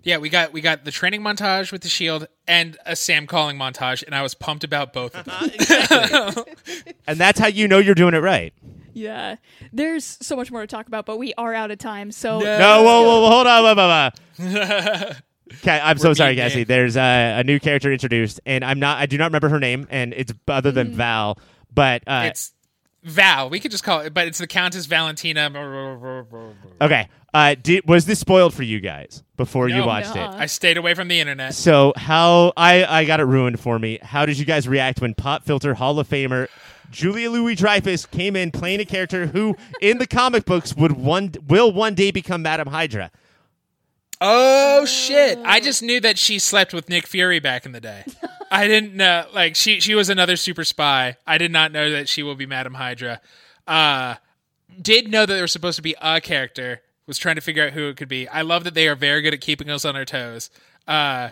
Yeah, 0.04 0.18
we 0.18 0.28
got 0.28 0.52
we 0.52 0.60
got 0.60 0.84
the 0.84 0.90
training 0.92 1.22
montage 1.22 1.72
with 1.72 1.82
the 1.82 1.88
shield 1.88 2.28
and 2.46 2.78
a 2.86 2.94
Sam 2.94 3.26
calling 3.26 3.58
montage, 3.58 4.02
and 4.04 4.14
I 4.14 4.22
was 4.22 4.32
pumped 4.34 4.62
about 4.64 4.92
both 4.92 5.14
of 5.16 5.24
them. 5.24 6.44
And 7.06 7.18
that's 7.18 7.38
how 7.40 7.46
you 7.48 7.66
know 7.68 7.78
you're 7.78 7.94
doing 7.94 8.14
it 8.14 8.18
right. 8.18 8.52
Yeah. 8.92 9.36
There's 9.72 10.18
so 10.20 10.36
much 10.36 10.50
more 10.50 10.60
to 10.60 10.66
talk 10.66 10.86
about, 10.86 11.06
but 11.06 11.16
we 11.18 11.32
are 11.38 11.54
out 11.54 11.70
of 11.70 11.78
time. 11.78 12.12
So 12.12 12.38
No. 12.40 12.58
No, 12.58 12.82
whoa, 12.82 13.02
whoa, 13.02 13.20
whoa, 13.22 13.30
hold 13.30 13.46
on, 13.46 13.62
whoa, 13.64 13.74
whoa, 13.74 14.10
whoa. 14.54 15.12
Okay, 15.62 15.80
I'm 15.82 15.96
so 15.96 16.10
We're 16.10 16.14
sorry, 16.14 16.36
Cassie. 16.36 16.56
named. 16.56 16.66
There's 16.68 16.96
uh, 16.98 17.36
a 17.38 17.42
new 17.44 17.58
character 17.58 17.90
introduced, 17.90 18.38
and 18.44 18.62
I'm 18.62 18.78
not. 18.78 18.98
I 18.98 19.06
do 19.06 19.16
not 19.16 19.26
remember 19.26 19.48
her 19.48 19.58
name, 19.58 19.86
and 19.90 20.12
it's 20.14 20.30
other 20.46 20.70
than 20.70 20.92
Val. 20.92 21.38
But 21.72 22.02
uh, 22.06 22.24
it's 22.26 22.52
Val. 23.08 23.50
We 23.50 23.60
could 23.60 23.70
just 23.70 23.84
call 23.84 24.00
it, 24.00 24.14
but 24.14 24.26
it's 24.26 24.38
the 24.38 24.46
Countess 24.46 24.86
Valentina. 24.86 25.50
okay, 26.80 27.08
uh, 27.34 27.54
did, 27.60 27.86
was 27.86 28.06
this 28.06 28.18
spoiled 28.18 28.54
for 28.54 28.62
you 28.62 28.80
guys 28.80 29.22
before 29.36 29.68
you 29.68 29.84
watched 29.84 30.14
Nuh-uh. 30.14 30.36
it? 30.36 30.40
I 30.40 30.46
stayed 30.46 30.76
away 30.76 30.94
from 30.94 31.08
the 31.08 31.20
internet. 31.20 31.54
So 31.54 31.92
how 31.96 32.52
I 32.56 32.84
I 32.84 33.04
got 33.04 33.20
it 33.20 33.24
ruined 33.24 33.60
for 33.60 33.78
me. 33.78 33.98
How 34.02 34.26
did 34.26 34.38
you 34.38 34.44
guys 34.44 34.66
react 34.66 35.00
when 35.00 35.14
Pop 35.14 35.44
Filter 35.44 35.74
Hall 35.74 35.98
of 35.98 36.08
Famer 36.08 36.48
Julia 36.90 37.30
Louis 37.30 37.54
Dreyfus 37.54 38.06
came 38.06 38.34
in 38.34 38.50
playing 38.50 38.80
a 38.80 38.84
character 38.84 39.26
who 39.26 39.56
in 39.80 39.98
the 39.98 40.06
comic 40.06 40.44
books 40.44 40.74
would 40.74 40.92
one 40.92 41.32
will 41.46 41.70
one 41.72 41.94
day 41.94 42.10
become 42.10 42.42
Madam 42.42 42.68
Hydra? 42.68 43.10
Oh 44.20 44.84
shit! 44.84 45.38
I 45.44 45.60
just 45.60 45.82
knew 45.82 46.00
that 46.00 46.18
she 46.18 46.38
slept 46.38 46.74
with 46.74 46.88
Nick 46.88 47.06
Fury 47.06 47.38
back 47.38 47.64
in 47.66 47.72
the 47.72 47.80
day. 47.80 48.04
I 48.50 48.66
didn't 48.66 48.94
know. 48.94 49.26
Like 49.32 49.54
she 49.54 49.80
she 49.80 49.94
was 49.94 50.08
another 50.08 50.36
super 50.36 50.64
spy. 50.64 51.16
I 51.26 51.38
did 51.38 51.52
not 51.52 51.72
know 51.72 51.90
that 51.90 52.08
she 52.08 52.22
will 52.22 52.34
be 52.34 52.46
Madam 52.46 52.74
Hydra. 52.74 53.20
Uh, 53.66 54.16
did 54.80 55.08
know 55.10 55.26
that 55.26 55.32
there 55.32 55.42
was 55.42 55.52
supposed 55.52 55.76
to 55.76 55.82
be 55.82 55.94
a 56.00 56.20
character. 56.20 56.82
Was 57.06 57.18
trying 57.18 57.36
to 57.36 57.40
figure 57.40 57.64
out 57.64 57.72
who 57.72 57.88
it 57.88 57.96
could 57.96 58.08
be. 58.08 58.28
I 58.28 58.42
love 58.42 58.64
that 58.64 58.74
they 58.74 58.86
are 58.86 58.94
very 58.94 59.22
good 59.22 59.32
at 59.32 59.40
keeping 59.40 59.70
us 59.70 59.86
on 59.86 59.96
our 59.96 60.04
toes. 60.04 60.50
Uh, 60.86 61.30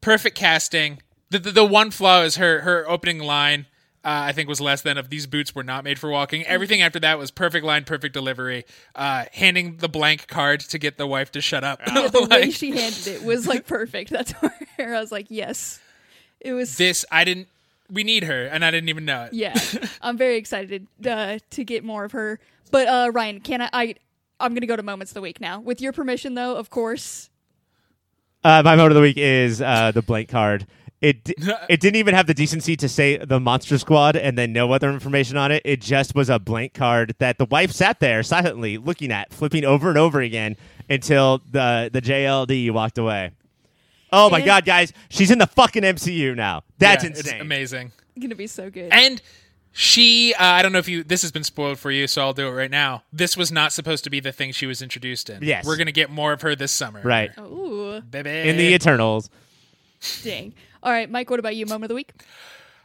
perfect 0.00 0.36
casting. 0.36 1.00
The, 1.30 1.38
the 1.38 1.52
the 1.52 1.64
one 1.64 1.90
flaw 1.90 2.22
is 2.22 2.36
her 2.36 2.60
her 2.62 2.88
opening 2.88 3.18
line. 3.20 3.66
Uh, 4.06 4.26
I 4.26 4.30
think 4.30 4.48
was 4.48 4.60
less 4.60 4.82
than 4.82 4.98
of 4.98 5.10
these 5.10 5.26
boots 5.26 5.52
were 5.52 5.64
not 5.64 5.82
made 5.82 5.98
for 5.98 6.08
walking. 6.08 6.46
Everything 6.46 6.80
after 6.80 7.00
that 7.00 7.18
was 7.18 7.32
perfect 7.32 7.66
line, 7.66 7.82
perfect 7.82 8.14
delivery. 8.14 8.64
Uh, 8.94 9.24
handing 9.32 9.78
the 9.78 9.88
blank 9.88 10.28
card 10.28 10.60
to 10.60 10.78
get 10.78 10.96
the 10.96 11.08
wife 11.08 11.32
to 11.32 11.40
shut 11.40 11.64
up. 11.64 11.80
Yeah, 11.84 12.06
the 12.12 12.24
way 12.30 12.52
she 12.52 12.70
handed 12.70 13.08
it 13.08 13.24
was 13.24 13.48
like 13.48 13.66
perfect. 13.66 14.10
That's 14.10 14.30
where 14.76 14.94
I 14.94 15.00
was 15.00 15.10
like, 15.10 15.26
yes. 15.28 15.80
It 16.38 16.52
was 16.52 16.76
this 16.76 17.04
I 17.10 17.24
didn't. 17.24 17.48
We 17.90 18.04
need 18.04 18.22
her, 18.22 18.44
and 18.44 18.64
I 18.64 18.70
didn't 18.70 18.90
even 18.90 19.06
know 19.06 19.24
it. 19.24 19.32
yeah. 19.32 19.58
I'm 20.00 20.16
very 20.16 20.36
excited 20.36 20.86
uh, 21.04 21.40
to 21.50 21.64
get 21.64 21.82
more 21.82 22.04
of 22.04 22.12
her. 22.12 22.38
But 22.70 22.86
uh, 22.86 23.10
Ryan, 23.12 23.40
can 23.40 23.62
I, 23.62 23.70
I 23.72 23.94
I'm 24.38 24.54
gonna 24.54 24.66
go 24.66 24.76
to 24.76 24.84
moments 24.84 25.10
of 25.10 25.14
the 25.14 25.20
week 25.20 25.40
now. 25.40 25.58
With 25.58 25.80
your 25.80 25.92
permission 25.92 26.34
though, 26.34 26.54
of 26.54 26.70
course. 26.70 27.28
Uh, 28.44 28.62
my 28.64 28.76
moment 28.76 28.92
of 28.92 28.94
the 28.94 29.00
week 29.00 29.16
is 29.16 29.60
uh, 29.60 29.90
the 29.90 30.02
blank 30.02 30.28
card. 30.28 30.64
It 31.00 31.30
it 31.68 31.80
didn't 31.80 31.96
even 31.96 32.14
have 32.14 32.26
the 32.26 32.34
decency 32.34 32.76
to 32.76 32.88
say 32.88 33.18
the 33.18 33.38
Monster 33.38 33.78
Squad 33.78 34.16
and 34.16 34.36
then 34.38 34.52
no 34.52 34.72
other 34.72 34.90
information 34.90 35.36
on 35.36 35.52
it. 35.52 35.62
It 35.64 35.80
just 35.80 36.14
was 36.14 36.30
a 36.30 36.38
blank 36.38 36.74
card 36.74 37.14
that 37.18 37.38
the 37.38 37.44
wife 37.46 37.70
sat 37.72 38.00
there 38.00 38.22
silently 38.22 38.78
looking 38.78 39.12
at, 39.12 39.32
flipping 39.32 39.64
over 39.64 39.88
and 39.88 39.98
over 39.98 40.20
again 40.20 40.56
until 40.88 41.42
the 41.50 41.90
the 41.92 42.00
JLD 42.00 42.70
walked 42.70 42.98
away. 42.98 43.32
Oh 44.12 44.30
my 44.30 44.38
And- 44.38 44.46
god, 44.46 44.64
guys, 44.64 44.92
she's 45.10 45.30
in 45.30 45.38
the 45.38 45.46
fucking 45.46 45.82
MCU 45.82 46.34
now. 46.34 46.62
That's 46.78 47.04
Yeah, 47.04 47.10
insane. 47.10 47.34
It's 47.34 47.42
amazing. 47.42 47.92
Gonna 48.18 48.34
be 48.34 48.46
so 48.46 48.70
good. 48.70 48.88
And 48.92 49.20
she, 49.72 50.32
uh, 50.32 50.42
I 50.42 50.62
don't 50.62 50.72
know 50.72 50.78
if 50.78 50.88
you, 50.88 51.04
this 51.04 51.20
has 51.20 51.30
been 51.32 51.44
spoiled 51.44 51.78
for 51.78 51.90
you, 51.90 52.06
so 52.06 52.22
I'll 52.22 52.32
do 52.32 52.46
it 52.48 52.52
right 52.52 52.70
now. 52.70 53.02
This 53.12 53.36
was 53.36 53.52
not 53.52 53.74
supposed 53.74 54.04
to 54.04 54.10
be 54.10 54.20
the 54.20 54.32
thing 54.32 54.52
she 54.52 54.64
was 54.64 54.80
introduced 54.80 55.28
in. 55.28 55.42
Yes. 55.42 55.66
We're 55.66 55.76
going 55.76 55.84
to 55.86 55.92
get 55.92 56.08
more 56.08 56.32
of 56.32 56.40
her 56.40 56.56
this 56.56 56.72
summer. 56.72 57.02
Right. 57.04 57.30
Ooh, 57.38 58.00
Baby. 58.00 58.48
In 58.48 58.56
the 58.56 58.72
Eternals. 58.72 59.28
dang. 60.22 60.54
All 60.86 60.92
right, 60.92 61.10
Mike. 61.10 61.28
What 61.28 61.40
about 61.40 61.56
you? 61.56 61.66
Moment 61.66 61.84
of 61.84 61.88
the 61.90 61.94
week. 61.96 62.12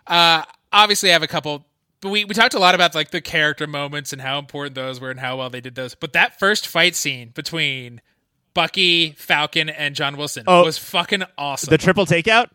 uh, 0.08 0.44
obviously, 0.74 1.10
I 1.12 1.14
have 1.14 1.24
a 1.24 1.28
couple. 1.28 1.66
But 2.02 2.10
we, 2.10 2.26
we 2.26 2.34
talked 2.34 2.56
a 2.56 2.60
lot 2.60 2.74
about 2.74 2.96
like 2.96 3.12
the 3.12 3.22
character 3.22 3.68
moments 3.68 4.12
and 4.12 4.20
how 4.24 4.40
important 4.40 4.74
those 4.74 5.00
were 5.00 5.12
and 5.12 5.20
how 5.20 5.38
well 5.38 5.52
they 5.52 5.62
did 5.62 5.76
those. 5.76 5.94
But 5.94 6.14
that 6.14 6.40
first 6.40 6.66
fight 6.68 6.96
scene 6.96 7.30
between 7.36 8.02
Bucky, 8.56 9.12
Falcon, 9.12 9.70
and 9.70 9.94
John 9.96 10.18
Wilson 10.18 10.46
Oh. 10.48 10.64
was 10.66 10.80
fucking 10.80 11.24
awesome. 11.38 11.70
The 11.70 11.78
triple 11.78 12.06
takeout? 12.08 12.50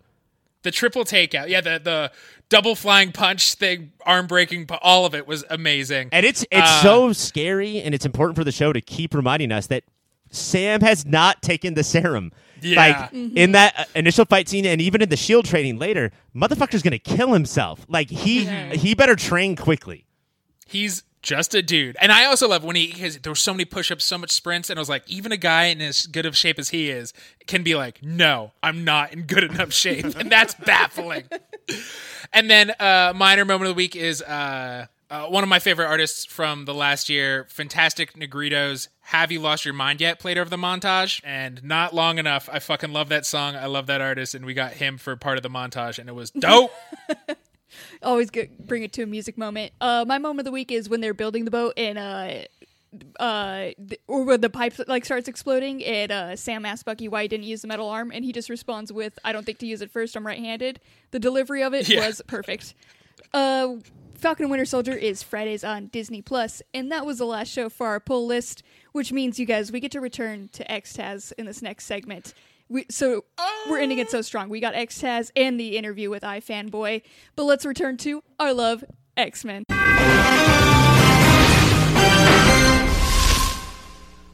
the 0.63 0.73
triple 0.73 1.05
takeout, 1.05 1.49
yeah, 1.49 1.61
the 1.61 1.81
the 1.81 2.11
double 2.49 2.75
flying 2.75 3.13
punch 3.13 3.55
thing, 3.55 3.93
arm 4.05 4.27
breaking, 4.27 4.67
all 4.83 5.07
of 5.07 5.15
it 5.15 5.25
was 5.29 5.45
amazing. 5.49 6.09
And 6.11 6.27
it's 6.27 6.43
it's 6.51 6.69
Uh, 6.69 6.83
so 6.83 7.13
scary, 7.13 7.81
and 7.81 7.95
it's 7.95 8.05
important 8.05 8.37
for 8.37 8.43
the 8.43 8.51
show 8.51 8.73
to 8.73 8.81
keep 8.81 9.15
reminding 9.15 9.53
us 9.53 9.69
that 9.69 9.85
Sam 10.33 10.81
has 10.81 11.07
not 11.07 11.41
taken 11.41 11.75
the 11.75 11.85
serum. 11.85 12.33
Yeah. 12.63 13.09
Like 13.13 13.13
in 13.13 13.53
that 13.53 13.75
uh, 13.79 13.85
initial 13.95 14.25
fight 14.25 14.49
scene, 14.49 14.65
and 14.67 14.81
even 14.81 15.03
in 15.03 15.09
the 15.09 15.17
shield 15.17 15.45
training 15.45 15.79
later, 15.79 16.11
motherfucker's 16.35 16.83
gonna 16.83 16.99
kill 16.99 17.33
himself. 17.33 17.85
Like 17.89 18.09
he 18.11 18.45
Yeah. 18.45 18.73
he 18.75 18.95
better 18.95 19.17
train 19.17 19.57
quickly. 19.57 20.07
He's 20.67 21.03
just 21.23 21.55
a 21.55 21.63
dude. 21.63 21.97
And 22.01 22.13
I 22.13 22.25
also 22.27 22.49
love 22.49 22.63
when 22.63 22.77
he 22.77 22.87
because 22.93 23.19
there 23.19 23.31
were 23.33 23.37
so 23.37 23.53
many 23.53 23.65
push-ups, 23.65 24.05
so 24.05 24.17
much 24.17 24.31
sprints, 24.31 24.71
and 24.71 24.79
I 24.79 24.81
was 24.81 24.89
like, 24.89 25.03
even 25.09 25.33
a 25.33 25.37
guy 25.37 25.65
in 25.67 25.81
as 25.81 26.07
good 26.07 26.25
of 26.27 26.37
shape 26.37 26.59
as 26.59 26.69
he 26.69 26.89
is 26.89 27.13
can 27.49 27.63
be 27.65 27.75
like, 27.75 28.01
no, 28.03 28.53
I'm 28.63 28.85
not 28.85 29.13
in 29.13 29.23
good 29.23 29.43
enough 29.45 29.73
shape, 29.73 30.05
and 30.17 30.31
that's 30.31 30.55
baffling. 30.55 31.25
and 32.33 32.49
then 32.51 32.71
uh, 32.79 33.13
minor 33.15 33.45
moment 33.45 33.71
of 33.71 33.75
the 33.75 33.79
week 33.79 33.97
is 33.97 34.23
uh, 34.23 34.87
uh, 35.11 35.27
one 35.27 35.43
of 35.45 35.49
my 35.49 35.59
favorite 35.59 35.87
artists 35.87 36.25
from 36.25 36.65
the 36.65 36.75
last 36.75 37.09
year, 37.09 37.47
Fantastic 37.49 38.15
Negritos. 38.15 38.89
Have 39.03 39.31
you 39.31 39.41
lost 39.41 39.65
your 39.65 39.75
mind 39.75 40.01
yet? 40.01 40.19
Played 40.19 40.37
over 40.39 40.51
the 40.51 40.57
montage, 40.57 41.21
and 41.25 41.63
not 41.63 41.95
long 41.95 42.19
enough. 42.19 42.49
I 42.53 42.59
fucking 42.59 42.93
love 42.93 43.09
that 43.11 43.25
song. 43.25 43.55
I 43.55 43.67
love 43.67 43.87
that 43.87 44.01
artist, 44.01 44.35
and 44.35 44.45
we 44.45 44.53
got 44.55 44.73
him 44.73 44.99
for 44.99 45.15
part 45.17 45.37
of 45.37 45.43
the 45.43 45.51
montage, 45.51 45.99
and 45.99 46.09
it 46.09 46.15
was 46.15 46.31
dope. 46.31 46.73
Always 48.03 48.31
good, 48.31 48.51
bring 48.67 48.83
it 48.83 48.93
to 48.95 49.03
a 49.03 49.07
music 49.07 49.37
moment. 49.39 49.73
Uh, 49.81 50.05
my 50.07 50.19
moment 50.19 50.41
of 50.41 50.45
the 50.47 50.53
week 50.53 50.73
is 50.73 50.89
when 50.89 51.01
they're 51.01 51.15
building 51.15 51.45
the 51.45 51.51
boat 51.51 51.75
and 51.77 51.99
uh, 51.99 53.23
uh, 53.23 53.59
th- 53.77 54.01
or 54.07 54.25
when 54.25 54.41
the 54.41 54.49
pipe 54.51 54.75
like 54.89 55.05
starts 55.05 55.29
exploding. 55.29 55.85
And 55.85 56.11
uh, 56.11 56.37
Sam 56.37 56.65
asks 56.65 56.83
Bucky 56.85 57.07
why 57.09 57.23
he 57.23 57.29
didn't 57.29 57.45
use 57.47 57.63
the 57.63 57.69
metal 57.69 57.89
arm, 57.89 58.11
and 58.15 58.25
he 58.25 58.33
just 58.33 58.49
responds 58.49 58.93
with, 58.93 59.19
"I 59.25 59.33
don't 59.33 59.45
think 59.45 59.59
to 59.59 59.67
use 59.67 59.83
it 59.83 59.91
first. 59.91 60.17
I'm 60.17 60.27
right-handed." 60.27 60.81
The 61.11 61.19
delivery 61.19 61.63
of 61.63 61.75
it 61.75 61.89
Yeah. 61.89 62.07
was 62.07 62.23
perfect. 62.27 62.75
Uh, 63.35 63.75
Falcon 64.19 64.45
and 64.45 64.51
Winter 64.51 64.65
Soldier 64.65 64.93
is 64.93 65.23
Fridays 65.23 65.63
on 65.63 65.89
Disney 65.89 66.23
Plus, 66.23 66.63
and 66.73 66.91
that 66.91 67.05
was 67.05 67.19
the 67.19 67.27
last 67.27 67.53
show 67.53 67.69
for 67.69 67.87
our 67.87 68.01
pull 68.01 68.27
list, 68.27 68.63
which 68.93 69.13
means 69.13 69.39
you 69.39 69.47
guys 69.47 69.71
we 69.71 69.81
get 69.81 69.93
to 69.93 70.01
return 70.01 70.49
to 70.53 70.65
Xtaz 70.65 71.33
in 71.37 71.47
this 71.47 71.61
next 71.63 71.85
segment. 71.85 72.33
We, 72.69 72.87
so 72.91 73.25
we're 73.69 73.79
ending 73.79 73.99
it 73.99 74.11
so 74.11 74.23
strong. 74.23 74.49
We 74.49 74.59
got 74.59 74.75
X 74.75 75.01
Taz 75.01 75.31
and 75.37 75.61
the 75.61 75.77
interview 75.77 76.11
with 76.11 76.23
iFanboy. 76.23 77.03
But 77.37 77.45
let's 77.45 77.65
return 77.65 77.97
to 77.99 78.23
our 78.41 78.53
love 78.53 78.85
X 79.17 79.45
Men. 79.45 79.65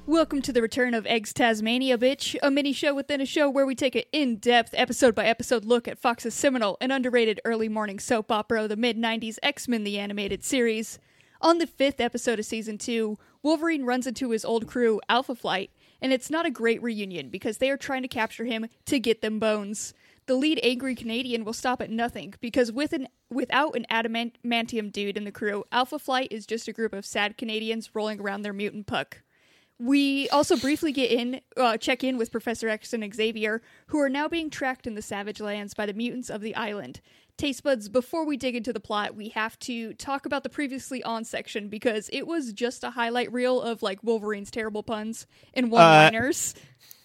Welcome 0.06 0.42
to 0.42 0.52
the 0.52 0.62
return 0.62 0.94
of 0.94 1.06
X-TASmania, 1.06 1.96
bitch, 1.96 2.34
a 2.42 2.50
mini 2.50 2.72
show 2.72 2.92
within 2.92 3.20
a 3.20 3.24
show 3.24 3.48
where 3.48 3.64
we 3.64 3.76
take 3.76 3.94
an 3.94 4.02
in 4.10 4.34
depth, 4.34 4.74
episode 4.76 5.14
by 5.14 5.26
episode 5.26 5.64
look 5.64 5.86
at 5.86 5.96
Fox's 5.96 6.34
seminal 6.34 6.76
and 6.80 6.90
underrated 6.90 7.40
early 7.44 7.68
morning 7.68 8.00
soap 8.00 8.32
opera, 8.32 8.66
the 8.66 8.74
mid 8.74 8.98
90s 8.98 9.38
X 9.44 9.68
Men 9.68 9.84
the 9.84 10.00
Animated 10.00 10.42
Series. 10.42 10.98
On 11.40 11.58
the 11.58 11.68
fifth 11.68 12.00
episode 12.00 12.40
of 12.40 12.44
season 12.44 12.78
two, 12.78 13.16
Wolverine 13.44 13.84
runs 13.84 14.08
into 14.08 14.30
his 14.30 14.44
old 14.44 14.66
crew, 14.66 15.00
Alpha 15.08 15.36
Flight, 15.36 15.70
and 16.00 16.12
it's 16.12 16.30
not 16.30 16.46
a 16.46 16.50
great 16.50 16.82
reunion 16.82 17.28
because 17.28 17.58
they 17.58 17.70
are 17.70 17.76
trying 17.76 18.02
to 18.02 18.08
capture 18.08 18.44
him 18.44 18.66
to 18.86 18.98
get 18.98 19.22
them 19.22 19.38
bones. 19.38 19.94
The 20.26 20.34
lead 20.34 20.58
angry 20.64 20.96
Canadian 20.96 21.44
will 21.44 21.52
stop 21.52 21.80
at 21.80 21.90
nothing 21.90 22.34
because 22.40 22.72
with 22.72 22.92
an 22.92 23.06
without 23.30 23.76
an 23.76 23.86
adamantium 23.88 24.90
dude 24.90 25.16
in 25.16 25.22
the 25.22 25.30
crew, 25.30 25.62
Alpha 25.70 26.00
Flight 26.00 26.32
is 26.32 26.44
just 26.44 26.66
a 26.66 26.72
group 26.72 26.92
of 26.92 27.06
sad 27.06 27.38
Canadians 27.38 27.94
rolling 27.94 28.20
around 28.20 28.42
their 28.42 28.52
mutant 28.52 28.88
puck. 28.88 29.22
We 29.82 30.28
also 30.28 30.56
briefly 30.56 30.92
get 30.92 31.10
in, 31.10 31.40
uh, 31.56 31.76
check 31.76 32.04
in 32.04 32.16
with 32.16 32.30
Professor 32.30 32.68
X 32.68 32.92
and 32.92 33.12
Xavier, 33.12 33.62
who 33.88 33.98
are 33.98 34.08
now 34.08 34.28
being 34.28 34.48
tracked 34.48 34.86
in 34.86 34.94
the 34.94 35.02
Savage 35.02 35.40
Lands 35.40 35.74
by 35.74 35.86
the 35.86 35.92
mutants 35.92 36.30
of 36.30 36.40
the 36.40 36.54
island. 36.54 37.00
Taste 37.36 37.64
buds, 37.64 37.88
before 37.88 38.24
we 38.24 38.36
dig 38.36 38.54
into 38.54 38.72
the 38.72 38.78
plot, 38.78 39.16
we 39.16 39.30
have 39.30 39.58
to 39.60 39.92
talk 39.94 40.24
about 40.24 40.44
the 40.44 40.48
previously 40.48 41.02
on 41.02 41.24
section 41.24 41.68
because 41.68 42.08
it 42.12 42.28
was 42.28 42.52
just 42.52 42.84
a 42.84 42.90
highlight 42.90 43.32
reel 43.32 43.60
of 43.60 43.82
like 43.82 43.98
Wolverine's 44.04 44.52
terrible 44.52 44.84
puns 44.84 45.26
and 45.52 45.68
one 45.68 45.82
liners. 46.12 46.54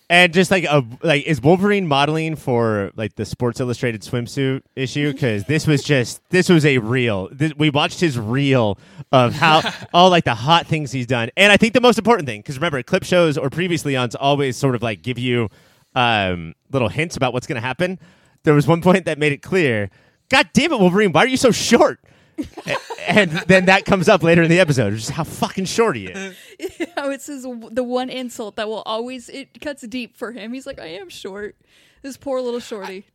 And 0.10 0.34
just 0.34 0.52
like 0.52 0.64
a 0.64 0.86
like 1.04 1.26
is 1.26 1.42
Wolverine 1.42 1.86
modeling 1.86 2.38
for 2.38 2.92
like 2.96 3.16
the 3.16 3.26
Sports 3.26 3.60
Illustrated 3.60 4.02
swimsuit 4.04 4.62
issue 4.74 5.12
because 5.12 5.44
this 5.46 5.68
was 5.68 5.84
just 5.84 6.22
this 6.30 6.48
was 6.48 6.66
a 6.66 6.78
reel. 6.78 7.28
This, 7.34 7.54
we 7.58 7.70
watched 7.70 8.00
his 8.00 8.18
reel 8.18 8.78
of 9.12 9.34
how 9.34 9.70
all 9.94 10.10
like 10.10 10.24
the 10.24 10.34
hot 10.34 10.66
things 10.66 10.94
he's 10.94 11.08
done, 11.08 11.30
and 11.36 11.52
I 11.52 11.58
think 11.58 11.74
the 11.74 11.82
most 11.82 11.98
important 11.98 12.26
thing 12.26 12.40
because 12.40 12.56
remember 12.56 12.82
clip 12.84 13.04
shows 13.04 13.38
or 13.38 13.50
previously 13.50 13.98
ons 13.98 14.16
always 14.16 14.56
sort 14.56 14.76
of 14.76 14.82
like 14.82 15.02
give 15.02 15.20
you 15.20 15.50
um, 15.94 16.56
little 16.72 16.88
hints 16.88 17.18
about 17.18 17.34
what's 17.34 17.48
going 17.48 17.62
to 17.62 17.68
happen. 17.68 18.00
There 18.44 18.54
was 18.54 18.66
one 18.66 18.82
point 18.82 19.04
that 19.06 19.20
made 19.20 19.34
it 19.34 19.42
clear. 19.42 19.90
God 20.30 20.50
damn 20.54 20.72
it, 20.72 20.80
Wolverine! 20.80 21.12
Why 21.12 21.26
are 21.26 21.28
you 21.28 21.36
so 21.36 21.52
short? 21.52 22.00
and 23.08 23.32
then 23.32 23.66
that 23.66 23.86
comes 23.86 24.08
up 24.08 24.24
later 24.24 24.44
in 24.44 24.50
the 24.50 24.60
episode, 24.60 24.94
just 24.94 25.12
how 25.12 25.24
fucking 25.24 25.66
short 25.66 25.96
he 25.96 26.08
is. 26.08 26.36
How 26.96 27.12
it's 27.12 27.28
his, 27.28 27.44
the 27.44 27.84
one 27.84 28.10
insult 28.10 28.56
that 28.56 28.68
will 28.68 28.82
always 28.82 29.30
it 29.30 29.62
cuts 29.62 29.86
deep 29.86 30.18
for 30.18 30.32
him. 30.32 30.54
He's 30.54 30.66
like, 30.66 30.80
I 30.80 30.88
am 30.88 31.10
short. 31.10 31.56
This 32.02 32.18
poor 32.18 32.42
little 32.42 32.60
shorty. 32.60 33.06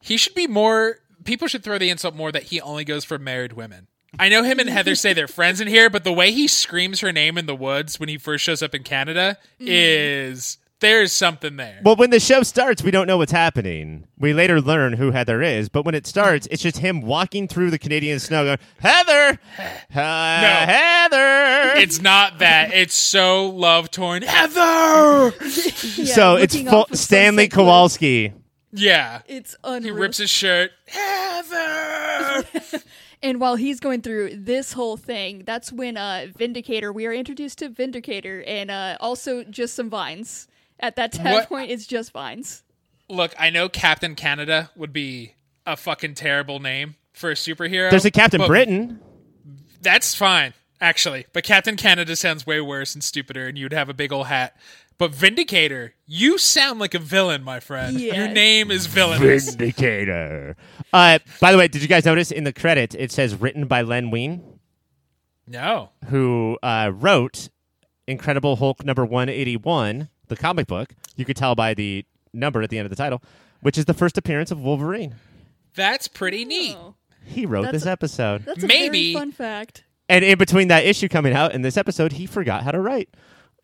He 0.00 0.16
should 0.16 0.34
be 0.34 0.48
more. 0.48 0.98
People 1.24 1.46
should 1.46 1.62
throw 1.62 1.78
the 1.78 1.90
insult 1.90 2.16
more 2.16 2.32
that 2.32 2.44
he 2.44 2.60
only 2.60 2.84
goes 2.84 3.04
for 3.04 3.18
married 3.18 3.52
women. 3.52 3.86
I 4.18 4.28
know 4.28 4.42
him 4.42 4.58
and 4.58 4.68
Heather 4.68 4.94
say 4.94 5.12
they're 5.12 5.28
friends 5.28 5.60
in 5.60 5.68
here, 5.68 5.90
but 5.90 6.04
the 6.04 6.12
way 6.12 6.32
he 6.32 6.48
screams 6.48 7.00
her 7.00 7.12
name 7.12 7.38
in 7.38 7.46
the 7.46 7.54
woods 7.54 7.98
when 7.98 8.08
he 8.08 8.18
first 8.18 8.44
shows 8.44 8.62
up 8.62 8.74
in 8.74 8.82
Canada 8.82 9.38
mm-hmm. 9.60 9.66
is 9.68 10.58
there's 10.84 11.12
something 11.12 11.56
there. 11.56 11.80
Well, 11.82 11.96
when 11.96 12.10
the 12.10 12.20
show 12.20 12.42
starts, 12.42 12.82
we 12.82 12.90
don't 12.90 13.06
know 13.06 13.16
what's 13.16 13.32
happening. 13.32 14.06
We 14.18 14.32
later 14.34 14.60
learn 14.60 14.92
who 14.92 15.10
Heather 15.10 15.42
is, 15.42 15.68
but 15.68 15.84
when 15.84 15.94
it 15.94 16.06
starts, 16.06 16.46
it's 16.50 16.62
just 16.62 16.78
him 16.78 17.00
walking 17.00 17.48
through 17.48 17.70
the 17.70 17.78
Canadian 17.78 18.20
snow 18.20 18.44
going, 18.44 18.58
Heather! 18.80 19.38
Uh, 19.94 20.66
Heather! 20.66 21.80
It's 21.80 22.02
not 22.02 22.40
that. 22.40 22.72
It's 22.74 22.94
so 22.94 23.48
love 23.48 23.90
torn. 23.90 24.22
Heather. 24.22 25.32
Yeah, 25.96 26.14
so 26.14 26.36
it's 26.36 26.54
looking 26.54 26.68
full, 26.68 26.86
Stanley 26.92 27.44
Sunset 27.44 27.52
Kowalski. 27.52 28.32
Yeah. 28.72 29.22
It's 29.26 29.56
He 29.64 29.90
rips 29.90 30.18
his 30.18 30.30
shirt. 30.30 30.72
Heather. 30.86 32.44
And 33.24 33.40
while 33.40 33.56
he's 33.56 33.80
going 33.80 34.02
through 34.02 34.36
this 34.36 34.74
whole 34.74 34.98
thing, 34.98 35.44
that's 35.46 35.72
when 35.72 35.96
uh, 35.96 36.26
Vindicator, 36.36 36.92
we 36.92 37.06
are 37.06 37.12
introduced 37.14 37.56
to 37.60 37.70
Vindicator 37.70 38.42
and 38.46 38.70
uh, 38.70 38.98
also 39.00 39.44
just 39.44 39.74
some 39.74 39.88
vines. 39.88 40.46
At 40.80 40.96
that 40.96 41.12
time 41.12 41.32
What- 41.32 41.48
point, 41.48 41.70
it's 41.70 41.86
just 41.86 42.12
vines. 42.12 42.62
Look, 43.08 43.34
I 43.38 43.50
know 43.50 43.68
Captain 43.68 44.14
Canada 44.14 44.70
would 44.76 44.92
be 44.92 45.34
a 45.66 45.76
fucking 45.76 46.14
terrible 46.14 46.58
name 46.58 46.96
for 47.12 47.30
a 47.30 47.34
superhero. 47.34 47.90
There's 47.90 48.04
a 48.04 48.10
Captain 48.10 48.44
Britain. 48.46 49.00
That's 49.82 50.14
fine, 50.14 50.54
actually. 50.80 51.26
But 51.32 51.44
Captain 51.44 51.76
Canada 51.76 52.16
sounds 52.16 52.46
way 52.46 52.60
worse 52.60 52.94
and 52.94 53.04
stupider, 53.04 53.46
and 53.46 53.58
you'd 53.58 53.72
have 53.74 53.88
a 53.90 53.94
big 53.94 54.12
old 54.12 54.26
hat. 54.28 54.56
But 54.96 55.10
Vindicator, 55.14 55.94
you 56.06 56.38
sound 56.38 56.78
like 56.78 56.94
a 56.94 56.98
villain, 56.98 57.42
my 57.42 57.60
friend. 57.60 58.00
Yeah. 58.00 58.14
Your 58.14 58.28
name 58.28 58.70
is 58.70 58.86
villainous. 58.86 59.50
Vindicator. 59.54 60.56
Uh, 60.92 61.18
by 61.40 61.52
the 61.52 61.58
way, 61.58 61.68
did 61.68 61.82
you 61.82 61.88
guys 61.88 62.04
notice 62.06 62.30
in 62.30 62.44
the 62.44 62.52
credit 62.52 62.94
it 62.94 63.12
says 63.12 63.34
written 63.34 63.66
by 63.66 63.82
Len 63.82 64.10
Wein, 64.10 64.42
No. 65.46 65.90
who 66.06 66.58
uh, 66.62 66.90
wrote 66.94 67.48
Incredible 68.06 68.56
Hulk 68.56 68.84
number 68.84 69.04
181, 69.04 70.08
the 70.28 70.36
comic 70.36 70.66
book. 70.66 70.94
You 71.16 71.24
could 71.24 71.36
tell 71.36 71.54
by 71.54 71.74
the 71.74 72.04
number 72.32 72.62
at 72.62 72.70
the 72.70 72.78
end 72.78 72.86
of 72.86 72.90
the 72.90 72.96
title, 72.96 73.22
which 73.60 73.78
is 73.78 73.84
the 73.84 73.94
first 73.94 74.18
appearance 74.18 74.50
of 74.50 74.60
Wolverine. 74.60 75.14
That's 75.74 76.08
pretty 76.08 76.44
neat. 76.44 76.76
Oh, 76.78 76.94
He 77.24 77.46
wrote 77.46 77.62
That's 77.62 77.72
this 77.72 77.86
a- 77.86 77.90
episode. 77.90 78.44
that's 78.44 78.62
a 78.62 78.66
Maybe- 78.66 79.12
very 79.12 79.20
fun 79.20 79.32
fact. 79.32 79.84
And 80.08 80.24
in 80.24 80.36
between 80.36 80.68
that 80.68 80.84
issue 80.84 81.08
coming 81.08 81.32
out 81.32 81.54
and 81.54 81.64
this 81.64 81.76
episode, 81.78 82.12
he 82.12 82.26
forgot 82.26 82.62
how 82.62 82.70
to 82.72 82.80
write. 82.80 83.08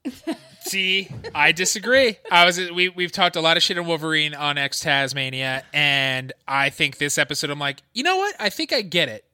See, 0.62 1.08
I 1.34 1.52
disagree. 1.52 2.16
I 2.30 2.44
was 2.44 2.58
we 2.70 2.88
we've 2.88 3.12
talked 3.12 3.36
a 3.36 3.40
lot 3.40 3.56
of 3.56 3.62
shit 3.62 3.76
on 3.78 3.86
Wolverine 3.86 4.34
on 4.34 4.56
X-TASmania, 4.58 5.62
and 5.72 6.32
I 6.48 6.70
think 6.70 6.98
this 6.98 7.18
episode, 7.18 7.50
I'm 7.50 7.58
like, 7.58 7.82
you 7.92 8.02
know 8.02 8.16
what? 8.16 8.34
I 8.38 8.48
think 8.50 8.72
I 8.72 8.82
get 8.82 9.08
it. 9.08 9.24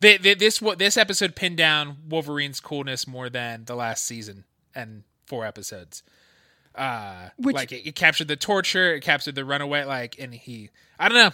The, 0.00 0.18
the, 0.18 0.34
this 0.34 0.60
what 0.62 0.78
this 0.78 0.96
episode 0.96 1.36
pinned 1.36 1.56
down 1.56 1.96
Wolverine's 2.08 2.60
coolness 2.60 3.06
more 3.06 3.28
than 3.30 3.64
the 3.64 3.74
last 3.74 4.04
season 4.04 4.44
and 4.74 5.02
four 5.26 5.44
episodes. 5.46 6.02
Uh, 6.76 7.30
Which- 7.38 7.54
like 7.56 7.72
it, 7.72 7.86
it 7.88 7.94
captured 7.94 8.28
the 8.28 8.36
torture, 8.36 8.94
it 8.94 9.00
captured 9.00 9.34
the 9.34 9.44
runaway, 9.44 9.84
like, 9.84 10.16
and 10.18 10.34
he, 10.34 10.70
I 10.98 11.08
don't 11.08 11.16
know, 11.18 11.30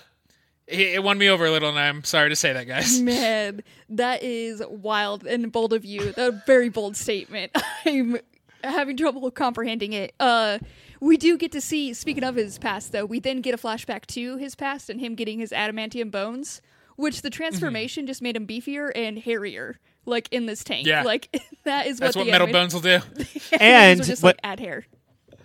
it, 0.68 0.80
it 0.80 1.02
won 1.02 1.18
me 1.18 1.28
over 1.28 1.44
a 1.46 1.50
little, 1.50 1.68
and 1.68 1.78
I'm 1.78 2.04
sorry 2.04 2.28
to 2.28 2.36
say 2.36 2.52
that, 2.52 2.66
guys. 2.66 3.00
Man, 3.02 3.62
that 3.90 4.22
is 4.22 4.62
wild 4.68 5.26
and 5.26 5.50
bold 5.50 5.72
of 5.72 5.84
you. 5.84 6.14
A 6.16 6.30
very 6.46 6.68
bold 6.68 6.96
statement. 6.96 7.50
I'm 7.84 8.18
having 8.62 8.96
trouble 8.96 9.28
comprehending 9.32 9.92
it. 9.92 10.14
Uh, 10.20 10.58
we 11.00 11.16
do 11.16 11.36
get 11.36 11.50
to 11.52 11.60
see. 11.60 11.92
Speaking 11.94 12.22
of 12.22 12.36
his 12.36 12.58
past, 12.58 12.92
though, 12.92 13.04
we 13.04 13.18
then 13.18 13.40
get 13.40 13.54
a 13.54 13.58
flashback 13.58 14.06
to 14.06 14.36
his 14.36 14.54
past 14.54 14.88
and 14.88 15.00
him 15.00 15.16
getting 15.16 15.40
his 15.40 15.50
adamantium 15.50 16.12
bones, 16.12 16.62
which 16.94 17.22
the 17.22 17.30
transformation 17.30 18.06
just 18.06 18.22
made 18.22 18.36
him 18.36 18.46
beefier 18.46 18.92
and 18.94 19.18
hairier, 19.18 19.80
like 20.06 20.28
in 20.30 20.46
this 20.46 20.62
tank. 20.62 20.86
Yeah. 20.86 21.02
like 21.02 21.28
that 21.64 21.88
is 21.88 21.98
That's 21.98 22.14
what 22.14 22.26
what 22.26 22.30
Metal 22.30 22.46
Bones 22.46 22.72
will 22.72 22.82
do. 22.82 23.00
And 23.58 24.04
just 24.04 24.22
what- 24.22 24.36
like 24.36 24.40
add 24.44 24.60
hair. 24.60 24.86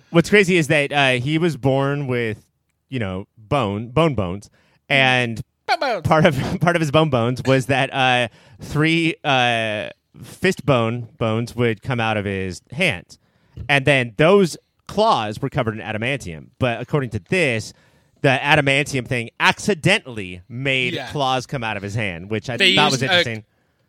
What's 0.10 0.30
crazy 0.30 0.58
is 0.58 0.68
that 0.68 0.92
uh, 0.92 1.12
he 1.22 1.38
was 1.38 1.58
born 1.58 2.08
with, 2.08 2.46
you 2.90 3.00
know, 3.00 3.28
bone, 3.38 3.90
bone 3.90 4.16
bones, 4.16 4.50
and 4.90 5.42
Bones. 5.80 6.02
part 6.08 6.26
of 6.26 6.36
part 6.62 6.76
of 6.76 6.80
his 6.80 6.92
bone 6.92 7.10
bones 7.10 7.42
was 7.46 7.66
that 7.66 7.94
uh, 7.94 8.30
three 8.62 9.16
uh, 9.24 9.90
fist 10.24 10.66
bone 10.66 11.10
bones 11.18 11.56
would 11.56 11.82
come 11.82 12.00
out 12.00 12.16
of 12.18 12.26
his 12.26 12.62
hands, 12.72 13.20
and 13.68 13.86
then 13.86 14.14
those 14.18 14.56
claws 14.88 15.42
were 15.42 15.50
covered 15.50 15.76
in 15.78 15.82
adamantium. 15.82 16.48
But 16.58 16.80
according 16.80 17.10
to 17.12 17.20
this, 17.20 17.74
the 18.22 18.40
adamantium 18.42 19.06
thing 19.06 19.30
accidentally 19.42 20.42
made 20.48 20.94
Yeah. 20.94 21.12
claws 21.12 21.46
come 21.46 21.64
out 21.66 21.76
of 21.76 21.84
his 21.84 21.96
hand, 21.96 22.30
which 22.30 22.50
I 22.50 22.56
They 22.56 22.74
thought 22.76 22.92
was 22.92 23.02
used, 23.02 23.12
uh, 23.12 23.18
interesting. 23.18 23.44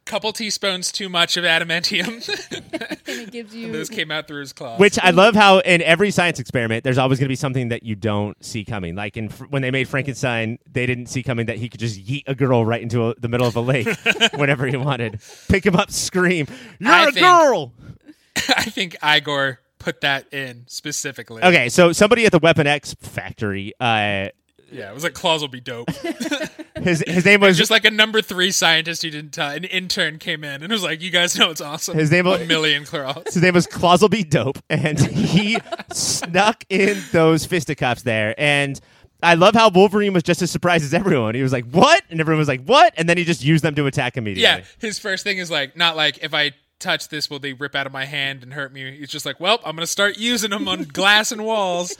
Couple 0.08 0.32
teaspoons 0.32 0.90
too 0.90 1.08
much 1.10 1.36
of 1.36 1.44
adamantium. 1.44 2.26
And 3.08 3.20
it 3.22 3.30
gives 3.30 3.54
you 3.54 3.72
Those 3.72 3.88
came 3.88 4.10
out 4.10 4.28
through 4.28 4.40
his 4.40 4.52
claws. 4.52 4.78
Which 4.78 4.98
I 4.98 5.10
love 5.10 5.34
how 5.34 5.60
in 5.60 5.80
every 5.80 6.10
science 6.10 6.38
experiment, 6.38 6.84
there's 6.84 6.98
always 6.98 7.18
going 7.18 7.24
to 7.26 7.32
be 7.32 7.36
something 7.36 7.68
that 7.68 7.82
you 7.82 7.94
don't 7.94 8.42
see 8.44 8.66
coming. 8.66 8.94
Like 8.96 9.16
in 9.16 9.28
when 9.48 9.62
they 9.62 9.70
made 9.70 9.88
Frankenstein, 9.88 10.58
they 10.70 10.84
didn't 10.84 11.06
see 11.06 11.22
coming 11.22 11.46
that 11.46 11.56
he 11.56 11.70
could 11.70 11.80
just 11.80 11.98
yeet 12.04 12.24
a 12.26 12.34
girl 12.34 12.66
right 12.66 12.82
into 12.82 13.08
a, 13.08 13.14
the 13.18 13.28
middle 13.28 13.46
of 13.46 13.56
a 13.56 13.60
lake 13.62 13.88
whenever 14.34 14.66
he 14.66 14.76
wanted, 14.76 15.20
pick 15.48 15.64
him 15.64 15.74
up, 15.74 15.90
scream, 15.90 16.46
"You're 16.78 16.92
I 16.92 17.04
a 17.04 17.12
think- 17.12 17.24
girl!" 17.24 17.72
I 18.56 18.64
think 18.64 18.96
Igor 19.02 19.60
put 19.78 20.02
that 20.02 20.32
in 20.32 20.64
specifically. 20.68 21.42
Okay, 21.42 21.70
so 21.70 21.92
somebody 21.92 22.26
at 22.26 22.32
the 22.32 22.38
Weapon 22.40 22.66
X 22.66 22.94
factory, 23.00 23.72
uh, 23.80 24.28
Yeah, 24.70 24.90
it 24.90 24.94
was 24.94 25.02
like 25.04 25.14
claws 25.14 25.40
will 25.40 25.48
be 25.48 25.60
dope. 25.60 25.90
his 26.82 27.02
his 27.06 27.24
name 27.24 27.40
was 27.40 27.56
Just 27.56 27.70
like 27.70 27.84
a 27.84 27.90
number 27.90 28.20
three 28.22 28.50
scientist 28.50 29.02
who 29.02 29.10
didn't 29.10 29.32
tell, 29.32 29.50
an 29.50 29.64
intern 29.64 30.18
came 30.18 30.44
in 30.44 30.62
and 30.62 30.70
was 30.72 30.82
like, 30.82 31.00
"You 31.02 31.10
guys 31.10 31.38
know 31.38 31.50
it's 31.50 31.60
awesome." 31.60 31.96
His 31.96 32.10
name 32.10 32.26
was- 32.26 32.40
a 32.42 32.46
million 32.46 32.84
claws. 32.84 33.22
his 33.34 33.42
name 33.42 33.54
was 33.54 33.66
Clauselby 33.66 34.28
Dope, 34.28 34.58
and 34.68 34.98
he 35.00 35.58
snuck 35.92 36.64
in 36.68 36.98
those 37.12 37.46
fisticuffs 37.46 38.02
there. 38.02 38.34
And 38.38 38.78
I 39.22 39.34
love 39.34 39.54
how 39.54 39.70
Wolverine 39.70 40.12
was 40.12 40.22
just 40.22 40.42
as 40.42 40.50
surprised 40.50 40.84
as 40.84 40.94
everyone. 40.94 41.34
He 41.34 41.42
was 41.42 41.52
like, 41.52 41.68
"What?" 41.70 42.02
and 42.10 42.20
everyone 42.20 42.38
was 42.38 42.48
like, 42.48 42.64
"What?" 42.64 42.94
and 42.96 43.08
then 43.08 43.16
he 43.16 43.24
just 43.24 43.42
used 43.42 43.64
them 43.64 43.74
to 43.76 43.86
attack 43.86 44.16
immediately. 44.16 44.42
Yeah, 44.42 44.64
his 44.78 44.98
first 44.98 45.24
thing 45.24 45.38
is 45.38 45.50
like 45.50 45.76
not 45.76 45.96
like 45.96 46.18
if 46.22 46.34
I 46.34 46.52
touch 46.78 47.08
this, 47.08 47.28
will 47.28 47.38
they 47.38 47.52
rip 47.52 47.74
out 47.74 47.86
of 47.86 47.92
my 47.92 48.04
hand 48.04 48.42
and 48.42 48.54
hurt 48.54 48.72
me? 48.72 48.96
He's 48.96 49.10
just 49.10 49.26
like, 49.26 49.40
well, 49.40 49.60
I'm 49.64 49.76
gonna 49.76 49.86
start 49.86 50.18
using 50.18 50.50
them 50.50 50.68
on 50.68 50.84
glass 50.84 51.32
and 51.32 51.44
walls. 51.44 51.96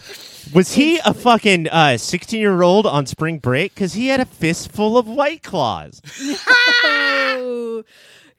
Was 0.55 0.73
he 0.73 0.99
a 1.05 1.13
fucking 1.13 1.69
uh, 1.69 1.99
16 1.99 2.41
year 2.41 2.63
old 2.63 2.87
on 2.87 3.07
spring 3.07 3.39
break? 3.39 3.75
Because 3.75 3.95
he 3.95 4.09
had 4.09 4.21
a 4.21 4.25
fistful 4.25 4.97
of 4.97 5.07
White 5.07 5.43
Claws. 5.43 6.01
oh, 6.21 7.85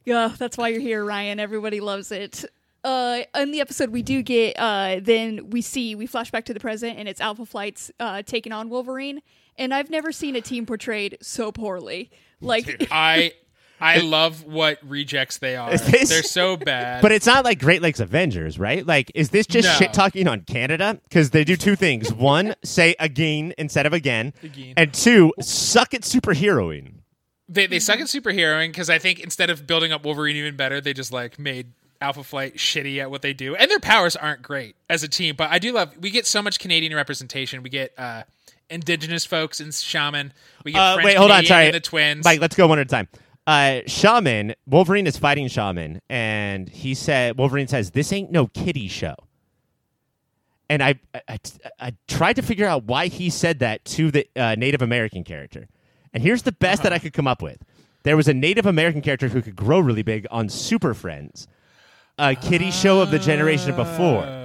yeah, 0.06 0.34
that's 0.38 0.58
why 0.58 0.70
you're 0.70 0.82
here, 0.82 1.06
Ryan. 1.06 1.40
Everybody 1.40 1.80
loves 1.80 2.12
it. 2.12 2.46
Uh, 2.84 3.22
in 3.36 3.52
the 3.52 3.60
episode, 3.60 3.90
we 3.90 4.02
do 4.02 4.24
get 4.24 4.56
uh, 4.58 5.00
then 5.02 5.50
we 5.50 5.62
see 5.62 5.96
we 5.96 6.08
flash 6.08 6.32
back 6.32 6.46
to 6.46 6.54
the 6.54 6.60
present, 6.60 6.98
and 6.98 7.10
it's 7.10 7.20
Alpha 7.20 7.46
Flight's 7.46 7.92
uh, 8.00 8.22
taking 8.26 8.52
on 8.54 8.70
Wolverine. 8.70 9.22
And 9.58 9.74
I've 9.74 9.90
never 9.90 10.14
seen 10.14 10.38
a 10.38 10.42
team 10.42 10.66
portrayed 10.66 11.18
so 11.22 11.52
poorly. 11.52 12.10
Like, 12.40 12.88
I 12.92 13.34
I 13.82 14.00
love 14.00 14.44
what 14.44 14.80
rejects 14.88 15.38
they 15.38 15.56
are. 15.58 15.76
They're 15.78 16.24
so 16.24 16.58
bad. 16.58 17.02
But 17.02 17.12
it's 17.12 17.26
not 17.26 17.46
like 17.46 17.60
Great 17.60 17.82
Lakes 17.82 18.00
Avengers, 18.00 18.60
right? 18.60 18.86
Like, 18.86 19.12
is 19.16 19.30
this 19.30 19.46
just 19.48 19.68
No. 19.68 19.74
shit 19.76 19.94
talking 19.94 20.28
on 20.28 20.42
Canada? 20.42 21.00
Because 21.04 21.30
they 21.32 21.44
do 21.44 21.56
two 21.56 21.76
things: 21.76 22.12
one, 22.14 22.56
say 22.64 22.96
again 23.00 23.54
instead 23.58 23.86
of 23.86 23.94
again, 23.94 24.34
Again. 24.44 24.74
and 24.78 24.94
two, 24.94 25.34
suck 25.40 25.94
at 25.94 26.02
superheroing. 26.02 26.96
they 27.48 27.68
they 27.68 27.80
suck 27.80 28.00
at 28.00 28.08
superheroing 28.08 28.70
because 28.70 28.90
I 28.90 28.98
think 29.00 29.20
instead 29.20 29.50
of 29.50 29.66
building 29.66 29.92
up 29.92 30.04
Wolverine 30.06 30.36
even 30.36 30.56
better, 30.56 30.82
they 30.82 30.94
just 30.94 31.12
like 31.12 31.40
made 31.40 31.68
Alpha 32.02 32.24
Flight 32.24 32.56
shitty 32.56 33.00
at 33.00 33.10
what 33.12 33.22
they 33.22 33.34
do, 33.34 33.56
and 33.56 33.70
their 33.72 33.80
powers 33.80 34.16
aren't 34.16 34.42
great 34.42 34.76
as 34.90 35.04
a 35.04 35.08
team. 35.08 35.36
But 35.36 35.52
I 35.52 35.60
do 35.60 35.72
love 35.74 35.96
we 36.00 36.10
get 36.12 36.26
so 36.28 36.42
much 36.42 36.60
Canadian 36.60 36.94
representation. 36.96 37.64
We 37.64 37.70
get 37.70 37.94
uh 37.98 38.24
indigenous 38.70 39.26
folks 39.26 39.60
and 39.60 39.74
Shaman. 39.74 40.32
We 40.64 40.72
get 40.74 40.80
Uh, 40.80 40.94
French 40.96 41.06
wait, 41.06 41.18
hold 41.18 41.32
on, 41.32 41.44
sorry. 41.46 41.72
the 41.72 41.80
twins. 41.80 42.24
Mike, 42.24 42.40
let's 42.40 42.56
go 42.56 42.68
one 42.68 42.78
at 42.80 42.86
a 42.86 42.90
time. 42.90 43.08
Uh, 43.50 43.82
Shaman, 43.88 44.54
Wolverine 44.68 45.08
is 45.08 45.18
fighting 45.18 45.48
Shaman, 45.48 46.02
and 46.08 46.70
he 46.70 46.94
said, 46.94 47.36
Wolverine 47.40 47.68
says, 47.68 47.90
"This 47.90 48.14
ain't 48.14 48.30
no 48.30 48.46
kiddie 48.46 48.88
show." 48.88 49.16
And 50.70 50.84
I, 50.84 51.00
I, 51.28 51.40
I, 51.80 51.94
tried 52.08 52.36
to 52.36 52.44
figure 52.44 52.68
out 52.68 52.84
why 52.84 53.08
he 53.08 53.32
said 53.32 53.58
that 53.58 53.84
to 53.86 54.12
the 54.12 54.28
uh, 54.36 54.54
Native 54.54 54.84
American 54.84 55.24
character, 55.24 55.68
and 56.14 56.22
here's 56.22 56.44
the 56.44 56.52
best 56.52 56.84
that 56.84 56.94
I 56.94 57.00
could 57.00 57.12
come 57.12 57.26
up 57.26 57.42
with. 57.42 57.64
There 58.04 58.16
was 58.16 58.28
a 58.28 58.36
Native 58.36 58.68
American 58.68 59.02
character 59.02 59.30
who 59.30 59.42
could 59.42 59.56
grow 59.56 59.80
really 59.80 60.04
big 60.04 60.28
on 60.30 60.48
Super 60.48 60.94
Friends, 60.94 61.48
a 62.20 62.36
kiddie 62.36 62.70
show 62.70 63.02
of 63.02 63.10
the 63.10 63.18
generation 63.18 63.76
before. 63.76 64.39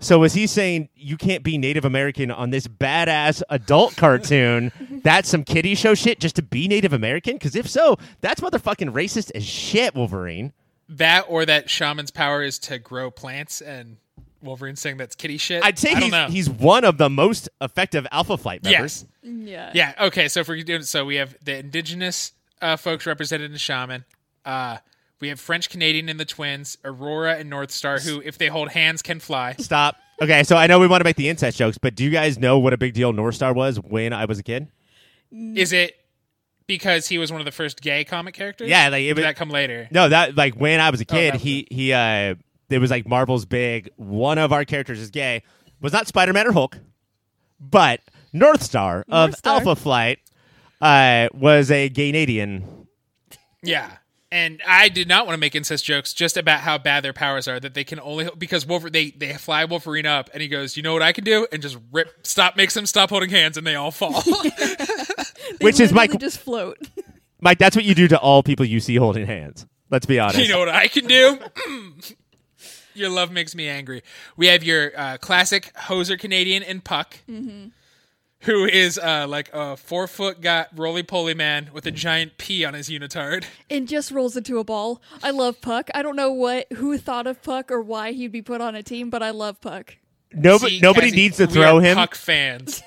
So 0.00 0.18
was 0.18 0.32
he 0.32 0.46
saying 0.46 0.88
you 0.96 1.16
can't 1.16 1.42
be 1.42 1.58
Native 1.58 1.84
American 1.84 2.30
on 2.30 2.50
this 2.50 2.66
badass 2.66 3.42
adult 3.50 3.96
cartoon? 3.96 4.72
that's 5.04 5.28
some 5.28 5.44
kiddie 5.44 5.74
show 5.74 5.94
shit 5.94 6.20
just 6.20 6.36
to 6.36 6.42
be 6.42 6.66
Native 6.68 6.92
American? 6.92 7.34
Because 7.34 7.54
if 7.54 7.68
so, 7.68 7.96
that's 8.22 8.40
motherfucking 8.40 8.92
racist 8.92 9.30
as 9.34 9.44
shit, 9.44 9.94
Wolverine. 9.94 10.52
that 10.88 11.26
or 11.28 11.44
that 11.44 11.68
Shaman's 11.68 12.10
power 12.10 12.42
is 12.42 12.58
to 12.60 12.78
grow 12.78 13.10
plants, 13.10 13.60
and 13.60 13.98
Wolverine 14.42 14.76
saying 14.76 14.96
that's 14.96 15.14
kitty 15.14 15.36
shit. 15.36 15.62
I'd 15.62 15.78
say 15.78 15.90
I 15.90 15.92
don't 15.94 16.02
he's, 16.02 16.12
know. 16.12 16.26
he's 16.28 16.50
one 16.50 16.84
of 16.84 16.98
the 16.98 17.10
most 17.10 17.48
effective 17.60 18.06
Alpha 18.10 18.36
Flight 18.38 18.64
members. 18.64 19.04
yes. 19.22 19.32
yeah, 19.44 19.70
Yeah. 19.74 20.06
Okay. 20.06 20.28
So 20.28 20.40
if 20.40 20.48
we're 20.48 20.62
doing 20.62 20.82
so, 20.82 21.04
we 21.04 21.16
have 21.16 21.36
the 21.44 21.58
indigenous 21.58 22.32
uh, 22.62 22.76
folks 22.76 23.06
represented 23.06 23.50
in 23.50 23.56
Shaman. 23.58 24.04
Uh, 24.44 24.78
we 25.20 25.28
have 25.28 25.38
French 25.38 25.68
Canadian 25.70 26.08
in 26.08 26.16
the 26.16 26.24
twins, 26.24 26.78
Aurora 26.84 27.36
and 27.36 27.52
Northstar, 27.52 28.02
who, 28.02 28.20
if 28.24 28.38
they 28.38 28.48
hold 28.48 28.70
hands, 28.70 29.02
can 29.02 29.20
fly. 29.20 29.54
Stop. 29.58 29.96
Okay, 30.22 30.42
so 30.44 30.56
I 30.56 30.66
know 30.66 30.78
we 30.78 30.86
want 30.86 31.00
to 31.00 31.04
make 31.04 31.16
the 31.16 31.28
incest 31.28 31.58
jokes, 31.58 31.78
but 31.78 31.94
do 31.94 32.04
you 32.04 32.10
guys 32.10 32.38
know 32.38 32.58
what 32.58 32.72
a 32.72 32.78
big 32.78 32.94
deal 32.94 33.12
Northstar 33.12 33.54
was 33.54 33.78
when 33.78 34.12
I 34.12 34.24
was 34.26 34.38
a 34.38 34.42
kid? 34.42 34.68
Is 35.30 35.72
it 35.72 35.94
because 36.66 37.08
he 37.08 37.18
was 37.18 37.32
one 37.32 37.40
of 37.40 37.44
the 37.44 37.52
first 37.52 37.80
gay 37.80 38.04
comic 38.04 38.34
characters? 38.34 38.68
Yeah, 38.68 38.88
like, 38.88 39.02
it 39.02 39.12
Or 39.12 39.14
did 39.14 39.24
that 39.24 39.36
come 39.36 39.50
later? 39.50 39.88
No, 39.90 40.08
that 40.08 40.36
like 40.36 40.54
when 40.54 40.80
I 40.80 40.90
was 40.90 41.00
a 41.00 41.04
kid, 41.04 41.28
that 41.28 41.34
was 41.34 41.42
he 41.42 41.66
he 41.70 41.92
uh 41.92 42.34
it 42.68 42.78
was 42.78 42.90
like 42.90 43.08
Marvel's 43.08 43.44
big 43.44 43.90
one 43.96 44.38
of 44.38 44.52
our 44.52 44.64
characters 44.64 45.00
is 45.00 45.10
gay. 45.10 45.42
Was 45.80 45.92
not 45.92 46.06
Spider 46.06 46.32
Man 46.32 46.46
or 46.46 46.52
Hulk, 46.52 46.78
but 47.58 48.00
Northstar 48.34 49.04
of 49.08 49.34
Star. 49.34 49.54
Alpha 49.54 49.76
Flight 49.76 50.18
uh 50.80 51.28
was 51.32 51.70
a 51.70 51.88
gay 51.88 52.10
Canadian. 52.10 52.86
Yeah. 53.62 53.90
And 54.32 54.62
I 54.64 54.88
did 54.88 55.08
not 55.08 55.26
want 55.26 55.34
to 55.34 55.40
make 55.40 55.56
incest 55.56 55.84
jokes 55.84 56.12
just 56.12 56.36
about 56.36 56.60
how 56.60 56.78
bad 56.78 57.02
their 57.02 57.12
powers 57.12 57.48
are. 57.48 57.58
That 57.58 57.74
they 57.74 57.82
can 57.82 57.98
only 57.98 58.28
because 58.38 58.64
Wolver- 58.64 58.88
they 58.90 59.10
they 59.10 59.32
fly 59.34 59.64
Wolverine 59.64 60.06
up, 60.06 60.30
and 60.32 60.40
he 60.40 60.46
goes, 60.46 60.76
"You 60.76 60.84
know 60.84 60.92
what 60.92 61.02
I 61.02 61.10
can 61.12 61.24
do?" 61.24 61.48
And 61.50 61.60
just 61.60 61.76
rip, 61.90 62.24
stop, 62.24 62.56
makes 62.56 62.74
them 62.74 62.86
stop 62.86 63.10
holding 63.10 63.30
hands, 63.30 63.56
and 63.56 63.66
they 63.66 63.74
all 63.74 63.90
fall. 63.90 64.22
They 65.58 65.64
Which 65.66 65.74
is 65.80 65.90
literally 65.92 66.08
Mike- 66.12 66.20
just 66.20 66.38
float. 66.38 66.78
Mike, 67.40 67.58
that's 67.58 67.74
what 67.74 67.84
you 67.84 67.94
do 67.94 68.06
to 68.08 68.18
all 68.18 68.42
people 68.44 68.64
you 68.66 68.78
see 68.78 68.94
holding 68.96 69.26
hands. 69.26 69.66
Let's 69.90 70.06
be 70.06 70.20
honest. 70.20 70.38
you 70.38 70.46
know 70.48 70.60
what 70.60 70.68
I 70.68 70.86
can 70.86 71.06
do? 71.06 71.38
Your 72.94 73.08
love 73.08 73.32
makes 73.32 73.54
me 73.54 73.66
angry. 73.68 74.02
We 74.36 74.46
have 74.48 74.62
your 74.62 74.92
uh, 74.96 75.16
classic 75.18 75.72
hoser 75.74 76.18
Canadian 76.18 76.62
in 76.62 76.80
Puck, 76.80 77.16
who 78.40 78.64
is 78.64 78.98
uh, 78.98 79.26
like 79.28 79.50
a 79.52 79.76
four 79.76 80.06
foot 80.06 80.40
got 80.40 80.68
roly 80.78 81.02
poly 81.02 81.34
man 81.34 81.70
with 81.72 81.86
a 81.86 81.90
giant 81.90 82.38
P 82.38 82.64
on 82.64 82.74
his 82.74 82.88
unitard. 82.88 83.44
and 83.68 83.86
just 83.86 84.10
rolls 84.10 84.36
into 84.36 84.58
a 84.58 84.64
ball. 84.64 85.02
I 85.22 85.30
love 85.30 85.60
Puck. 85.60 85.90
I 85.94 86.02
don't 86.02 86.16
know 86.16 86.32
what 86.32 86.66
who 86.74 86.96
thought 86.98 87.26
of 87.26 87.42
Puck 87.42 87.70
or 87.70 87.80
why 87.82 88.12
he'd 88.12 88.32
be 88.32 88.42
put 88.42 88.60
on 88.60 88.74
a 88.74 88.82
team, 88.82 89.10
but 89.10 89.22
I 89.22 89.30
love 89.30 89.60
Puck. 89.60 89.96
nobody 90.32 90.76
See, 90.76 90.80
nobody 90.80 91.08
Cassie, 91.08 91.16
needs 91.16 91.36
to 91.38 91.46
throw 91.46 91.78
him. 91.80 91.96
Puck 91.96 92.14
fans. 92.14 92.82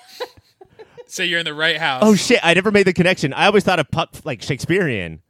so 1.08 1.22
you're 1.24 1.40
in 1.40 1.46
the 1.46 1.54
right 1.54 1.78
house. 1.78 2.02
Oh 2.04 2.16
shit! 2.16 2.40
I 2.44 2.54
never 2.54 2.72
made 2.72 2.88
the 2.88 2.94
connection. 2.94 3.34
I 3.34 3.46
always 3.46 3.64
thought 3.64 3.80
of 3.80 3.90
puck 3.92 4.16
like 4.24 4.42
Shakespearean. 4.42 5.22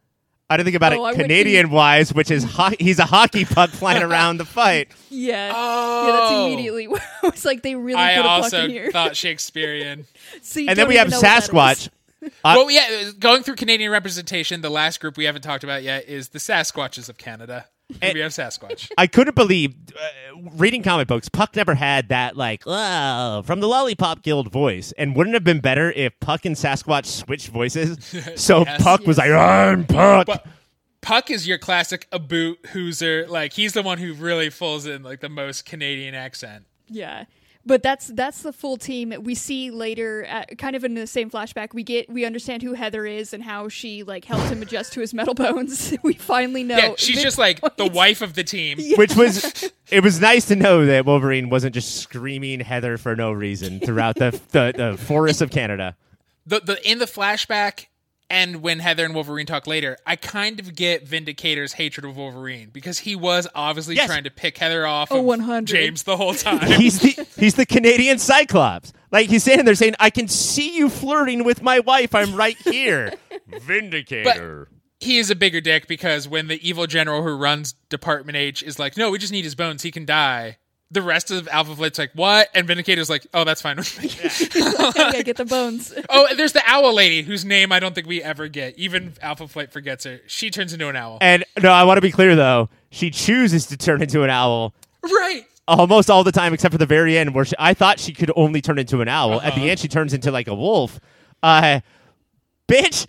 I 0.53 0.57
didn't 0.57 0.65
think 0.67 0.75
about 0.75 0.93
Oh, 0.93 1.05
it 1.07 1.17
would- 1.17 1.21
Canadian 1.21 1.69
wise, 1.69 2.13
which 2.13 2.31
is 2.31 2.43
ho- 2.43 2.71
he's 2.79 2.99
a 2.99 3.05
hockey 3.05 3.45
puck 3.45 3.69
flying 3.71 4.03
around 4.09 4.37
the 4.37 4.45
fight. 4.45 4.89
Yeah. 5.09 5.47
Yeah, 5.47 5.53
Oh. 5.55 6.13
that's 6.13 6.31
immediately 6.53 6.87
it's 7.23 7.45
like 7.45 7.61
they 7.63 7.75
really 7.75 7.99
I 7.99 8.13
put 8.15 8.19
a 8.21 8.23
Puck 8.23 8.43
also 8.43 8.63
in 8.65 8.69
here. 8.71 8.91
thought 8.91 9.15
Shakespearean. 9.15 10.05
So 10.41 10.59
you 10.59 10.69
And 10.69 10.77
then 10.77 10.87
we 10.87 10.95
have 10.95 11.07
even 11.07 11.11
know 11.11 11.17
what 11.17 11.23
that 11.23 11.43
Sasquatch. 11.49 11.89
Uh, 12.23 12.29
well, 12.55 12.71
yeah, 12.71 13.11
going 13.19 13.43
through 13.43 13.55
Canadian 13.55 13.91
representation, 13.91 14.61
the 14.61 14.69
last 14.69 15.01
group 15.01 15.17
we 15.17 15.25
haven't 15.25 15.41
talked 15.41 15.63
about 15.65 15.83
yet 15.83 16.07
is 16.07 16.29
the 16.29 16.39
Sasquatches 16.39 17.09
of 17.09 17.17
Canada. 17.17 17.65
And- 18.01 18.13
we 18.13 18.21
have 18.21 18.31
Sasquatch. 18.31 18.91
I 18.97 19.07
couldn't 19.07 19.35
believe 19.35 19.75
uh, 19.95 20.49
reading 20.55 20.83
comic 20.83 21.07
books. 21.07 21.29
Puck 21.29 21.55
never 21.55 21.75
had 21.75 22.09
that 22.09 22.35
like 22.37 22.63
"Oh," 22.65 23.41
from 23.43 23.59
the 23.59 23.67
Lollipop 23.67 24.23
Guild 24.23 24.51
voice, 24.51 24.93
and 24.97 25.15
wouldn't 25.15 25.35
it 25.35 25.37
have 25.37 25.43
been 25.43 25.59
better 25.59 25.91
if 25.91 26.19
Puck 26.19 26.45
and 26.45 26.55
Sasquatch 26.55 27.05
switched 27.05 27.49
voices? 27.49 27.97
So 28.35 28.59
Yes. 28.65 28.81
Puck 28.81 29.05
was 29.05 29.17
like, 29.17 29.31
"I'm 29.31 29.85
Puck." 29.85 30.27
But 30.27 30.45
Puck 31.01 31.29
is 31.29 31.47
your 31.47 31.57
classic 31.57 32.07
a 32.11 32.19
boot 32.19 32.63
hooser. 32.63 33.27
Like 33.27 33.53
he's 33.53 33.73
the 33.73 33.83
one 33.83 33.97
who 33.97 34.13
really 34.13 34.49
pulls 34.49 34.85
in 34.85 35.03
like 35.03 35.19
the 35.19 35.29
most 35.29 35.65
Canadian 35.65 36.15
accent. 36.15 36.65
Yeah. 36.87 37.25
But 37.65 37.81
that's 37.81 38.07
that's 38.07 38.41
the 38.41 38.51
full 38.51 38.75
team. 38.75 39.13
We 39.21 39.35
see 39.35 39.71
later, 39.71 40.27
uh, 40.29 40.43
kind 40.57 40.75
of 40.75 40.83
in 40.83 40.95
the 40.95 41.07
same 41.07 41.29
flashback, 41.29 41.73
we 41.73 41.83
get 41.83 42.09
we 42.09 42.25
understand 42.25 42.61
who 42.61 42.73
Heather 42.73 43.05
is 43.05 43.33
and 43.33 43.41
how 43.41 43.69
she 43.69 44.03
like 44.03 44.25
helped 44.25 44.51
him 44.51 44.61
adjust 44.61 44.91
to 44.93 44.99
his 44.99 45.13
metal 45.13 45.33
bones. 45.33 45.95
we 46.03 46.13
finally 46.13 46.63
know. 46.63 46.75
yeah, 46.75 46.93
she's 46.97 47.21
just 47.21 47.37
like 47.37 47.61
the 47.77 47.87
wife 47.87 48.21
of 48.21 48.33
the 48.33 48.43
team. 48.43 48.79
Which 48.97 49.15
was, 49.15 49.71
it 49.89 50.03
was 50.03 50.19
nice 50.19 50.45
to 50.47 50.57
know 50.57 50.85
that 50.85 51.05
Wolverine 51.05 51.49
wasn't 51.49 51.73
just 51.73 51.95
screaming 51.95 52.59
Heather 52.59 52.97
for 52.97 53.15
no 53.15 53.31
reason 53.31 53.79
throughout 53.79 54.15
the 54.15 54.31
the, 54.51 54.73
the 54.75 54.97
forests 54.97 55.41
of 55.41 55.49
Canada. 55.49 55.95
The 56.45 56.59
the 56.59 56.89
in 56.89 56.99
the 56.99 57.05
flashback 57.05 57.85
and 58.33 58.63
when 58.63 58.79
Heather 58.79 59.05
and 59.05 59.13
Wolverine 59.13 59.45
talk 59.45 59.67
later, 59.67 59.95
I 60.07 60.15
kind 60.15 60.59
of 60.59 60.75
get 60.75 61.07
Vindicator's 61.07 61.73
hatred 61.73 62.03
of 62.05 62.17
Wolverine 62.17 62.69
because 62.73 62.99
he 62.99 63.15
was 63.15 63.47
obviously 63.53 63.95
Yes. 63.95 64.07
trying 64.07 64.23
to 64.23 64.31
pick 64.31 64.57
Heather 64.57 64.85
off 64.87 65.09
Oh, 65.11 65.19
of 65.19 65.23
100. 65.25 65.67
James 65.67 66.03
the 66.03 66.17
whole 66.17 66.33
time. 66.33 66.65
He's 66.81 66.99
the 66.99 67.27
he's 67.37 67.53
the 67.53 67.65
Canadian 67.67 68.17
Cyclops. 68.17 68.91
Like 69.11 69.29
he's 69.29 69.43
standing 69.43 69.65
there 69.65 69.75
saying, 69.75 69.93
"I 69.99 70.09
can 70.09 70.27
see 70.27 70.75
you 70.75 70.89
flirting 70.89 71.43
with 71.43 71.61
my 71.61 71.79
wife. 71.79 72.15
I'm 72.15 72.35
right 72.35 72.57
here." 72.57 73.13
Vindicator. 73.47 74.67
But 74.69 75.05
he 75.05 75.17
is 75.19 75.29
a 75.29 75.35
bigger 75.35 75.61
dick 75.61 75.87
because 75.87 76.27
when 76.27 76.47
the 76.47 76.67
evil 76.67 76.87
general 76.87 77.21
who 77.23 77.35
runs 77.35 77.73
Department 77.89 78.35
H 78.37 78.63
is 78.63 78.79
like, 78.79 78.97
"No, 78.97 79.11
we 79.11 79.17
just 79.19 79.31
need 79.31 79.43
his 79.43 79.55
bones. 79.55 79.83
He 79.83 79.91
can 79.91 80.05
die." 80.05 80.57
The 80.93 81.01
rest 81.01 81.31
of 81.31 81.47
Alpha 81.49 81.75
Flight's 81.75 81.97
like, 81.99 82.11
"What?" 82.13 82.49
And 82.55 82.65
Vindicator's 82.67 83.09
like, 83.09 83.25
"Oh, 83.33 83.43
that's 83.43 83.61
fine 83.61 83.77
with 83.77 84.01
me." 84.01 84.09
yeah, 84.15 85.21
get 85.23 85.37
the 85.37 85.45
bones. 85.45 85.93
oh, 86.09 86.27
and 86.29 86.37
there's 86.39 86.53
the 86.53 86.61
owl 86.65 86.93
lady 86.93 87.23
whose 87.23 87.43
name 87.43 87.71
I 87.71 87.79
don't 87.79 87.95
think 87.95 88.07
we 88.07 88.21
ever 88.21 88.47
get. 88.47 88.77
Even 88.77 89.13
Alpha 89.21 89.47
Flight 89.47 89.71
forgets 89.71 90.05
her. 90.05 90.21
She 90.27 90.49
turns 90.49 90.71
into 90.71 90.87
an 90.89 90.95
owl. 90.95 91.17
and 91.19 91.43
no, 91.61 91.71
I 91.71 91.83
want 91.83 91.97
to 91.97 92.01
be 92.01 92.11
clear 92.11 92.35
though. 92.35 92.69
She 92.91 93.09
chooses 93.09 93.65
to 93.67 93.77
turn 93.77 94.01
into 94.03 94.23
an 94.23 94.29
owl 94.29 94.73
right. 95.03 95.45
almost 95.67 96.09
all 96.11 96.23
the 96.23 96.31
time, 96.31 96.53
except 96.53 96.71
for 96.71 96.77
the 96.77 96.85
very 96.85 97.17
end, 97.17 97.33
where 97.33 97.45
she, 97.45 97.55
I 97.57 97.73
thought 97.73 97.99
she 97.99 98.13
could 98.13 98.31
only 98.35 98.61
turn 98.61 98.77
into 98.77 99.01
an 99.01 99.07
owl. 99.07 99.41
At 99.41 99.53
Uh-huh. 99.53 99.59
the 99.61 99.69
end, 99.71 99.79
she 99.79 99.87
turns 99.87 100.13
into 100.13 100.29
like 100.31 100.47
a 100.47 100.53
wolf. 100.55 100.99
Uh, 101.41 101.79
bitch, 102.67 103.07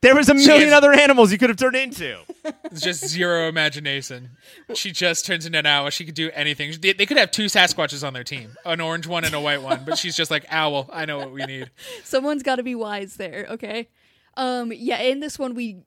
there 0.00 0.14
was 0.14 0.28
a 0.28 0.34
million 0.34 0.72
other 0.72 0.92
animals 0.92 1.32
you 1.32 1.38
could 1.38 1.50
have 1.50 1.56
turned 1.56 1.76
into. 1.76 2.18
It's 2.64 2.80
just 2.80 3.06
zero 3.06 3.48
imagination. 3.48 4.30
She 4.74 4.92
just 4.92 5.26
turns 5.26 5.44
into 5.46 5.58
an 5.58 5.66
owl. 5.66 5.90
She 5.90 6.04
could 6.04 6.14
do 6.14 6.30
anything. 6.34 6.72
They, 6.80 6.92
they 6.92 7.06
could 7.06 7.16
have 7.16 7.30
two 7.30 7.46
Sasquatches 7.46 8.06
on 8.06 8.12
their 8.12 8.24
team, 8.24 8.56
an 8.64 8.80
orange 8.80 9.06
one 9.06 9.24
and 9.24 9.34
a 9.34 9.40
white 9.40 9.62
one. 9.62 9.82
But 9.84 9.98
she's 9.98 10.16
just 10.16 10.30
like, 10.30 10.46
"Owl, 10.50 10.88
I 10.92 11.04
know 11.04 11.18
what 11.18 11.32
we 11.32 11.44
need." 11.44 11.70
Someone's 12.04 12.42
got 12.42 12.56
to 12.56 12.62
be 12.62 12.74
wise 12.74 13.16
there, 13.16 13.46
okay? 13.50 13.88
Um, 14.36 14.72
yeah, 14.74 15.00
in 15.02 15.20
this 15.20 15.38
one 15.38 15.54
we 15.54 15.78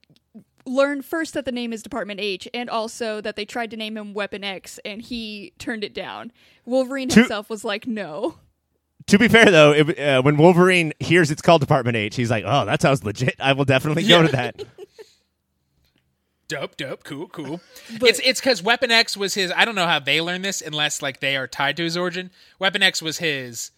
learn 0.65 1.01
first 1.01 1.33
that 1.33 1.45
the 1.45 1.51
name 1.51 1.73
is 1.73 1.81
Department 1.81 2.19
H, 2.19 2.47
and 2.53 2.69
also 2.69 3.21
that 3.21 3.35
they 3.35 3.45
tried 3.45 3.71
to 3.71 3.77
name 3.77 3.97
him 3.97 4.13
Weapon 4.13 4.43
X, 4.43 4.79
and 4.85 5.01
he 5.01 5.53
turned 5.57 5.83
it 5.83 5.93
down. 5.93 6.31
Wolverine 6.65 7.09
To- 7.09 7.21
himself 7.21 7.49
was 7.49 7.63
like, 7.63 7.87
"No." 7.87 8.35
To 9.07 9.17
be 9.17 9.27
fair, 9.27 9.45
though, 9.45 9.71
it, 9.71 9.99
uh, 9.99 10.21
when 10.21 10.37
Wolverine 10.37 10.93
hears 10.99 11.31
it's 11.31 11.41
called 11.41 11.61
Department 11.61 11.97
H, 11.97 12.15
he's 12.15 12.29
like, 12.29 12.43
"Oh, 12.45 12.65
that 12.65 12.81
sounds 12.81 13.03
legit. 13.03 13.35
I 13.39 13.53
will 13.53 13.65
definitely 13.65 14.03
go 14.03 14.21
to 14.21 14.27
that." 14.29 14.63
Dope, 16.47 16.75
dope, 16.75 17.05
cool, 17.05 17.29
cool. 17.29 17.61
it's 18.01 18.19
it's 18.25 18.41
because 18.41 18.61
Weapon 18.61 18.91
X 18.91 19.15
was 19.15 19.33
his. 19.35 19.53
I 19.55 19.63
don't 19.63 19.73
know 19.73 19.87
how 19.87 19.99
they 19.99 20.19
learned 20.19 20.43
this 20.43 20.61
unless 20.61 21.01
like 21.01 21.21
they 21.21 21.37
are 21.37 21.47
tied 21.47 21.77
to 21.77 21.83
his 21.83 21.95
origin. 21.95 22.29
Weapon 22.59 22.83
X 22.83 23.01
was 23.01 23.19
his 23.19 23.71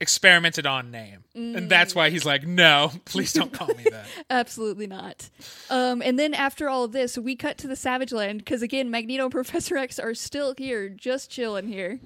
experimented 0.00 0.66
on 0.66 0.90
name, 0.90 1.22
and 1.36 1.70
that's 1.70 1.94
why 1.94 2.10
he's 2.10 2.24
like, 2.24 2.44
no, 2.44 2.90
please 3.04 3.32
don't 3.32 3.52
call 3.52 3.68
me 3.68 3.84
that. 3.92 4.06
Absolutely 4.30 4.88
not. 4.88 5.30
Um, 5.70 6.02
and 6.02 6.18
then 6.18 6.34
after 6.34 6.68
all 6.68 6.82
of 6.82 6.90
this, 6.90 7.16
we 7.16 7.36
cut 7.36 7.56
to 7.58 7.68
the 7.68 7.76
Savage 7.76 8.10
Land 8.10 8.38
because 8.38 8.62
again, 8.62 8.90
Magneto 8.90 9.22
and 9.22 9.32
Professor 9.32 9.76
X 9.76 10.00
are 10.00 10.14
still 10.14 10.56
here, 10.58 10.88
just 10.88 11.30
chilling 11.30 11.68
here. 11.68 12.00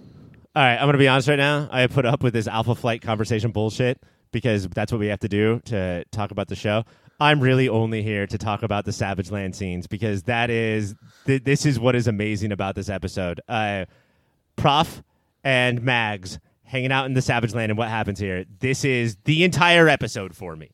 All 0.55 0.63
right, 0.63 0.77
I'm 0.77 0.87
gonna 0.87 0.99
be 0.99 1.09
honest 1.09 1.29
right 1.29 1.37
now. 1.39 1.69
I 1.71 1.87
put 1.87 2.05
up 2.05 2.23
with 2.23 2.35
this 2.35 2.47
Alpha 2.47 2.75
Flight 2.75 3.01
conversation 3.01 3.53
bullshit 3.53 4.03
because 4.33 4.69
that's 4.69 4.93
what 4.93 4.99
we 4.99 5.07
have 5.07 5.21
to 5.21 5.29
do 5.29 5.61
to 5.67 6.05
talk 6.13 6.31
about 6.31 6.49
the 6.49 6.57
show. 6.57 6.85
I'm 7.21 7.41
really 7.41 7.69
only 7.69 8.03
here 8.03 8.27
to 8.27 8.37
talk 8.39 8.63
about 8.63 8.85
the 8.85 8.93
Savage 8.93 9.31
Land 9.31 9.55
scenes 9.57 9.87
because 9.87 10.25
that 10.25 10.51
is 10.51 10.95
th- 11.27 11.45
this 11.45 11.65
is 11.65 11.79
what 11.81 11.95
is 11.95 12.07
amazing 12.07 12.53
about 12.53 12.75
this 12.75 12.89
episode. 12.91 13.41
Uh, 13.49 13.87
Prof 14.57 15.03
and 15.45 15.83
Mags 15.83 16.39
hanging 16.65 16.93
out 16.93 17.07
in 17.07 17.15
the 17.15 17.23
Savage 17.23 17.55
Land 17.55 17.71
and 17.71 17.79
what 17.79 17.89
happens 17.89 18.19
here. 18.19 18.45
This 18.61 18.85
is 18.85 19.17
the 19.25 19.45
entire 19.45 19.89
episode 19.89 20.35
for 20.37 20.55
me. 20.57 20.71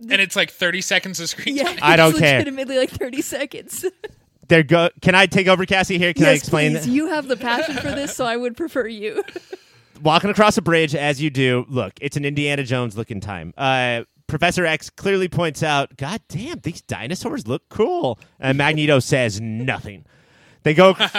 And 0.00 0.12
it's 0.22 0.36
like 0.36 0.50
thirty 0.50 0.80
seconds 0.80 1.20
of 1.20 1.28
screen 1.28 1.56
Yeah, 1.56 1.64
time. 1.64 1.78
I 1.82 1.96
don't 1.96 2.12
care. 2.12 2.12
it's 2.12 2.20
care. 2.20 2.38
Legitimately, 2.38 2.78
like 2.78 2.90
thirty 2.90 3.20
seconds. 3.20 3.84
There 4.50 4.64
go. 4.64 4.90
Can 5.00 5.14
I 5.14 5.26
take 5.26 5.46
over, 5.46 5.64
Cassie? 5.64 5.96
Here, 5.96 6.12
can 6.12 6.24
I 6.24 6.32
yes, 6.32 6.40
explain? 6.40 6.72
please. 6.72 6.88
You 6.88 7.06
have 7.06 7.28
the 7.28 7.36
passion 7.36 7.76
for 7.76 7.92
this, 7.92 8.16
so 8.16 8.24
I 8.26 8.36
would 8.36 8.56
prefer 8.56 8.88
you. 8.88 9.22
walking 10.02 10.28
across 10.28 10.56
a 10.56 10.62
bridge 10.62 10.94
as 10.94 11.22
you 11.22 11.30
do. 11.30 11.64
Look, 11.68 11.92
it's 12.00 12.16
an 12.16 12.24
Indiana 12.24 12.64
Jones 12.64 12.96
looking 12.96 13.20
time. 13.20 13.54
Uh, 13.56 14.02
Professor 14.26 14.66
X 14.66 14.90
clearly 14.90 15.28
points 15.28 15.62
out, 15.62 15.96
God 15.96 16.20
damn, 16.28 16.58
these 16.60 16.82
dinosaurs 16.82 17.46
look 17.46 17.68
cool. 17.68 18.18
And 18.40 18.58
Magneto 18.58 18.98
says 18.98 19.40
nothing. 19.40 20.04
They 20.64 20.74
go 20.74 20.94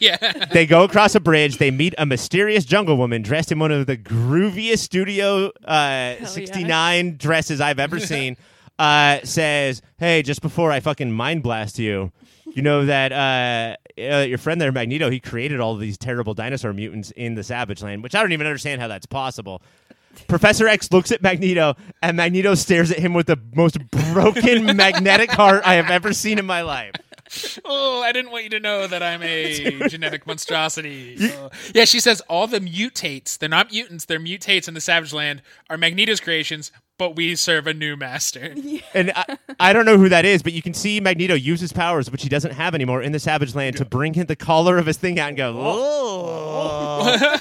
yeah, 0.00 0.46
they 0.52 0.64
go 0.64 0.84
across 0.84 1.16
a 1.16 1.20
bridge. 1.20 1.58
They 1.58 1.72
meet 1.72 1.94
a 1.98 2.06
mysterious 2.06 2.64
jungle 2.64 2.96
woman 2.96 3.22
dressed 3.22 3.50
in 3.50 3.58
one 3.58 3.72
of 3.72 3.86
the 3.86 3.96
grooviest 3.96 4.78
Studio 4.78 5.50
uh, 5.64 6.24
69 6.24 7.16
dresses 7.16 7.60
I've 7.60 7.80
ever 7.80 7.98
seen. 7.98 8.36
Uh, 8.78 9.18
says, 9.24 9.82
Hey, 9.98 10.22
just 10.22 10.40
before 10.40 10.72
I 10.72 10.80
fucking 10.80 11.12
mind 11.12 11.42
blast 11.42 11.78
you, 11.78 12.12
you 12.52 12.62
know 12.62 12.86
that 12.86 13.12
uh, 13.12 13.76
uh, 14.00 14.18
your 14.20 14.38
friend 14.38 14.60
there, 14.60 14.72
Magneto, 14.72 15.10
he 15.10 15.20
created 15.20 15.60
all 15.60 15.76
these 15.76 15.98
terrible 15.98 16.34
dinosaur 16.34 16.72
mutants 16.72 17.10
in 17.12 17.34
the 17.34 17.44
Savage 17.44 17.82
Land, 17.82 18.02
which 18.02 18.14
I 18.14 18.20
don't 18.20 18.32
even 18.32 18.46
understand 18.46 18.80
how 18.80 18.88
that's 18.88 19.06
possible. 19.06 19.62
Professor 20.26 20.66
X 20.66 20.90
looks 20.92 21.12
at 21.12 21.22
Magneto, 21.22 21.76
and 22.02 22.16
Magneto 22.16 22.54
stares 22.54 22.90
at 22.90 22.98
him 22.98 23.14
with 23.14 23.26
the 23.26 23.38
most 23.54 23.78
broken 23.90 24.64
magnetic 24.76 25.30
heart 25.30 25.62
I 25.64 25.74
have 25.74 25.90
ever 25.90 26.12
seen 26.12 26.38
in 26.38 26.46
my 26.46 26.62
life. 26.62 26.94
Oh, 27.64 28.02
I 28.02 28.10
didn't 28.10 28.32
want 28.32 28.44
you 28.44 28.50
to 28.50 28.60
know 28.60 28.88
that 28.88 29.02
I'm 29.02 29.22
a 29.22 29.88
genetic 29.88 30.26
monstrosity. 30.26 31.16
Oh. 31.20 31.50
Yeah, 31.72 31.84
she 31.84 32.00
says 32.00 32.20
all 32.22 32.48
the 32.48 32.58
mutates, 32.58 33.38
they're 33.38 33.48
not 33.48 33.70
mutants, 33.70 34.04
they're 34.04 34.18
mutates 34.18 34.66
in 34.66 34.74
the 34.74 34.80
Savage 34.80 35.12
Land, 35.12 35.42
are 35.68 35.76
Magneto's 35.76 36.20
creations, 36.20 36.72
but 37.00 37.16
we 37.16 37.34
serve 37.34 37.66
a 37.66 37.72
new 37.74 37.96
master. 37.96 38.54
And 38.94 39.10
I, 39.16 39.38
I 39.58 39.72
don't 39.72 39.86
know 39.86 39.96
who 39.96 40.08
that 40.10 40.24
is, 40.24 40.42
but 40.42 40.52
you 40.52 40.60
can 40.62 40.74
see 40.74 41.00
Magneto 41.00 41.34
use 41.34 41.60
his 41.60 41.72
powers, 41.72 42.10
which 42.10 42.22
he 42.22 42.28
doesn't 42.28 42.50
have 42.52 42.74
anymore, 42.74 43.00
in 43.02 43.12
the 43.12 43.18
Savage 43.18 43.54
Land 43.54 43.76
to 43.78 43.84
bring 43.84 44.14
him 44.14 44.26
the 44.26 44.36
collar 44.36 44.76
of 44.78 44.84
his 44.86 44.96
thing 44.98 45.18
out 45.18 45.28
and 45.28 45.36
go. 45.36 45.54
"Oh." 45.56 47.38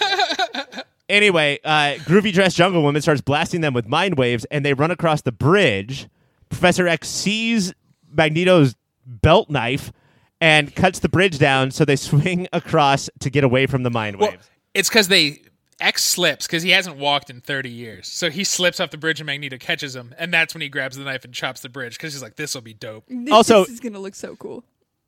anyway, 1.10 1.60
uh, 1.66 1.96
groovy 2.06 2.32
dressed 2.32 2.56
jungle 2.56 2.82
woman 2.84 3.02
starts 3.02 3.20
blasting 3.22 3.62
them 3.62 3.74
with 3.74 3.88
mind 3.88 4.18
waves, 4.18 4.46
and 4.46 4.64
they 4.64 4.74
run 4.74 4.92
across 4.92 5.22
the 5.22 5.32
bridge. 5.32 6.08
Professor 6.50 6.88
X 6.88 7.08
sees 7.10 7.74
Magneto's 8.12 8.76
belt 9.06 9.50
knife 9.50 9.92
and 10.40 10.74
cuts 10.76 11.00
the 11.00 11.10
bridge 11.10 11.38
down, 11.40 11.72
so 11.72 11.84
they 11.84 11.96
swing 11.98 12.48
across 12.54 13.10
to 13.20 13.30
get 13.30 13.44
away 13.44 13.66
from 13.66 13.84
the 13.84 13.90
mind 13.92 14.18
Well, 14.18 14.32
waves. 14.32 14.50
it's 14.74 14.88
because 14.90 15.08
they 15.10 15.42
X 15.82 16.04
slips 16.04 16.46
because 16.48 16.64
he 16.64 16.72
hasn't 16.72 16.98
walked 16.98 17.30
in 17.30 17.42
30 17.42 17.70
years. 17.70 18.08
So 18.08 18.30
he 18.30 18.44
slips 18.44 18.80
off 18.80 18.92
the 18.92 18.98
bridge 18.98 19.20
and 19.20 19.26
Magneto 19.28 19.58
catches 19.58 19.96
him, 19.96 20.14
and 20.18 20.34
that's 20.34 20.54
when 20.54 20.62
he 20.62 20.70
grabs 20.70 20.98
the 20.98 21.04
knife 21.04 21.24
and 21.26 21.34
chops 21.34 21.62
the 21.62 21.70
bridge 21.70 21.98
because 21.98 22.14
he's 22.14 22.22
like, 22.22 22.36
"This 22.36 22.54
will 22.56 22.62
be 22.62 22.74
dope." 22.74 23.06
Also- 23.32 23.62
this 23.66 23.74
is 23.76 23.80
gonna 23.80 24.00
look 24.00 24.16
so 24.16 24.36
cool. 24.36 24.64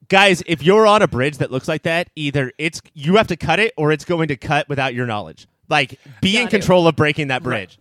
guys, 0.09 0.43
if 0.47 0.61
you're 0.63 0.87
on 0.87 1.01
a 1.01 1.07
bridge 1.07 1.37
that 1.37 1.51
looks 1.51 1.67
like 1.67 1.83
that, 1.83 2.09
either 2.15 2.51
it's 2.57 2.81
you 2.93 3.15
have 3.17 3.27
to 3.27 3.37
cut 3.37 3.59
it 3.59 3.73
or 3.77 3.91
it's 3.91 4.05
going 4.05 4.27
to 4.29 4.35
cut 4.37 4.67
without 4.69 4.93
your 4.93 5.05
knowledge. 5.05 5.47
Like 5.69 5.99
be 6.21 6.37
in 6.37 6.47
it. 6.47 6.49
control 6.49 6.87
of 6.87 6.95
breaking 6.95 7.27
that 7.29 7.43
bridge. 7.43 7.77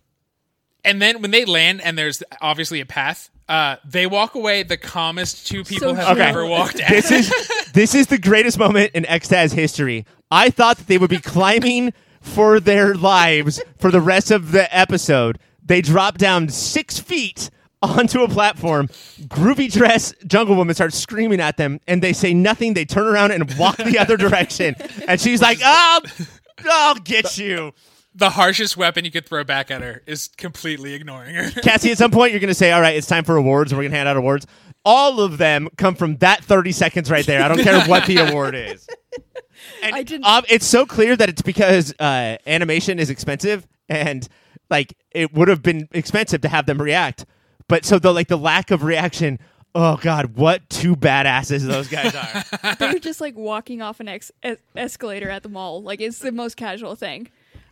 And 0.85 1.01
then 1.01 1.21
when 1.21 1.31
they 1.31 1.45
land 1.45 1.81
and 1.81 1.97
there's 1.97 2.23
obviously 2.41 2.79
a 2.81 2.85
path, 2.85 3.29
uh, 3.49 3.75
they 3.85 4.07
walk 4.07 4.33
away 4.33 4.63
the 4.63 4.77
calmest 4.77 5.45
two 5.45 5.63
people 5.63 5.93
have 5.93 6.17
Okay. 6.17 6.27
ever 6.29 6.45
walked 6.45 6.79
at. 6.79 6.89
This 6.89 7.11
is 7.11 7.31
this 7.73 7.93
is 7.95 8.07
the 8.07 8.17
greatest 8.17 8.57
moment 8.57 8.91
in 8.93 9.03
Xtaz 9.03 9.53
history. 9.53 10.05
I 10.31 10.49
thought 10.49 10.77
that 10.77 10.87
they 10.87 10.97
would 10.97 11.09
be 11.09 11.19
climbing 11.35 11.93
for 12.21 12.59
their 12.59 12.95
lives 12.95 13.61
for 13.77 13.91
the 13.91 14.01
rest 14.01 14.31
of 14.31 14.51
the 14.51 14.73
episode. 14.75 15.39
They 15.63 15.81
drop 15.81 16.17
down 16.17 16.49
six 16.49 16.99
feet 16.99 17.49
onto 17.81 18.21
a 18.21 18.29
platform. 18.29 18.87
Groovy 19.27 19.71
dress 19.71 20.13
jungle 20.25 20.55
woman 20.55 20.75
starts 20.75 20.97
screaming 20.97 21.39
at 21.41 21.57
them, 21.57 21.79
and 21.87 22.01
they 22.01 22.13
say 22.13 22.33
nothing. 22.33 22.73
They 22.73 22.85
turn 22.85 23.07
around 23.07 23.31
and 23.31 23.53
walk 23.57 23.77
the 23.77 23.97
other 23.99 24.17
direction. 24.17 24.75
And 25.07 25.19
she's 25.19 25.41
like, 25.41 25.59
"I'll, 25.63 26.01
I'll 26.65 26.95
get 26.95 27.37
you." 27.37 27.73
the 28.13 28.31
harshest 28.31 28.75
weapon 28.75 29.05
you 29.05 29.11
could 29.11 29.25
throw 29.25 29.43
back 29.43 29.71
at 29.71 29.81
her 29.81 30.03
is 30.05 30.27
completely 30.37 30.93
ignoring 30.93 31.35
her. 31.35 31.49
Cassie, 31.61 31.91
at 31.91 31.97
some 31.97 32.11
point, 32.11 32.31
you're 32.31 32.39
going 32.39 32.49
to 32.49 32.53
say, 32.53 32.71
"All 32.71 32.81
right, 32.81 32.95
it's 32.95 33.07
time 33.07 33.23
for 33.23 33.35
awards, 33.35 33.71
and 33.71 33.77
we're 33.77 33.83
going 33.83 33.91
to 33.91 33.97
hand 33.97 34.09
out 34.09 34.17
awards." 34.17 34.45
All 34.83 35.21
of 35.21 35.37
them 35.37 35.69
come 35.77 35.93
from 35.93 36.17
that 36.17 36.43
30 36.43 36.71
seconds 36.71 37.11
right 37.11 37.25
there. 37.25 37.43
I 37.43 37.47
don't 37.47 37.61
care 37.61 37.85
what 37.85 38.07
the 38.07 38.17
award 38.17 38.55
is. 38.55 38.87
And 39.83 39.95
I 39.95 40.03
didn't- 40.03 40.25
um, 40.25 40.43
it's 40.49 40.65
so 40.65 40.85
clear 40.85 41.15
that 41.15 41.29
it's 41.29 41.41
because 41.41 41.93
uh, 41.99 42.37
animation 42.45 42.99
is 42.99 43.09
expensive, 43.09 43.67
and 43.89 44.27
like 44.69 44.93
it 45.11 45.33
would 45.33 45.47
have 45.47 45.61
been 45.61 45.87
expensive 45.91 46.41
to 46.41 46.47
have 46.49 46.65
them 46.65 46.81
react. 46.81 47.25
But 47.67 47.85
so 47.85 47.99
the 47.99 48.13
like 48.13 48.27
the 48.27 48.37
lack 48.37 48.71
of 48.71 48.83
reaction. 48.83 49.39
Oh 49.73 49.95
God, 49.95 50.35
what 50.35 50.69
two 50.69 50.97
badasses 50.97 51.65
those 51.65 51.87
guys 51.87 52.13
are! 52.13 52.75
they 52.79 52.91
were 52.91 52.99
just 52.99 53.21
like 53.21 53.35
walking 53.37 53.81
off 53.81 54.01
an 54.01 54.09
ex- 54.09 54.31
es- 54.43 54.57
escalator 54.75 55.29
at 55.29 55.43
the 55.43 55.49
mall. 55.49 55.81
Like 55.81 56.01
it's 56.01 56.19
the 56.19 56.33
most 56.33 56.57
casual 56.57 56.95
thing. 56.95 57.29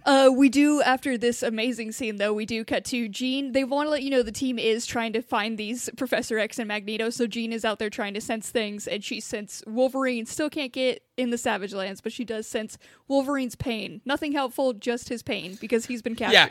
Uh, 0.10 0.28
we 0.28 0.50
do 0.50 0.82
after 0.82 1.20
this 1.20 1.44
amazing 1.44 1.92
scene 1.92 2.16
though. 2.16 2.34
We 2.34 2.48
do 2.48 2.66
cut 2.66 2.84
to 2.86 3.08
Jean. 3.08 3.52
They 3.52 3.64
want 3.64 3.86
to 3.86 3.92
let 3.92 4.02
you 4.02 4.10
know 4.10 4.24
the 4.24 4.32
team 4.32 4.58
is 4.58 4.88
trying 4.88 5.14
to 5.14 5.22
find 5.22 5.56
these 5.56 5.88
Professor 5.98 6.40
X 6.40 6.58
and 6.58 6.68
Magneto. 6.68 7.12
So 7.12 7.28
Jean 7.28 7.54
is 7.54 7.64
out 7.64 7.78
there 7.78 7.92
trying 7.92 8.16
to 8.16 8.22
sense 8.22 8.50
things, 8.50 8.88
and 8.88 9.04
she 9.04 9.20
sense 9.20 9.62
Wolverine. 9.68 10.26
Still 10.26 10.50
can't 10.50 10.74
get 10.74 11.04
in 11.16 11.30
the 11.30 11.38
Savage 11.38 11.76
Lands, 11.76 12.02
but 12.02 12.12
she 12.12 12.26
does 12.26 12.48
sense 12.48 12.76
Wolverine's 13.08 13.54
pain. 13.54 14.02
Nothing 14.04 14.32
helpful, 14.32 14.74
just 14.74 15.10
his 15.10 15.22
pain 15.22 15.60
because 15.62 15.86
he's 15.86 16.02
been 16.02 16.16
yeah. 16.18 16.48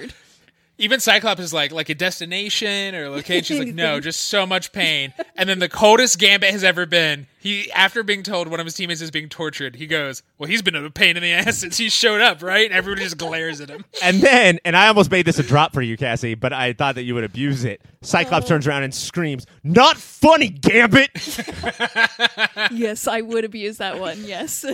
Captured. 0.78 0.84
Even 0.84 1.00
Cyclops 1.00 1.40
is 1.40 1.52
like, 1.52 1.72
like 1.72 1.88
a 1.88 1.94
destination 1.94 2.94
or 2.94 3.04
a 3.04 3.10
location. 3.10 3.56
She's 3.56 3.58
like, 3.58 3.74
no, 3.74 4.00
just 4.08 4.26
so 4.26 4.46
much 4.46 4.72
pain. 4.72 5.12
And 5.36 5.48
then 5.48 5.58
the 5.58 5.68
coldest 5.68 6.18
Gambit 6.18 6.50
has 6.50 6.64
ever 6.64 6.86
been. 6.86 7.26
He, 7.40 7.70
after 7.72 8.02
being 8.02 8.22
told 8.22 8.48
one 8.48 8.58
of 8.58 8.66
his 8.66 8.74
teammates 8.74 9.00
is 9.00 9.10
being 9.10 9.28
tortured, 9.28 9.76
he 9.76 9.86
goes, 9.86 10.22
well, 10.38 10.48
he's 10.48 10.62
been 10.62 10.74
a 10.74 10.90
pain 10.90 11.16
in 11.16 11.22
the 11.22 11.32
ass 11.32 11.58
since 11.58 11.76
he 11.76 11.88
showed 11.88 12.20
up, 12.20 12.42
right? 12.42 12.66
And 12.66 12.74
everybody 12.74 13.04
just 13.04 13.18
glares 13.18 13.60
at 13.60 13.70
him. 13.70 13.84
And 14.02 14.20
then, 14.20 14.58
and 14.64 14.76
I 14.76 14.88
almost 14.88 15.10
made 15.10 15.26
this 15.26 15.38
a 15.38 15.42
drop 15.42 15.74
for 15.74 15.82
you, 15.82 15.96
Cassie, 15.96 16.34
but 16.34 16.52
I 16.52 16.72
thought 16.72 16.94
that 16.94 17.02
you 17.02 17.14
would 17.14 17.24
abuse 17.24 17.64
it. 17.64 17.82
Cyclops 18.00 18.46
oh. 18.46 18.48
turns 18.48 18.66
around 18.66 18.84
and 18.84 18.94
screams, 18.94 19.44
"Not 19.64 19.96
funny, 19.96 20.48
Gambit!" 20.48 21.10
yes, 22.70 23.08
I 23.08 23.20
would 23.20 23.44
abuse 23.44 23.78
that 23.78 23.98
one. 23.98 24.24
Yes. 24.24 24.64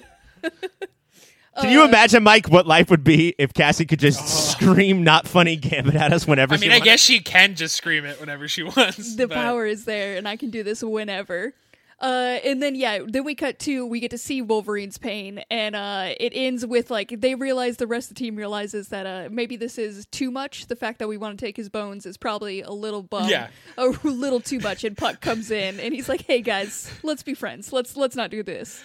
Can 1.60 1.70
you 1.70 1.84
imagine, 1.84 2.22
Mike, 2.22 2.48
what 2.48 2.66
life 2.66 2.90
would 2.90 3.04
be 3.04 3.34
if 3.38 3.54
Cassie 3.54 3.86
could 3.86 4.00
just 4.00 4.20
oh. 4.20 4.43
Scream 4.72 5.02
"Not 5.04 5.26
funny, 5.28 5.56
Gambit" 5.56 5.94
at 5.94 6.12
us 6.12 6.26
whenever 6.26 6.54
I 6.54 6.56
she 6.58 6.68
mean, 6.68 6.72
I 6.72 6.80
guess 6.80 7.00
she 7.00 7.20
can 7.20 7.54
just 7.54 7.74
scream 7.74 8.04
it 8.04 8.20
whenever 8.20 8.48
she 8.48 8.62
wants. 8.76 9.16
the 9.16 9.28
but- 9.28 9.34
power 9.34 9.66
is 9.66 9.84
there 9.84 10.16
and 10.16 10.26
I 10.28 10.36
can 10.36 10.50
do 10.50 10.62
this 10.62 10.82
whenever. 10.82 11.54
Uh, 12.00 12.38
and 12.44 12.60
then 12.60 12.74
yeah, 12.74 12.98
then 13.06 13.24
we 13.24 13.34
cut 13.36 13.58
to 13.60 13.86
we 13.86 14.00
get 14.00 14.10
to 14.10 14.18
see 14.18 14.42
Wolverine's 14.42 14.98
pain, 14.98 15.42
and 15.48 15.76
uh, 15.76 16.08
it 16.18 16.32
ends 16.34 16.66
with 16.66 16.90
like 16.90 17.14
they 17.20 17.34
realize 17.36 17.76
the 17.76 17.86
rest 17.86 18.10
of 18.10 18.16
the 18.16 18.18
team 18.18 18.34
realizes 18.36 18.88
that 18.88 19.06
uh, 19.06 19.28
maybe 19.30 19.56
this 19.56 19.78
is 19.78 20.04
too 20.06 20.30
much. 20.32 20.66
The 20.66 20.74
fact 20.76 20.98
that 20.98 21.08
we 21.08 21.16
want 21.16 21.38
to 21.38 21.46
take 21.46 21.56
his 21.56 21.68
bones 21.70 22.04
is 22.04 22.16
probably 22.16 22.62
a 22.62 22.72
little 22.72 23.02
bum, 23.04 23.28
Yeah. 23.30 23.48
a 23.78 23.86
little 24.02 24.40
too 24.40 24.58
much. 24.58 24.82
And 24.84 24.96
Puck 24.96 25.20
comes 25.20 25.52
in 25.52 25.78
and 25.78 25.94
he's 25.94 26.08
like, 26.08 26.22
"Hey 26.26 26.42
guys, 26.42 26.90
let's 27.04 27.22
be 27.22 27.32
friends. 27.32 27.72
Let's 27.72 27.96
let's 27.96 28.16
not 28.16 28.28
do 28.30 28.42
this." 28.42 28.82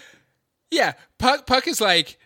Yeah, 0.72 0.94
Puck 1.18 1.48
Puck 1.48 1.68
is 1.68 1.82
like, 1.82 2.20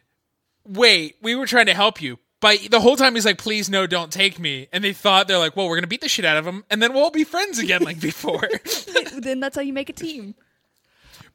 wait, 0.68 1.16
we 1.22 1.34
were 1.34 1.48
trying 1.48 1.68
to 1.68 1.74
help 1.74 2.02
you. 2.02 2.20
But 2.44 2.60
the 2.72 2.82
whole 2.82 2.98
time 2.98 3.16
he's 3.16 3.26
like, 3.26 3.38
please 3.38 3.70
no, 3.70 3.88
don't 3.88 4.12
take 4.12 4.38
me. 4.38 4.68
And 4.74 4.84
they 4.84 4.92
thought 4.92 5.30
they're 5.30 5.38
like, 5.38 5.56
well, 5.56 5.70
we're 5.70 5.78
gonna 5.78 5.88
beat 5.88 6.02
the 6.02 6.10
shit 6.10 6.26
out 6.26 6.36
of 6.36 6.46
him, 6.46 6.66
and 6.70 6.84
then 6.84 6.92
we'll 6.92 7.04
all 7.04 7.10
be 7.10 7.24
friends 7.24 7.58
again 7.58 7.84
like 7.84 8.02
before. 8.02 8.50
then 9.18 9.40
that's 9.40 9.56
how 9.56 9.62
you 9.62 9.72
make 9.72 9.88
a 9.88 9.94
team. 9.94 10.36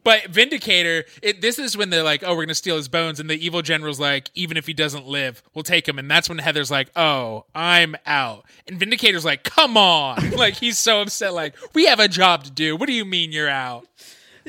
But 0.05 0.27
Vindicator, 0.27 1.07
it, 1.23 1.41
this 1.41 1.59
is 1.59 1.79
when 1.79 1.89
they're 1.89 2.03
like, 2.03 2.23
"Oh, 2.27 2.37
we're 2.37 2.45
gonna 2.45 2.55
steal 2.55 2.77
his 2.77 2.89
bones," 2.89 3.21
and 3.21 3.31
the 3.31 3.43
evil 3.43 3.63
general's 3.63 3.99
like, 3.99 4.29
"Even 4.35 4.59
if 4.59 4.67
he 4.67 4.75
doesn't 4.75 5.07
live, 5.07 5.43
we'll 5.55 5.63
take 5.63 5.89
him." 5.89 5.99
And 5.99 6.11
that's 6.11 6.29
when 6.29 6.37
Heather's 6.37 6.71
like, 6.71 6.91
"Oh, 6.95 7.47
I'm 7.55 7.97
out," 8.05 8.45
and 8.67 8.79
Vindicator's 8.79 9.25
like, 9.25 9.45
"Come 9.45 9.79
on!" 9.79 10.31
like 10.37 10.57
he's 10.57 10.77
so 10.77 11.01
upset. 11.01 11.33
Like, 11.33 11.55
we 11.75 11.87
have 11.87 12.01
a 12.01 12.09
job 12.09 12.45
to 12.45 12.51
do. 12.51 12.77
What 12.77 12.87
do 12.87 12.93
you 12.93 13.07
mean 13.07 13.33
you're 13.33 13.49
out? 13.49 13.87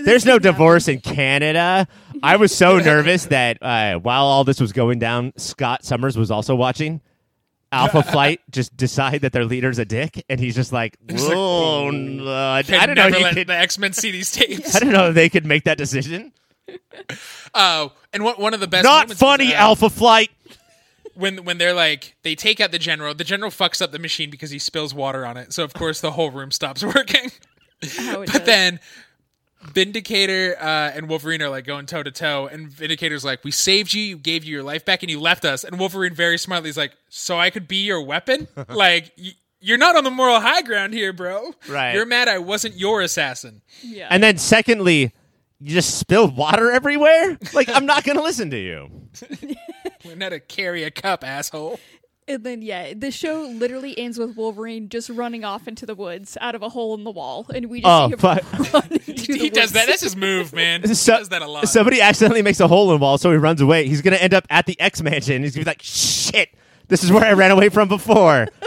There's 0.03 0.25
no 0.25 0.39
divorce 0.39 0.87
in 0.87 0.99
Canada. 1.01 1.87
I 2.23 2.35
was 2.37 2.55
so 2.55 2.79
nervous 2.79 3.25
that 3.27 3.57
uh, 3.61 3.99
while 3.99 4.25
all 4.25 4.43
this 4.43 4.59
was 4.59 4.71
going 4.73 4.99
down, 4.99 5.33
Scott 5.37 5.83
Summers 5.85 6.17
was 6.17 6.31
also 6.31 6.55
watching. 6.55 7.01
Alpha 7.71 8.01
Flight 8.11 8.41
just 8.49 8.75
decide 8.75 9.21
that 9.21 9.31
their 9.31 9.45
leader's 9.45 9.77
a 9.79 9.85
dick, 9.85 10.25
and 10.27 10.39
he's 10.39 10.55
just 10.55 10.73
like, 10.73 10.97
like, 11.07 11.19
"Oh, 11.21 11.91
no, 11.91 12.51
I 12.51 12.63
Could 12.63 12.71
don't 12.71 12.95
know. 12.95 13.03
never 13.09 13.17
He 13.17 13.23
let 13.23 13.33
could, 13.35 13.47
the 13.47 13.55
X 13.55 13.77
Men 13.77 13.93
see 13.93 14.09
these 14.11 14.31
tapes. 14.31 14.75
I 14.77 14.79
don't 14.79 14.91
know 14.91 15.09
if 15.09 15.15
they 15.15 15.29
could 15.29 15.45
make 15.45 15.63
that 15.65 15.77
decision. 15.77 16.33
Oh, 17.55 17.93
and 18.13 18.23
what 18.23 18.39
one 18.39 18.53
of 18.53 18.59
the 18.59 18.67
best 18.67 18.83
Not 18.83 19.07
moments 19.07 19.13
is, 19.13 19.19
funny, 19.19 19.55
uh, 19.55 19.59
Alpha 19.61 19.89
Flight. 19.89 20.29
when 21.15 21.43
when 21.43 21.57
they're 21.57 21.73
like 21.73 22.15
they 22.21 22.35
take 22.35 22.59
out 22.59 22.71
the 22.71 22.77
general. 22.79 23.13
The 23.15 23.23
general 23.23 23.49
fucks 23.49 23.81
up 23.81 23.91
the 23.91 23.97
machine 23.99 24.29
because 24.29 24.51
he 24.51 24.59
spills 24.59 24.93
water 24.93 25.25
on 25.25 25.35
it. 25.37 25.51
So 25.51 25.63
of 25.63 25.73
course 25.73 25.99
the 26.01 26.11
whole 26.11 26.29
room 26.29 26.51
stops 26.51 26.83
working. 26.83 27.31
How 27.97 28.21
it 28.21 28.27
But 28.31 28.39
does. 28.39 28.45
then 28.45 28.79
Vindicator 29.61 30.55
uh, 30.59 30.91
and 30.95 31.09
Wolverine 31.09 31.41
are 31.41 31.49
like 31.49 31.65
going 31.65 31.85
toe 31.85 32.01
to 32.03 32.11
toe, 32.11 32.47
and 32.47 32.69
Vindicator's 32.69 33.25
like, 33.25 33.43
"We 33.43 33.51
saved 33.51 33.93
you, 33.93 34.01
you 34.01 34.17
gave 34.17 34.43
you 34.43 34.53
your 34.53 34.63
life 34.63 34.85
back, 34.85 35.03
and 35.03 35.09
you 35.11 35.19
left 35.19 35.45
us." 35.45 35.63
And 35.63 35.79
Wolverine 35.79 36.13
very 36.13 36.37
smartly 36.37 36.69
is 36.69 36.77
like, 36.77 36.93
"So 37.09 37.37
I 37.37 37.49
could 37.49 37.67
be 37.67 37.83
your 37.83 38.01
weapon? 38.01 38.47
like 38.69 39.11
y- 39.17 39.33
you're 39.59 39.77
not 39.77 39.95
on 39.97 40.05
the 40.05 40.11
moral 40.11 40.39
high 40.39 40.61
ground 40.61 40.93
here, 40.93 41.11
bro. 41.11 41.53
Right. 41.67 41.93
You're 41.93 42.05
mad 42.05 42.27
I 42.29 42.37
wasn't 42.39 42.75
your 42.77 43.01
assassin." 43.01 43.61
yeah. 43.81 44.07
And 44.09 44.23
then, 44.23 44.37
secondly, 44.37 45.13
you 45.59 45.75
just 45.75 45.99
spilled 45.99 46.37
water 46.37 46.71
everywhere. 46.71 47.37
Like, 47.53 47.67
I'm 47.69 47.85
not 47.85 48.05
going 48.05 48.17
to 48.17 48.23
listen 48.23 48.49
to 48.51 48.57
you. 48.59 48.89
We're 50.05 50.15
not 50.15 50.29
to 50.29 50.39
carry 50.39 50.83
a 50.85 50.91
cup, 50.91 51.25
asshole. 51.25 51.79
And 52.29 52.43
then 52.43 52.61
yeah, 52.61 52.93
the 52.95 53.09
show 53.09 53.41
literally 53.41 53.97
ends 53.97 54.19
with 54.19 54.37
Wolverine 54.37 54.87
just 54.87 55.09
running 55.09 55.43
off 55.43 55.67
into 55.67 55.85
the 55.87 55.95
woods 55.95 56.37
out 56.39 56.53
of 56.53 56.61
a 56.61 56.69
hole 56.69 56.93
in 56.93 57.03
the 57.03 57.09
wall, 57.09 57.47
and 57.53 57.69
we 57.71 57.81
just 57.81 57.89
Oh, 57.89 58.07
see 58.07 58.13
him 58.13 58.19
fuck. 58.19 58.73
run 58.73 58.83
into 59.07 59.33
the 59.33 59.37
He 59.39 59.49
does 59.49 59.71
that. 59.71 59.87
That's 59.87 60.01
his 60.03 60.15
move, 60.15 60.53
man. 60.53 60.81
He 60.81 60.87
does 60.89 61.05
that 61.29 61.41
a 61.41 61.47
lot. 61.47 61.67
Somebody 61.67 62.01
accidentally 62.01 62.43
makes 62.43 62.59
a 62.59 62.67
hole 62.67 62.91
in 62.93 62.99
the 62.99 63.03
wall, 63.03 63.17
so 63.17 63.31
he 63.31 63.37
runs 63.37 63.61
away. 63.61 63.87
He's 63.87 64.01
going 64.03 64.13
to 64.15 64.21
end 64.21 64.35
up 64.35 64.45
at 64.51 64.67
the 64.67 64.79
X 64.79 65.01
Mansion. 65.01 65.41
He's 65.41 65.55
going 65.55 65.63
to 65.63 65.65
be 65.65 65.71
like, 65.71 65.81
shit, 65.81 66.53
this 66.87 67.03
is 67.03 67.11
where 67.11 67.25
I 67.25 67.33
ran 67.33 67.49
away 67.51 67.69
from 67.69 67.87
before. 67.89 68.47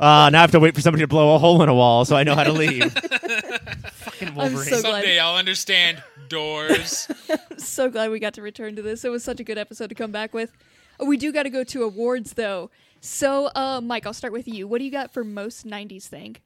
Uh, 0.00 0.30
now 0.30 0.38
I 0.38 0.40
have 0.40 0.50
to 0.52 0.58
wait 0.58 0.74
for 0.74 0.80
somebody 0.80 1.02
to 1.04 1.06
blow 1.06 1.34
a 1.36 1.38
hole 1.38 1.62
in 1.62 1.68
a 1.68 1.74
wall 1.74 2.06
so 2.06 2.16
I 2.16 2.24
know 2.24 2.34
how 2.34 2.44
to 2.44 2.50
leave. 2.50 2.90
Fucking 2.92 4.28
I'm 4.28 4.34
Wolverine. 4.34 4.64
so. 4.70 4.80
Someday 4.80 5.18
I'll 5.18 5.36
understand 5.36 6.02
doors. 6.28 7.08
so 7.58 7.90
glad 7.90 8.10
we 8.10 8.18
got 8.18 8.32
to 8.34 8.42
return 8.42 8.74
to 8.76 8.82
this. 8.82 9.04
It 9.04 9.10
was 9.10 9.22
such 9.22 9.38
a 9.38 9.44
good 9.44 9.58
episode 9.58 9.88
to 9.90 9.94
come 9.94 10.10
back 10.10 10.32
with. 10.32 10.50
Oh, 10.98 11.04
we 11.04 11.18
do 11.18 11.30
got 11.30 11.42
to 11.44 11.50
go 11.50 11.62
to 11.64 11.82
awards 11.84 12.32
though. 12.32 12.70
So, 13.04 13.50
uh, 13.54 13.80
Mike, 13.82 14.06
I'll 14.06 14.12
start 14.14 14.32
with 14.32 14.46
you. 14.46 14.68
What 14.68 14.78
do 14.78 14.84
you 14.84 14.90
got 14.92 15.12
for 15.12 15.24
most 15.24 15.66
'90s 15.66 16.04
thing? 16.06 16.36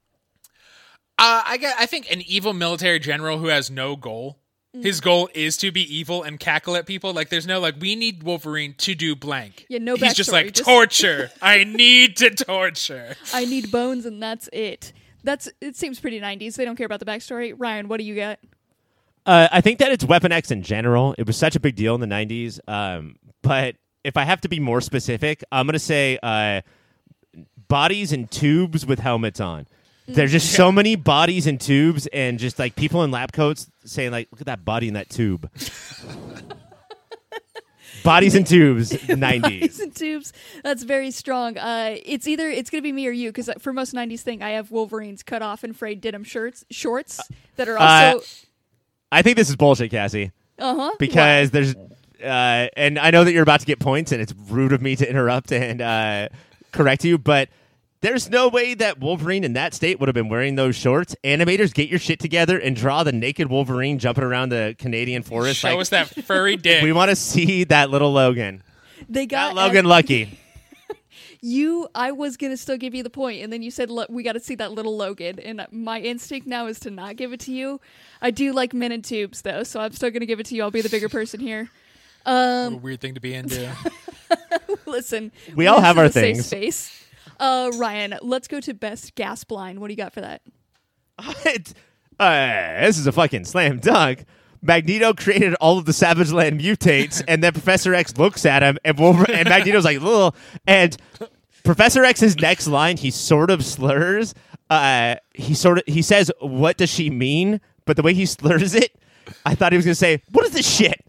Uh, 1.18 1.42
I 1.46 1.58
got. 1.58 1.74
I 1.78 1.84
think 1.86 2.10
an 2.10 2.22
evil 2.26 2.54
military 2.54 2.98
general 2.98 3.38
who 3.38 3.48
has 3.48 3.70
no 3.70 3.94
goal. 3.94 4.38
Mm. 4.74 4.82
His 4.82 5.00
goal 5.02 5.28
is 5.34 5.58
to 5.58 5.70
be 5.70 5.82
evil 5.94 6.22
and 6.22 6.40
cackle 6.40 6.74
at 6.76 6.86
people. 6.86 7.12
Like 7.12 7.28
there's 7.28 7.46
no 7.46 7.60
like 7.60 7.74
we 7.78 7.94
need 7.94 8.22
Wolverine 8.22 8.74
to 8.78 8.94
do 8.94 9.14
blank. 9.14 9.66
Yeah, 9.68 9.80
no 9.80 9.96
He's 9.96 10.14
just 10.14 10.30
backstory, 10.30 10.32
like 10.32 10.52
just- 10.54 10.64
torture. 10.68 11.30
I 11.42 11.64
need 11.64 12.16
to 12.18 12.30
torture. 12.30 13.16
I 13.34 13.44
need 13.44 13.70
bones, 13.70 14.06
and 14.06 14.22
that's 14.22 14.48
it. 14.52 14.94
That's 15.24 15.50
it. 15.60 15.76
Seems 15.76 16.00
pretty 16.00 16.20
'90s. 16.20 16.56
They 16.56 16.64
don't 16.64 16.76
care 16.76 16.86
about 16.86 17.00
the 17.00 17.06
backstory. 17.06 17.52
Ryan, 17.54 17.88
what 17.88 17.98
do 17.98 18.04
you 18.04 18.16
got? 18.16 18.38
Uh, 19.26 19.48
I 19.52 19.60
think 19.60 19.80
that 19.80 19.92
it's 19.92 20.04
Weapon 20.04 20.32
X 20.32 20.50
in 20.50 20.62
general. 20.62 21.14
It 21.18 21.26
was 21.26 21.36
such 21.36 21.54
a 21.56 21.60
big 21.60 21.74
deal 21.74 21.96
in 21.96 22.00
the 22.00 22.06
90s. 22.06 22.60
Um, 22.68 23.16
but 23.42 23.74
if 24.06 24.16
I 24.16 24.22
have 24.22 24.40
to 24.42 24.48
be 24.48 24.60
more 24.60 24.80
specific, 24.80 25.42
I'm 25.50 25.66
going 25.66 25.72
to 25.72 25.80
say 25.80 26.16
uh, 26.22 26.60
bodies 27.66 28.12
in 28.12 28.28
tubes 28.28 28.86
with 28.86 29.00
helmets 29.00 29.40
on. 29.40 29.66
There's 30.06 30.30
just 30.30 30.52
so 30.52 30.70
many 30.70 30.94
bodies 30.94 31.48
in 31.48 31.58
tubes 31.58 32.06
and 32.12 32.38
just 32.38 32.60
like 32.60 32.76
people 32.76 33.02
in 33.02 33.10
lab 33.10 33.32
coats 33.32 33.68
saying 33.84 34.12
like, 34.12 34.28
look 34.30 34.40
at 34.40 34.46
that 34.46 34.64
body 34.64 34.86
in 34.86 34.94
that 34.94 35.10
tube. 35.10 35.50
bodies 38.04 38.36
in 38.36 38.44
tubes, 38.44 38.92
90s. 38.92 39.42
Bodies 39.42 39.80
and 39.80 39.92
tubes. 39.96 40.32
That's 40.62 40.84
very 40.84 41.10
strong. 41.10 41.58
Uh, 41.58 41.96
it's 42.04 42.28
either 42.28 42.48
it's 42.48 42.70
gonna 42.70 42.82
be 42.82 42.92
me 42.92 43.08
or 43.08 43.10
you 43.10 43.30
because 43.30 43.50
for 43.58 43.72
most 43.72 43.92
'90s 43.94 44.20
thing, 44.20 44.44
I 44.44 44.50
have 44.50 44.70
Wolverine's 44.70 45.24
cut 45.24 45.42
off 45.42 45.64
and 45.64 45.76
frayed 45.76 46.00
denim 46.00 46.22
shirts, 46.22 46.64
shorts 46.70 47.20
that 47.56 47.68
are 47.68 47.76
also. 47.76 48.24
I 49.10 49.22
think 49.22 49.36
this 49.36 49.48
is 49.48 49.56
bullshit, 49.56 49.90
Cassie. 49.90 50.30
Uh 50.58 50.74
huh. 50.74 50.92
because 50.98 51.50
there's 51.50 51.74
uh, 52.22 52.68
and 52.76 52.98
I 52.98 53.10
know 53.10 53.24
that 53.24 53.32
you're 53.32 53.42
about 53.42 53.60
to 53.60 53.66
get 53.66 53.78
points, 53.78 54.12
and 54.12 54.20
it's 54.20 54.34
rude 54.48 54.72
of 54.72 54.82
me 54.82 54.96
to 54.96 55.08
interrupt 55.08 55.52
and 55.52 55.80
uh, 55.80 56.28
correct 56.72 57.04
you, 57.04 57.18
but 57.18 57.48
there's 58.02 58.28
no 58.30 58.48
way 58.48 58.74
that 58.74 59.00
Wolverine 59.00 59.42
in 59.42 59.54
that 59.54 59.74
state 59.74 59.98
would 59.98 60.08
have 60.08 60.14
been 60.14 60.28
wearing 60.28 60.54
those 60.54 60.76
shorts. 60.76 61.16
Animators, 61.24 61.72
get 61.74 61.88
your 61.88 61.98
shit 61.98 62.20
together 62.20 62.58
and 62.58 62.76
draw 62.76 63.02
the 63.02 63.12
naked 63.12 63.48
Wolverine 63.50 63.98
jumping 63.98 64.22
around 64.24 64.50
the 64.50 64.76
Canadian 64.78 65.22
forest. 65.22 65.60
Show 65.60 65.70
Like, 65.70 65.80
us 65.80 65.88
that 65.88 66.08
furry 66.24 66.56
dick. 66.56 66.82
we 66.82 66.92
want 66.92 67.08
to 67.10 67.16
see 67.16 67.64
that 67.64 67.90
little 67.90 68.12
Logan. 68.12 68.62
They 69.08 69.26
got 69.26 69.54
That 69.54 69.60
Logan 69.60 69.84
Lucky. 69.86 70.38
You, 71.42 71.86
I 71.94 72.12
was 72.12 72.36
gonna 72.36 72.56
still 72.56 72.78
give 72.78 72.94
you 72.94 73.02
the 73.02 73.10
point, 73.10 73.42
and 73.42 73.52
then 73.52 73.62
you 73.62 73.70
said 73.70 73.90
"Look, 73.90 74.08
we 74.08 74.22
got 74.22 74.32
to 74.32 74.40
see 74.40 74.54
that 74.56 74.72
little 74.72 74.96
Logan, 74.96 75.38
and 75.38 75.64
my 75.70 76.00
instinct 76.00 76.46
now 76.46 76.66
is 76.66 76.80
to 76.80 76.90
not 76.90 77.16
give 77.16 77.32
it 77.32 77.40
to 77.40 77.52
you. 77.52 77.80
I 78.20 78.30
do 78.30 78.52
like 78.52 78.72
men 78.72 78.90
in 78.90 79.02
tubes 79.02 79.42
though, 79.42 79.62
so 79.62 79.78
I'm 79.80 79.92
still 79.92 80.10
gonna 80.10 80.26
give 80.26 80.40
it 80.40 80.46
to 80.46 80.54
you. 80.56 80.62
I'll 80.62 80.70
be 80.72 80.80
the 80.80 80.88
bigger 80.88 81.08
person 81.10 81.38
here. 81.38 81.70
What 82.26 82.72
a 82.74 82.80
weird 82.82 83.00
thing 83.00 83.14
to 83.14 83.20
be 83.20 83.34
into. 83.34 83.70
Listen, 84.86 85.32
We 85.54 85.66
all 85.66 85.80
have 85.80 85.98
our 85.98 86.06
a 86.06 86.08
things. 86.08 86.46
Space. 86.46 87.04
Uh, 87.38 87.70
Ryan, 87.76 88.16
let's 88.22 88.48
go 88.48 88.60
to 88.60 88.72
best 88.74 89.14
gasp 89.14 89.50
line. 89.52 89.80
What 89.80 89.88
do 89.88 89.92
you 89.92 89.96
got 89.98 90.12
for 90.12 90.20
that? 90.20 90.42
It's- 91.46 91.74
uh, 92.18 92.80
this 92.86 92.96
is 92.98 93.06
a 93.06 93.12
fucking 93.12 93.44
slam 93.44 93.78
dunk. 93.78 94.24
Magneto 94.62 95.12
created 95.12 95.54
all 95.56 95.76
of 95.76 95.84
the 95.84 95.92
Savage 95.92 96.32
Land 96.32 96.58
mutates, 96.60 97.22
and 97.28 97.44
then 97.44 97.52
Professor 97.52 97.92
X 97.94 98.16
looks 98.16 98.46
at 98.46 98.62
him, 98.62 98.78
and 98.86 98.98
Wolver- 98.98 99.30
and 99.30 99.46
Magneto's 99.46 99.84
like, 99.84 100.00
"Little." 100.00 100.34
And 100.66 100.96
Professor 101.62 102.04
X's 102.04 102.34
next 102.38 102.68
line, 102.68 102.96
he 102.96 103.10
sort 103.10 103.50
of 103.50 103.62
slurs. 103.66 104.32
Uh, 104.70 105.16
he 105.34 105.52
sort 105.52 105.76
of 105.78 105.84
he 105.86 106.00
says, 106.00 106.32
"What 106.40 106.78
does 106.78 106.88
she 106.88 107.10
mean?" 107.10 107.60
But 107.84 107.96
the 107.96 108.02
way 108.02 108.14
he 108.14 108.24
slurs 108.24 108.74
it, 108.74 108.98
I 109.44 109.54
thought 109.54 109.72
he 109.72 109.76
was 109.76 109.84
gonna 109.84 109.94
say, 109.94 110.22
"What 110.32 110.45
is 110.56 110.64
this 110.64 110.76
shit?" 110.76 111.00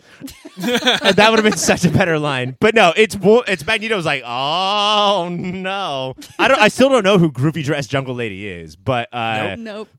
that 0.57 1.27
would 1.29 1.39
have 1.39 1.43
been 1.43 1.57
such 1.57 1.85
a 1.85 1.91
better 1.91 2.17
line. 2.17 2.57
But 2.59 2.73
no, 2.73 2.93
it's 2.95 3.15
Wo- 3.15 3.43
it's 3.47 3.65
Magneto's 3.65 4.05
like, 4.05 4.23
"Oh 4.25 5.29
no." 5.31 6.15
I 6.39 6.47
don't. 6.47 6.59
I 6.59 6.67
still 6.69 6.89
don't 6.89 7.03
know 7.03 7.17
who 7.17 7.31
Groovy 7.31 7.63
Dress 7.63 7.87
Jungle 7.87 8.15
Lady 8.15 8.47
is, 8.47 8.75
but 8.75 9.13
uh, 9.13 9.55
nope. 9.57 9.89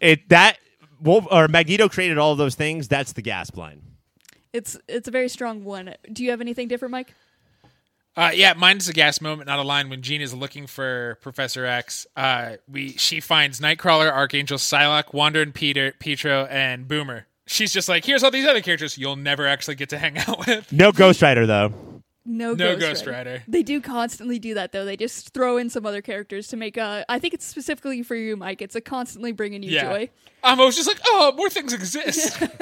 it 0.00 0.28
that 0.30 0.58
Wolf 1.00 1.26
or 1.30 1.48
Magneto 1.48 1.88
created 1.88 2.18
all 2.18 2.32
of 2.32 2.38
those 2.38 2.54
things. 2.54 2.88
That's 2.88 3.12
the 3.12 3.22
gasp 3.22 3.56
line. 3.56 3.82
It's 4.52 4.78
it's 4.88 5.08
a 5.08 5.10
very 5.10 5.28
strong 5.28 5.64
one. 5.64 5.94
Do 6.12 6.24
you 6.24 6.30
have 6.30 6.40
anything 6.40 6.68
different, 6.68 6.92
Mike? 6.92 7.14
Uh, 8.18 8.32
yeah, 8.34 8.52
mine's 8.54 8.88
a 8.88 8.92
gas 8.92 9.20
moment, 9.20 9.46
not 9.46 9.60
a 9.60 9.62
line. 9.62 9.88
When 9.88 10.02
Jean 10.02 10.20
is 10.20 10.34
looking 10.34 10.66
for 10.66 11.18
Professor 11.22 11.64
X, 11.64 12.04
uh, 12.16 12.56
we 12.68 12.94
she 12.96 13.20
finds 13.20 13.60
Nightcrawler, 13.60 14.10
Archangel, 14.10 14.58
Psylocke, 14.58 15.14
Wanda, 15.14 15.40
and 15.40 15.54
Peter, 15.54 15.94
Pietro, 16.00 16.46
and 16.46 16.88
Boomer. 16.88 17.27
She's 17.48 17.72
just 17.72 17.88
like, 17.88 18.04
here's 18.04 18.22
all 18.22 18.30
these 18.30 18.46
other 18.46 18.60
characters 18.60 18.96
you'll 18.98 19.16
never 19.16 19.46
actually 19.46 19.74
get 19.74 19.88
to 19.90 19.98
hang 19.98 20.18
out 20.18 20.38
with. 20.46 20.70
No 20.72 20.92
Ghost 20.92 21.20
Rider 21.22 21.46
though. 21.46 21.72
No, 22.30 22.52
No 22.52 22.74
Ghost, 22.76 22.80
Ghost 22.80 23.06
Rider. 23.06 23.30
Rider. 23.30 23.42
They 23.48 23.62
do 23.62 23.80
constantly 23.80 24.38
do 24.38 24.52
that 24.52 24.72
though. 24.72 24.84
They 24.84 24.98
just 24.98 25.32
throw 25.32 25.56
in 25.56 25.70
some 25.70 25.86
other 25.86 26.02
characters 26.02 26.48
to 26.48 26.58
make 26.58 26.76
a. 26.76 27.06
I 27.08 27.18
think 27.18 27.32
it's 27.32 27.46
specifically 27.46 28.02
for 28.02 28.14
you, 28.16 28.36
Mike. 28.36 28.60
It's 28.60 28.76
a 28.76 28.82
constantly 28.82 29.32
bringing 29.32 29.62
you 29.62 29.70
Yeah, 29.70 29.84
joy. 29.84 30.10
um, 30.44 30.60
I 30.60 30.64
was 30.66 30.76
just 30.76 30.86
like, 30.86 31.00
oh, 31.06 31.32
more 31.36 31.48
things 31.50 31.72
exist. 31.72 32.42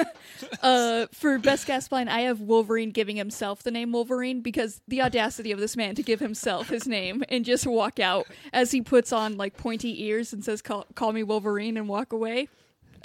Uh, 0.61 1.07
for 1.13 1.39
best 1.39 1.65
gasp 1.65 1.91
line, 1.91 2.07
I 2.07 2.21
have 2.21 2.39
Wolverine 2.41 2.91
giving 2.91 3.15
himself 3.15 3.63
the 3.63 3.71
name 3.71 3.91
Wolverine 3.91 4.41
because 4.41 4.81
the 4.87 5.01
audacity 5.01 5.51
of 5.51 5.59
this 5.59 5.75
man 5.75 5.95
to 5.95 6.03
give 6.03 6.19
himself 6.19 6.69
his 6.69 6.85
name 6.87 7.23
and 7.29 7.43
just 7.43 7.65
walk 7.65 7.99
out 7.99 8.27
as 8.53 8.69
he 8.71 8.81
puts 8.81 9.11
on 9.11 9.35
like 9.37 9.57
pointy 9.57 10.03
ears 10.03 10.33
and 10.33 10.43
says, 10.45 10.61
"Call, 10.61 10.85
call 10.95 11.11
me 11.11 11.23
Wolverine" 11.23 11.75
and 11.75 11.87
walk 11.89 12.13
away. 12.13 12.49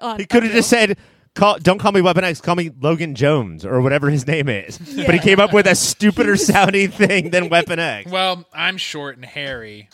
On, 0.01 0.19
He 0.19 0.27
could 0.27 0.43
have 0.43 0.53
just 0.53 0.69
said, 0.69 0.99
"Call, 1.35 1.59
don't 1.59 1.79
call 1.79 1.93
me 1.93 2.01
Weapon 2.01 2.25
X, 2.25 2.41
call 2.41 2.57
me 2.57 2.71
Logan 2.81 3.15
Jones 3.15 3.65
or 3.65 3.81
whatever 3.81 4.11
his 4.11 4.27
name 4.27 4.49
is." 4.49 4.79
But 4.79 5.15
he 5.15 5.21
came 5.21 5.41
up 5.41 5.53
with 5.53 5.67
a 5.67 5.75
stupider 5.75 6.37
sounding 6.37 6.91
thing 6.91 7.31
than 7.31 7.49
Weapon 7.49 7.79
X. 7.79 8.11
well, 8.11 8.47
I'm 8.53 8.77
short 8.77 9.17
and 9.17 9.25
hairy 9.25 9.89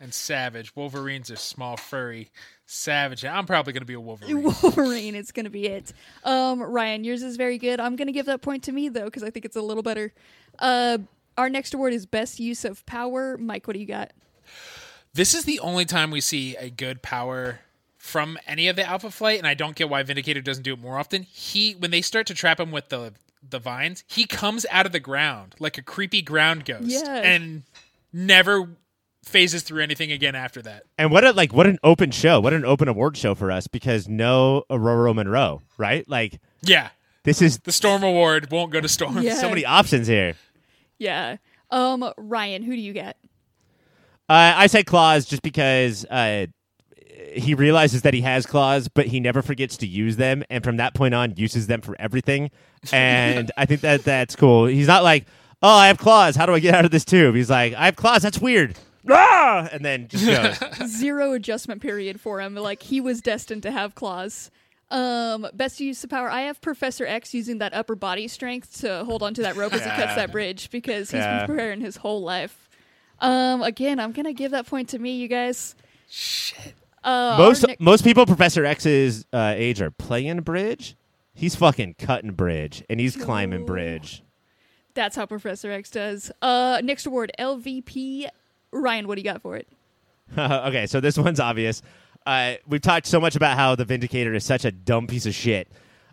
and 0.00 0.12
savage. 0.12 0.74
Wolverine's 0.76 1.30
a 1.30 1.36
small, 1.36 1.76
furry, 1.76 2.30
savage. 2.66 3.24
I'm 3.24 3.46
probably 3.46 3.72
going 3.72 3.82
to 3.82 3.86
be 3.86 3.94
a 3.94 4.00
Wolverine. 4.00 4.42
Wolverine 4.62 5.14
is 5.14 5.32
going 5.32 5.44
to 5.44 5.50
be 5.50 5.66
it. 5.66 5.92
Um, 6.24 6.62
Ryan, 6.62 7.04
yours 7.04 7.22
is 7.22 7.36
very 7.36 7.58
good. 7.58 7.80
I'm 7.80 7.96
going 7.96 8.06
to 8.06 8.12
give 8.12 8.26
that 8.26 8.42
point 8.42 8.64
to 8.64 8.72
me 8.72 8.88
though 8.88 9.06
because 9.06 9.22
I 9.22 9.30
think 9.30 9.44
it's 9.44 9.56
a 9.56 9.62
little 9.62 9.82
better. 9.82 10.12
Uh, 10.58 10.98
our 11.36 11.48
next 11.50 11.74
award 11.74 11.92
is 11.92 12.06
best 12.06 12.38
use 12.38 12.64
of 12.64 12.84
power. 12.86 13.36
Mike, 13.38 13.66
what 13.66 13.74
do 13.74 13.80
you 13.80 13.86
got? 13.86 14.12
This 15.14 15.34
is 15.34 15.44
the 15.44 15.60
only 15.60 15.84
time 15.84 16.10
we 16.10 16.20
see 16.20 16.56
a 16.56 16.70
good 16.70 17.02
power 17.02 17.60
from 18.04 18.36
any 18.46 18.68
of 18.68 18.76
the 18.76 18.86
Alpha 18.86 19.10
Flight, 19.10 19.38
and 19.38 19.46
I 19.46 19.54
don't 19.54 19.74
get 19.74 19.88
why 19.88 20.02
Vindicator 20.02 20.42
doesn't 20.42 20.62
do 20.62 20.74
it 20.74 20.78
more 20.78 20.98
often. 20.98 21.22
He 21.22 21.72
when 21.72 21.90
they 21.90 22.02
start 22.02 22.26
to 22.26 22.34
trap 22.34 22.60
him 22.60 22.70
with 22.70 22.90
the 22.90 23.14
the 23.48 23.58
vines, 23.58 24.04
he 24.06 24.26
comes 24.26 24.66
out 24.70 24.84
of 24.86 24.92
the 24.92 25.00
ground 25.00 25.54
like 25.58 25.78
a 25.78 25.82
creepy 25.82 26.20
ground 26.22 26.64
ghost, 26.66 26.84
Yeah. 26.84 27.16
and 27.16 27.62
never 28.12 28.68
phases 29.24 29.62
through 29.62 29.82
anything 29.82 30.12
again 30.12 30.34
after 30.34 30.60
that. 30.62 30.82
And 30.98 31.10
what 31.10 31.24
a 31.24 31.32
like 31.32 31.52
what 31.54 31.66
an 31.66 31.78
open 31.82 32.10
show, 32.10 32.40
what 32.40 32.52
an 32.52 32.64
open 32.66 32.88
award 32.88 33.16
show 33.16 33.34
for 33.34 33.50
us 33.50 33.66
because 33.66 34.06
no 34.06 34.64
Ororo 34.70 35.14
Monroe, 35.14 35.62
right? 35.78 36.06
Like 36.08 36.40
Yeah, 36.62 36.90
this 37.22 37.40
is 37.40 37.58
the 37.60 37.72
Storm 37.72 38.02
Award 38.02 38.50
won't 38.50 38.70
go 38.70 38.80
to 38.82 38.88
Storm. 38.88 39.22
Yeah. 39.22 39.34
so 39.34 39.48
many 39.48 39.64
options 39.64 40.06
here. 40.06 40.34
Yeah. 40.98 41.36
Um, 41.70 42.12
Ryan, 42.18 42.62
who 42.62 42.74
do 42.76 42.80
you 42.82 42.92
get? 42.92 43.16
Uh, 44.28 44.52
I 44.56 44.66
said 44.68 44.86
claws 44.86 45.26
just 45.26 45.42
because 45.42 46.04
uh, 46.06 46.46
he 47.32 47.54
realizes 47.54 48.02
that 48.02 48.14
he 48.14 48.20
has 48.22 48.46
claws, 48.46 48.88
but 48.88 49.06
he 49.06 49.20
never 49.20 49.42
forgets 49.42 49.76
to 49.78 49.86
use 49.86 50.16
them, 50.16 50.42
and 50.50 50.62
from 50.64 50.76
that 50.78 50.94
point 50.94 51.14
on, 51.14 51.34
uses 51.36 51.66
them 51.66 51.80
for 51.80 51.96
everything. 51.98 52.50
And 52.92 53.50
I 53.56 53.66
think 53.66 53.80
that 53.82 54.04
that's 54.04 54.36
cool. 54.36 54.66
He's 54.66 54.86
not 54.88 55.02
like, 55.04 55.26
"Oh, 55.62 55.68
I 55.74 55.86
have 55.88 55.98
claws. 55.98 56.36
How 56.36 56.46
do 56.46 56.52
I 56.54 56.60
get 56.60 56.74
out 56.74 56.84
of 56.84 56.90
this 56.90 57.04
tube?" 57.04 57.34
He's 57.34 57.50
like, 57.50 57.74
"I 57.74 57.86
have 57.86 57.96
claws. 57.96 58.22
That's 58.22 58.38
weird." 58.40 58.76
Ah! 59.10 59.68
And 59.72 59.84
then 59.84 60.08
just 60.08 60.26
goes. 60.26 60.88
Zero 60.88 61.32
adjustment 61.32 61.82
period 61.82 62.20
for 62.20 62.40
him. 62.40 62.54
Like 62.54 62.82
he 62.82 63.00
was 63.00 63.20
destined 63.20 63.62
to 63.64 63.70
have 63.70 63.94
claws. 63.94 64.50
Um, 64.90 65.46
best 65.54 65.80
use 65.80 66.04
of 66.04 66.10
power. 66.10 66.30
I 66.30 66.42
have 66.42 66.60
Professor 66.60 67.04
X 67.06 67.34
using 67.34 67.58
that 67.58 67.74
upper 67.74 67.94
body 67.96 68.28
strength 68.28 68.80
to 68.82 69.04
hold 69.04 69.22
onto 69.22 69.42
that 69.42 69.56
rope 69.56 69.72
as 69.72 69.82
he 69.82 69.90
cuts 69.90 70.14
that 70.14 70.30
bridge 70.30 70.70
because 70.70 71.10
he's 71.10 71.18
Yeah. 71.20 71.38
been 71.38 71.46
preparing 71.56 71.80
his 71.80 71.96
whole 71.96 72.22
life. 72.22 72.68
Um, 73.20 73.62
again, 73.62 73.98
I'm 73.98 74.12
gonna 74.12 74.32
give 74.34 74.52
that 74.52 74.66
point 74.66 74.90
to 74.90 74.98
me, 74.98 75.16
you 75.16 75.28
guys. 75.28 75.74
Shit. 76.08 76.74
Uh, 77.04 77.36
most 77.38 77.64
most 77.78 78.02
people 78.04 78.26
Professor 78.26 78.64
X's 78.64 79.26
uh, 79.32 79.52
age 79.56 79.80
are 79.82 79.90
playing 79.90 80.40
bridge. 80.40 80.96
He's 81.34 81.54
fucking 81.56 81.94
cutting 81.98 82.32
bridge, 82.32 82.82
and 82.88 82.98
he's 83.00 83.16
climbing 83.16 83.60
No. 83.60 83.66
bridge. 83.66 84.22
that's 84.94 85.16
how 85.16 85.26
Professor 85.26 85.70
X 85.72 85.90
does. 85.90 86.30
Uh, 86.40 86.80
next 86.82 87.06
award, 87.06 87.32
LVP. 87.38 88.26
Ryan, 88.72 89.06
what 89.08 89.16
do 89.16 89.20
you 89.20 89.24
got 89.24 89.42
for 89.42 89.56
it? 89.56 89.68
okay, 90.38 90.86
so 90.86 91.00
this 91.00 91.18
one's 91.18 91.40
obvious. 91.40 91.82
Uh, 92.24 92.54
we've 92.66 92.80
talked 92.80 93.06
so 93.06 93.20
much 93.20 93.36
about 93.36 93.56
how 93.58 93.74
the 93.74 93.84
Vindicator 93.84 94.32
is 94.32 94.44
such 94.44 94.64
a 94.64 94.70
dumb 94.72 95.06
piece 95.06 95.26
of 95.26 95.34
shit. 95.34 95.68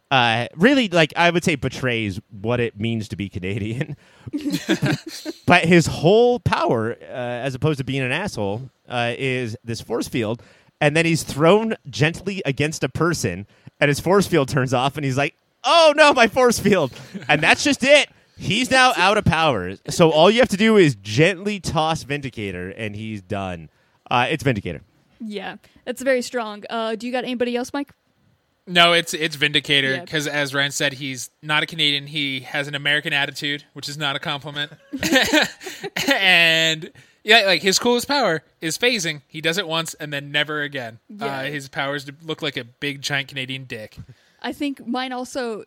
Uh, 0.10 0.48
really, 0.58 0.90
like 0.90 1.14
I 1.16 1.30
would 1.30 1.44
say, 1.44 1.56
betrays 1.56 2.20
what 2.42 2.60
it 2.60 2.78
means 2.78 3.08
to 3.10 3.16
be 3.16 3.30
Canadian. 3.30 3.96
but 5.46 5.64
his 5.66 5.86
whole 5.88 6.40
power, 6.40 6.98
uh, 7.02 7.06
as 7.06 7.56
opposed 7.56 7.78
to 7.78 7.84
being 7.84 8.02
an 8.02 8.12
asshole, 8.12 8.70
uh, 8.90 9.14
is 9.18 9.56
this 9.64 9.80
force 9.82 10.08
field, 10.08 10.42
and 10.82 10.98
then 10.98 11.06
he's 11.06 11.24
thrown 11.24 11.76
gently 11.90 12.42
against 12.46 12.84
a 12.84 12.90
person, 12.90 13.48
and 13.80 13.88
his 13.88 14.02
force 14.02 14.28
field 14.28 14.50
turns 14.50 14.74
off, 14.74 14.98
and 14.98 15.06
he's 15.06 15.18
like, 15.18 15.36
"Oh 15.64 15.94
no, 15.96 16.12
my 16.14 16.28
force 16.28 16.60
field!" 16.60 16.92
And 17.30 17.42
that's 17.42 17.64
just 17.64 17.84
it. 17.84 18.10
He's 18.38 18.70
now 18.72 18.92
out 18.98 19.18
of 19.18 19.24
power. 19.24 19.76
So 19.90 20.10
all 20.12 20.30
you 20.32 20.40
have 20.40 20.50
to 20.50 20.58
do 20.58 20.76
is 20.76 20.96
gently 20.96 21.60
toss 21.60 22.04
Vindicator, 22.04 22.70
and 22.72 22.96
he's 22.96 23.22
done. 23.22 23.70
Uh, 24.10 24.28
it's 24.30 24.44
Vindicator. 24.44 24.82
Yeah, 25.20 25.58
that's 25.86 26.02
very 26.02 26.24
strong. 26.24 26.64
Uh, 26.70 26.96
do 26.96 27.06
you 27.06 27.14
got 27.14 27.24
anybody 27.24 27.56
else, 27.56 27.72
Mike? 27.72 27.92
No, 28.68 28.94
it's 28.94 29.14
it's 29.14 29.36
Vindicator 29.36 29.92
Yeah. 29.94 30.02
because 30.02 30.28
as 30.28 30.54
Ryan 30.54 30.72
said, 30.72 30.94
he's 30.94 31.30
not 31.44 31.62
a 31.62 31.66
Canadian. 31.66 32.08
He 32.08 32.42
has 32.42 32.68
an 32.68 32.76
American 32.76 33.14
attitude, 33.14 33.64
which 33.74 33.88
is 33.90 33.98
not 33.98 34.16
a 34.16 34.20
compliment. 34.20 34.72
and 36.08 36.92
yeah, 37.24 37.42
like 37.42 37.62
his 37.62 37.80
coolest 37.80 38.08
power 38.08 38.44
is 38.62 38.78
phasing. 38.78 39.22
He 39.28 39.42
does 39.42 39.58
it 39.58 39.68
once 39.68 39.94
and 39.96 40.12
then 40.12 40.32
never 40.32 40.62
again. 40.62 41.00
Yeah. 41.10 41.26
Uh, 41.26 41.44
his 41.44 41.70
powers 41.70 42.06
to 42.06 42.16
look 42.24 42.42
like 42.42 42.58
a 42.58 42.64
big 42.64 43.02
giant 43.02 43.28
Canadian 43.28 43.66
dick. 43.66 43.98
I 44.42 44.54
think 44.54 44.88
mine 44.88 45.12
also, 45.12 45.64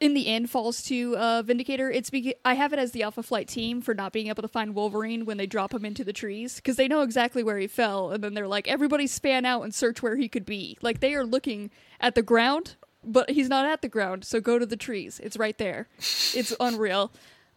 in 0.00 0.12
the 0.12 0.26
end, 0.26 0.50
falls 0.50 0.82
to 0.84 1.16
uh, 1.16 1.42
Vindicator. 1.42 1.90
It's 1.90 2.10
because 2.10 2.34
I 2.44 2.54
have 2.54 2.74
it 2.74 2.78
as 2.78 2.92
the 2.92 3.04
Alpha 3.04 3.22
Flight 3.22 3.48
team 3.48 3.80
for 3.80 3.94
not 3.94 4.12
being 4.12 4.26
able 4.26 4.42
to 4.42 4.48
find 4.48 4.74
Wolverine 4.74 5.24
when 5.24 5.38
they 5.38 5.46
drop 5.46 5.72
him 5.72 5.86
into 5.86 6.04
the 6.04 6.12
trees 6.12 6.56
because 6.56 6.76
they 6.76 6.88
know 6.88 7.00
exactly 7.00 7.42
where 7.42 7.58
he 7.58 7.66
fell, 7.66 8.10
and 8.10 8.22
then 8.22 8.34
they're 8.34 8.48
like, 8.48 8.68
everybody 8.68 9.06
span 9.06 9.46
out 9.46 9.62
and 9.62 9.74
search 9.74 10.02
where 10.02 10.16
he 10.16 10.28
could 10.28 10.44
be. 10.44 10.76
Like 10.82 11.00
they 11.00 11.14
are 11.14 11.24
looking 11.24 11.70
at 12.00 12.14
the 12.14 12.22
ground, 12.22 12.76
but 13.02 13.30
he's 13.30 13.48
not 13.48 13.64
at 13.64 13.80
the 13.80 13.88
ground, 13.88 14.24
so 14.24 14.40
go 14.40 14.58
to 14.58 14.66
the 14.66 14.76
trees. 14.76 15.20
It's 15.22 15.38
right 15.38 15.56
there. 15.56 15.88
It's 15.98 16.54
unreal. 16.60 17.12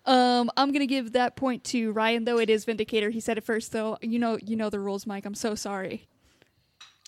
Um, 0.06 0.52
I'm 0.56 0.72
gonna 0.72 0.86
give 0.86 1.14
that 1.14 1.36
point 1.36 1.64
to 1.66 1.92
Ryan, 1.92 2.26
though 2.26 2.38
it 2.38 2.50
is 2.50 2.66
Vindicator. 2.66 3.10
He 3.10 3.20
said 3.20 3.38
it 3.38 3.44
first, 3.44 3.72
though. 3.72 3.98
You 4.02 4.20
know, 4.20 4.38
you 4.42 4.56
know 4.56 4.70
the 4.70 4.80
rules, 4.80 5.08
Mike. 5.08 5.26
I'm 5.26 5.36
so 5.36 5.56
sorry. 5.56 6.08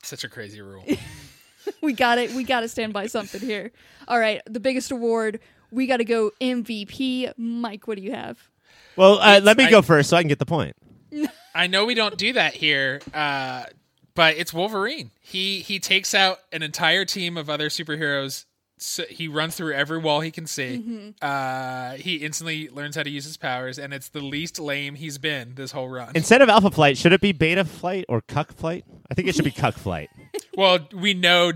Such 0.03 0.23
a 0.23 0.29
crazy 0.29 0.61
rule. 0.61 0.83
we 1.81 1.93
got 1.93 2.17
it. 2.17 2.31
We 2.33 2.43
got 2.43 2.61
to 2.61 2.67
stand 2.67 2.93
by 2.93 3.07
something 3.07 3.41
here. 3.41 3.71
All 4.07 4.19
right, 4.19 4.41
the 4.45 4.59
biggest 4.59 4.91
award. 4.91 5.39
We 5.69 5.85
got 5.85 5.97
to 5.97 6.05
go 6.05 6.31
MVP. 6.39 7.33
Mike, 7.37 7.87
what 7.87 7.97
do 7.97 8.03
you 8.03 8.13
have? 8.13 8.49
Well, 8.95 9.19
uh, 9.19 9.41
let 9.43 9.57
me 9.57 9.65
I- 9.65 9.69
go 9.69 9.81
first 9.81 10.09
so 10.09 10.17
I 10.17 10.21
can 10.21 10.29
get 10.29 10.39
the 10.39 10.45
point. 10.45 10.75
I 11.55 11.67
know 11.67 11.85
we 11.85 11.95
don't 11.95 12.17
do 12.17 12.33
that 12.33 12.53
here, 12.53 13.01
uh, 13.13 13.65
but 14.15 14.37
it's 14.37 14.53
Wolverine. 14.53 15.11
He 15.19 15.61
he 15.61 15.79
takes 15.79 16.13
out 16.13 16.39
an 16.51 16.61
entire 16.63 17.05
team 17.05 17.37
of 17.37 17.49
other 17.49 17.69
superheroes. 17.69 18.45
So 18.79 19.03
he 19.09 19.27
runs 19.27 19.55
through 19.55 19.73
every 19.73 19.97
wall 19.97 20.21
he 20.21 20.29
can 20.29 20.45
see. 20.45 21.13
Uh, 21.21 21.93
he 21.93 22.17
instantly 22.17 22.69
learns 22.69 22.95
how 22.95 23.03
to 23.03 23.09
use 23.09 23.25
his 23.25 23.35
powers, 23.37 23.79
and 23.79 23.91
it's 23.93 24.09
the 24.09 24.21
least 24.21 24.59
lame 24.59 24.95
he's 24.95 25.17
been 25.17 25.55
this 25.55 25.71
whole 25.71 25.89
run. 25.89 26.11
Instead 26.13 26.41
of 26.43 26.49
Alpha 26.49 26.69
Flight, 26.69 26.97
should 26.97 27.11
it 27.11 27.21
be 27.21 27.31
Beta 27.31 27.65
Flight 27.65 28.05
or 28.07 28.21
Cuck 28.21 28.53
Flight? 28.53 28.85
I 29.09 29.15
think 29.15 29.27
it 29.27 29.35
should 29.35 29.45
be 29.45 29.51
Cuck 29.51 29.75
Flight. 29.77 30.09
well, 30.55 30.79
we 30.93 31.13
know 31.15 31.53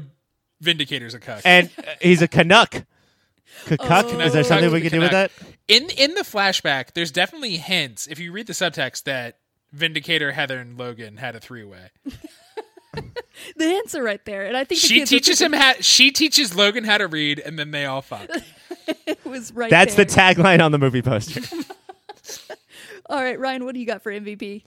Vindicator's 0.61 1.13
a 1.13 1.19
cuck. 1.19 1.41
And 1.45 1.69
uh, 1.77 1.91
he's 2.01 2.21
a 2.21 2.27
Canuck. 2.27 2.85
Canuck? 3.65 4.05
Oh. 4.07 4.19
Is 4.19 4.33
there 4.33 4.43
something 4.43 4.71
we 4.71 4.81
can 4.81 4.91
do 4.91 4.99
with 4.99 5.11
that? 5.11 5.31
In 5.67 5.89
in 5.91 6.15
the 6.15 6.21
flashback, 6.21 6.93
there's 6.93 7.11
definitely 7.11 7.57
hints 7.57 8.07
if 8.07 8.19
you 8.19 8.31
read 8.31 8.47
the 8.47 8.53
subtext 8.53 9.03
that 9.03 9.37
Vindicator, 9.71 10.31
Heather, 10.31 10.57
and 10.57 10.77
Logan 10.77 11.17
had 11.17 11.35
a 11.35 11.39
three 11.39 11.63
way. 11.63 11.89
The 13.55 13.65
answer 13.65 14.03
right 14.03 14.23
there, 14.25 14.45
and 14.45 14.55
I 14.55 14.65
think 14.65 14.79
She 14.79 15.03
teaches 15.03 15.41
him 15.41 15.53
how. 15.53 15.73
She 15.79 16.11
teaches 16.11 16.55
Logan 16.55 16.83
how 16.83 16.99
to 16.99 17.07
read, 17.07 17.39
and 17.39 17.57
then 17.57 17.71
they 17.71 17.85
all 17.85 18.01
fuck. 18.01 18.29
It 19.07 19.23
was 19.25 19.53
right. 19.53 19.69
That's 19.69 19.95
there. 19.95 20.05
the 20.05 20.11
tagline 20.11 20.61
on 20.63 20.71
the 20.71 20.77
movie 20.77 21.01
poster. 21.01 21.41
All 23.09 23.23
right, 23.23 23.39
Ryan, 23.39 23.63
what 23.63 23.73
do 23.73 23.79
you 23.79 23.85
got 23.85 24.01
for 24.01 24.11
MVP? 24.11 24.63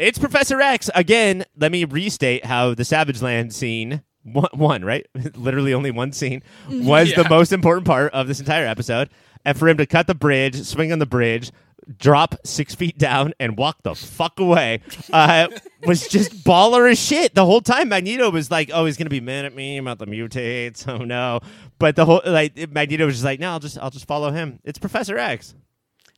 it's 0.00 0.18
Professor 0.18 0.60
X. 0.60 0.88
Again, 0.94 1.44
let 1.58 1.70
me 1.70 1.84
restate 1.84 2.44
how 2.44 2.74
the 2.74 2.84
Savage 2.84 3.20
Land 3.20 3.52
scene, 3.52 4.02
one, 4.22 4.48
one 4.52 4.84
right? 4.84 5.06
Literally 5.34 5.74
only 5.74 5.90
one 5.90 6.12
scene, 6.12 6.42
mm-hmm. 6.68 6.86
was 6.86 7.12
the 7.12 7.28
most 7.28 7.52
important 7.52 7.86
part 7.86 8.12
of 8.14 8.26
this 8.26 8.40
entire 8.40 8.66
episode. 8.66 9.10
And 9.44 9.58
for 9.58 9.68
him 9.68 9.76
to 9.76 9.86
cut 9.86 10.06
the 10.06 10.14
bridge, 10.14 10.62
swing 10.64 10.92
on 10.92 10.98
the 10.98 11.06
bridge, 11.06 11.52
drop 11.96 12.34
six 12.44 12.74
feet 12.74 12.98
down, 12.98 13.32
and 13.40 13.56
walk 13.56 13.82
the 13.82 13.94
fuck 13.94 14.38
away 14.40 14.80
uh, 15.12 15.48
was 15.86 16.08
just 16.08 16.44
baller 16.44 16.90
as 16.90 16.98
shit. 16.98 17.34
The 17.34 17.44
whole 17.44 17.60
time, 17.60 17.88
Magneto 17.88 18.30
was 18.30 18.50
like, 18.50 18.70
"Oh, 18.72 18.86
he's 18.86 18.96
gonna 18.96 19.10
be 19.10 19.20
mad 19.20 19.44
at 19.44 19.54
me 19.54 19.78
about 19.78 19.98
the 19.98 20.06
mutates. 20.06 20.86
Oh 20.90 21.04
no!" 21.04 21.40
But 21.78 21.96
the 21.96 22.04
whole 22.04 22.22
like 22.24 22.56
Magneto 22.70 23.06
was 23.06 23.16
just 23.16 23.24
like, 23.24 23.40
"No, 23.40 23.50
I'll 23.52 23.60
just 23.60 23.78
I'll 23.78 23.90
just 23.90 24.06
follow 24.06 24.30
him. 24.30 24.60
It's 24.64 24.78
Professor 24.78 25.18
X." 25.18 25.54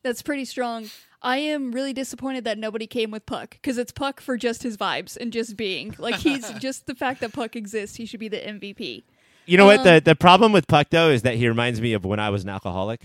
That's 0.03 0.23
pretty 0.23 0.45
strong. 0.45 0.91
I 1.25 1.37
am 1.39 1.71
really 1.71 1.93
disappointed 1.93 2.45
that 2.45 2.59
nobody 2.59 2.89
came 2.89 3.13
with 3.13 3.25
Puck 3.27 3.51
because 3.51 3.79
it's 3.79 3.93
Puck 3.93 4.21
for 4.21 4.37
just 4.37 4.65
his 4.65 4.77
vibes 4.77 5.17
and 5.17 5.33
just 5.33 5.57
being 5.57 5.95
like 5.99 6.17
he's 6.17 6.51
just 6.59 6.87
the 6.87 6.95
fact 6.97 7.21
that 7.21 7.33
Puck 7.33 7.55
exists. 7.55 7.97
He 7.97 8.07
should 8.07 8.19
be 8.19 8.29
the 8.29 8.39
MVP. 8.39 9.05
You 9.47 9.57
know 9.57 9.67
what? 9.67 9.79
Um, 9.81 9.85
The 9.85 10.03
the 10.05 10.17
problem 10.17 10.53
with 10.53 10.67
Puck 10.67 10.89
though 10.91 11.11
is 11.11 11.23
that 11.23 11.37
he 11.37 11.47
reminds 11.49 11.81
me 11.81 11.93
of 11.93 12.05
when 12.05 12.19
I 12.19 12.31
was 12.31 12.43
an 12.43 12.49
alcoholic 12.51 13.03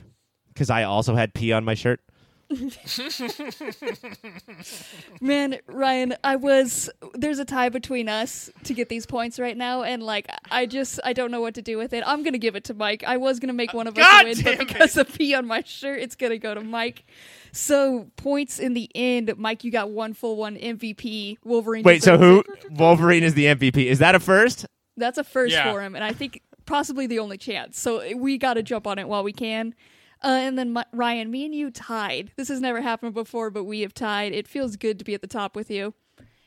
because 0.54 0.72
I 0.72 0.84
also 0.84 1.14
had 1.16 1.36
pee 1.36 1.52
on 1.52 1.64
my 1.64 1.76
shirt. 1.76 2.00
Man, 5.22 5.58
Ryan, 5.68 6.16
I 6.24 6.36
was 6.36 6.90
there's 7.14 7.40
a 7.40 7.46
tie 7.46 7.70
between 7.70 8.10
us 8.10 8.50
to 8.64 8.74
get 8.74 8.90
these 8.90 9.06
points 9.06 9.40
right 9.40 9.58
now, 9.58 9.84
and 9.84 10.04
like 10.04 10.28
I 10.50 10.66
just 10.66 11.00
I 11.04 11.14
don't 11.14 11.32
know 11.32 11.42
what 11.42 11.56
to 11.56 11.62
do 11.62 11.78
with 11.78 11.94
it. 11.94 12.04
I'm 12.06 12.24
gonna 12.24 12.38
give 12.38 12.56
it 12.56 12.64
to 12.66 12.74
Mike. 12.74 13.04
I 13.06 13.18
was 13.18 13.40
gonna 13.40 13.54
make 13.54 13.74
one 13.74 13.88
of 13.88 13.98
us 13.98 14.24
win, 14.24 14.38
but 14.44 14.60
because 14.60 14.98
of 14.98 15.14
pee 15.14 15.34
on 15.34 15.46
my 15.46 15.62
shirt, 15.64 16.00
it's 16.00 16.16
gonna 16.16 16.38
go 16.38 16.54
to 16.54 16.62
Mike. 16.62 17.06
So 17.52 18.08
points 18.16 18.60
in 18.60 18.74
the 18.74 18.90
end, 18.96 19.34
Mike, 19.38 19.64
you 19.64 19.72
got 19.72 19.90
one 19.90 20.14
full 20.14 20.38
one 20.38 20.56
MVP. 20.56 21.38
Wolverine. 21.44 21.84
Wait, 21.84 22.04
so 22.04 22.18
who? 22.18 22.44
Wolverine 22.72 23.24
is 23.24 23.34
the 23.34 23.46
MVP. 23.46 23.86
Is 23.86 24.00
that 24.00 24.16
a 24.16 24.20
first? 24.20 24.66
That's 24.96 25.18
a 25.18 25.24
first 25.24 25.54
Yeah. 25.54 25.72
for 25.72 25.82
him, 25.82 25.96
and 25.96 26.04
I 26.04 26.14
think 26.14 26.42
possibly 26.66 27.08
the 27.08 27.20
only 27.20 27.38
chance. 27.38 27.80
So 27.80 28.16
we 28.16 28.38
got 28.38 28.56
to 28.56 28.64
jump 28.64 28.88
on 28.88 29.00
it 29.00 29.08
while 29.08 29.24
we 29.24 29.34
can. 29.34 29.74
Uh, 30.24 30.28
and 30.28 30.58
then 30.58 30.74
Mi- 30.74 30.84
Ryan, 30.94 31.30
me 31.32 31.46
and 31.46 31.54
you 31.54 31.70
tied. 31.72 32.32
This 32.38 32.48
has 32.48 32.60
never 32.60 32.82
happened 32.82 33.14
before, 33.14 33.50
but 33.50 33.64
we 33.66 33.82
have 33.82 33.94
tied. 33.94 34.34
It 34.34 34.48
feels 34.48 34.76
good 34.76 34.98
to 35.00 35.06
be 35.06 35.14
at 35.14 35.22
the 35.22 35.28
top 35.28 35.56
with 35.56 35.70
you. 35.70 35.94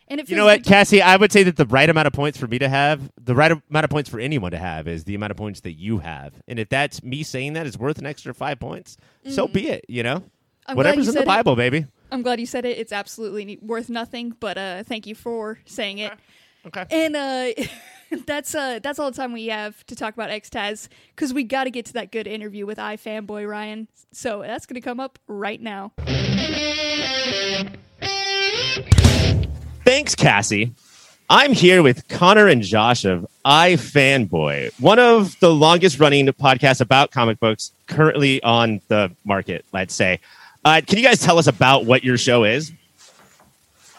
And 0.09 0.19
it 0.19 0.25
feels 0.25 0.31
You 0.31 0.37
know 0.39 0.45
what, 0.47 0.65
Cassie? 0.65 1.01
I 1.01 1.17
would 1.17 1.31
say 1.31 1.45
that 1.45 1.57
the 1.57 1.67
right 1.67 1.89
amount 1.89 2.09
of 2.09 2.13
points 2.13 2.37
for 2.37 2.49
me 2.49 2.59
to 2.59 2.69
have, 2.69 3.01
the 3.23 3.35
right 3.35 3.53
amount 3.53 3.85
of 3.85 3.91
points 3.91 4.11
for 4.11 4.19
anyone 4.19 4.51
to 4.51 4.59
have, 4.59 4.89
is 4.89 5.05
the 5.05 5.15
amount 5.15 5.31
of 5.31 5.37
points 5.37 5.61
that 5.61 5.75
you 5.75 5.99
have. 5.99 6.35
And 6.49 6.59
if 6.59 6.69
that's 6.69 7.01
me 7.05 7.23
saying 7.23 7.53
that 7.53 7.65
is 7.65 7.79
worth 7.79 7.99
an 7.99 8.07
extra 8.07 8.35
five 8.35 8.59
points, 8.59 8.97
so 9.29 9.47
be 9.47 9.69
it. 9.69 9.85
You 9.89 10.03
know, 10.03 10.17
Mm-hmm. 10.17 10.71
I'm 10.73 10.77
whatever's 10.77 11.07
you 11.07 11.11
in 11.13 11.15
the 11.15 11.21
said 11.21 11.23
it. 11.23 11.27
Bible, 11.27 11.57
baby. 11.57 11.87
I'm 12.13 12.23
glad 12.23 12.39
you 12.41 12.47
said 12.47 12.65
it. 12.65 12.77
It's 12.79 12.93
absolutely 12.93 13.59
worth 13.63 13.89
nothing, 13.89 14.35
but 14.41 14.59
uh, 14.59 14.83
thank 14.83 15.07
you 15.07 15.15
for 15.15 15.59
saying 15.65 15.99
it. 15.99 16.13
Okay. 16.67 16.85
And 16.91 17.17
uh, 17.17 17.65
that's 18.27 18.55
uh 18.55 18.79
that's 18.83 18.99
all 18.99 19.11
the 19.11 19.17
time 19.17 19.33
we 19.33 19.47
have 19.47 19.85
to 19.87 19.95
talk 19.95 20.15
about 20.15 20.31
Xtaz 20.31 20.89
because 21.15 21.33
we 21.33 21.45
got 21.45 21.65
to 21.65 21.71
get 21.71 21.87
to 21.87 21.93
that 21.95 22.13
good 22.13 22.27
interview 22.27 22.67
with 22.67 22.79
iFanboy 22.79 23.49
Ryan. 23.49 23.89
So 24.13 24.43
that's 24.43 24.67
gonna 24.67 24.81
come 24.81 25.01
up 25.01 25.19
right 25.27 25.61
now. 25.61 25.93
Thanks, 29.85 30.15
Cassie. 30.15 30.75
I'm 31.29 31.53
here 31.53 31.83
with 31.83 32.09
Conor 32.09 32.49
and 32.49 32.61
Josh 32.61 33.05
of 33.05 33.25
iFanboy, 33.45 34.73
one 34.81 34.99
of 34.99 35.39
the 35.39 35.55
longest 35.55 36.01
running 36.01 36.27
podcasts 36.27 36.81
about 36.81 37.13
comic 37.13 37.39
books 37.39 37.71
currently 37.87 38.43
on 38.43 38.81
the 38.89 39.15
market, 39.25 39.65
let's 39.73 39.95
say. 39.95 40.19
Uh, 40.65 40.81
can 40.85 40.99
you 40.99 41.05
guys 41.05 41.21
tell 41.21 41.39
us 41.39 41.47
about 41.47 41.87
what 41.87 42.03
your 42.03 42.19
show 42.19 42.43
is? 42.43 42.73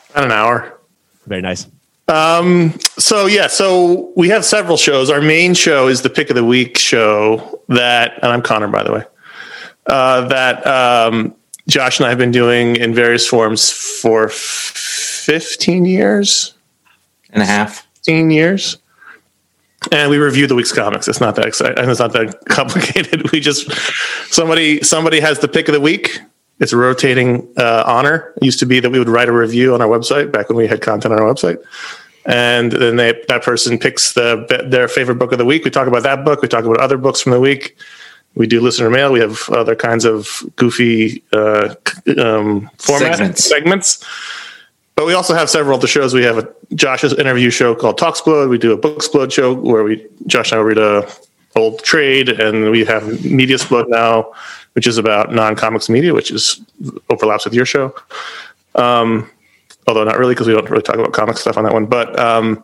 About 0.10 0.26
an 0.26 0.32
hour. 0.34 0.78
Very 1.26 1.42
nice. 1.42 1.68
Um, 2.12 2.78
so 2.98 3.26
yeah, 3.26 3.48
so 3.48 4.12
we 4.18 4.28
have 4.30 4.44
several 4.44 4.76
shows. 4.76 5.10
Our 5.10 5.22
main 5.22 5.54
show 5.54 5.88
is 5.88 6.02
the 6.02 6.10
pick 6.10 6.30
of 6.30 6.36
the 6.36 6.44
week 6.44 6.78
show 6.78 7.62
that, 7.70 8.16
and 8.22 8.32
I'm 8.32 8.42
Conor, 8.42 8.68
by 8.68 8.84
the 8.84 8.92
way, 8.92 9.04
uh, 9.88 10.28
that 10.28 10.68
um, 10.68 11.34
Josh 11.70 12.00
and 12.00 12.08
I 12.08 12.10
have 12.10 12.18
been 12.18 12.32
doing 12.32 12.76
in 12.76 12.94
various 12.94 13.26
forms 13.26 13.72
for 13.72 14.28
15 14.28 15.86
years, 15.86 16.54
and 17.30 17.42
a 17.42 17.46
half. 17.46 17.88
15 17.96 18.30
years. 18.30 18.78
And 19.92 20.12
we 20.12 20.18
review 20.18 20.48
the 20.48 20.56
week's 20.56 20.74
comics. 20.74 21.08
It's 21.08 21.22
not 21.22 21.36
that 21.36 21.46
exciting. 21.46 21.90
It's 21.90 22.00
not 22.00 22.12
that 22.14 22.46
complicated. 22.50 23.32
We 23.32 23.40
just 23.40 23.72
somebody 24.32 24.84
somebody 24.84 25.22
has 25.22 25.40
the 25.40 25.48
pick 25.48 25.70
of 25.70 25.74
the 25.74 25.80
week. 25.80 26.20
It's 26.60 26.74
a 26.74 26.78
rotating 26.78 27.52
uh, 27.58 27.84
honor. 27.88 28.34
It 28.38 28.44
used 28.44 28.60
to 28.60 28.68
be 28.68 28.80
that 28.80 28.92
we 28.92 29.00
would 29.00 29.10
write 29.10 29.28
a 29.28 29.32
review 29.32 29.74
on 29.74 29.82
our 29.82 29.88
website 29.88 30.32
back 30.32 30.50
when 30.50 30.58
we 30.58 30.68
had 30.68 30.82
content 30.82 31.12
on 31.12 31.20
our 31.20 31.34
website, 31.34 31.58
and 32.26 32.72
then 32.72 32.96
they, 32.98 33.14
that 33.28 33.44
person 33.44 33.78
picks 33.78 34.14
the 34.14 34.66
their 34.68 34.88
favorite 34.88 35.16
book 35.16 35.32
of 35.32 35.38
the 35.38 35.46
week. 35.46 35.64
We 35.64 35.72
talk 35.72 35.88
about 35.88 36.04
that 36.04 36.24
book. 36.24 36.42
We 36.42 36.48
talk 36.48 36.66
about 36.66 36.80
other 36.80 36.98
books 36.98 37.22
from 37.22 37.32
the 37.32 37.40
week. 37.40 37.78
We 38.36 38.48
do 38.48 38.62
listener 38.62 38.90
mail. 38.90 39.12
We 39.12 39.20
have 39.20 39.50
other 39.50 39.76
kinds 39.76 40.06
of 40.06 40.44
goofy 40.56 41.24
uh, 41.34 41.76
um, 42.18 42.70
format 42.78 43.18
Segments. 43.18 43.44
segments. 43.44 44.06
But 44.96 45.06
we 45.06 45.14
also 45.14 45.34
have 45.34 45.50
several 45.50 45.76
of 45.76 45.82
the 45.82 45.88
shows. 45.88 46.14
We 46.14 46.24
have 46.24 46.38
a 46.38 46.48
Josh's 46.76 47.14
interview 47.14 47.50
show 47.50 47.76
called 47.76 48.00
Talksplode. 48.00 48.50
We 48.50 48.58
do 48.58 48.72
a 48.72 48.78
Booksplode 48.78 49.32
show 49.32 49.54
where 49.54 49.84
we 49.84 50.06
Josh 50.28 50.52
and 50.52 50.60
I 50.60 50.64
read 50.64 50.78
a 50.78 51.10
old 51.56 51.84
trade, 51.84 52.30
and 52.30 52.72
we 52.72 52.86
have 52.86 53.26
Media 53.26 53.58
Splode 53.58 53.90
now, 53.90 54.32
which 54.74 54.88
is 54.88 54.98
about 54.98 55.34
non 55.34 55.56
comics 55.56 55.90
media, 55.90 56.14
which 56.14 56.32
is 56.32 56.62
overlaps 57.10 57.46
with 57.46 57.54
your 57.54 57.66
show. 57.66 57.94
Um, 58.76 59.30
although 59.88 60.04
not 60.04 60.18
really 60.18 60.34
because 60.34 60.48
we 60.48 60.54
don't 60.54 60.70
really 60.70 60.84
talk 60.84 60.96
about 60.96 61.14
comic 61.14 61.38
stuff 61.38 61.58
on 61.58 61.64
that 61.64 61.74
one. 61.74 61.86
But 61.86 62.18
um, 62.20 62.64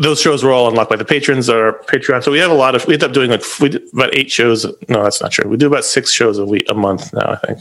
those 0.00 0.20
shows 0.20 0.42
were 0.42 0.52
all 0.52 0.68
unlocked 0.68 0.90
by 0.90 0.96
the 0.96 1.04
patrons 1.04 1.48
or 1.50 1.74
Patreon. 1.86 2.22
So 2.24 2.30
we 2.32 2.38
have 2.38 2.50
a 2.50 2.54
lot 2.54 2.74
of. 2.74 2.86
We 2.86 2.94
end 2.94 3.04
up 3.04 3.12
doing 3.12 3.30
like 3.30 3.42
we 3.60 3.76
about 3.92 4.14
eight 4.14 4.30
shows. 4.30 4.64
No, 4.88 5.02
that's 5.02 5.20
not 5.20 5.32
true. 5.32 5.48
We 5.48 5.56
do 5.56 5.66
about 5.66 5.84
six 5.84 6.10
shows 6.12 6.38
a 6.38 6.46
week, 6.46 6.64
a 6.68 6.74
month 6.74 7.12
now. 7.12 7.32
I 7.42 7.46
think. 7.46 7.58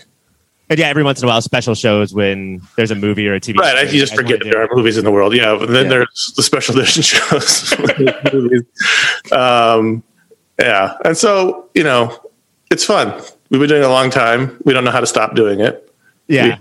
And 0.68 0.80
yeah, 0.80 0.88
every 0.88 1.04
once 1.04 1.22
in 1.22 1.26
a 1.26 1.28
while, 1.28 1.42
special 1.42 1.76
shows 1.76 2.12
when 2.12 2.60
there's 2.76 2.90
a 2.90 2.96
movie 2.96 3.28
or 3.28 3.36
a 3.36 3.40
TV. 3.40 3.58
Right, 3.60 3.88
show 3.88 3.94
you 3.94 4.00
just 4.00 4.16
forget 4.16 4.40
that 4.40 4.46
there 4.46 4.64
are 4.64 4.68
movies 4.76 4.98
in 4.98 5.06
the 5.06 5.12
world. 5.12 5.36
Yeah, 5.36 5.56
but 5.60 5.70
then 5.70 5.84
Yeah. 5.86 5.90
there's 5.90 6.34
the 6.36 6.42
special 6.42 6.76
edition 6.80 7.04
shows. 7.04 7.72
um, 9.32 10.04
yeah, 10.60 10.98
and 11.06 11.16
so 11.18 11.70
you 11.76 11.84
know, 11.84 12.18
it's 12.72 12.84
fun. 12.84 13.14
We've 13.50 13.60
been 13.60 13.70
doing 13.70 13.84
it 13.84 13.86
a 13.86 13.90
long 13.90 14.10
time. 14.10 14.58
We 14.66 14.74
don't 14.74 14.84
know 14.84 14.92
how 14.92 15.02
to 15.02 15.06
stop 15.06 15.36
doing 15.36 15.60
it. 15.60 15.92
Yeah. 16.28 16.58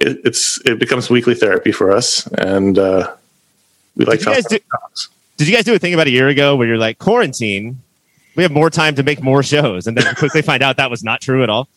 It 0.00 0.20
it's 0.24 0.60
it 0.64 0.78
becomes 0.78 1.10
weekly 1.10 1.34
therapy 1.34 1.72
for 1.72 1.90
us, 1.92 2.26
and 2.38 2.78
uh, 2.78 3.14
we 3.96 4.04
like 4.04 4.20
Did 4.20 4.28
you 4.28 4.34
guys 4.34 4.44
do- 4.46 4.58
Did 5.36 5.48
you 5.48 5.54
guys 5.54 5.64
do 5.64 5.74
a 5.74 5.78
thing 5.78 5.94
about 5.94 6.06
a 6.06 6.10
year 6.10 6.28
ago 6.28 6.56
where 6.56 6.66
you're 6.66 6.78
like 6.78 6.98
quarantine? 6.98 7.80
We 8.36 8.42
have 8.42 8.52
more 8.52 8.70
time 8.70 8.94
to 8.94 9.02
make 9.02 9.20
more 9.22 9.42
shows, 9.42 9.86
and 9.86 9.96
then 9.96 10.14
quickly 10.14 10.42
find 10.42 10.62
out 10.62 10.76
that 10.76 10.90
was 10.90 11.02
not 11.02 11.20
true 11.20 11.42
at 11.42 11.50
all. 11.50 11.68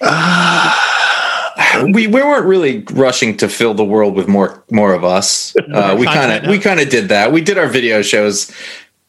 we 1.84 2.06
we 2.06 2.22
weren't 2.22 2.46
really 2.46 2.84
rushing 2.92 3.36
to 3.36 3.48
fill 3.48 3.74
the 3.74 3.84
world 3.84 4.14
with 4.14 4.28
more 4.28 4.62
more 4.70 4.94
of 4.94 5.04
us. 5.04 5.54
Uh, 5.68 5.94
we 5.98 6.06
kind 6.06 6.32
of 6.32 6.50
we 6.50 6.58
kind 6.58 6.80
of 6.80 6.88
did 6.88 7.08
that. 7.10 7.30
We 7.30 7.40
did 7.42 7.58
our 7.58 7.68
video 7.68 8.00
shows 8.02 8.50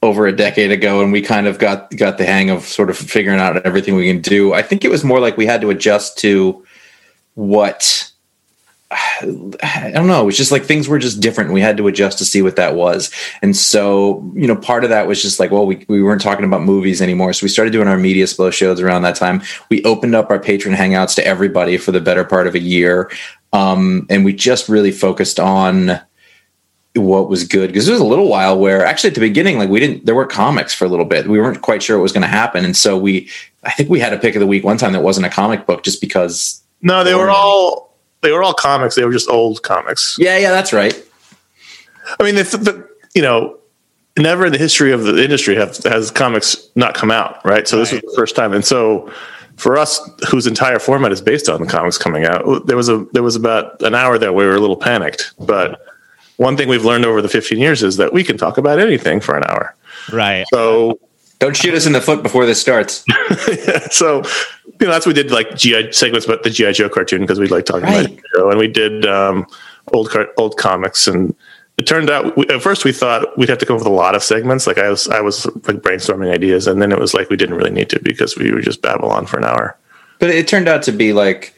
over 0.03 0.28
a 0.28 0.36
decade 0.36 0.72
ago, 0.72 1.02
and 1.02 1.11
we 1.11 1.22
kind 1.22 1.48
of 1.48 1.57
got 1.57 1.90
got 1.95 2.18
the 2.18 2.26
hang 2.26 2.49
of 2.49 2.64
sort 2.64 2.90
of 2.90 2.98
figuring 2.98 3.40
out 3.40 3.66
everything 3.66 3.95
we 3.95 4.07
can 4.07 4.22
do. 4.22 4.53
I 4.53 4.61
think 4.61 4.84
it 4.84 4.90
was 4.90 5.03
more 5.03 5.20
like 5.20 5.38
we 5.38 5.45
had 5.45 5.61
to 5.61 5.70
adjust 5.70 6.18
to 6.20 6.66
what. 7.40 8.11
I 8.91 9.91
don't 9.94 10.07
know. 10.07 10.24
It 10.24 10.26
was 10.26 10.38
just 10.38 10.52
like 10.52 10.64
things 10.64 10.88
were 10.88 10.99
just 10.99 11.20
different. 11.20 11.52
We 11.52 11.61
had 11.61 11.78
to 11.78 11.88
adjust 11.88 12.18
to 12.20 12.26
see 12.26 12.41
what 12.41 12.56
that 12.56 12.76
was. 12.76 13.11
And 13.41 13.56
so, 13.56 14.32
you 14.34 14.48
know, 14.48 14.56
part 14.56 14.84
of 14.84 14.90
that 14.90 15.07
was 15.07 15.22
just 15.22 15.40
like, 15.40 15.52
well, 15.52 15.66
we, 15.66 15.86
we 15.88 16.02
weren't 16.02 16.22
talking 16.22 16.45
about 16.45 16.64
movies 16.64 17.02
anymore. 17.02 17.34
So 17.34 17.44
we 17.44 17.49
started 17.49 17.72
doing 17.72 17.88
our 17.88 17.98
media 17.98 18.26
flow 18.26 18.49
shows 18.49 18.82
around 18.82 19.03
that 19.03 19.16
time. 19.16 19.44
We 19.70 19.84
opened 19.84 20.16
up 20.16 20.32
our 20.32 20.40
patron 20.40 20.74
hangouts 20.74 21.16
to 21.16 21.26
everybody 21.26 21.78
for 21.78 21.91
the 21.91 22.02
better 22.02 22.24
part 22.24 22.48
of 22.48 22.56
a 22.56 22.60
year. 22.60 23.11
Um, 23.53 24.07
and 24.10 24.26
we 24.26 24.34
just 24.34 24.70
really 24.70 24.91
focused 24.91 25.40
on 25.40 26.02
what 26.95 27.30
was 27.30 27.44
good 27.44 27.68
because 27.68 27.86
there 27.86 27.94
was 27.94 28.02
a 28.02 28.06
little 28.06 28.28
while 28.28 28.57
where 28.57 28.84
actually 28.84 29.10
at 29.10 29.14
the 29.16 29.22
beginning, 29.22 29.60
like 29.60 29.70
we 29.70 29.80
didn't, 29.80 30.06
there 30.06 30.16
were 30.16 30.26
comics 30.26 30.74
for 30.74 30.86
a 30.86 30.90
little 30.90 31.06
bit. 31.06 31.28
We 31.28 31.40
weren't 31.40 31.61
quite 31.61 31.84
sure 31.84 31.98
what 31.98 32.03
was 32.03 32.11
going 32.11 32.24
to 32.24 32.28
happen. 32.28 32.66
And 32.66 32.76
so 32.76 32.98
we, 32.98 33.30
I 33.64 33.72
think 33.72 33.90
we 33.90 33.99
had 33.99 34.14
a 34.14 34.18
pick 34.18 34.36
of 34.36 34.40
the 34.40 34.48
week 34.48 34.64
one 34.64 34.78
time 34.78 34.94
that 34.94 35.03
wasn't 35.03 35.28
a 35.28 35.30
comic 35.30 35.66
book 35.66 35.84
just 35.84 36.02
because. 36.02 36.64
No, 36.81 37.03
they 37.03 37.15
were 37.15 37.30
all 37.30 37.93
they 38.22 38.31
were 38.31 38.43
all 38.43 38.53
comics. 38.53 38.95
They 38.95 39.06
were 39.06 39.11
just 39.11 39.30
old 39.30 39.64
comics. 39.64 40.18
Yeah, 40.19 40.38
yeah, 40.38 40.51
that's 40.51 40.73
right. 40.73 40.93
I 42.19 42.23
mean, 42.23 42.35
the, 42.35 42.43
the, 42.43 42.89
you 43.14 43.22
know, 43.22 43.57
never 44.18 44.45
in 44.45 44.51
the 44.51 44.57
history 44.57 44.91
of 44.91 45.03
the 45.03 45.23
industry 45.23 45.56
have 45.56 45.77
has 45.84 46.11
comics 46.11 46.69
not 46.76 46.95
come 46.95 47.11
out, 47.11 47.43
right? 47.45 47.68
So 47.68 47.77
this 47.77 47.91
was 47.91 48.01
the 48.01 48.14
first 48.15 48.35
time, 48.35 48.53
and 48.53 48.65
so 48.65 49.11
for 49.57 49.77
us, 49.77 49.99
whose 50.30 50.47
entire 50.47 50.80
format 50.80 51.11
is 51.11 51.22
based 51.22 51.49
on 51.49 51.61
the 51.61 51.68
comics 51.68 51.97
coming 51.97 52.26
out, 52.26 52.65
there 52.65 52.77
was 52.77 52.89
a 52.89 53.06
there 53.11 53.23
was 53.23 53.35
about 53.35 53.81
an 53.81 53.93
hour 53.93 54.18
there 54.18 54.34
where 54.34 54.47
we 54.47 54.51
were 54.51 54.57
a 54.57 54.61
little 54.61 54.77
panicked. 54.77 55.34
But 55.39 55.81
one 56.38 56.56
thing 56.56 56.69
we've 56.69 56.85
learned 56.85 57.06
over 57.06 57.22
the 57.22 57.30
15 57.30 57.60
years 57.60 57.84
is 57.84 57.97
that 57.97 58.14
we 58.14 58.23
can 58.23 58.38
talk 58.38 58.57
about 58.57 58.80
anything 58.80 59.19
for 59.19 59.35
an 59.35 59.43
hour. 59.47 59.76
Right. 60.11 60.45
So 60.53 60.99
Don't 61.40 61.56
shoot 61.56 61.74
us 61.74 61.86
in 61.86 61.94
the 61.94 62.02
foot 62.02 62.22
before 62.22 62.45
this 62.45 62.60
starts. 62.60 63.06
so 63.95 64.24
you 64.80 64.88
know 64.88 64.91
that's 64.91 65.06
what 65.06 65.16
we 65.16 65.22
did 65.24 65.32
like 65.32 65.56
GI 65.56 65.91
segments 65.94 66.26
about 66.26 66.44
the 66.44 66.49
GI 66.49 66.74
Joe 66.74 66.90
cartoon 66.90 67.22
because 67.22 67.40
we 67.40 67.48
like 67.48 67.66
talking 67.66 67.84
Right. 67.84 68.06
about 68.07 68.20
Joe, 68.36 68.49
and 68.49 68.60
we 68.60 68.68
did 68.68 69.06
um, 69.06 69.45
old 69.94 70.10
car- 70.10 70.30
old 70.38 70.57
comics, 70.57 71.07
and 71.07 71.34
it 71.78 71.88
turned 71.88 72.10
out 72.10 72.36
we, 72.38 72.45
at 72.49 72.61
first 72.61 72.84
we 72.84 72.91
thought 72.91 73.38
we'd 73.38 73.48
have 73.49 73.57
to 73.60 73.66
come 73.66 73.76
up 73.78 73.82
with 73.82 73.88
a 73.88 73.91
lot 73.95 74.16
of 74.16 74.24
segments. 74.24 74.68
Like 74.68 74.78
I 74.78 74.90
was 74.90 75.07
I 75.07 75.22
was 75.22 75.45
like 75.45 75.78
brainstorming 75.78 76.34
ideas, 76.34 76.68
and 76.68 76.82
then 76.82 76.91
it 76.91 76.99
was 76.99 77.14
like 77.14 77.30
we 77.30 77.38
didn't 77.38 77.56
really 77.56 77.72
need 77.72 77.90
to 77.91 77.99
because 78.03 78.38
we 78.38 78.52
would 78.52 78.64
just 78.66 78.82
babble 78.82 79.10
on 79.10 79.26
for 79.26 79.38
an 79.38 79.45
hour. 79.45 79.78
But 80.20 80.32
it 80.32 80.48
turned 80.48 80.68
out 80.68 80.84
to 80.84 80.91
be 80.91 81.14
like, 81.14 81.53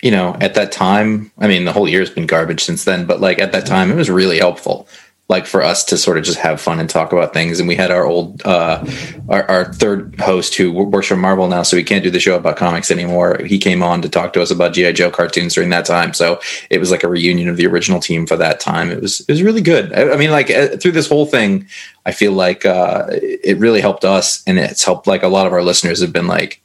you 0.00 0.10
know, 0.10 0.34
at 0.40 0.54
that 0.54 0.72
time, 0.72 1.30
I 1.38 1.46
mean, 1.48 1.66
the 1.66 1.72
whole 1.72 1.86
year's 1.86 2.08
been 2.08 2.26
garbage 2.26 2.64
since 2.64 2.84
then, 2.84 3.04
but 3.04 3.20
like 3.20 3.38
at 3.38 3.52
that 3.52 3.66
time, 3.66 3.90
it 3.92 3.96
was 3.96 4.08
really 4.08 4.38
helpful. 4.38 4.88
Like 5.32 5.46
for 5.46 5.62
us 5.62 5.82
to 5.84 5.96
sort 5.96 6.18
of 6.18 6.24
just 6.24 6.38
have 6.38 6.60
fun 6.60 6.78
and 6.78 6.88
talk 6.88 7.12
about 7.12 7.32
things. 7.32 7.58
And 7.58 7.66
we 7.66 7.74
had 7.74 7.90
our 7.90 8.04
old, 8.04 8.42
uh, 8.44 8.84
our, 9.28 9.50
our 9.50 9.72
third 9.72 10.20
host 10.20 10.54
who 10.54 10.70
works 10.70 11.08
for 11.08 11.16
Marvel 11.16 11.48
now, 11.48 11.62
so 11.62 11.76
he 11.76 11.82
can't 11.82 12.04
do 12.04 12.10
the 12.10 12.20
show 12.20 12.36
about 12.36 12.56
comics 12.56 12.90
anymore. 12.90 13.38
He 13.44 13.58
came 13.58 13.82
on 13.82 14.02
to 14.02 14.08
talk 14.08 14.32
to 14.34 14.42
us 14.42 14.50
about 14.50 14.74
GI 14.74 14.92
Joe 14.92 15.10
cartoons 15.10 15.54
during 15.54 15.70
that 15.70 15.86
time. 15.86 16.14
So 16.14 16.40
it 16.70 16.78
was 16.78 16.92
like 16.92 17.02
a 17.02 17.08
reunion 17.08 17.48
of 17.48 17.56
the 17.56 17.66
original 17.66 17.98
team 17.98 18.26
for 18.26 18.36
that 18.36 18.60
time. 18.60 18.90
It 18.90 19.00
was 19.00 19.20
it 19.20 19.28
was 19.28 19.42
really 19.42 19.62
good. 19.62 19.92
I, 19.92 20.12
I 20.12 20.16
mean, 20.16 20.30
like 20.30 20.50
uh, 20.50 20.76
through 20.76 20.92
this 20.92 21.08
whole 21.08 21.26
thing, 21.26 21.66
I 22.06 22.12
feel 22.12 22.32
like 22.32 22.64
uh, 22.64 23.06
it 23.10 23.58
really 23.58 23.80
helped 23.80 24.04
us, 24.04 24.42
and 24.46 24.58
it's 24.58 24.84
helped 24.84 25.06
like 25.06 25.22
a 25.22 25.28
lot 25.28 25.46
of 25.46 25.52
our 25.52 25.62
listeners 25.62 26.00
have 26.00 26.12
been 26.12 26.26
like 26.26 26.61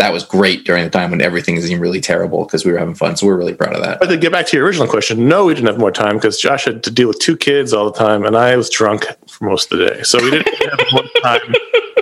that 0.00 0.14
was 0.14 0.24
great 0.24 0.64
during 0.64 0.82
the 0.82 0.88
time 0.88 1.10
when 1.10 1.20
everything 1.20 1.60
seemed 1.60 1.78
really 1.78 2.00
terrible 2.00 2.46
because 2.46 2.64
we 2.64 2.72
were 2.72 2.78
having 2.78 2.94
fun. 2.94 3.16
So 3.16 3.26
we're 3.26 3.36
really 3.36 3.52
proud 3.52 3.74
of 3.74 3.82
that. 3.82 4.00
But 4.00 4.06
to 4.06 4.16
get 4.16 4.32
back 4.32 4.46
to 4.46 4.56
your 4.56 4.64
original 4.64 4.88
question, 4.88 5.28
no, 5.28 5.44
we 5.44 5.52
didn't 5.52 5.66
have 5.66 5.78
more 5.78 5.92
time 5.92 6.16
because 6.16 6.40
Josh 6.40 6.64
had 6.64 6.82
to 6.84 6.90
deal 6.90 7.06
with 7.06 7.18
two 7.18 7.36
kids 7.36 7.74
all 7.74 7.84
the 7.90 7.98
time, 7.98 8.24
and 8.24 8.34
I 8.34 8.56
was 8.56 8.70
drunk 8.70 9.04
for 9.28 9.44
most 9.44 9.70
of 9.70 9.78
the 9.78 9.90
day, 9.90 10.02
so 10.02 10.18
we 10.22 10.30
didn't 10.30 10.48
have 10.70 10.86
more 10.92 11.04
time 11.22 11.54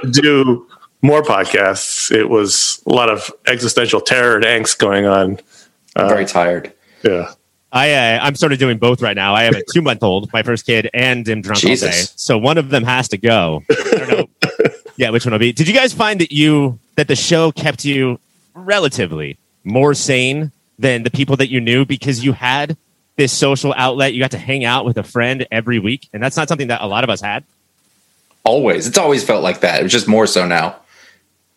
to 0.02 0.10
do 0.12 0.64
more 1.02 1.22
podcasts. 1.22 2.12
It 2.12 2.28
was 2.30 2.80
a 2.86 2.92
lot 2.92 3.10
of 3.10 3.32
existential 3.48 4.00
terror 4.00 4.36
and 4.36 4.44
angst 4.44 4.78
going 4.78 5.04
on. 5.04 5.40
I'm 5.96 6.08
very 6.08 6.24
tired. 6.24 6.72
Yeah. 7.02 7.32
I 7.72 7.92
uh, 7.92 8.20
I'm 8.22 8.36
sort 8.36 8.52
of 8.52 8.60
doing 8.60 8.78
both 8.78 9.02
right 9.02 9.16
now. 9.16 9.34
I 9.34 9.42
have 9.42 9.54
a 9.54 9.62
two 9.72 9.82
month 9.82 10.04
old, 10.04 10.32
my 10.32 10.44
first 10.44 10.64
kid, 10.64 10.88
and 10.94 11.28
am 11.28 11.42
drunk 11.42 11.64
all 11.64 11.68
day. 11.68 11.74
Jesus. 11.74 12.12
So 12.16 12.38
one 12.38 12.58
of 12.58 12.70
them 12.70 12.84
has 12.84 13.08
to 13.08 13.18
go. 13.18 13.62
I 13.70 13.74
don't 13.74 14.08
know. 14.08 14.26
yeah, 14.96 15.10
which 15.10 15.26
one 15.26 15.32
will 15.32 15.38
be? 15.38 15.52
Did 15.52 15.68
you 15.68 15.74
guys 15.74 15.92
find 15.92 16.20
that 16.20 16.32
you 16.32 16.78
that 16.98 17.06
the 17.06 17.14
show 17.14 17.52
kept 17.52 17.84
you 17.84 18.18
relatively 18.54 19.38
more 19.62 19.94
sane 19.94 20.50
than 20.80 21.04
the 21.04 21.10
people 21.10 21.36
that 21.36 21.48
you 21.48 21.60
knew 21.60 21.84
because 21.84 22.24
you 22.24 22.32
had 22.32 22.76
this 23.14 23.32
social 23.32 23.72
outlet? 23.76 24.14
You 24.14 24.20
got 24.20 24.32
to 24.32 24.38
hang 24.38 24.64
out 24.64 24.84
with 24.84 24.98
a 24.98 25.04
friend 25.04 25.46
every 25.52 25.78
week, 25.78 26.08
and 26.12 26.20
that's 26.20 26.36
not 26.36 26.48
something 26.48 26.66
that 26.68 26.82
a 26.82 26.88
lot 26.88 27.04
of 27.04 27.10
us 27.10 27.20
had. 27.20 27.44
Always. 28.42 28.88
It's 28.88 28.98
always 28.98 29.22
felt 29.22 29.44
like 29.44 29.60
that. 29.60 29.84
It's 29.84 29.92
just 29.92 30.08
more 30.08 30.26
so 30.26 30.44
now. 30.44 30.74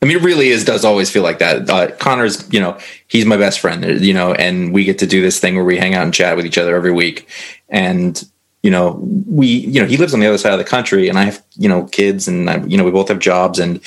I 0.04 0.06
mean, 0.06 0.18
it 0.18 0.24
really 0.24 0.50
is, 0.50 0.64
does 0.64 0.86
always 0.86 1.10
feel 1.10 1.24
like 1.24 1.40
that. 1.40 1.68
Uh, 1.68 1.90
Conor's, 1.96 2.48
you 2.54 2.60
know, 2.60 2.78
he's 3.08 3.26
my 3.26 3.38
best 3.38 3.60
friend, 3.60 4.00
you 4.00 4.14
know, 4.14 4.36
and 4.36 4.72
we 4.72 4.84
get 4.84 5.00
to 5.00 5.08
do 5.08 5.24
this 5.24 5.40
thing 5.40 5.56
where 5.56 5.66
we 5.66 5.78
hang 5.78 5.96
out 5.96 6.04
and 6.04 6.14
chat 6.14 6.36
with 6.36 6.46
each 6.46 6.60
other 6.60 6.76
every 6.76 6.92
week. 6.92 7.28
And 7.68 8.24
you 8.64 8.70
know, 8.70 9.00
we, 9.26 9.48
you 9.48 9.82
know, 9.82 9.88
he 9.88 9.98
lives 9.98 10.14
on 10.14 10.20
the 10.20 10.28
other 10.28 10.38
side 10.38 10.54
of 10.54 10.60
the 10.60 10.66
country 10.66 11.10
and 11.10 11.18
I 11.18 11.24
have, 11.24 11.44
you 11.56 11.68
know, 11.68 11.86
kids 11.86 12.28
and 12.28 12.48
I, 12.48 12.64
you 12.66 12.78
know, 12.78 12.84
we 12.84 12.92
both 12.92 13.08
have 13.08 13.18
jobs 13.18 13.58
and 13.58 13.82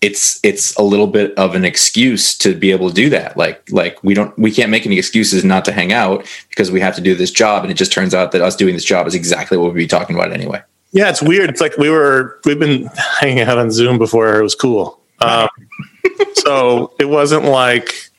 it's, 0.00 0.38
it's 0.44 0.74
a 0.76 0.82
little 0.82 1.08
bit 1.08 1.36
of 1.36 1.56
an 1.56 1.64
excuse 1.64 2.38
to 2.38 2.54
be 2.54 2.70
able 2.70 2.88
to 2.88 2.94
do 2.94 3.10
that. 3.10 3.36
Like, 3.36 3.68
like 3.72 4.02
we 4.04 4.14
don't, 4.14 4.36
we 4.38 4.52
can't 4.52 4.70
make 4.70 4.86
any 4.86 4.98
excuses 4.98 5.44
not 5.44 5.64
to 5.64 5.72
hang 5.72 5.92
out 5.92 6.24
because 6.48 6.70
we 6.70 6.80
have 6.80 6.94
to 6.94 7.00
do 7.00 7.16
this 7.16 7.32
job. 7.32 7.64
And 7.64 7.72
it 7.72 7.74
just 7.74 7.92
turns 7.92 8.14
out 8.14 8.30
that 8.30 8.40
us 8.40 8.54
doing 8.54 8.74
this 8.74 8.84
job 8.84 9.08
is 9.08 9.16
exactly 9.16 9.58
what 9.58 9.74
we'd 9.74 9.80
be 9.80 9.86
talking 9.88 10.14
about 10.14 10.32
anyway. 10.32 10.62
Yeah, 10.92 11.10
it's 11.10 11.22
weird. 11.22 11.50
It's 11.50 11.60
like 11.60 11.76
we 11.76 11.90
were, 11.90 12.38
we've 12.44 12.58
been 12.58 12.86
hanging 13.20 13.40
out 13.40 13.58
on 13.58 13.72
Zoom 13.72 13.98
before 13.98 14.38
it 14.38 14.42
was 14.42 14.54
cool. 14.54 15.00
Um, 15.18 15.48
so 16.34 16.94
it 17.00 17.06
wasn't 17.06 17.46
like 17.46 18.10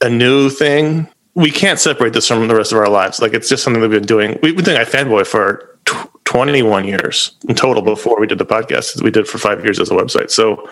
a 0.00 0.10
new 0.10 0.50
thing 0.50 1.06
we 1.34 1.50
can't 1.50 1.80
separate 1.80 2.12
this 2.12 2.28
from 2.28 2.46
the 2.46 2.54
rest 2.54 2.72
of 2.72 2.78
our 2.78 2.88
lives. 2.88 3.20
Like 3.20 3.32
it's 3.32 3.48
just 3.48 3.62
something 3.62 3.80
that 3.80 3.88
we've 3.88 4.00
been 4.00 4.06
doing. 4.06 4.38
We've 4.42 4.54
been 4.54 4.64
doing 4.64 4.78
iFanboy 4.78 5.26
for 5.26 5.78
tw- 5.86 6.24
21 6.24 6.84
years 6.86 7.32
in 7.48 7.54
total 7.54 7.82
before 7.82 8.20
we 8.20 8.26
did 8.26 8.38
the 8.38 8.46
podcast. 8.46 9.02
We 9.02 9.10
did 9.10 9.26
for 9.26 9.38
five 9.38 9.64
years 9.64 9.80
as 9.80 9.90
a 9.90 9.94
website. 9.94 10.30
So 10.30 10.68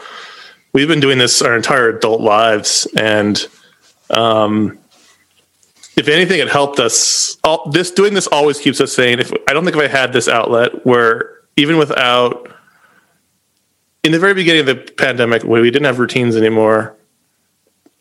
we've 0.72 0.88
been 0.88 1.00
doing 1.00 1.18
this 1.18 1.40
our 1.40 1.56
entire 1.56 1.88
adult 1.88 2.20
lives. 2.20 2.86
And 2.96 3.46
um, 4.10 4.78
if 5.96 6.08
anything, 6.08 6.40
it 6.40 6.48
helped 6.48 6.78
us. 6.78 7.38
All, 7.42 7.70
this 7.70 7.90
doing 7.90 8.14
this 8.14 8.26
always 8.26 8.58
keeps 8.58 8.80
us 8.80 8.92
sane. 8.92 9.18
If 9.18 9.32
I 9.48 9.54
don't 9.54 9.64
think 9.64 9.76
if 9.76 9.82
I 9.82 9.88
had 9.88 10.12
this 10.12 10.28
outlet 10.28 10.84
where 10.84 11.40
even 11.56 11.78
without 11.78 12.50
in 14.02 14.12
the 14.12 14.18
very 14.18 14.34
beginning 14.34 14.60
of 14.60 14.66
the 14.66 14.92
pandemic, 14.92 15.42
where 15.42 15.60
we 15.60 15.70
didn't 15.70 15.86
have 15.86 15.98
routines 15.98 16.36
anymore, 16.36 16.96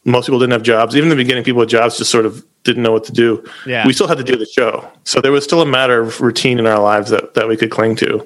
most 0.06 0.26
people 0.26 0.40
didn't 0.40 0.54
have 0.54 0.64
jobs. 0.64 0.96
Even 0.96 1.12
in 1.12 1.18
the 1.18 1.22
beginning, 1.22 1.44
people 1.44 1.60
with 1.60 1.70
jobs 1.70 1.98
just 1.98 2.10
sort 2.10 2.26
of 2.26 2.46
didn't 2.64 2.84
know 2.84 2.92
what 2.92 3.04
to 3.06 3.12
do. 3.12 3.44
Yeah. 3.66 3.86
We 3.88 3.94
still 3.94 4.08
had 4.08 4.18
to 4.18 4.24
do 4.24 4.36
the 4.36 4.46
show. 4.46 4.90
So 5.04 5.22
there 5.22 5.32
was 5.32 5.44
still 5.44 5.62
a 5.62 5.66
matter 5.66 6.02
of 6.02 6.20
routine 6.22 6.60
in 6.60 6.68
our 6.68 6.82
lives 6.82 7.10
that, 7.10 7.34
that 7.34 7.48
we 7.48 7.58
could 7.58 7.72
cling 7.72 7.96
to. 7.98 8.26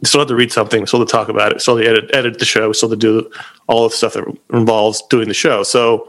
We 0.00 0.06
still 0.06 0.20
had 0.20 0.28
to 0.28 0.36
read 0.36 0.52
something, 0.52 0.86
still 0.86 1.04
to 1.04 1.10
talk 1.10 1.28
about 1.28 1.52
it, 1.52 1.60
still 1.60 1.76
to 1.76 1.86
edit, 1.86 2.10
edit 2.14 2.38
the 2.38 2.44
show, 2.44 2.72
still 2.72 2.88
to 2.88 2.96
do 2.96 3.30
all 3.66 3.88
the 3.88 3.94
stuff 3.94 4.14
that 4.14 4.24
involves 4.52 5.02
doing 5.08 5.28
the 5.28 5.34
show. 5.34 5.62
So 5.62 6.08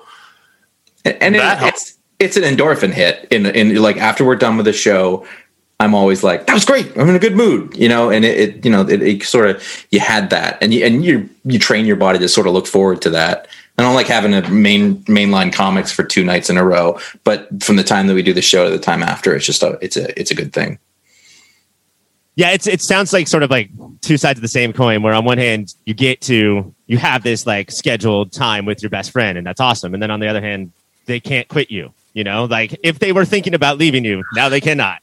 and, 1.06 1.22
and 1.22 1.36
it, 1.36 1.42
it's 1.62 1.98
it's 2.20 2.38
an 2.38 2.44
endorphin 2.44 2.94
hit 2.94 3.28
in 3.32 3.46
in 3.48 3.76
like 3.82 3.98
after 3.98 4.24
we're 4.26 4.36
done 4.36 4.58
with 4.58 4.66
the 4.66 4.74
show 4.74 5.26
i'm 5.80 5.96
always 5.96 6.24
like 6.24 6.46
that 6.48 6.54
was 6.54 6.66
great 6.66 6.96
i'm 6.98 7.10
in 7.10 7.16
a 7.16 7.20
good 7.20 7.36
mood 7.36 7.76
you 7.76 7.90
know 7.90 8.10
and 8.10 8.24
it, 8.24 8.40
it 8.40 8.66
you 8.66 8.72
know 8.72 8.82
it, 8.82 9.02
it, 9.02 9.24
sort 9.24 9.50
of 9.50 9.86
you 9.92 10.00
had 10.00 10.30
that 10.30 10.58
and 10.62 10.74
you 10.74 10.86
and 10.86 11.04
you 11.04 11.30
you 11.46 11.58
train 11.58 11.86
your 11.86 11.96
body 11.96 12.20
to 12.20 12.30
sort 12.30 12.48
of 12.48 12.54
look 12.54 12.68
forward 12.68 13.02
to 13.02 13.10
that 13.10 13.48
I 13.78 13.84
don't 13.84 13.96
like 13.96 14.08
having 14.08 14.34
a 14.34 14.48
main 14.50 15.04
mainline 15.06 15.52
comics 15.52 15.92
for 15.92 16.04
two 16.04 16.24
nights 16.24 16.50
in 16.50 16.58
a 16.58 16.64
row, 16.64 17.00
but 17.24 17.64
from 17.64 17.78
the 17.78 17.84
time 17.84 18.08
that 18.08 18.14
we 18.14 18.22
do 18.22 18.34
the 18.34 18.42
show 18.42 18.66
to 18.66 18.70
the 18.70 18.78
time 18.78 19.02
after, 19.02 19.36
it's 19.36 19.46
just 19.46 19.64
a 19.64 19.78
it's 19.82 19.98
a 19.98 20.20
it's 20.20 20.30
a 20.30 20.36
good 20.36 20.54
thing. 20.54 20.78
Yeah, 22.36 22.52
it's 22.52 22.68
it 22.68 22.82
sounds 22.82 23.12
like 23.12 23.28
sort 23.28 23.44
of 23.44 23.50
like 23.50 23.70
two 24.02 24.18
sides 24.18 24.38
of 24.38 24.42
the 24.42 24.48
same 24.48 24.72
coin. 24.72 25.02
Where 25.02 25.14
on 25.14 25.26
one 25.26 25.38
hand 25.38 25.74
you 25.86 25.94
get 25.94 26.22
to 26.22 26.74
you 26.88 26.98
have 26.98 27.24
this 27.24 27.46
like 27.46 27.72
scheduled 27.72 28.32
time 28.32 28.66
with 28.66 28.84
your 28.84 28.90
best 28.90 29.12
friend, 29.12 29.38
and 29.38 29.46
that's 29.46 29.60
awesome. 29.60 29.94
And 29.94 30.02
then 30.02 30.12
on 30.12 30.20
the 30.20 30.28
other 30.28 30.42
hand, 30.42 30.72
they 31.06 31.20
can't 31.20 31.48
quit 31.48 31.72
you. 31.72 31.92
You 32.14 32.24
know, 32.24 32.46
like 32.46 32.78
if 32.84 33.00
they 33.00 33.12
were 33.14 33.26
thinking 33.26 33.54
about 33.54 33.78
leaving 33.78 34.06
you, 34.06 34.24
now 34.34 34.50
they 34.50 34.62
cannot. 34.62 35.02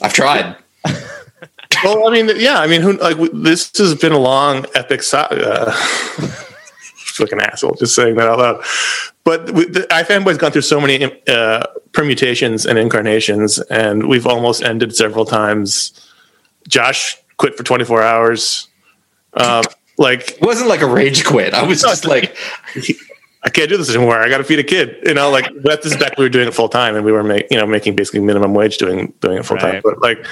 I've 0.00 0.12
tried. 0.12 0.56
well, 1.84 2.08
I 2.08 2.10
mean, 2.10 2.30
yeah, 2.36 2.60
I 2.60 2.66
mean, 2.66 2.80
who 2.80 2.92
like 2.94 3.16
this 3.32 3.76
has 3.78 3.94
been 3.94 4.12
a 4.12 4.18
long 4.18 4.66
epic 4.74 5.02
saga. 5.02 5.68
Uh, 5.68 6.44
like 7.22 7.32
an 7.32 7.40
asshole 7.40 7.74
just 7.74 7.94
saying 7.94 8.16
that 8.16 8.28
out 8.28 8.38
loud. 8.38 8.64
But 9.24 9.46
the 9.46 9.86
iFanboy's 9.90 10.38
gone 10.38 10.52
through 10.52 10.62
so 10.62 10.80
many 10.80 11.04
uh, 11.28 11.64
permutations 11.92 12.66
and 12.66 12.78
incarnations, 12.78 13.58
and 13.58 14.08
we've 14.08 14.26
almost 14.26 14.62
ended 14.62 14.94
several 14.94 15.24
times. 15.24 15.92
Josh 16.68 17.16
quit 17.36 17.56
for 17.56 17.64
24 17.64 18.02
hours. 18.02 18.68
Um, 19.34 19.64
like 19.98 20.32
it 20.32 20.42
wasn't 20.42 20.68
like 20.68 20.80
a 20.80 20.86
rage 20.86 21.24
quit. 21.24 21.54
I 21.54 21.62
was 21.62 21.82
just 21.82 22.04
like, 22.04 22.36
I 23.44 23.50
can't 23.50 23.68
do 23.68 23.76
this 23.76 23.94
anymore. 23.94 24.18
I 24.18 24.28
got 24.28 24.38
to 24.38 24.44
feed 24.44 24.58
a 24.58 24.64
kid. 24.64 24.98
You 25.04 25.14
know, 25.14 25.30
like 25.30 25.46
that. 25.62 25.82
This 25.82 25.92
is 25.92 25.98
back 25.98 26.18
we 26.18 26.24
were 26.24 26.28
doing 26.28 26.48
it 26.48 26.54
full 26.54 26.68
time, 26.68 26.96
and 26.96 27.04
we 27.04 27.12
were 27.12 27.22
making 27.22 27.48
you 27.50 27.58
know 27.58 27.66
making 27.66 27.96
basically 27.96 28.20
minimum 28.20 28.54
wage 28.54 28.78
doing 28.78 29.12
doing 29.20 29.38
it 29.38 29.46
full 29.46 29.58
time. 29.58 29.74
Right. 29.74 29.82
But 29.82 30.00
like, 30.00 30.26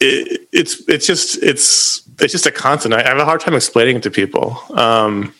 it, 0.00 0.48
it's 0.52 0.86
it's 0.88 1.06
just 1.06 1.42
it's 1.42 2.02
it's 2.20 2.32
just 2.32 2.46
a 2.46 2.50
constant. 2.50 2.94
I, 2.94 3.02
I, 3.02 3.08
have 3.08 3.18
a 3.18 3.24
hard 3.24 3.40
time 3.40 3.54
explaining 3.54 3.96
it 3.96 4.02
to 4.04 4.10
people. 4.10 4.60
Um, 4.70 5.34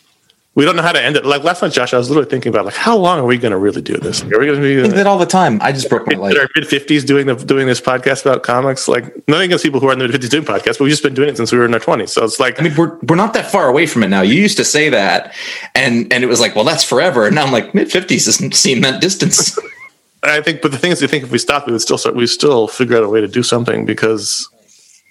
we 0.58 0.64
don't 0.64 0.74
know 0.74 0.82
how 0.82 0.90
to 0.90 1.00
end 1.00 1.14
it. 1.14 1.24
Like 1.24 1.44
last 1.44 1.62
night, 1.62 1.70
Josh, 1.70 1.94
I 1.94 1.98
was 1.98 2.10
literally 2.10 2.28
thinking 2.28 2.50
about 2.50 2.64
like 2.64 2.74
how 2.74 2.96
long 2.96 3.20
are 3.20 3.24
we 3.24 3.38
going 3.38 3.52
to 3.52 3.56
really 3.56 3.80
do 3.80 3.96
this? 3.96 4.24
Are 4.24 4.40
we 4.40 4.46
going 4.46 4.56
to 4.56 4.60
be 4.60 4.80
I 4.80 4.82
think 4.82 4.94
that 4.94 5.06
all 5.06 5.16
the 5.16 5.24
time? 5.24 5.60
I 5.62 5.70
just 5.70 5.88
broke 5.88 6.08
my 6.08 6.16
leg. 6.16 6.36
Our 6.36 6.48
mid 6.56 6.66
fifties 6.66 7.04
doing 7.04 7.26
the 7.26 7.36
doing 7.36 7.68
this 7.68 7.80
podcast 7.80 8.22
about 8.22 8.42
comics. 8.42 8.88
Like 8.88 9.04
nothing 9.28 9.44
against 9.44 9.62
people 9.62 9.78
who 9.78 9.88
are 9.88 9.92
in 9.92 10.00
their 10.00 10.08
fifties 10.08 10.30
doing 10.30 10.42
podcasts, 10.42 10.78
but 10.78 10.80
we've 10.80 10.90
just 10.90 11.04
been 11.04 11.14
doing 11.14 11.28
it 11.28 11.36
since 11.36 11.52
we 11.52 11.58
were 11.58 11.64
in 11.64 11.72
our 11.74 11.78
twenties. 11.78 12.12
So 12.12 12.24
it's 12.24 12.40
like 12.40 12.58
I 12.58 12.64
mean, 12.64 12.74
we're 12.74 12.98
we're 13.04 13.14
not 13.14 13.34
that 13.34 13.52
far 13.52 13.68
away 13.68 13.86
from 13.86 14.02
it 14.02 14.08
now. 14.08 14.22
You 14.22 14.34
used 14.34 14.56
to 14.56 14.64
say 14.64 14.88
that, 14.88 15.32
and 15.76 16.12
and 16.12 16.24
it 16.24 16.26
was 16.26 16.40
like, 16.40 16.56
well, 16.56 16.64
that's 16.64 16.82
forever. 16.82 17.26
And 17.26 17.36
now 17.36 17.44
I'm 17.44 17.52
like, 17.52 17.72
mid 17.72 17.92
fifties 17.92 18.24
doesn't 18.24 18.56
seem 18.56 18.80
that 18.80 19.00
distance. 19.00 19.56
I 20.24 20.40
think, 20.40 20.60
but 20.60 20.72
the 20.72 20.78
thing 20.78 20.90
is, 20.90 21.00
I 21.04 21.06
think 21.06 21.22
if 21.22 21.30
we 21.30 21.38
stop, 21.38 21.68
we 21.68 21.72
would 21.72 21.82
still 21.82 21.98
start. 21.98 22.16
We 22.16 22.26
still 22.26 22.66
figure 22.66 22.96
out 22.96 23.04
a 23.04 23.08
way 23.08 23.20
to 23.20 23.28
do 23.28 23.44
something 23.44 23.86
because 23.86 24.48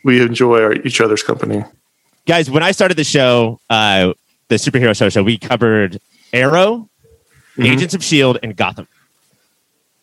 we 0.04 0.22
enjoy 0.22 0.62
our, 0.62 0.74
each 0.74 1.00
other's 1.00 1.24
company. 1.24 1.64
Guys, 2.26 2.52
when 2.52 2.64
I 2.64 2.74
started 2.74 2.98
the 2.98 3.06
show, 3.06 3.62
uh, 3.70 4.12
the 4.50 4.56
superhero 4.56 4.96
show 4.96 5.10
show, 5.10 5.24
we 5.24 5.38
covered 5.38 6.00
Arrow, 6.34 6.90
mm-hmm. 7.54 7.64
Agents 7.64 7.94
of 7.94 8.04
Shield, 8.04 8.40
and 8.44 8.56
Gotham. 8.56 8.88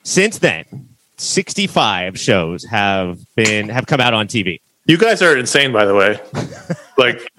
Since 0.02 0.38
then, 0.38 0.88
65 1.16 2.18
shows 2.18 2.64
have 2.64 3.18
been 3.36 3.68
have 3.68 3.86
come 3.86 4.00
out 4.00 4.14
on 4.14 4.26
TV. 4.26 4.60
You 4.86 4.98
guys 4.98 5.22
are 5.22 5.36
insane, 5.36 5.72
by 5.72 5.86
the 5.86 5.94
way. 5.94 6.20
like, 6.98 7.30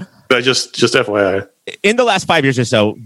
just 0.41 0.73
just 0.73 0.94
FYI. 0.94 1.48
In 1.84 1.95
the 1.95 2.03
last 2.03 2.26
five 2.26 2.44
years 2.44 2.57
or 2.57 2.65
so, 2.65 2.98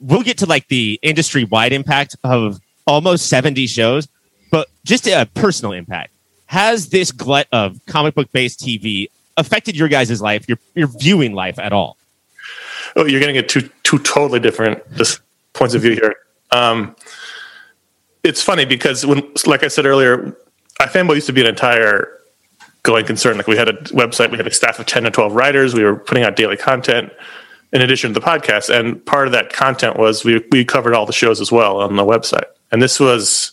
we'll 0.00 0.22
get 0.22 0.38
to 0.38 0.46
like 0.46 0.68
the 0.68 0.98
industry 1.02 1.44
wide 1.44 1.72
impact 1.72 2.16
of 2.24 2.60
almost 2.86 3.28
70 3.28 3.66
shows, 3.66 4.08
but 4.50 4.68
just 4.84 5.06
a 5.06 5.28
personal 5.34 5.72
impact. 5.72 6.12
Has 6.46 6.88
this 6.88 7.12
glut 7.12 7.46
of 7.52 7.78
comic 7.86 8.14
book 8.14 8.32
based 8.32 8.60
TV 8.60 9.08
affected 9.36 9.76
your 9.76 9.88
guys' 9.88 10.20
life, 10.22 10.48
your 10.48 10.58
your 10.74 10.86
viewing 10.86 11.34
life 11.34 11.58
at 11.58 11.72
all? 11.72 11.97
Oh, 12.98 13.06
you're 13.06 13.20
getting 13.20 13.38
at 13.38 13.48
two 13.48 13.70
two 13.84 13.98
totally 14.00 14.40
different 14.40 14.82
just 14.96 15.20
points 15.52 15.74
of 15.74 15.82
view 15.82 15.92
here. 15.92 16.16
Um, 16.50 16.96
it's 18.24 18.42
funny 18.42 18.64
because 18.64 19.06
when, 19.06 19.22
like 19.46 19.62
I 19.62 19.68
said 19.68 19.86
earlier, 19.86 20.36
iFanboy 20.80 21.14
used 21.14 21.28
to 21.28 21.32
be 21.32 21.40
an 21.40 21.46
entire 21.46 22.18
going 22.82 23.06
concern. 23.06 23.36
Like 23.36 23.46
we 23.46 23.56
had 23.56 23.68
a 23.68 23.74
website, 23.94 24.32
we 24.32 24.36
had 24.36 24.48
a 24.48 24.50
staff 24.52 24.80
of 24.80 24.86
ten 24.86 25.04
to 25.04 25.12
twelve 25.12 25.32
writers. 25.32 25.74
We 25.74 25.84
were 25.84 25.94
putting 25.94 26.24
out 26.24 26.34
daily 26.34 26.56
content 26.56 27.12
in 27.72 27.82
addition 27.82 28.12
to 28.12 28.18
the 28.18 28.26
podcast, 28.26 28.68
and 28.68 29.04
part 29.06 29.28
of 29.28 29.32
that 29.32 29.52
content 29.52 29.96
was 29.96 30.24
we 30.24 30.44
we 30.50 30.64
covered 30.64 30.92
all 30.92 31.06
the 31.06 31.12
shows 31.12 31.40
as 31.40 31.52
well 31.52 31.80
on 31.80 31.94
the 31.94 32.04
website. 32.04 32.46
And 32.72 32.82
this 32.82 32.98
was 32.98 33.52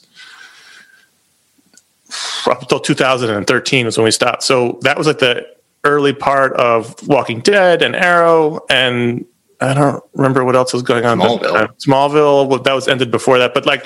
up 2.48 2.64
until 2.64 2.80
2013 2.80 3.86
was 3.86 3.98
when 3.98 4.06
we 4.06 4.12
stopped. 4.12 4.42
So 4.42 4.80
that 4.82 4.98
was 4.98 5.06
like 5.06 5.20
the 5.20 5.46
early 5.84 6.14
part 6.14 6.54
of 6.54 7.08
Walking 7.08 7.42
Dead 7.42 7.84
and 7.84 7.96
Arrow 7.96 8.66
and 8.70 9.26
I 9.62 9.74
don't 9.74 10.04
remember 10.14 10.44
what 10.44 10.56
else 10.56 10.74
was 10.74 10.82
going 10.82 11.06
on. 11.06 11.20
Smallville. 11.20 11.42
But, 11.42 11.56
uh, 11.56 11.68
Smallville. 11.74 12.64
That 12.64 12.74
was 12.74 12.88
ended 12.88 13.12
before 13.12 13.38
that, 13.40 13.54
but 13.54 13.66
like 13.66 13.86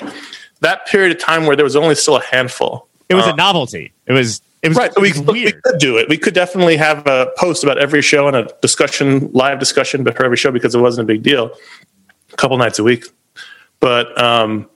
that 0.60 0.86
period 0.86 1.12
of 1.12 1.22
time 1.22 1.46
where 1.46 1.56
there 1.56 1.64
was 1.64 1.76
only 1.76 1.94
still 1.94 2.16
a 2.16 2.22
handful. 2.22 2.88
It 3.08 3.14
was 3.14 3.26
uh, 3.26 3.32
a 3.32 3.36
novelty. 3.36 3.92
It 4.06 4.12
was. 4.12 4.40
It 4.62 4.68
was 4.68 4.76
right. 4.76 4.92
So 4.92 5.00
we, 5.00 5.12
we, 5.20 5.52
could 5.52 5.78
do 5.78 5.96
it. 5.96 6.08
We 6.08 6.18
could 6.18 6.34
definitely 6.34 6.76
have 6.76 7.06
a 7.06 7.32
post 7.38 7.64
about 7.64 7.78
every 7.78 8.02
show 8.02 8.28
and 8.28 8.36
a 8.36 8.48
discussion, 8.60 9.30
live 9.32 9.58
discussion 9.58 10.04
before 10.04 10.26
every 10.26 10.36
show 10.36 10.50
because 10.50 10.74
it 10.74 10.80
wasn't 10.80 11.08
a 11.08 11.12
big 11.12 11.22
deal. 11.22 11.52
A 12.30 12.36
couple 12.36 12.58
nights 12.58 12.78
a 12.78 12.84
week, 12.84 13.06
but 13.80 14.20
um, 14.20 14.68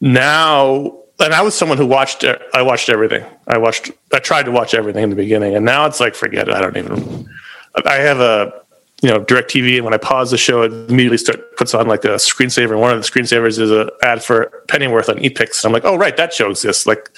now, 0.00 0.96
and 1.18 1.34
I 1.34 1.42
was 1.42 1.56
someone 1.56 1.76
who 1.76 1.86
watched. 1.86 2.24
I 2.54 2.62
watched 2.62 2.88
everything. 2.88 3.24
I 3.48 3.58
watched. 3.58 3.90
I 4.12 4.20
tried 4.20 4.44
to 4.44 4.52
watch 4.52 4.74
everything 4.74 5.02
in 5.02 5.10
the 5.10 5.16
beginning, 5.16 5.56
and 5.56 5.64
now 5.64 5.86
it's 5.86 5.98
like 5.98 6.14
forget 6.14 6.48
it. 6.48 6.54
I 6.54 6.60
don't 6.60 6.76
even. 6.76 7.28
I 7.84 7.96
have 7.96 8.20
a 8.20 8.62
you 9.02 9.08
know 9.08 9.20
DirecTV, 9.20 9.76
and 9.76 9.84
when 9.84 9.94
I 9.94 9.98
pause 9.98 10.30
the 10.30 10.38
show, 10.38 10.62
it 10.62 10.72
immediately 10.72 11.18
start 11.18 11.56
puts 11.56 11.74
on 11.74 11.86
like 11.86 12.04
a 12.04 12.16
screensaver. 12.16 12.72
And 12.72 12.80
one 12.80 12.92
of 12.92 13.02
the 13.02 13.08
screensavers 13.08 13.58
is 13.58 13.70
an 13.70 13.90
ad 14.02 14.22
for 14.22 14.64
Pennyworth 14.68 15.08
on 15.08 15.16
Epix. 15.16 15.62
And 15.62 15.68
I'm 15.68 15.72
like, 15.72 15.84
oh 15.84 15.96
right, 15.96 16.16
that 16.16 16.32
show 16.32 16.50
exists. 16.50 16.86
Like, 16.86 17.10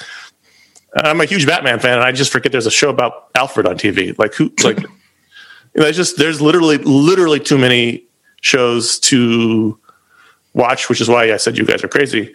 I'm 0.96 1.20
a 1.20 1.24
huge 1.24 1.46
Batman 1.46 1.80
fan, 1.80 1.94
and 1.94 2.02
I 2.02 2.12
just 2.12 2.30
forget 2.30 2.52
there's 2.52 2.66
a 2.66 2.70
show 2.70 2.90
about 2.90 3.30
Alfred 3.34 3.66
on 3.66 3.76
TV. 3.76 4.16
Like 4.18 4.34
who? 4.34 4.52
Like, 4.62 4.78
you 5.74 5.80
know, 5.80 5.86
it's 5.86 5.96
just 5.96 6.18
there's 6.18 6.40
literally 6.40 6.78
literally 6.78 7.40
too 7.40 7.58
many 7.58 8.04
shows 8.40 8.98
to 9.00 9.78
watch, 10.54 10.88
which 10.88 11.00
is 11.00 11.08
why 11.08 11.32
I 11.32 11.36
said 11.36 11.58
you 11.58 11.64
guys 11.64 11.82
are 11.82 11.88
crazy. 11.88 12.34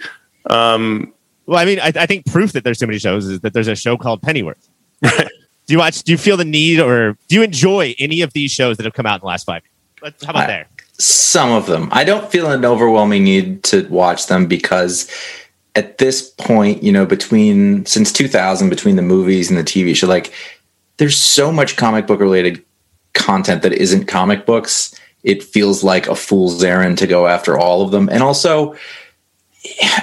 Um, 0.50 1.14
well, 1.46 1.60
I 1.60 1.66
mean, 1.66 1.80
I, 1.80 1.94
I 1.96 2.06
think 2.06 2.26
proof 2.26 2.52
that 2.54 2.64
there's 2.64 2.80
too 2.80 2.88
many 2.88 3.00
shows 3.00 3.26
is 3.26 3.40
that 3.42 3.54
there's 3.54 3.68
a 3.68 3.76
show 3.76 3.98
called 3.98 4.22
Pennyworth. 4.22 4.70
Right. 5.00 5.28
Do 5.68 5.74
you 5.74 5.80
watch? 5.80 6.02
Do 6.04 6.14
you 6.14 6.18
feel 6.18 6.38
the 6.38 6.46
need, 6.46 6.80
or 6.80 7.18
do 7.28 7.36
you 7.36 7.44
enjoy 7.44 7.94
any 8.00 8.22
of 8.22 8.32
these 8.32 8.52
shows 8.52 8.78
that 8.78 8.86
have 8.86 8.94
come 8.94 9.06
out 9.06 9.16
in 9.16 9.22
the 9.22 9.28
last 9.28 9.46
five 9.46 9.64
years? 10.02 10.14
How 10.24 10.30
about 10.30 10.46
I, 10.46 10.48
there? 10.48 10.68
Some 10.94 11.52
of 11.52 11.66
them. 11.66 11.90
I 11.92 12.06
don't 12.06 12.32
feel 12.32 12.50
an 12.50 12.64
overwhelming 12.64 13.26
need 13.26 13.64
to 13.66 13.86
watch 13.90 14.28
them 14.28 14.46
because 14.46 15.12
at 15.76 15.98
this 15.98 16.30
point, 16.30 16.84
you 16.84 16.92
know, 16.92 17.06
between 17.06 17.86
since 17.86 18.14
2000, 18.14 18.70
between 18.70 18.96
the 18.96 19.02
movies 19.02 19.50
and 19.50 19.60
the 19.60 19.64
TV 19.64 19.94
show, 19.94 20.08
like 20.08 20.34
there's 20.98 21.18
so 21.18 21.52
much 21.52 21.76
comic 21.76 22.08
book 22.08 22.22
related 22.22 22.64
content 23.14 23.62
that 23.64 23.74
isn't 23.74 24.06
comic 24.06 24.46
books. 24.46 24.98
It 25.24 25.44
feels 25.44 25.84
like 25.84 26.08
a 26.08 26.16
fool's 26.16 26.64
errand 26.64 26.98
to 27.00 27.08
go 27.08 27.28
after 27.28 27.60
all 27.60 27.82
of 27.82 27.92
them. 27.92 28.08
And 28.10 28.24
also, 28.24 28.76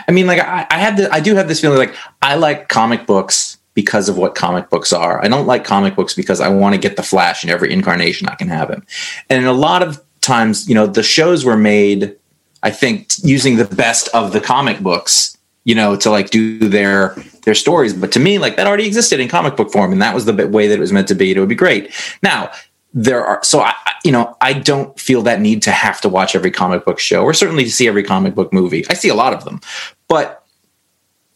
I 0.07 0.13
mean, 0.13 0.27
like 0.27 0.41
I, 0.41 0.67
I 0.71 0.79
have 0.79 0.99
the, 0.99 1.11
I 1.11 1.21
do 1.21 1.35
have 1.35 1.49
this 1.49 1.63
feeling 1.63 1.79
like 1.79 1.95
I 2.21 2.35
like 2.35 2.69
comic 2.69 3.07
books 3.07 3.54
because 3.75 4.09
of 4.09 4.17
what 4.17 4.35
comic 4.35 4.71
books 4.71 4.93
are. 4.93 5.23
I 5.23 5.29
don't 5.29 5.47
like 5.47 5.65
comic 5.65 5.97
books 5.97 6.15
because 6.15 6.41
I 6.41 6.49
want 6.49 6.75
to 6.75 6.81
get 6.81 6.97
the 6.97 7.03
Flash 7.03 7.45
in 7.45 7.51
every 7.51 7.73
incarnation 7.73 8.29
I 8.29 8.37
can 8.37 8.49
have 8.49 8.71
him. 8.71 8.87
And 9.29 9.45
a 9.47 9.53
lot 9.53 9.83
of 9.83 10.03
times, 10.21 10.69
you 10.69 10.75
know, 10.75 10.87
the 10.87 11.03
shows 11.03 11.45
were 11.45 11.57
made, 11.57 12.17
I 12.63 12.71
think, 12.71 13.13
using 13.23 13.57
the 13.57 13.65
best 13.65 14.09
of 14.15 14.33
the 14.33 14.41
comic 14.41 14.81
books, 14.81 15.37
you 15.65 15.75
know, 15.75 15.97
to 15.97 16.11
like 16.11 16.31
do 16.31 16.59
their 16.69 17.17
their 17.43 17.55
stories. 17.55 17.93
But 17.93 18.13
to 18.13 18.21
me, 18.21 18.39
like 18.39 18.57
that 18.57 18.67
already 18.67 18.87
existed 18.87 19.21
in 19.21 19.29
comic 19.29 19.57
book 19.57 19.73
form, 19.73 19.93
and 19.93 20.01
that 20.01 20.15
was 20.15 20.25
the 20.25 20.49
way 20.49 20.69
that 20.69 20.75
it 20.75 20.81
was 20.81 20.93
meant 20.93 21.09
to 21.09 21.15
be. 21.15 21.33
It 21.33 21.41
would 21.41 21.49
be 21.49 21.55
great. 21.55 21.93
Now, 22.23 22.51
there 22.95 23.25
are 23.25 23.43
so 23.43 23.61
I 23.61 23.75
you 24.05 24.13
know 24.13 24.37
I 24.41 24.53
don't 24.53 24.99
feel 24.99 25.23
that 25.23 25.41
need 25.41 25.63
to 25.63 25.73
have 25.73 26.01
to 26.03 26.09
watch 26.09 26.37
every 26.37 26.53
comic 26.53 26.85
book 26.85 27.01
show 27.01 27.25
or 27.25 27.35
certainly 27.35 27.65
to 27.65 27.71
see 27.71 27.89
every 27.89 28.05
comic 28.05 28.37
book 28.37 28.53
movie. 28.53 28.87
I 28.89 28.95
see 28.95 29.09
a 29.09 29.15
lot 29.15 29.35
of 29.35 29.45
them, 29.45 29.61
but 30.09 30.45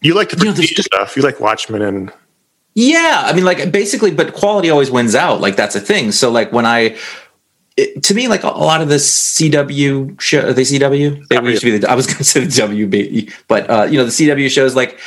You 0.00 0.14
like 0.14 0.30
the 0.30 0.38
You 0.38 0.52
know, 0.52 0.54
stuff. 0.54 1.16
You 1.16 1.22
like 1.22 1.40
Watchmen 1.40 1.82
and 1.82 2.12
Yeah, 2.80 3.24
I 3.24 3.32
mean, 3.32 3.44
like 3.44 3.72
basically, 3.72 4.12
but 4.12 4.34
quality 4.34 4.70
always 4.70 4.88
wins 4.88 5.16
out. 5.16 5.40
Like 5.40 5.56
that's 5.56 5.74
a 5.74 5.80
thing. 5.80 6.12
So 6.12 6.30
like 6.30 6.52
when 6.52 6.64
I, 6.64 6.96
it, 7.76 8.04
to 8.04 8.14
me, 8.14 8.28
like 8.28 8.44
a, 8.44 8.46
a 8.46 8.50
lot 8.50 8.80
of 8.80 8.88
the 8.88 8.94
CW 8.94 10.20
show, 10.20 10.46
are 10.46 10.52
they 10.52 10.62
CW? 10.62 11.26
They 11.26 11.42
used 11.42 11.62
to 11.62 11.72
be 11.72 11.78
the. 11.78 11.90
I 11.90 11.96
was 11.96 12.06
going 12.06 12.18
to 12.18 12.24
say 12.24 12.38
the 12.38 12.46
WB, 12.46 13.34
but 13.48 13.68
uh, 13.68 13.82
you 13.90 13.98
know 13.98 14.04
the 14.04 14.12
CW 14.12 14.48
shows. 14.48 14.76
Like 14.76 15.00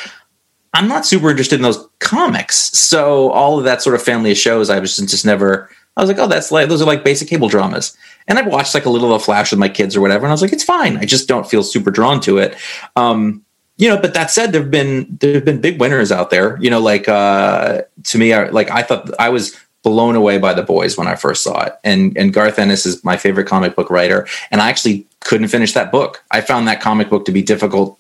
I'm 0.74 0.90
not 0.90 1.06
super 1.06 1.30
interested 1.30 1.56
in 1.56 1.62
those 1.62 1.88
comics. 2.00 2.58
So 2.78 3.32
all 3.32 3.58
of 3.58 3.64
that 3.64 3.82
sort 3.82 3.96
of 3.96 4.04
family 4.04 4.32
of 4.32 4.38
shows, 4.38 4.70
I 4.70 4.78
was 4.78 4.98
just, 4.98 5.10
just 5.10 5.26
never. 5.26 5.70
I 5.96 6.02
was 6.02 6.10
like, 6.10 6.20
oh, 6.20 6.28
that's 6.28 6.52
like 6.52 6.68
those 6.68 6.82
are 6.82 6.86
like 6.86 7.06
basic 7.06 7.30
cable 7.30 7.48
dramas. 7.48 7.98
And 8.28 8.38
I've 8.38 8.48
watched 8.48 8.74
like 8.74 8.86
a 8.86 8.90
little 8.90 9.14
of 9.14 9.24
Flash 9.24 9.52
with 9.52 9.60
my 9.60 9.70
kids 9.70 9.96
or 9.96 10.02
whatever, 10.02 10.26
and 10.26 10.32
I 10.32 10.34
was 10.34 10.42
like, 10.42 10.52
it's 10.52 10.66
fine. 10.66 10.98
I 10.98 11.06
just 11.06 11.30
don't 11.30 11.50
feel 11.50 11.64
super 11.64 11.90
drawn 11.90 12.20
to 12.22 12.38
it. 12.38 12.58
Um, 12.98 13.46
you 13.78 13.90
know, 13.90 13.98
but 13.98 14.14
that 14.14 14.30
said, 14.30 14.52
there've 14.52 14.72
been 14.72 15.18
there've 15.20 15.46
been 15.46 15.62
big 15.62 15.80
winners 15.80 16.12
out 16.12 16.30
there. 16.30 16.58
You 16.62 16.70
know, 16.70 16.80
like 16.80 17.08
uh, 17.08 17.82
to 18.04 18.18
me, 18.18 18.34
I, 18.34 18.50
like 18.50 18.70
I 18.70 18.84
thought 18.84 19.10
I 19.20 19.30
was 19.30 19.58
blown 19.84 20.16
away 20.16 20.38
by 20.38 20.54
the 20.54 20.62
boys 20.62 20.98
when 20.98 21.08
I 21.08 21.16
first 21.16 21.44
saw 21.44 21.64
it, 21.64 21.74
and 21.84 22.16
and 22.18 22.34
Garth 22.34 22.60
Ennis 22.60 22.86
is 22.86 23.04
my 23.04 23.18
favorite 23.18 23.48
comic 23.48 23.76
book 23.76 23.90
writer, 23.90 24.28
and 24.52 24.62
I 24.62 24.70
actually 24.70 25.08
couldn't 25.22 25.48
finish 25.48 25.74
that 25.74 25.92
book. 25.92 26.24
I 26.32 26.42
found 26.42 26.68
that 26.68 26.82
comic 26.82 27.10
book 27.10 27.26
to 27.26 27.32
be 27.32 27.42
difficult 27.42 27.98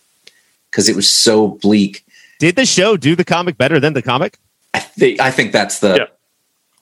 because 0.69 0.87
it 0.87 0.95
was 0.95 1.09
so 1.09 1.47
bleak. 1.47 2.05
Did 2.39 2.55
the 2.55 2.65
show 2.65 2.97
do 2.97 3.15
the 3.15 3.25
comic 3.25 3.57
better 3.57 3.79
than 3.79 3.93
the 3.93 4.01
comic? 4.01 4.37
I 4.73 4.79
think 4.79 5.19
I 5.19 5.31
think 5.31 5.51
that's 5.51 5.79
the 5.79 5.95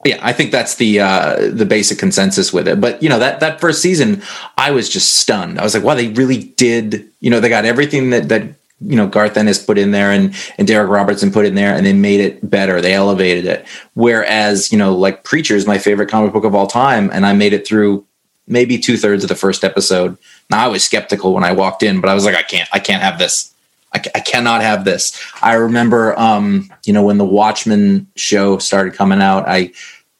Yeah. 0.04 0.14
yeah. 0.16 0.18
I 0.22 0.32
think 0.32 0.52
that's 0.52 0.76
the 0.76 1.00
uh, 1.00 1.50
the 1.50 1.66
basic 1.66 1.98
consensus 1.98 2.52
with 2.52 2.68
it. 2.68 2.80
But 2.80 3.02
you 3.02 3.08
know 3.08 3.18
that 3.18 3.40
that 3.40 3.60
first 3.60 3.80
season, 3.80 4.22
I 4.58 4.70
was 4.70 4.88
just 4.88 5.16
stunned. 5.16 5.58
I 5.58 5.62
was 5.62 5.74
like, 5.74 5.84
wow, 5.84 5.94
they 5.94 6.08
really 6.08 6.44
did. 6.56 7.08
You 7.20 7.30
know, 7.30 7.40
they 7.40 7.48
got 7.48 7.64
everything 7.64 8.10
that 8.10 8.28
that 8.28 8.59
you 8.80 8.96
know 8.96 9.06
Garth 9.06 9.36
Ennis 9.36 9.62
put 9.62 9.78
in 9.78 9.90
there 9.90 10.10
and 10.10 10.34
and 10.58 10.66
Darick 10.66 10.88
Robertson 10.88 11.30
put 11.32 11.46
in 11.46 11.54
there, 11.54 11.74
and 11.74 11.84
they 11.84 11.92
made 11.92 12.20
it 12.20 12.48
better. 12.48 12.80
They 12.80 12.94
elevated 12.94 13.46
it. 13.46 13.66
Whereas 13.94 14.72
you 14.72 14.78
know, 14.78 14.94
like 14.94 15.24
Preacher 15.24 15.54
is 15.56 15.66
my 15.66 15.78
favorite 15.78 16.08
comic 16.08 16.32
book 16.32 16.44
of 16.44 16.54
all 16.54 16.66
time, 16.66 17.10
and 17.12 17.26
I 17.26 17.32
made 17.32 17.52
it 17.52 17.66
through 17.66 18.06
maybe 18.46 18.78
two 18.78 18.96
thirds 18.96 19.22
of 19.22 19.28
the 19.28 19.36
first 19.36 19.62
episode. 19.62 20.16
Now 20.50 20.64
I 20.64 20.68
was 20.68 20.82
skeptical 20.82 21.32
when 21.34 21.44
I 21.44 21.52
walked 21.52 21.82
in, 21.82 22.00
but 22.00 22.10
I 22.10 22.14
was 22.14 22.24
like, 22.24 22.34
I 22.34 22.42
can't, 22.42 22.68
I 22.72 22.80
can't 22.80 23.02
have 23.02 23.18
this. 23.18 23.54
I, 23.94 24.02
I 24.14 24.20
cannot 24.20 24.60
have 24.62 24.84
this. 24.84 25.20
I 25.40 25.54
remember, 25.54 26.18
um, 26.18 26.68
you 26.84 26.92
know, 26.92 27.04
when 27.04 27.18
the 27.18 27.24
Watchmen 27.24 28.08
show 28.16 28.58
started 28.58 28.94
coming 28.94 29.20
out, 29.20 29.44
I, 29.48 29.72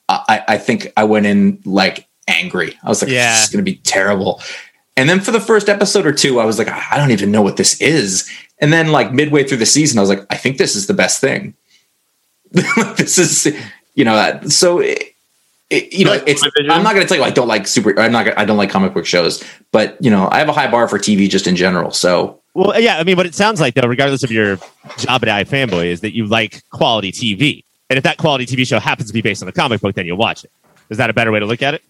I, 0.08 0.44
I 0.46 0.58
think 0.58 0.92
I 0.96 1.04
went 1.04 1.26
in 1.26 1.60
like 1.64 2.06
angry. 2.28 2.78
I 2.84 2.88
was 2.88 3.02
like, 3.02 3.10
Yeah. 3.10 3.32
this 3.32 3.44
is 3.44 3.50
going 3.50 3.64
to 3.64 3.70
be 3.70 3.78
terrible. 3.78 4.40
And 4.96 5.08
then 5.08 5.20
for 5.20 5.30
the 5.30 5.40
first 5.40 5.68
episode 5.68 6.04
or 6.06 6.12
two, 6.12 6.40
I 6.40 6.44
was 6.44 6.58
like, 6.58 6.68
I 6.68 6.96
don't 6.98 7.10
even 7.10 7.30
know 7.32 7.42
what 7.42 7.56
this 7.56 7.80
is. 7.80 8.30
And 8.60 8.72
then 8.72 8.92
like 8.92 9.12
midway 9.12 9.44
through 9.44 9.58
the 9.58 9.66
season, 9.66 9.98
I 9.98 10.02
was 10.02 10.10
like, 10.10 10.24
I 10.30 10.36
think 10.36 10.58
this 10.58 10.76
is 10.76 10.86
the 10.86 10.94
best 10.94 11.20
thing. 11.20 11.54
this 12.52 13.18
is, 13.18 13.56
you 13.94 14.04
know, 14.04 14.14
that. 14.14 14.50
So, 14.50 14.80
it, 14.80 15.14
it, 15.70 15.92
you 15.92 16.04
know, 16.04 16.10
Like 16.10 16.24
it's. 16.26 16.42
I'm 16.42 16.82
not 16.82 16.94
going 16.94 17.02
to 17.02 17.06
tell 17.06 17.16
you 17.16 17.22
I 17.22 17.30
don't 17.30 17.46
like 17.46 17.66
super. 17.66 17.98
I'm 17.98 18.10
not. 18.10 18.36
I 18.36 18.44
don't 18.44 18.56
like 18.56 18.70
comic 18.70 18.92
book 18.92 19.06
shows, 19.06 19.42
but 19.70 19.96
you 20.00 20.10
know, 20.10 20.28
I 20.30 20.40
have 20.40 20.48
a 20.48 20.52
high 20.52 20.68
bar 20.68 20.88
for 20.88 20.98
TV 20.98 21.30
just 21.30 21.46
in 21.46 21.54
general. 21.54 21.92
So 21.92 22.40
Well, 22.54 22.78
yeah. 22.80 22.98
I 22.98 23.04
mean, 23.04 23.16
what 23.16 23.26
it 23.26 23.36
sounds 23.36 23.60
like, 23.60 23.74
though, 23.74 23.86
regardless 23.86 24.24
of 24.24 24.32
your 24.32 24.56
job 24.98 25.24
at 25.24 25.46
iFanboy, 25.46 25.86
is 25.86 26.00
that 26.00 26.12
you 26.12 26.26
like 26.26 26.68
quality 26.70 27.12
TV. 27.12 27.62
And 27.88 27.96
if 27.96 28.02
that 28.02 28.18
quality 28.18 28.46
TV 28.46 28.66
show 28.66 28.80
happens 28.80 29.08
to 29.08 29.12
be 29.12 29.22
based 29.22 29.42
on 29.42 29.48
a 29.48 29.52
comic 29.52 29.80
book, 29.80 29.94
then 29.94 30.06
you'll 30.06 30.16
watch 30.16 30.44
it. 30.44 30.50
Is 30.90 30.98
that 30.98 31.08
a 31.08 31.12
better 31.12 31.30
way 31.30 31.38
to 31.38 31.46
look 31.46 31.62
at 31.62 31.74
it? 31.74 31.82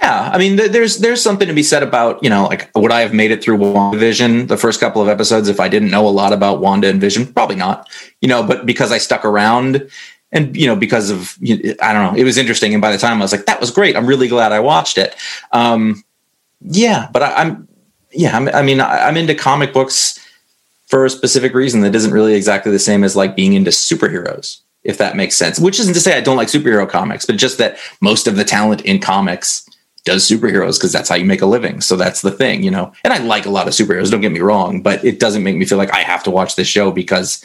Yeah, 0.00 0.30
I 0.32 0.38
mean, 0.38 0.56
there's 0.56 0.98
there's 0.98 1.20
something 1.20 1.48
to 1.48 1.54
be 1.54 1.62
said 1.64 1.82
about 1.82 2.22
you 2.22 2.30
know, 2.30 2.46
like 2.46 2.70
would 2.76 2.92
I 2.92 3.00
have 3.00 3.12
made 3.12 3.32
it 3.32 3.42
through 3.42 3.58
WandaVision 3.58 4.46
the 4.46 4.56
first 4.56 4.78
couple 4.78 5.02
of 5.02 5.08
episodes 5.08 5.48
if 5.48 5.58
I 5.58 5.68
didn't 5.68 5.90
know 5.90 6.06
a 6.06 6.10
lot 6.10 6.32
about 6.32 6.60
Wanda 6.60 6.88
and 6.88 7.00
Vision? 7.00 7.26
Probably 7.32 7.56
not. 7.56 7.88
You 8.20 8.28
know, 8.28 8.44
but 8.44 8.64
because 8.64 8.92
I 8.92 8.98
stuck 8.98 9.24
around 9.24 9.90
and 10.30 10.56
you 10.56 10.66
know 10.66 10.76
because 10.76 11.10
of 11.10 11.36
I 11.42 11.92
don't 11.92 12.12
know, 12.12 12.14
it 12.16 12.22
was 12.22 12.36
interesting. 12.36 12.74
And 12.74 12.80
by 12.80 12.92
the 12.92 12.98
time 12.98 13.18
I 13.18 13.24
was 13.24 13.32
like, 13.32 13.46
that 13.46 13.60
was 13.60 13.72
great. 13.72 13.96
I'm 13.96 14.06
really 14.06 14.28
glad 14.28 14.52
I 14.52 14.60
watched 14.60 14.98
it. 14.98 15.16
Um, 15.50 16.04
yeah, 16.60 17.08
but 17.12 17.22
I, 17.22 17.34
I'm 17.34 17.68
yeah, 18.12 18.36
I'm, 18.36 18.48
I 18.48 18.62
mean, 18.62 18.80
I, 18.80 19.08
I'm 19.08 19.16
into 19.16 19.34
comic 19.34 19.72
books 19.72 20.18
for 20.86 21.04
a 21.04 21.10
specific 21.10 21.54
reason 21.54 21.80
that 21.82 21.94
isn't 21.94 22.12
really 22.12 22.34
exactly 22.34 22.72
the 22.72 22.78
same 22.78 23.04
as 23.04 23.16
like 23.16 23.36
being 23.36 23.52
into 23.52 23.70
superheroes, 23.70 24.60
if 24.84 24.96
that 24.98 25.16
makes 25.16 25.36
sense. 25.36 25.58
Which 25.58 25.80
isn't 25.80 25.94
to 25.94 26.00
say 26.00 26.16
I 26.16 26.20
don't 26.20 26.36
like 26.36 26.48
superhero 26.48 26.88
comics, 26.88 27.26
but 27.26 27.36
just 27.36 27.58
that 27.58 27.78
most 28.00 28.26
of 28.26 28.36
the 28.36 28.44
talent 28.44 28.82
in 28.82 29.00
comics 29.00 29.67
does 30.08 30.28
superheroes 30.28 30.78
because 30.78 30.90
that's 30.90 31.08
how 31.08 31.14
you 31.14 31.26
make 31.26 31.42
a 31.42 31.46
living. 31.46 31.80
So 31.82 31.94
that's 31.94 32.22
the 32.22 32.30
thing, 32.30 32.62
you 32.62 32.70
know. 32.70 32.92
And 33.04 33.12
I 33.12 33.18
like 33.18 33.44
a 33.44 33.50
lot 33.50 33.68
of 33.68 33.74
superheroes, 33.74 34.10
don't 34.10 34.22
get 34.22 34.32
me 34.32 34.40
wrong, 34.40 34.80
but 34.80 35.04
it 35.04 35.20
doesn't 35.20 35.44
make 35.44 35.56
me 35.56 35.66
feel 35.66 35.78
like 35.78 35.92
I 35.92 35.98
have 35.98 36.24
to 36.24 36.30
watch 36.30 36.56
this 36.56 36.66
show 36.66 36.90
because 36.90 37.44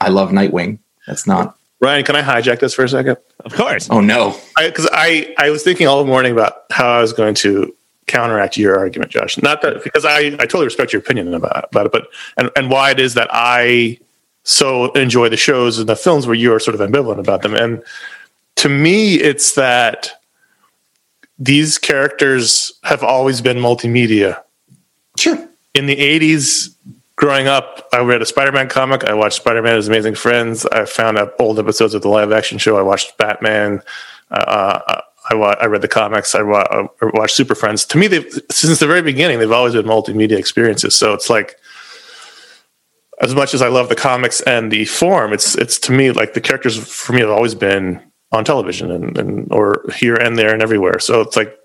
I 0.00 0.08
love 0.08 0.30
Nightwing. 0.30 0.78
That's 1.06 1.26
not. 1.26 1.56
Ryan, 1.80 2.04
can 2.04 2.16
I 2.16 2.22
hijack 2.22 2.60
this 2.60 2.74
for 2.74 2.84
a 2.84 2.88
second? 2.88 3.18
Of 3.44 3.54
course. 3.54 3.88
Oh 3.90 4.00
no. 4.00 4.36
Because 4.56 4.88
I, 4.90 5.34
I, 5.38 5.50
was 5.50 5.62
thinking 5.62 5.86
all 5.86 6.04
morning 6.04 6.32
about 6.32 6.64
how 6.70 6.88
I 6.88 7.00
was 7.00 7.12
going 7.12 7.34
to 7.36 7.74
counteract 8.06 8.56
your 8.56 8.78
argument, 8.78 9.12
Josh. 9.12 9.38
Not 9.38 9.62
that 9.62 9.84
because 9.84 10.04
I, 10.04 10.18
I 10.18 10.46
totally 10.46 10.64
respect 10.64 10.92
your 10.92 11.00
opinion 11.00 11.34
about, 11.34 11.68
about 11.70 11.86
it, 11.86 11.92
but 11.92 12.08
and, 12.36 12.50
and 12.56 12.70
why 12.70 12.90
it 12.90 12.98
is 12.98 13.14
that 13.14 13.28
I 13.30 13.98
so 14.44 14.90
enjoy 14.92 15.28
the 15.28 15.36
shows 15.36 15.78
and 15.78 15.88
the 15.88 15.94
films 15.94 16.26
where 16.26 16.34
you 16.34 16.52
are 16.54 16.58
sort 16.58 16.74
of 16.74 16.80
ambivalent 16.80 17.18
about 17.18 17.42
them. 17.42 17.54
And 17.54 17.82
to 18.56 18.68
me, 18.68 19.16
it's 19.16 19.54
that 19.54 20.18
these 21.38 21.78
characters 21.78 22.72
have 22.84 23.02
always 23.04 23.40
been 23.40 23.58
multimedia. 23.58 24.42
Sure. 25.16 25.48
In 25.74 25.86
the 25.86 25.96
80s, 25.96 26.74
growing 27.16 27.46
up, 27.46 27.88
I 27.92 28.00
read 28.00 28.22
a 28.22 28.26
Spider 28.26 28.52
Man 28.52 28.68
comic. 28.68 29.04
I 29.04 29.14
watched 29.14 29.36
Spider 29.36 29.62
Man 29.62 29.76
His 29.76 29.88
Amazing 29.88 30.16
Friends. 30.16 30.66
I 30.66 30.84
found 30.84 31.18
out 31.18 31.34
old 31.38 31.58
episodes 31.58 31.94
of 31.94 32.02
the 32.02 32.08
live 32.08 32.32
action 32.32 32.58
show. 32.58 32.76
I 32.76 32.82
watched 32.82 33.16
Batman. 33.18 33.82
Uh, 34.30 35.00
I, 35.30 35.34
wa- 35.34 35.56
I 35.60 35.66
read 35.66 35.82
the 35.82 35.88
comics. 35.88 36.34
I, 36.34 36.42
wa- 36.42 36.66
I 37.00 37.06
watched 37.14 37.36
Super 37.36 37.54
Friends. 37.54 37.84
To 37.86 37.98
me, 37.98 38.06
they've, 38.06 38.32
since 38.50 38.78
the 38.80 38.86
very 38.86 39.02
beginning, 39.02 39.38
they've 39.38 39.52
always 39.52 39.74
been 39.74 39.86
multimedia 39.86 40.38
experiences. 40.38 40.96
So 40.96 41.12
it's 41.12 41.28
like, 41.30 41.56
as 43.20 43.34
much 43.34 43.52
as 43.52 43.62
I 43.62 43.68
love 43.68 43.88
the 43.88 43.96
comics 43.96 44.40
and 44.42 44.70
the 44.70 44.84
form, 44.84 45.32
it's 45.32 45.56
it's 45.56 45.78
to 45.80 45.92
me 45.92 46.12
like 46.12 46.34
the 46.34 46.40
characters 46.40 46.76
for 46.78 47.12
me 47.12 47.20
have 47.20 47.30
always 47.30 47.54
been 47.54 48.00
on 48.32 48.44
television 48.44 48.90
and, 48.90 49.16
and 49.18 49.52
or 49.52 49.84
here 49.96 50.14
and 50.14 50.36
there 50.36 50.52
and 50.52 50.62
everywhere. 50.62 50.98
So 50.98 51.20
it's 51.22 51.36
like 51.36 51.58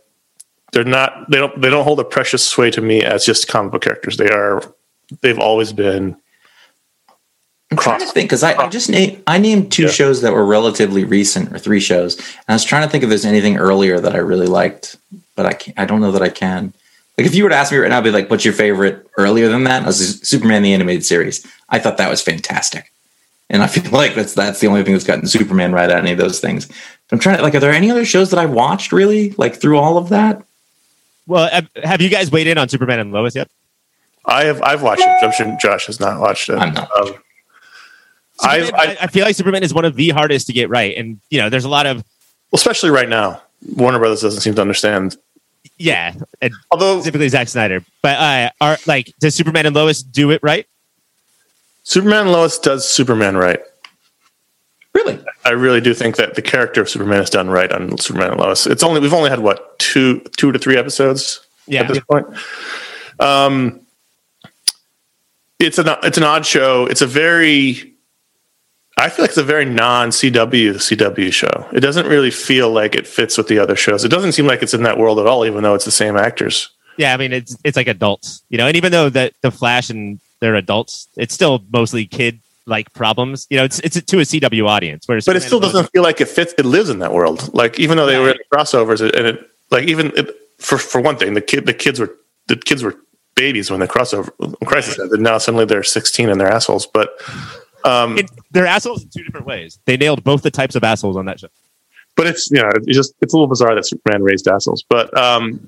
they're 0.72 0.84
not 0.84 1.30
they 1.30 1.38
don't 1.38 1.60
they 1.62 1.70
don't 1.70 1.84
hold 1.84 2.00
a 2.00 2.04
precious 2.04 2.48
sway 2.48 2.72
to 2.72 2.82
me 2.82 3.04
as 3.04 3.26
just 3.26 3.48
comic 3.48 3.72
book 3.72 3.82
characters. 3.84 4.18
They 4.18 4.30
are 4.30 4.62
they've 5.22 5.40
always 5.40 5.74
been 5.74 6.16
I'm 7.72 7.78
trying 7.78 8.00
to 8.02 8.06
think 8.06 8.30
because 8.30 8.44
I, 8.44 8.54
I 8.54 8.70
just 8.70 8.90
named 8.90 9.24
I 9.26 9.40
named 9.40 9.72
two 9.72 9.84
Yeah. 9.84 9.90
shows 9.90 10.22
that 10.22 10.32
were 10.34 10.46
relatively 10.46 11.06
recent 11.06 11.52
or 11.54 11.58
three 11.58 11.80
shows, 11.80 12.18
and 12.18 12.46
I 12.50 12.54
was 12.54 12.64
trying 12.64 12.84
to 12.84 12.90
think 12.90 13.04
if 13.04 13.10
there's 13.10 13.26
anything 13.26 13.58
earlier 13.58 14.00
that 14.00 14.14
I 14.14 14.20
really 14.20 14.46
liked, 14.48 14.96
but 15.36 15.46
I 15.48 15.54
can't, 15.54 15.80
I 15.80 15.86
don't 15.86 16.00
know 16.02 16.12
that 16.12 16.22
I 16.22 16.30
can. 16.30 16.74
Like 17.18 17.26
if 17.28 17.34
you 17.36 17.44
were 17.44 17.50
to 17.50 17.56
ask 17.56 17.72
me 17.72 17.80
right 17.80 17.90
now, 17.90 17.98
I'd 17.98 18.04
be 18.04 18.12
like, 18.12 18.30
"What's 18.30 18.46
your 18.46 18.54
favorite 18.54 19.08
earlier 19.18 19.48
than 19.50 19.64
that?" 19.64 19.84
I 19.84 19.86
was 19.88 20.20
Superman 20.22 20.62
the 20.62 20.74
animated 20.74 21.04
series. 21.06 21.46
I 21.70 21.80
thought 21.80 21.98
that 21.98 22.10
was 22.12 22.22
fantastic, 22.22 22.92
and 23.50 23.62
I 23.64 23.68
feel 23.68 23.92
like 23.92 24.16
that's 24.16 24.34
that's 24.34 24.60
the 24.60 24.68
only 24.68 24.84
thing 24.84 24.94
that's 24.94 25.06
gotten 25.06 25.28
Superman 25.28 25.72
right 25.74 25.90
out 25.90 26.00
of 26.00 26.04
any 26.04 26.12
of 26.12 26.18
those 26.18 26.40
things. 26.40 26.70
I'm 27.12 27.20
trying 27.20 27.38
to 27.38 27.44
like, 27.44 27.56
are 27.56 27.60
there 27.60 27.72
any 27.74 27.92
other 27.92 28.06
shows 28.06 28.30
that 28.32 28.40
I've 28.40 28.52
watched 28.52 28.92
really 28.92 29.32
like 29.32 29.56
through 29.60 29.78
all 29.78 29.98
of 29.98 30.10
that? 30.10 30.44
Well, 31.28 31.50
have- 31.50 31.70
have 31.84 32.02
you 32.02 32.10
guys 32.10 32.32
weighed 32.32 32.48
in 32.48 32.58
on 32.58 32.68
Superman 32.70 33.00
and 33.00 33.12
Lois 33.12 33.36
yet? 33.36 33.50
I 34.26 34.46
have 34.46 34.62
I've 34.62 34.82
watched 34.82 35.02
it. 35.02 35.18
I'm 35.22 35.32
sure 35.32 35.56
Josh 35.62 35.86
has 35.88 36.00
not 36.00 36.20
watched 36.20 36.50
it. 36.50 36.56
I'm 36.56 36.74
not. 36.74 36.90
Um, 36.98 37.14
I've, 38.42 38.66
Superman- 38.66 38.88
I, 38.90 38.92
I, 38.94 38.98
I 39.02 39.08
feel 39.08 39.26
like 39.26 39.36
Superman 39.36 39.64
is 39.64 39.74
one 39.74 39.86
of 39.86 39.96
the 39.96 40.10
hardest 40.10 40.48
to 40.48 40.54
get 40.54 40.70
right, 40.70 40.96
and 40.98 41.20
you 41.30 41.40
know, 41.40 41.50
there's 41.50 41.66
a 41.66 41.70
lot 41.70 41.86
of 41.86 41.98
well, 41.98 42.56
especially 42.56 42.90
right 42.90 43.10
now, 43.10 43.42
Warner 43.76 44.00
Brothers 44.00 44.22
doesn't 44.22 44.42
seem 44.42 44.56
to 44.56 44.62
understand. 44.62 45.18
yeah, 45.78 46.14
and 46.42 46.54
Although 46.72 46.98
specifically 46.98 47.30
Zack 47.30 47.48
Snyder. 47.48 47.84
But 48.02 48.18
uh, 48.20 48.50
are 48.62 48.78
like, 48.86 49.12
does 49.20 49.36
Superman 49.36 49.66
and 49.66 49.76
Lois 49.76 50.02
do 50.04 50.32
it 50.32 50.42
right? 50.44 50.66
Superman 51.84 52.28
Lois 52.32 52.58
does 52.60 52.88
Superman 52.88 53.38
right. 53.38 53.60
Really? 54.94 55.20
I 55.46 55.50
really 55.52 55.82
do 55.82 55.94
think 55.94 56.16
that 56.18 56.36
the 56.36 56.42
character 56.42 56.82
of 56.82 56.90
Superman 56.90 57.22
is 57.22 57.30
done 57.30 57.50
right 57.50 57.72
on 57.72 57.98
Superman 57.98 58.32
and 58.32 58.40
Lois. 58.40 58.66
It's 58.68 58.84
only 58.84 59.02
we've 59.02 59.14
only 59.14 59.30
had 59.30 59.40
what 59.40 59.78
two 59.80 60.20
two 60.38 60.52
to 60.52 60.60
three 60.60 60.78
episodes 60.78 61.46
Yeah. 61.68 61.82
at 61.82 61.88
this 61.90 62.00
point. 62.00 62.28
Um, 63.20 63.82
it's 65.60 65.78
an 65.78 65.88
it's 66.04 66.18
an 66.18 66.24
odd 66.24 66.46
show. 66.46 66.86
It's 66.86 67.02
a 67.02 67.08
very 67.08 67.94
I 68.98 69.10
feel 69.10 69.24
like 69.24 69.32
it's 69.32 69.38
a 69.38 69.44
very 69.44 69.66
non 69.66 70.10
CW 70.10 70.76
CW 70.76 71.34
show. 71.34 71.68
It 71.74 71.80
doesn't 71.80 72.06
really 72.08 72.32
feel 72.32 72.70
like 72.70 72.96
it 72.96 73.08
fits 73.08 73.38
with 73.38 73.48
the 73.48 73.58
other 73.60 73.76
shows. 73.76 74.06
It 74.06 74.10
doesn't 74.10 74.34
seem 74.34 74.46
like 74.46 74.62
it's 74.62 74.74
in 74.76 74.84
that 74.84 74.98
world 75.00 75.20
at 75.20 75.26
all, 75.26 75.46
even 75.46 75.64
though 75.64 75.74
it's 75.74 75.86
the 75.86 75.92
same 75.92 76.16
actors. 76.16 76.70
Yeah, 76.98 77.14
I 77.14 77.18
mean 77.18 77.34
it's 77.34 77.58
it's 77.64 77.76
like 77.76 77.88
adults, 77.88 78.44
you 78.50 78.58
know, 78.60 78.68
and 78.68 78.78
even 78.78 78.92
though 78.92 79.10
that 79.10 79.34
the 79.42 79.50
Flash 79.52 79.90
and 79.90 80.20
they're 80.44 80.56
adults, 80.56 81.08
it's 81.16 81.34
still 81.34 81.64
mostly 81.72 82.06
kid 82.06 82.40
like 82.66 82.92
problems. 82.94 83.48
You 83.50 83.58
know, 83.58 83.64
it's 83.64 83.80
it's 83.80 83.96
to 84.02 84.18
a 84.20 84.24
CW 84.24 84.68
audience. 84.68 85.08
Whereas 85.08 85.26
but 85.26 85.36
it 85.38 85.42
still 85.44 85.60
doesn't 85.62 85.90
feel 85.94 86.04
like 86.04 86.20
it 86.22 86.28
fits. 86.28 86.54
It 86.58 86.66
lives 86.66 86.90
in 86.90 87.00
that 87.00 87.14
world. 87.14 87.54
Like 87.54 87.80
even 87.80 87.96
though 87.98 88.06
they 88.06 88.20
were 88.20 88.32
in 88.32 88.38
crossovers, 88.54 89.00
and 89.02 89.26
it 89.28 89.50
like 89.72 89.86
even 89.88 90.12
it, 90.18 90.36
for 90.60 90.78
for 90.78 91.00
one 91.02 91.16
thing, 91.18 91.34
the 91.34 91.42
kid 91.42 91.66
the 91.66 91.74
kids 91.74 92.00
were 92.00 92.14
the 92.48 92.58
kids 92.58 92.84
were 92.84 92.96
babies 93.36 93.72
when 93.72 93.80
the 93.80 93.88
crossover 93.88 94.30
when 94.38 94.52
Crisis 94.66 95.00
ended. 95.00 95.20
Now 95.22 95.38
suddenly 95.38 95.66
they're 95.66 95.84
sixteen 95.84 96.30
and 96.30 96.40
they're 96.40 96.52
assholes. 96.52 96.86
But 96.86 97.10
um, 97.86 98.18
It- 98.18 98.30
they're 98.52 98.68
assholes 98.68 99.04
in 99.04 99.10
two 99.10 99.24
different 99.24 99.46
ways. 99.48 99.80
They 99.86 99.98
nailed 99.98 100.24
both 100.24 100.42
the 100.44 100.52
types 100.52 100.76
of 100.76 100.84
assholes 100.84 101.16
on 101.18 101.26
that 101.26 101.40
show. 101.40 101.48
but 102.16 102.28
it's 102.28 102.52
you 102.52 102.62
know 102.62 102.70
it's 102.76 102.86
just 102.96 103.14
it's 103.22 103.34
a 103.34 103.38
little 103.38 103.48
bizarre 103.48 103.76
that 103.76 103.86
Superman 103.86 104.24
raised 104.24 104.48
assholes. 104.48 104.84
But 104.88 105.16
um, 105.18 105.68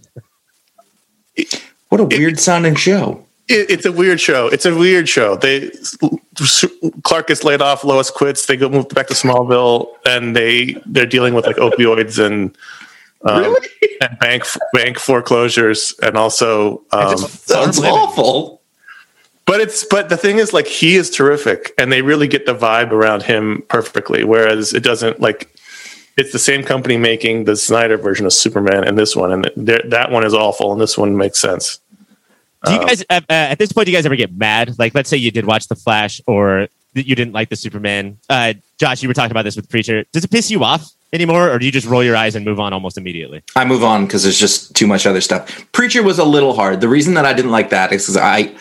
What 1.89 2.01
a 2.01 2.05
weird 2.05 2.39
sounding 2.39 2.75
show. 2.75 3.24
It, 3.47 3.69
it's 3.69 3.85
a 3.85 3.91
weird 3.91 4.19
show. 4.19 4.47
It's 4.47 4.65
a 4.65 4.75
weird 4.75 5.07
show. 5.07 5.35
They 5.35 5.71
Clark 7.03 7.27
gets 7.27 7.43
laid 7.43 7.61
off. 7.61 7.83
Lois 7.83 8.11
quits. 8.11 8.45
They 8.45 8.57
go 8.57 8.69
move 8.69 8.89
back 8.89 9.07
to 9.07 9.13
Smallville, 9.13 9.89
and 10.05 10.35
they 10.35 10.81
they're 10.85 11.05
dealing 11.05 11.33
with 11.33 11.45
like 11.45 11.57
opioids 11.57 12.23
and. 12.23 12.55
Um, 13.27 13.55
and 14.01 14.19
bank 14.19 14.43
bank 14.71 14.99
foreclosures, 14.99 15.95
and 16.03 16.15
also 16.15 16.83
um, 16.91 17.17
Sounds 17.17 17.79
awful. 17.79 18.61
But 19.45 19.61
it's 19.61 19.83
but 19.83 20.09
the 20.09 20.17
thing 20.17 20.37
is 20.37 20.53
like 20.53 20.67
he 20.67 20.95
is 20.95 21.09
terrific 21.09 21.73
and 21.77 21.91
they 21.91 22.01
really 22.01 22.27
get 22.27 22.45
the 22.45 22.53
vibe 22.53 22.91
around 22.91 23.23
him 23.23 23.63
perfectly. 23.67 24.23
Whereas 24.23 24.73
it 24.73 24.83
doesn't 24.83 25.21
like 25.21 25.55
it's 26.17 26.31
the 26.31 26.39
same 26.39 26.63
company 26.63 26.97
making 26.97 27.43
the 27.43 27.55
Snyder 27.55 27.97
version 27.97 28.25
of 28.25 28.33
Superman 28.33 28.83
and 28.83 28.97
this 28.97 29.15
one, 29.15 29.31
and 29.31 29.51
that 29.55 30.11
one 30.11 30.25
is 30.25 30.33
awful, 30.33 30.71
and 30.71 30.79
this 30.79 30.97
one 30.97 31.17
makes 31.17 31.39
sense. 31.39 31.79
Do 32.65 32.73
you 32.73 32.79
Um, 32.79 32.85
guys 32.87 33.01
uh, 33.09 33.21
uh, 33.29 33.33
at 33.51 33.59
this 33.59 33.71
point? 33.71 33.85
Do 33.85 33.91
you 33.91 33.97
guys 33.97 34.05
ever 34.05 34.15
get 34.15 34.35
mad? 34.35 34.77
Like, 34.79 34.95
let's 34.95 35.09
say 35.09 35.17
you 35.17 35.31
did 35.31 35.45
watch 35.45 35.67
the 35.67 35.75
Flash, 35.75 36.21
or 36.27 36.67
that 36.93 37.07
you 37.07 37.15
didn't 37.15 37.33
like 37.33 37.49
the 37.49 37.55
Superman. 37.55 38.17
Uh, 38.29 38.53
Josh, 38.77 39.03
you 39.03 39.09
were 39.09 39.13
talking 39.13 39.31
about 39.31 39.43
this 39.43 39.55
with 39.55 39.69
Preacher. 39.69 40.05
Does 40.13 40.23
it 40.23 40.31
piss 40.31 40.49
you 40.49 40.63
off 40.63 40.89
anymore, 41.13 41.49
or 41.49 41.59
do 41.59 41.65
you 41.65 41.71
just 41.71 41.87
roll 41.87 42.03
your 42.03 42.15
eyes 42.15 42.35
and 42.35 42.45
move 42.45 42.59
on 42.59 42.73
almost 42.73 42.97
immediately? 42.97 43.41
I 43.55 43.65
move 43.65 43.83
on 43.83 44.05
because 44.05 44.23
there's 44.23 44.39
just 44.39 44.75
too 44.75 44.87
much 44.87 45.05
other 45.05 45.21
stuff. 45.21 45.71
Preacher 45.71 46.03
was 46.03 46.19
a 46.19 46.25
little 46.25 46.53
hard. 46.53 46.81
The 46.81 46.89
reason 46.89 47.13
that 47.15 47.25
I 47.25 47.33
didn't 47.33 47.51
like 47.51 47.69
that 47.69 47.91
is 47.91 48.03
because 48.03 48.17
I, 48.17 48.55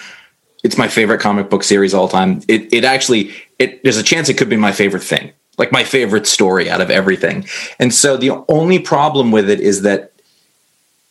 it's 0.65 0.77
my 0.77 0.89
favorite 0.89 1.21
comic 1.21 1.49
book 1.51 1.63
series 1.63 1.95
all 1.95 2.09
time. 2.09 2.43
It 2.49 2.73
it 2.73 2.85
actually 2.85 3.33
it 3.59 3.83
there's 3.83 3.99
a 3.99 4.03
chance 4.03 4.29
it 4.29 4.35
could 4.39 4.49
be 4.49 4.57
my 4.57 4.73
favorite 4.73 5.03
thing, 5.03 5.33
like 5.59 5.71
my 5.73 5.85
favorite 5.85 6.27
story 6.27 6.69
out 6.71 6.81
of 6.81 6.91
everything. 6.91 7.47
And 7.79 7.95
so 7.95 8.17
the 8.17 8.31
only 8.49 8.79
problem 8.79 9.31
with 9.31 9.49
it 9.49 9.61
is 9.61 9.83
that 9.83 10.11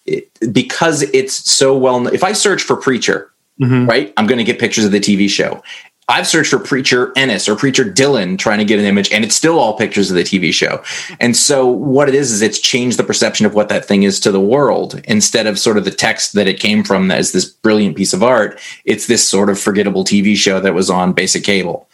it, 0.05 0.29
because 0.51 1.03
it's 1.13 1.49
so 1.49 1.77
well. 1.77 2.07
If 2.07 2.23
I 2.23 2.33
search 2.33 2.63
for 2.63 2.75
Preacher, 2.75 3.29
Mhm. 3.61 3.87
right, 3.87 4.11
I'm 4.17 4.25
going 4.27 4.39
to 4.39 4.43
get 4.43 4.59
pictures 4.59 4.83
of 4.83 4.91
the 4.91 4.99
TV 4.99 5.29
show. 5.29 5.61
I've 6.09 6.27
searched 6.27 6.49
for 6.49 6.59
Preacher 6.59 7.13
Ennis 7.15 7.47
or 7.47 7.55
Preacher 7.55 7.85
Dylan 7.85 8.37
trying 8.37 8.59
to 8.59 8.65
get 8.65 8.77
an 8.79 8.85
image, 8.85 9.09
and 9.11 9.23
it's 9.23 9.35
still 9.35 9.57
all 9.57 9.77
pictures 9.77 10.09
of 10.09 10.17
the 10.17 10.23
TV 10.23 10.51
show. 10.51 10.83
And 11.21 11.37
so, 11.37 11.65
what 11.65 12.09
it 12.09 12.15
is, 12.15 12.31
is 12.31 12.41
it's 12.41 12.59
changed 12.59 12.99
the 12.99 13.05
perception 13.05 13.45
of 13.45 13.53
what 13.53 13.69
that 13.69 13.85
thing 13.85 14.03
is 14.03 14.19
to 14.21 14.31
the 14.31 14.41
world. 14.41 14.99
Instead 15.05 15.47
of 15.47 15.57
sort 15.57 15.77
of 15.77 15.85
the 15.85 15.91
text 15.91 16.33
that 16.33 16.47
it 16.47 16.59
came 16.59 16.83
from 16.83 17.09
as 17.09 17.31
this 17.31 17.45
brilliant 17.45 17.95
piece 17.95 18.11
of 18.11 18.21
art, 18.21 18.59
it's 18.83 19.07
this 19.07 19.25
sort 19.25 19.49
of 19.49 19.57
forgettable 19.57 20.03
TV 20.03 20.35
show 20.35 20.59
that 20.59 20.73
was 20.73 20.89
on 20.89 21.13
basic 21.13 21.43
cable. 21.45 21.87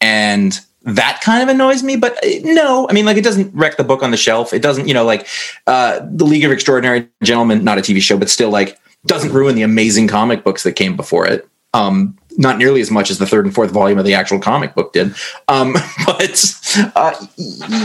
And 0.00 0.60
that 0.86 1.20
kind 1.20 1.42
of 1.42 1.48
annoys 1.48 1.82
me, 1.82 1.96
but 1.96 2.12
uh, 2.24 2.28
no, 2.44 2.86
I 2.88 2.92
mean, 2.92 3.04
like, 3.04 3.16
it 3.16 3.24
doesn't 3.24 3.52
wreck 3.54 3.76
the 3.76 3.84
book 3.84 4.02
on 4.02 4.12
the 4.12 4.16
shelf. 4.16 4.52
It 4.52 4.62
doesn't, 4.62 4.86
you 4.86 4.94
know, 4.94 5.04
like, 5.04 5.26
uh, 5.66 6.00
The 6.10 6.24
League 6.24 6.44
of 6.44 6.52
Extraordinary 6.52 7.08
Gentlemen, 7.22 7.64
not 7.64 7.76
a 7.76 7.80
TV 7.80 8.00
show, 8.00 8.16
but 8.16 8.30
still, 8.30 8.50
like, 8.50 8.78
doesn't 9.04 9.32
ruin 9.32 9.56
the 9.56 9.62
amazing 9.62 10.06
comic 10.06 10.44
books 10.44 10.62
that 10.62 10.72
came 10.72 10.96
before 10.96 11.26
it. 11.26 11.48
Um, 11.74 12.16
not 12.38 12.58
nearly 12.58 12.80
as 12.80 12.90
much 12.90 13.10
as 13.10 13.18
the 13.18 13.26
third 13.26 13.46
and 13.46 13.54
fourth 13.54 13.70
volume 13.70 13.98
of 13.98 14.04
the 14.04 14.14
actual 14.14 14.38
comic 14.38 14.74
book 14.74 14.92
did. 14.92 15.14
Um, 15.48 15.74
but 16.06 16.54
uh, 16.94 17.26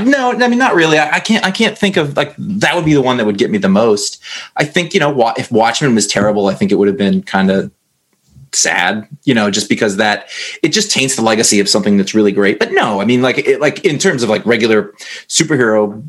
no, 0.03 0.33
I 0.33 0.47
mean, 0.47 0.59
not 0.59 0.75
really. 0.75 0.97
I, 0.97 1.15
I 1.15 1.19
can't. 1.19 1.43
I 1.45 1.51
can't 1.51 1.77
think 1.77 1.97
of 1.97 2.15
like 2.15 2.35
that 2.37 2.75
would 2.75 2.85
be 2.85 2.93
the 2.93 3.01
one 3.01 3.17
that 3.17 3.25
would 3.25 3.37
get 3.37 3.49
me 3.49 3.57
the 3.57 3.69
most. 3.69 4.21
I 4.57 4.65
think 4.65 4.93
you 4.93 4.99
know, 4.99 5.33
if 5.37 5.51
Watchmen 5.51 5.95
was 5.95 6.07
terrible, 6.07 6.47
I 6.47 6.53
think 6.53 6.71
it 6.71 6.75
would 6.75 6.87
have 6.87 6.97
been 6.97 7.23
kind 7.23 7.49
of 7.49 7.71
sad. 8.53 9.07
You 9.23 9.33
know, 9.33 9.51
just 9.51 9.69
because 9.69 9.97
that 9.97 10.29
it 10.63 10.69
just 10.69 10.91
taints 10.91 11.15
the 11.15 11.21
legacy 11.21 11.59
of 11.59 11.69
something 11.69 11.97
that's 11.97 12.13
really 12.13 12.31
great. 12.31 12.59
But 12.59 12.71
no, 12.71 13.01
I 13.01 13.05
mean, 13.05 13.21
like 13.21 13.37
it, 13.39 13.59
like 13.59 13.85
in 13.85 13.97
terms 13.97 14.23
of 14.23 14.29
like 14.29 14.45
regular 14.45 14.93
superhero, 15.27 16.03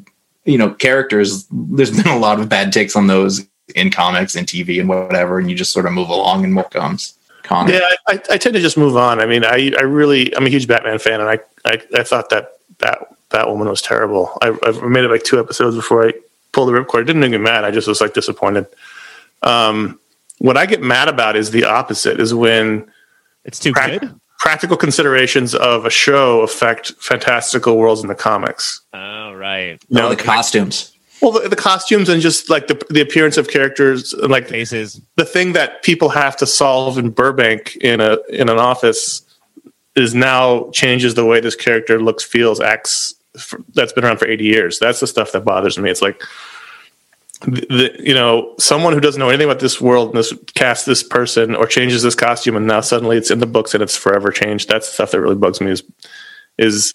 you 0.44 0.58
know, 0.58 0.70
characters, 0.70 1.46
there's 1.50 1.90
been 2.02 2.12
a 2.12 2.18
lot 2.18 2.40
of 2.40 2.48
bad 2.48 2.72
takes 2.72 2.96
on 2.96 3.06
those 3.06 3.46
in 3.74 3.90
comics 3.90 4.34
and 4.34 4.46
TV 4.46 4.80
and 4.80 4.88
whatever, 4.88 5.38
and 5.38 5.50
you 5.50 5.56
just 5.56 5.72
sort 5.72 5.86
of 5.86 5.92
move 5.92 6.08
along 6.08 6.44
and 6.44 6.54
what 6.56 6.70
comes. 6.70 7.14
Conor. 7.42 7.72
Yeah, 7.72 7.88
I, 8.06 8.20
I 8.30 8.38
tend 8.38 8.54
to 8.54 8.60
just 8.60 8.76
move 8.76 8.96
on. 8.96 9.20
I 9.20 9.26
mean, 9.26 9.44
I, 9.44 9.72
I 9.76 9.82
really, 9.82 10.34
I'm 10.36 10.46
a 10.46 10.48
huge 10.48 10.68
Batman 10.68 10.98
fan, 11.00 11.20
and 11.20 11.28
I, 11.28 11.40
I, 11.64 11.82
I 11.94 12.02
thought 12.04 12.30
that 12.30 12.52
that 12.78 13.08
that 13.30 13.48
woman 13.48 13.68
was 13.68 13.82
terrible. 13.82 14.36
I, 14.42 14.56
I've 14.64 14.82
made 14.82 15.04
it 15.04 15.10
like 15.10 15.22
two 15.22 15.40
episodes 15.40 15.74
before 15.74 16.06
I 16.06 16.12
pulled 16.52 16.68
the 16.68 16.72
ripcord. 16.72 17.02
It 17.02 17.04
didn't 17.04 17.20
make 17.20 17.32
me 17.32 17.38
mad. 17.38 17.64
I 17.64 17.70
just 17.70 17.88
was 17.88 18.00
like 18.00 18.14
disappointed. 18.14 18.66
Um, 19.42 19.98
what 20.42 20.56
I 20.56 20.66
get 20.66 20.82
mad 20.82 21.08
about 21.08 21.36
is 21.36 21.50
the 21.52 21.64
opposite. 21.64 22.18
Is 22.20 22.34
when 22.34 22.90
It's 23.44 23.58
too 23.58 23.72
prac- 23.72 24.00
good. 24.00 24.14
practical 24.40 24.76
considerations 24.76 25.54
of 25.54 25.86
a 25.86 25.90
show 25.90 26.40
affect 26.42 26.92
fantastical 27.00 27.76
worlds 27.76 28.02
in 28.02 28.08
the 28.08 28.14
comics. 28.14 28.80
Oh 28.92 29.32
right, 29.34 29.78
You 29.88 29.96
No, 29.96 30.00
know, 30.02 30.08
the 30.14 30.22
costumes. 30.22 30.92
well, 31.20 31.32
the, 31.32 31.48
the 31.48 31.56
costumes 31.56 32.08
and 32.08 32.20
just 32.20 32.50
like 32.50 32.66
the 32.66 32.74
the 32.90 33.00
appearance 33.00 33.36
of 33.36 33.48
characters, 33.48 34.12
and 34.12 34.30
like 34.30 34.48
faces. 34.48 35.00
the 35.16 35.24
thing 35.24 35.52
that 35.52 35.82
people 35.82 36.08
have 36.08 36.36
to 36.38 36.46
solve 36.46 36.98
in 36.98 37.10
Burbank 37.10 37.76
in 37.76 38.00
a 38.00 38.18
in 38.28 38.48
an 38.48 38.58
office 38.58 39.22
is 39.94 40.14
now 40.14 40.70
changes 40.72 41.14
the 41.14 41.24
way 41.24 41.38
this 41.40 41.54
character 41.54 42.00
looks, 42.00 42.24
feels, 42.24 42.60
acts. 42.60 43.14
For, 43.38 43.60
that's 43.74 43.92
been 43.94 44.04
around 44.04 44.18
for 44.18 44.26
eighty 44.28 44.44
years. 44.44 44.78
That's 44.78 45.00
the 45.00 45.06
stuff 45.06 45.32
that 45.32 45.44
bothers 45.44 45.78
me. 45.78 45.88
It's 45.90 46.02
like 46.02 46.20
the, 47.44 47.66
the 47.68 47.96
you 48.02 48.14
know 48.14 48.54
someone 48.58 48.92
who 48.92 49.00
doesn't 49.00 49.18
know 49.18 49.28
anything 49.28 49.48
about 49.48 49.60
this 49.60 49.80
world 49.80 50.10
and 50.10 50.18
this 50.18 50.32
casts 50.54 50.84
this 50.84 51.02
person 51.02 51.54
or 51.54 51.66
changes 51.66 52.02
this 52.02 52.14
costume 52.14 52.56
and 52.56 52.66
now 52.66 52.80
suddenly 52.80 53.16
it's 53.16 53.30
in 53.30 53.38
the 53.40 53.46
books 53.46 53.74
and 53.74 53.82
it's 53.82 53.96
forever 53.96 54.30
changed. 54.30 54.68
That's 54.68 54.88
the 54.88 54.94
stuff 54.94 55.10
that 55.12 55.20
really 55.20 55.36
bugs 55.36 55.60
me. 55.60 55.70
Is 55.70 55.82
is 56.58 56.94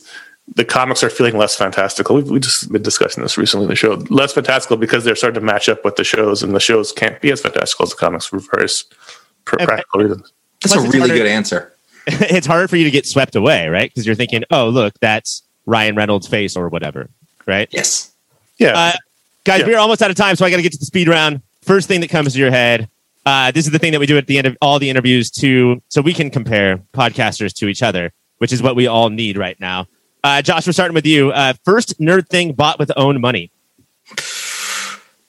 the 0.55 0.63
comics 0.65 1.03
are 1.03 1.09
feeling 1.09 1.37
less 1.37 1.55
fantastical. 1.55 2.15
We've 2.15 2.29
we 2.29 2.39
just 2.39 2.71
been 2.71 2.81
discussing 2.81 3.21
this 3.23 3.37
recently 3.37 3.65
in 3.65 3.69
the 3.69 3.75
show. 3.75 3.93
Less 4.09 4.33
fantastical 4.33 4.77
because 4.77 5.03
they're 5.03 5.15
starting 5.15 5.39
to 5.41 5.45
match 5.45 5.67
up 5.67 5.83
with 5.83 5.97
the 5.97 6.03
shows, 6.05 6.41
and 6.41 6.55
the 6.55 6.59
shows 6.59 6.91
can't 6.93 7.19
be 7.21 7.31
as 7.31 7.41
fantastical 7.41 7.83
as 7.83 7.89
the 7.89 7.97
comics 7.97 8.25
for 8.27 8.39
various 8.39 8.85
pr- 9.45 9.57
And- 9.59 9.67
practical 9.67 10.01
reasons. 10.01 10.31
That's 10.61 10.73
Plus 10.73 10.85
a 10.85 10.87
really 10.89 10.99
harder- 10.99 11.13
good 11.15 11.27
answer. 11.27 11.73
it's 12.07 12.47
harder 12.47 12.67
for 12.69 12.77
you 12.77 12.85
to 12.85 12.91
get 12.91 13.05
swept 13.05 13.35
away, 13.35 13.67
right? 13.67 13.91
Because 13.91 14.05
you're 14.05 14.15
thinking, 14.15 14.43
oh 14.49 14.69
look, 14.69 14.93
that's 15.01 15.43
Ryan 15.65 15.95
Reynolds' 15.95 16.27
face 16.27 16.55
or 16.55 16.69
whatever, 16.69 17.09
right? 17.45 17.67
Yes. 17.71 18.13
Yeah, 18.57 18.73
Uh, 18.77 18.93
guys, 19.47 19.61
Yeah. 19.61 19.67
we're 19.67 19.77
almost 19.79 20.01
out 20.01 20.11
of 20.11 20.17
time, 20.17 20.35
so 20.35 20.45
I 20.45 20.49
got 20.49 20.57
to 20.57 20.61
get 20.61 20.73
to 20.73 20.77
the 20.77 20.85
speed 20.85 21.07
round. 21.07 21.41
First 21.63 21.87
thing 21.87 22.01
that 22.01 22.09
comes 22.09 22.33
to 22.33 22.39
your 22.39 22.51
head. 22.51 22.89
Uh, 23.25 23.51
this 23.51 23.65
is 23.65 23.71
the 23.71 23.79
thing 23.79 23.91
that 23.93 23.99
we 23.99 24.05
do 24.05 24.17
at 24.17 24.27
the 24.27 24.37
end 24.37 24.45
of 24.47 24.55
all 24.61 24.77
the 24.77 24.89
interviews 24.89 25.31
to 25.31 25.81
so 25.89 26.01
we 26.01 26.13
can 26.13 26.29
compare 26.29 26.77
podcasters 26.93 27.53
to 27.55 27.67
each 27.67 27.81
other, 27.81 28.11
which 28.37 28.53
is 28.53 28.61
what 28.61 28.75
we 28.75 28.87
all 28.87 29.09
need 29.09 29.37
right 29.37 29.59
now. 29.59 29.87
Uh, 30.23 30.41
Josh, 30.41 30.67
we're 30.67 30.73
starting 30.73 30.93
with 30.95 31.05
you. 31.05 31.31
Uh, 31.31 31.53
first 31.65 31.99
nerd 31.99 32.27
thing 32.27 32.53
bought 32.53 32.77
with 32.79 32.91
own 32.97 33.19
money. 33.21 33.51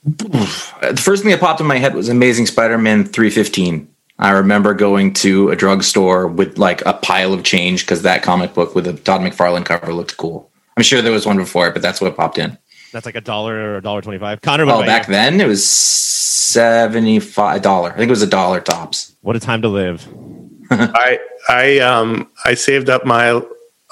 The 0.05 1.01
first 1.01 1.23
thing 1.23 1.31
that 1.33 1.41
popped 1.41 1.61
in 1.61 1.67
my 1.67 1.79
head 1.79 1.95
was 1.95 2.09
Amazing 2.09 2.47
Spider-Man 2.47 3.05
315. 3.05 3.89
I 4.21 4.31
remember 4.31 4.75
going 4.75 5.13
to 5.15 5.51
a 5.51 5.57
drugstore 5.57 6.27
with 6.27 6.59
like 6.59 6.85
a 6.87 6.93
pile 6.95 7.33
of 7.33 7.45
change 7.45 7.85
because 7.85 8.03
that 8.03 8.23
comic 8.23 8.55
book 8.55 8.75
with 8.75 8.87
a 8.87 8.95
Todd 8.95 9.21
McFarlane 9.21 9.65
cover 9.65 9.93
looked 9.93 10.17
cool. 10.17 10.51
I'm 10.77 10.83
sure 10.83 11.03
there 11.03 11.13
was 11.13 11.27
one 11.27 11.37
before 11.37 11.69
it, 11.69 11.73
but 11.73 11.83
that's 11.83 12.01
what 12.01 12.17
popped 12.17 12.39
in. 12.39 12.59
That's 12.93 13.07
like 13.07 13.15
a 13.17 13.21
dollar 13.21 13.55
or 13.55 13.77
a 13.79 13.83
dollar 13.83 14.01
twenty-five. 14.03 14.41
Conor, 14.41 14.67
what 14.67 14.77
Oh, 14.77 14.87
back 14.87 15.07
you? 15.09 15.13
then 15.15 15.41
it 15.41 15.47
was 15.47 15.67
seventy-five 15.69 17.63
dollar. 17.63 17.93
I 17.93 17.97
think 17.97 18.09
it 18.09 18.11
was 18.11 18.23
a 18.23 18.27
dollar 18.27 18.61
tops. 18.61 19.15
What 19.23 19.37
a 19.37 19.41
time 19.41 19.63
to 19.63 19.69
live. 19.69 20.07
I 20.71 21.19
I 21.49 21.79
um 21.79 22.29
I 22.45 22.55
saved 22.55 22.89
up 22.91 23.05
my 23.05 23.41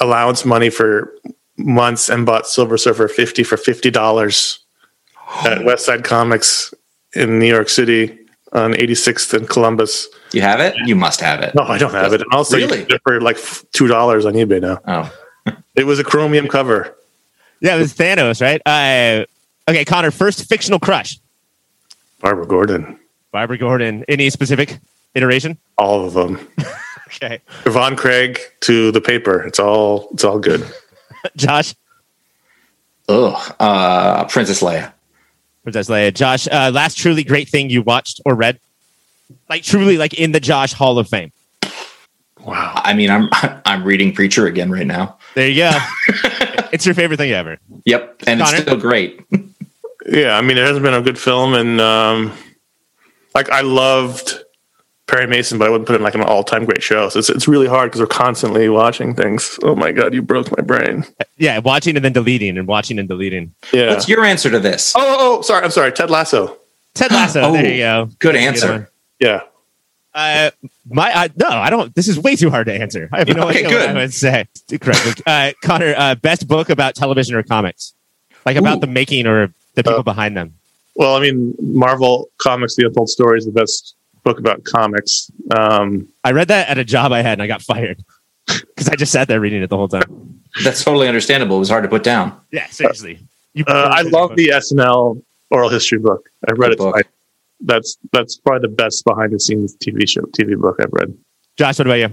allowance 0.01 0.45
money 0.45 0.71
for 0.71 1.15
months 1.57 2.09
and 2.09 2.27
bought 2.27 2.47
Silver 2.47 2.77
Surfer 2.79 3.09
fifty 3.09 3.43
for 3.43 3.57
fifty 3.57 3.91
dollars 3.91 4.61
at 5.45 5.65
West 5.65 5.87
Side 5.87 6.05
Comics 6.05 6.73
in 7.15 7.39
New 7.39 7.47
York 7.47 7.69
City. 7.69 8.19
on 8.53 8.73
86th 8.73 9.35
and 9.35 9.49
Columbus. 9.49 10.07
You 10.33 10.41
have 10.41 10.61
it? 10.61 10.75
You 10.87 10.95
must 10.97 11.21
have 11.21 11.41
it. 11.43 11.55
No, 11.55 11.63
I 11.65 11.79
don't 11.79 11.93
have 11.93 12.13
it. 12.15 12.21
And 12.23 12.33
also, 12.33 12.57
you 12.57 12.65
Really? 12.67 12.79
can 12.79 12.87
get 12.89 12.95
it 12.97 13.03
for 13.05 13.21
like 13.21 13.39
two 13.73 13.87
dollars 13.87 14.25
on 14.25 14.33
eBay 14.35 14.61
now. 14.61 14.79
Oh, 14.87 15.53
It 15.75 15.85
was 15.85 15.99
a 15.99 16.05
chromium 16.05 16.49
cover. 16.49 16.97
Yeah, 17.61 17.77
it 17.77 17.79
was 17.79 17.95
Thanos, 17.95 18.41
right? 18.41 18.61
Uh, 18.67 19.25
okay, 19.71 19.85
Conor, 19.85 20.11
first 20.11 20.49
fictional 20.49 20.79
crush. 20.79 21.19
Barbara 22.21 22.47
Gordon. 22.47 22.99
Barbara 23.33 23.59
Gordon. 23.59 24.05
Any 24.09 24.31
specific 24.31 24.79
iteration? 25.15 25.59
All 25.79 26.05
of 26.05 26.15
them. 26.15 26.47
Okay. 27.09 27.41
Yvonne 27.65 27.97
Craig 27.97 28.39
to 28.61 28.91
the 28.91 29.01
paper. 29.01 29.43
It's 29.43 29.59
all. 29.59 30.09
It's 30.13 30.25
all 30.25 30.39
good. 30.39 30.67
Josh, 31.37 31.75
ugh. 33.09 33.55
Uh, 33.59 34.25
Princess 34.27 34.63
Leia. 34.63 34.93
Princess 35.63 35.89
Leia. 35.89 36.13
Josh, 36.13 36.47
uh, 36.49 36.71
last 36.75 36.97
truly 36.99 37.25
great 37.25 37.49
thing 37.49 37.71
you 37.71 37.83
watched 37.83 38.21
or 38.25 38.35
read? 38.35 38.61
Like 39.49 39.63
truly, 39.63 39.97
like 39.97 40.15
in 40.15 40.33
the 40.33 40.41
Josh 40.41 40.73
Hall 40.73 40.99
of 40.99 41.09
Fame. 41.09 41.33
Wow. 42.45 42.73
I 42.77 42.93
mean, 42.93 43.11
I'm 43.11 43.29
I'm 43.65 43.85
reading 43.85 44.13
Preacher 44.13 44.47
again 44.47 44.71
right 44.71 44.87
now. 44.87 45.17
There 45.37 45.49
you 45.49 45.57
go. 45.57 45.71
it's 46.73 46.85
your 46.87 46.95
favorite 46.95 47.19
thing 47.19 47.31
ever. 47.31 47.59
Yep, 47.85 48.23
and 48.27 48.41
Conor? 48.41 48.55
it's 48.55 48.63
still 48.63 48.77
great. 48.77 49.21
Yeah, 50.09 50.39
I 50.39 50.41
mean, 50.41 50.57
it 50.57 50.65
hasn't 50.65 50.85
been 50.85 50.95
a 50.95 51.03
good 51.03 51.19
film, 51.19 51.53
and 51.55 51.81
um, 51.81 52.33
like 53.35 53.51
I 53.51 53.63
loved 53.63 54.39
Perry 55.09 55.27
Mason, 55.27 55.59
but 55.59 55.67
I 55.67 55.71
wouldn't 55.71 55.89
put 55.89 55.95
it 55.95 55.97
in 55.97 56.05
like 56.05 56.15
an 56.15 56.23
all-time 56.23 56.65
great 56.65 56.81
show. 56.81 57.09
So 57.09 57.19
it's 57.19 57.29
it's 57.29 57.49
really 57.49 57.67
hard 57.67 57.91
because 57.91 58.01
we're 58.01 58.07
constantly 58.07 58.69
watching 58.69 59.17
things. 59.17 59.59
Oh 59.65 59.75
my 59.75 59.91
god, 59.91 60.15
you 60.15 60.23
broke 60.23 60.57
my 60.57 60.63
brain. 60.63 61.05
Yeah, 61.39 61.59
watching 61.59 61.97
and 61.97 62.05
then 62.05 62.13
deleting 62.13 62.57
and 62.57 62.69
watching 62.69 63.01
and 63.01 63.09
deleting. 63.09 63.53
Yeah. 63.73 63.89
What's 63.89 64.09
your 64.09 64.25
answer 64.25 64.49
to 64.49 64.61
this? 64.61 64.95
oh, 64.97 65.01
oh, 65.03 65.39
oh, 65.39 65.43
sorry. 65.43 65.65
I'm 65.65 65.73
sorry. 65.73 65.91
Ted 65.91 66.09
Lasso. 66.09 66.57
Ted 66.95 67.11
Lasso. 67.11 67.41
Oh, 67.45 67.53
there 67.53 67.67
you 67.67 67.79
go. 67.79 68.05
Good 68.07 68.19
Good 68.21 68.37
answer. 68.37 68.71
one. 68.71 68.87
Yeah. 69.19 69.41
Uh, 70.17 70.51
my 70.89 71.13
I, 71.15 71.31
no, 71.37 71.47
I 71.49 71.69
don't. 71.69 71.95
This 71.95 72.09
is 72.09 72.19
way 72.19 72.37
too 72.37 72.49
hard 72.49 72.67
to 72.69 72.73
answer. 72.75 73.09
I 73.13 73.19
have 73.19 73.29
no 73.29 73.49
Okay, 73.51 73.59
idea 73.67 73.69
good. 73.69 73.81
what 73.89 73.97
I 73.97 74.01
would 74.01 74.15
say 74.15 74.49
correctly. 74.81 75.23
Uh, 75.27 75.53
Conor, 75.63 75.95
uh, 75.97 76.15
best 76.15 76.49
book 76.49 76.71
about 76.71 76.95
television 76.95 77.35
or 77.37 77.43
comics, 77.43 77.93
like 78.47 78.57
about 78.57 78.79
Ooh. 78.79 78.81
the 78.81 78.87
making 78.87 79.27
or 79.27 79.53
the 79.75 79.83
people 79.85 79.99
Uh, 80.01 80.03
behind 80.03 80.35
them. 80.37 80.55
Well, 80.95 81.15
I 81.17 81.21
mean, 81.21 81.55
Marvel 81.61 82.31
Comics: 82.39 82.77
The 82.77 82.87
Untold 82.87 83.11
Story 83.11 83.37
is 83.39 83.45
the 83.45 83.53
best 83.53 83.95
book 84.25 84.39
about 84.39 84.65
comics. 84.65 85.31
Um, 85.55 86.09
I 86.25 86.33
read 86.33 86.49
that 86.49 86.69
at 86.71 86.79
a 86.79 86.85
job 86.85 87.13
I 87.13 87.21
had 87.21 87.35
and 87.35 87.43
I 87.43 87.47
got 87.47 87.61
fired 87.61 88.03
because 88.47 88.89
I 88.89 88.97
just 88.97 89.13
sat 89.13 89.29
there 89.29 89.39
reading 89.39 89.63
it 89.63 89.69
the 89.69 89.77
whole 89.77 89.87
time. 89.89 90.41
That's 90.65 90.83
totally 90.83 91.07
understandable. 91.09 91.57
It 91.57 91.61
was 91.61 91.69
hard 91.69 91.83
to 91.85 91.91
put 91.91 92.03
down. 92.03 92.33
Yeah, 92.51 92.67
seriously. 92.69 93.19
Uh, 93.67 93.71
I 93.93 94.01
love 94.03 94.35
the 94.35 94.49
SNL 94.49 95.23
oral 95.51 95.69
history 95.69 95.99
book. 95.99 96.29
I 96.49 96.53
read 96.55 96.79
Good 96.79 96.97
it. 97.01 97.07
Book. 97.61 97.77
twice. 97.77 97.97
That's 97.97 97.99
that's 98.13 98.37
probably 98.39 98.69
the 98.69 98.75
best 98.75 99.05
behind 99.05 99.33
the 99.33 99.41
scenes 99.41 99.77
TV 99.77 100.09
show 100.09 100.23
TV 100.23 100.61
book 100.61 100.77
I've 100.81 100.93
read. 100.93 101.17
Josh. 101.57 101.79
What 101.79 101.87
about 101.87 101.95
you? 101.99 102.11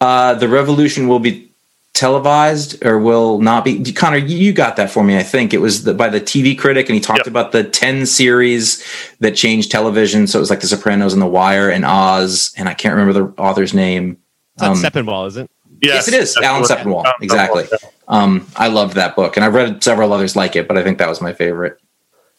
Uh, 0.00 0.34
the 0.34 0.48
revolution 0.48 1.08
will 1.08 1.18
be 1.20 1.52
televised 1.94 2.84
or 2.84 2.98
will 2.98 3.38
not 3.40 3.64
be. 3.64 3.92
Conor, 3.92 4.16
you 4.16 4.36
you 4.36 4.52
got 4.52 4.76
that 4.76 4.90
for 4.90 5.04
me. 5.04 5.16
I 5.18 5.22
think 5.22 5.52
it 5.54 5.58
was 5.60 5.84
the, 5.84 5.94
by 5.94 6.08
the 6.08 6.20
TV 6.20 6.58
critic, 6.58 6.88
and 6.88 6.94
he 6.94 7.00
talked 7.00 7.20
Yep. 7.20 7.26
about 7.28 7.52
the 7.52 7.64
ten 7.64 8.06
series 8.06 8.82
that 9.20 9.36
changed 9.36 9.70
television. 9.70 10.26
So 10.26 10.38
it 10.38 10.40
was 10.40 10.50
like 10.50 10.60
The 10.60 10.68
Sopranos 10.68 11.12
and 11.12 11.20
The 11.22 11.26
Wire 11.26 11.68
and 11.70 11.84
Oz, 11.84 12.52
and 12.56 12.68
I 12.68 12.74
can't 12.74 12.94
remember 12.96 13.12
the 13.12 13.40
author's 13.42 13.74
name. 13.74 14.16
It's 14.54 14.62
not 14.62 14.70
Um, 14.72 14.76
Sepinwall, 14.82 15.28
is 15.28 15.36
it? 15.36 15.50
Yes, 15.82 16.08
it 16.08 16.14
is. 16.14 16.34
that's 16.34 16.46
Alan 16.46 16.62
what- 16.62 16.70
Sepinwall. 16.70 17.04
Alan 17.04 17.14
Exactly. 17.22 17.64
Sepinwall, 17.64 17.82
yeah. 17.82 17.88
Um, 18.08 18.46
I 18.56 18.68
loved 18.68 18.94
that 18.96 19.16
book, 19.16 19.36
and 19.36 19.44
I've 19.44 19.54
read 19.54 19.82
several 19.82 20.12
others 20.12 20.34
like 20.36 20.56
it, 20.56 20.68
but 20.68 20.76
I 20.78 20.82
think 20.82 20.98
that 20.98 21.08
was 21.08 21.20
my 21.20 21.32
favorite. 21.32 21.78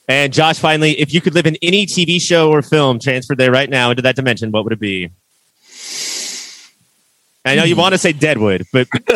And 0.08 0.34
Josh, 0.34 0.60
finally, 0.60 1.00
if 1.00 1.14
you 1.14 1.22
could 1.22 1.34
live 1.34 1.48
in 1.48 1.56
any 1.62 1.86
TV 1.86 2.22
show 2.22 2.52
or 2.52 2.62
film 2.62 3.00
transferred 3.00 3.38
there 3.38 3.52
right 3.52 3.70
now 3.70 3.90
into 3.90 4.02
that 4.02 4.16
dimension, 4.16 4.52
what 4.52 4.64
would 4.66 4.74
it 4.74 4.80
be? 4.80 5.10
I 7.46 7.56
know 7.56 7.64
you 7.64 7.76
want 7.76 7.94
to 7.94 7.98
say 7.98 8.14
Deadwood, 8.14 8.66
but 8.72 8.88
be, 8.98 9.00
be 9.02 9.10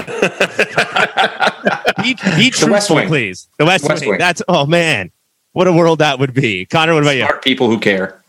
The 2.49 2.67
West 2.69 2.87
truthful, 2.87 3.05
please. 3.07 3.47
The 3.57 3.65
West, 3.65 3.87
West 3.87 4.01
Wing. 4.01 4.09
Wing. 4.11 4.19
That's 4.19 4.41
oh 4.49 4.65
man, 4.65 5.11
what 5.53 5.67
a 5.67 5.73
world 5.73 5.99
that 5.99 6.19
would 6.19 6.33
be. 6.33 6.65
Conor, 6.65 6.93
what 6.93 7.03
about 7.03 7.15
you? 7.15 7.21
Smart 7.23 7.43
people 7.43 7.69
who 7.69 7.79
care. 7.79 8.21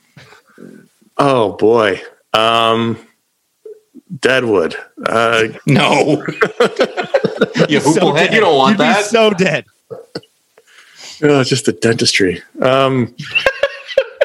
Oh 1.17 1.53
boy, 1.53 2.01
um, 2.33 2.97
Deadwood. 4.21 4.77
Uh, 5.05 5.49
No, 5.67 6.25
you 7.69 7.81
So 7.81 8.01
hooplehead, 8.01 8.15
dead. 8.27 8.35
you 8.35 8.41
don't 8.41 8.57
want 8.57 8.73
You'd 8.79 8.85
be 8.85 8.85
that. 8.85 9.05
so 9.07 9.31
dead. 9.31 9.65
Oh, 11.23 11.41
it's 11.41 11.51
just 11.51 11.67
the 11.67 11.73
dentistry. 11.73 12.43
Um, 12.61 13.15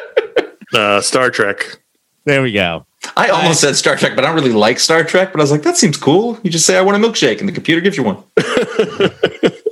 uh, 0.74 1.00
Star 1.00 1.30
Trek. 1.30 1.80
There 2.24 2.42
we 2.42 2.52
go. 2.52 2.86
I 3.16 3.28
almost 3.28 3.60
said 3.60 3.76
Star 3.76 3.96
Trek, 3.96 4.14
but 4.14 4.24
I 4.24 4.28
don't 4.28 4.36
really 4.36 4.52
like 4.52 4.78
Star 4.78 5.04
Trek. 5.04 5.32
But 5.32 5.40
I 5.40 5.42
was 5.42 5.50
like, 5.50 5.62
that 5.62 5.76
seems 5.76 5.96
cool. 5.96 6.38
You 6.42 6.50
just 6.50 6.66
say, 6.66 6.76
I 6.78 6.80
want 6.80 7.02
a 7.02 7.06
milkshake, 7.06 7.40
and 7.40 7.48
the 7.48 7.52
computer 7.52 7.80
gives 7.80 7.96
you 7.96 8.02
one. 8.02 8.22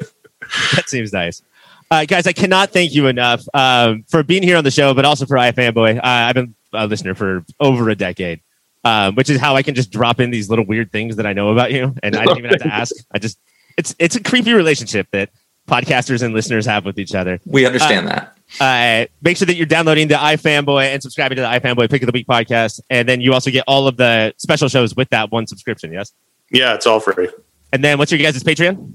That 0.74 0.88
seems 0.88 1.12
nice. 1.12 1.42
Uh, 1.90 2.04
guys, 2.04 2.26
I 2.26 2.32
cannot 2.32 2.70
thank 2.70 2.94
you 2.94 3.06
enough 3.06 3.44
um, 3.54 4.04
for 4.08 4.22
being 4.22 4.42
here 4.42 4.56
on 4.56 4.64
the 4.64 4.70
show, 4.70 4.94
but 4.94 5.04
also 5.04 5.26
for 5.26 5.36
iFanboy. 5.36 5.98
Uh, 5.98 6.00
I've 6.02 6.34
been 6.34 6.54
a 6.72 6.86
listener 6.86 7.14
for 7.14 7.44
over 7.60 7.88
a 7.90 7.94
decade, 7.94 8.40
um, 8.84 9.14
which 9.14 9.28
is 9.28 9.38
how 9.40 9.56
I 9.56 9.62
can 9.62 9.74
just 9.74 9.90
drop 9.90 10.20
in 10.20 10.30
these 10.30 10.48
little 10.48 10.64
weird 10.64 10.90
things 10.90 11.16
that 11.16 11.26
I 11.26 11.32
know 11.32 11.50
about 11.50 11.72
you, 11.72 11.94
and 12.02 12.16
I 12.16 12.24
don't 12.24 12.38
even 12.38 12.50
have 12.50 12.62
to 12.62 12.68
ask. 12.72 12.94
I 13.12 13.18
just 13.18 13.38
it's 13.76 13.94
it's 13.98 14.16
a 14.16 14.22
creepy 14.22 14.52
relationship 14.52 15.06
that 15.12 15.30
podcasters 15.68 16.22
and 16.22 16.34
listeners 16.34 16.66
have 16.66 16.84
with 16.84 16.98
each 16.98 17.14
other. 17.14 17.40
We 17.46 17.66
understand 17.66 18.08
that. 18.08 18.36
Uh, 18.60 19.06
make 19.22 19.36
sure 19.36 19.46
that 19.46 19.54
you're 19.56 19.64
downloading 19.66 20.08
the 20.08 20.14
iFanboy 20.16 20.84
and 20.92 21.02
subscribing 21.02 21.36
to 21.36 21.42
the 21.42 21.48
iFanboy 21.48 21.88
Pick 21.90 22.02
of 22.02 22.06
the 22.06 22.12
Week 22.12 22.26
podcast, 22.26 22.80
and 22.90 23.08
then 23.08 23.20
you 23.20 23.32
also 23.32 23.50
get 23.50 23.64
all 23.66 23.86
of 23.86 23.96
the 23.96 24.34
special 24.36 24.68
shows 24.68 24.94
with 24.94 25.08
that 25.10 25.30
one 25.32 25.46
subscription. 25.46 25.92
Yes, 25.92 26.12
Yeah, 26.50 26.74
it's 26.74 26.86
all 26.86 27.00
free. 27.00 27.28
and 27.72 27.82
then 27.82 27.96
what's 27.98 28.12
your 28.12 28.18
guys' 28.20 28.42
Patreon? 28.42 28.92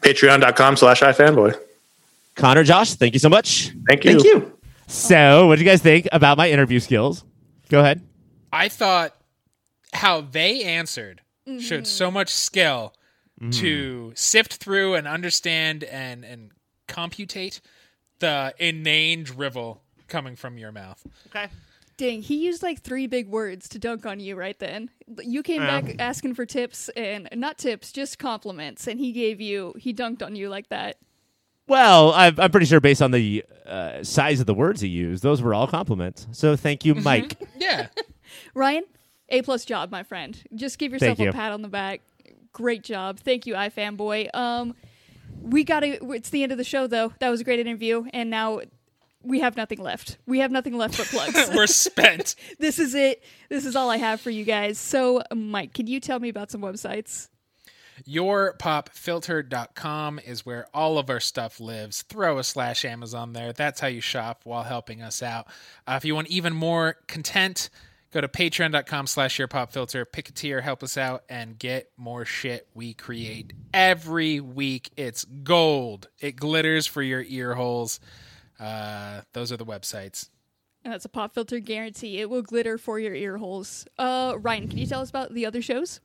Patreon.com 0.00 0.76
slash 0.76 1.00
iFanboy. 1.00 1.56
Conor, 2.34 2.64
Josh, 2.64 2.94
thank 2.94 3.14
you 3.14 3.20
so 3.20 3.28
much. 3.28 3.70
Thank 3.86 4.04
you. 4.04 4.12
Thank 4.12 4.24
you. 4.24 4.58
So, 4.88 5.46
what 5.46 5.56
do 5.58 5.64
you 5.64 5.70
guys 5.70 5.80
think 5.80 6.08
about 6.10 6.36
my 6.36 6.50
interview 6.50 6.80
skills? 6.80 7.24
Go 7.68 7.80
ahead. 7.80 8.00
I 8.52 8.68
thought 8.68 9.14
how 9.92 10.22
they 10.22 10.64
answered 10.64 11.20
showed 11.60 11.86
so 11.86 12.10
much 12.10 12.30
skill 12.30 12.94
to 13.50 14.12
sift 14.14 14.54
through 14.54 14.94
and 14.94 15.06
understand 15.08 15.84
and 15.84 16.24
and 16.24 16.50
computate 16.86 17.60
the 18.20 18.54
inane 18.58 19.24
drivel 19.24 19.82
coming 20.08 20.36
from 20.36 20.58
your 20.58 20.70
mouth. 20.72 21.04
Okay. 21.28 21.48
Dang, 21.96 22.22
he 22.22 22.44
used 22.44 22.62
like 22.62 22.80
three 22.80 23.06
big 23.06 23.28
words 23.28 23.68
to 23.70 23.78
dunk 23.78 24.06
on 24.06 24.18
you 24.20 24.34
right 24.36 24.58
then. 24.58 24.90
You 25.22 25.42
came 25.42 25.60
Yeah. 25.62 25.80
back 25.80 25.96
asking 25.98 26.34
for 26.34 26.46
tips 26.46 26.88
and 26.90 27.28
not 27.34 27.58
tips, 27.58 27.92
just 27.92 28.18
compliments, 28.18 28.86
and 28.86 28.98
he 28.98 29.12
gave 29.12 29.40
you 29.40 29.74
he 29.78 29.92
dunked 29.92 30.22
on 30.24 30.34
you 30.36 30.48
like 30.48 30.68
that. 30.70 30.96
Well, 31.68 32.12
I'm, 32.12 32.38
I'm 32.40 32.50
pretty 32.50 32.66
sure 32.66 32.80
based 32.80 33.02
on 33.02 33.12
the 33.12 33.44
uh, 33.66 34.02
size 34.02 34.40
of 34.40 34.46
the 34.46 34.54
words 34.54 34.80
he 34.80 34.88
used, 34.88 35.22
those 35.22 35.40
were 35.40 35.54
all 35.54 35.66
compliments. 35.68 36.26
So, 36.32 36.56
thank 36.56 36.84
you, 36.84 36.94
Mike. 36.96 37.36
Yeah. 37.56 37.86
Ryan, 38.54 38.82
A 39.28 39.42
plus 39.42 39.64
job, 39.64 39.90
my 39.90 40.02
friend. 40.02 40.36
Just 40.54 40.78
give 40.78 40.92
yourself 40.92 41.16
Thank 41.18 41.20
you. 41.20 41.30
a 41.30 41.32
pat 41.32 41.52
on 41.52 41.62
the 41.62 41.68
back. 41.68 42.00
Great 42.52 42.82
job. 42.82 43.18
Thank 43.18 43.46
you, 43.46 43.54
iFanboy. 43.54 44.34
Um 44.34 44.74
we 45.40 45.64
gotta 45.64 46.04
it's 46.12 46.30
the 46.30 46.42
end 46.42 46.52
of 46.52 46.58
the 46.58 46.64
show 46.64 46.86
though. 46.86 47.12
That 47.18 47.30
was 47.30 47.40
a 47.40 47.44
great 47.44 47.60
interview, 47.60 48.04
and 48.12 48.30
now 48.30 48.60
we 49.22 49.40
have 49.40 49.56
nothing 49.56 49.80
left. 49.80 50.18
We 50.26 50.40
have 50.40 50.50
nothing 50.50 50.76
left 50.76 50.98
but 50.98 51.06
plugs. 51.06 51.50
We're 51.54 51.66
spent. 51.66 52.34
this 52.58 52.78
is 52.78 52.94
it. 52.94 53.22
This 53.48 53.64
is 53.64 53.76
all 53.76 53.90
I 53.90 53.96
have 53.96 54.20
for 54.20 54.30
you 54.30 54.44
guys. 54.44 54.78
So, 54.78 55.22
Mike, 55.34 55.72
can 55.74 55.86
you 55.86 56.00
tell 56.00 56.18
me 56.18 56.28
about 56.28 56.50
some 56.50 56.60
websites? 56.60 57.28
yourpopfilter.com 58.08 60.18
is 60.26 60.46
where 60.46 60.66
all 60.74 60.98
of 60.98 61.08
our 61.10 61.20
stuff 61.20 61.60
lives. 61.60 62.02
Throw 62.02 62.38
a 62.38 62.44
slash 62.44 62.84
Amazon 62.84 63.32
there. 63.32 63.52
That's 63.52 63.78
how 63.80 63.86
you 63.86 64.00
shop 64.00 64.40
while 64.44 64.64
helping 64.64 65.00
us 65.02 65.22
out. 65.22 65.46
Uh, 65.86 65.94
if 65.96 66.04
you 66.04 66.16
want 66.16 66.26
even 66.28 66.52
more 66.52 66.96
content, 67.06 67.70
go 68.12 68.20
to 68.20 68.28
patreon.com 68.28 69.06
slash 69.06 69.38
your 69.38 69.48
pop 69.48 69.72
filter, 69.72 70.04
Pick 70.04 70.28
a 70.28 70.32
tier, 70.32 70.60
help 70.60 70.82
us 70.82 70.96
out, 70.96 71.24
and 71.28 71.58
get 71.58 71.90
more 71.96 72.24
shit 72.24 72.68
we 72.74 72.94
create 72.94 73.52
every 73.74 74.38
week. 74.38 74.90
It's 74.96 75.24
gold. 75.24 76.08
It 76.20 76.36
glitters 76.36 76.86
for 76.86 77.02
your 77.02 77.22
ear 77.26 77.54
holes. 77.54 77.98
Uh, 78.60 79.22
those 79.32 79.50
are 79.50 79.56
the 79.56 79.66
websites. 79.66 80.28
And 80.84 80.92
that's 80.92 81.04
a 81.04 81.08
pop 81.08 81.32
filter 81.34 81.58
guarantee. 81.60 82.20
It 82.20 82.28
will 82.28 82.42
glitter 82.42 82.76
for 82.76 82.98
your 82.98 83.14
ear 83.14 83.38
holes. 83.38 83.86
Uh, 83.98 84.34
Ryan, 84.38 84.68
can 84.68 84.78
you 84.78 84.86
tell 84.86 85.00
us 85.00 85.10
about 85.10 85.32
the 85.32 85.46
other 85.46 85.62
shows? 85.62 86.00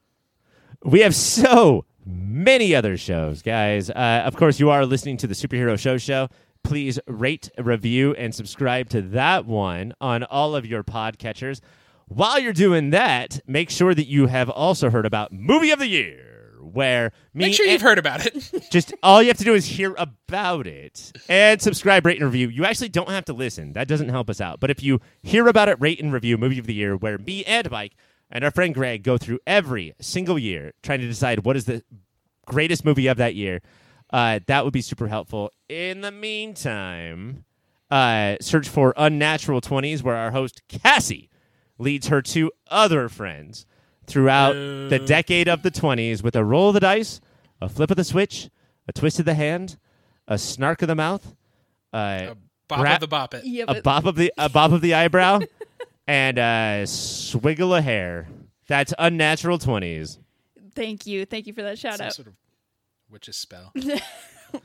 We 0.83 1.01
have 1.01 1.15
so 1.15 1.85
many 2.05 2.75
other 2.75 2.95
shows, 2.95 3.41
guys. 3.41 3.89
Uh, 3.89 4.23
of 4.25 4.35
course, 4.35 4.59
you 4.59 4.69
are 4.69 4.85
listening 4.85 5.17
to 5.17 5.27
the 5.27 5.33
Superhero 5.33 5.77
Show 5.77 5.97
Show. 5.97 6.29
Please 6.63 6.99
rate, 7.07 7.49
review, 7.57 8.13
and 8.15 8.33
subscribe 8.33 8.89
to 8.89 9.01
that 9.01 9.45
one 9.45 9.93
on 9.99 10.23
all 10.23 10.55
of 10.55 10.65
your 10.65 10.83
podcatchers. 10.83 11.59
While 12.07 12.39
you're 12.39 12.53
doing 12.53 12.91
that, 12.91 13.41
make 13.45 13.69
sure 13.69 13.93
that 13.93 14.07
you 14.07 14.27
have 14.27 14.49
also 14.49 14.89
heard 14.89 15.05
about 15.05 15.33
Movie 15.33 15.71
of 15.71 15.79
the 15.79 15.87
Year 15.87 16.27
where 16.61 17.11
me 17.33 17.45
Make 17.45 17.53
sure 17.53 17.65
you've 17.65 17.81
heard 17.81 17.97
about 17.97 18.25
it. 18.25 18.51
just 18.71 18.93
all 19.01 19.21
you 19.21 19.29
have 19.29 19.37
to 19.37 19.43
do 19.43 19.53
is 19.53 19.65
hear 19.65 19.95
about 19.97 20.67
it 20.67 21.11
and 21.27 21.61
subscribe, 21.61 22.05
rate, 22.05 22.17
and 22.17 22.25
review. 22.25 22.49
You 22.49 22.65
actually 22.65 22.89
don't 22.89 23.09
have 23.09 23.25
to 23.25 23.33
listen. 23.33 23.73
That 23.73 23.87
doesn't 23.87 24.09
help 24.09 24.29
us 24.29 24.39
out. 24.39 24.59
But 24.59 24.69
if 24.69 24.83
you 24.83 25.01
hear 25.23 25.47
about 25.47 25.69
it, 25.69 25.79
rate 25.81 25.99
and 25.99 26.13
review 26.13 26.37
movie 26.37 26.59
of 26.59 26.65
the 26.65 26.73
year, 26.73 26.95
where 26.95 27.17
me 27.17 27.43
and 27.45 27.69
Mike 27.71 27.95
and 28.29 28.43
our 28.43 28.51
friend 28.51 28.73
Greg 28.73 29.03
go 29.03 29.17
through 29.17 29.39
every 29.47 29.93
single 29.99 30.37
year 30.37 30.73
trying 30.83 30.99
to 30.99 31.07
decide 31.07 31.45
what 31.45 31.55
is 31.55 31.65
the 31.65 31.83
greatest 32.45 32.85
movie 32.85 33.07
of 33.07 33.17
that 33.17 33.35
year. 33.35 33.61
Uh, 34.11 34.39
that 34.47 34.63
would 34.63 34.73
be 34.73 34.81
super 34.81 35.07
helpful. 35.07 35.51
In 35.67 36.01
the 36.01 36.11
meantime, 36.11 37.43
uh, 37.91 38.37
search 38.39 38.69
for 38.69 38.93
Unnatural 38.95 39.61
20s, 39.61 40.01
where 40.03 40.15
our 40.15 40.31
host 40.31 40.61
Cassie 40.69 41.29
leads 41.77 42.07
her 42.07 42.21
to 42.21 42.51
other 42.69 43.07
friends 43.09 43.65
throughout 44.05 44.53
the 44.53 45.01
decade 45.05 45.47
of 45.47 45.63
the 45.63 45.71
20s 45.71 46.23
with 46.23 46.35
a 46.35 46.43
roll 46.43 46.69
of 46.69 46.73
the 46.73 46.79
dice, 46.79 47.19
a 47.61 47.67
flip 47.69 47.91
of 47.91 47.97
the 47.97 48.03
switch, 48.03 48.49
a 48.87 48.93
twist 48.93 49.19
of 49.19 49.25
the 49.25 49.33
hand, 49.33 49.77
a 50.27 50.37
snark 50.37 50.81
of 50.81 50.87
the 50.87 50.95
mouth, 50.95 51.35
uh, 51.93 52.33
Bop 52.67 52.79
Gra- 52.79 52.93
of 52.95 52.99
the 52.99 53.07
bop 53.07 53.33
it. 53.33 53.45
Yeah, 53.45 53.63
a 53.67 53.75
but 53.75 53.83
bop 53.83 54.05
of 54.05 54.15
the 54.15 54.33
a 54.37 54.49
bop 54.49 54.71
of 54.73 54.81
the 54.81 54.93
eyebrow, 54.93 55.39
and 56.07 56.37
a 56.37 56.83
swiggle 56.85 57.77
of 57.77 57.83
hair. 57.83 58.27
That's 58.67 58.93
unnatural 58.99 59.57
20s. 59.57 60.17
thank 60.75 61.07
you, 61.07 61.25
thank 61.25 61.47
you 61.47 61.53
for 61.53 61.61
that 61.63 61.79
shout 61.79 61.97
Some 61.97 62.07
out. 62.07 62.13
sort 62.13 62.27
of 62.27 62.33
witch's 63.09 63.37
spell. 63.37 63.73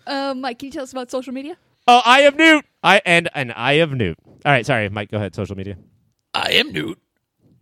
Um, 0.06 0.40
Mike, 0.40 0.60
can 0.60 0.66
you 0.66 0.72
tell 0.72 0.84
us 0.84 0.92
about 0.92 1.10
social 1.10 1.32
media? 1.34 1.56
Oh, 1.88 2.00
I 2.04 2.20
am 2.20 2.36
Newt. 2.36 2.64
I 2.84 3.02
and 3.04 3.28
an 3.34 3.50
I 3.50 3.72
of 3.72 3.90
Newt. 3.92 4.16
All 4.24 4.52
right, 4.52 4.64
sorry, 4.64 4.88
Mike. 4.88 5.10
Go 5.10 5.16
ahead. 5.16 5.34
Social 5.34 5.56
media. 5.56 5.76
I 6.32 6.52
am 6.52 6.70
Newt. 6.70 7.00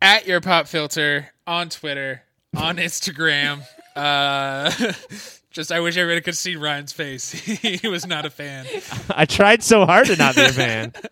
At 0.02 0.27
your 0.27 0.40
pop 0.40 0.66
filter 0.66 1.28
on 1.47 1.68
Twitter, 1.68 2.22
on 2.56 2.77
Instagram. 2.77 3.62
uh, 3.94 4.70
just 5.51 5.70
I 5.70 5.81
wish 5.81 5.97
everybody 5.97 6.22
could 6.22 6.36
see 6.36 6.56
Ryan's 6.56 6.93
face. 6.93 7.31
he 7.32 7.86
was 7.86 8.06
not 8.06 8.24
a 8.24 8.31
fan. 8.31 8.66
I 9.10 9.27
tried 9.27 9.62
so 9.62 9.85
hard 9.85 10.06
to 10.06 10.16
not 10.16 10.35
be 10.35 10.43
a 10.43 10.48
fan. 10.52 10.93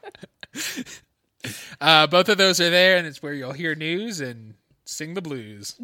Uh, 1.80 2.06
both 2.08 2.28
of 2.28 2.36
those 2.36 2.60
are 2.60 2.68
there, 2.68 2.96
and 2.96 3.06
it's 3.06 3.22
where 3.22 3.32
you'll 3.32 3.52
hear 3.52 3.74
news 3.76 4.20
and 4.20 4.54
sing 4.84 5.14
the 5.14 5.22
blues. 5.22 5.80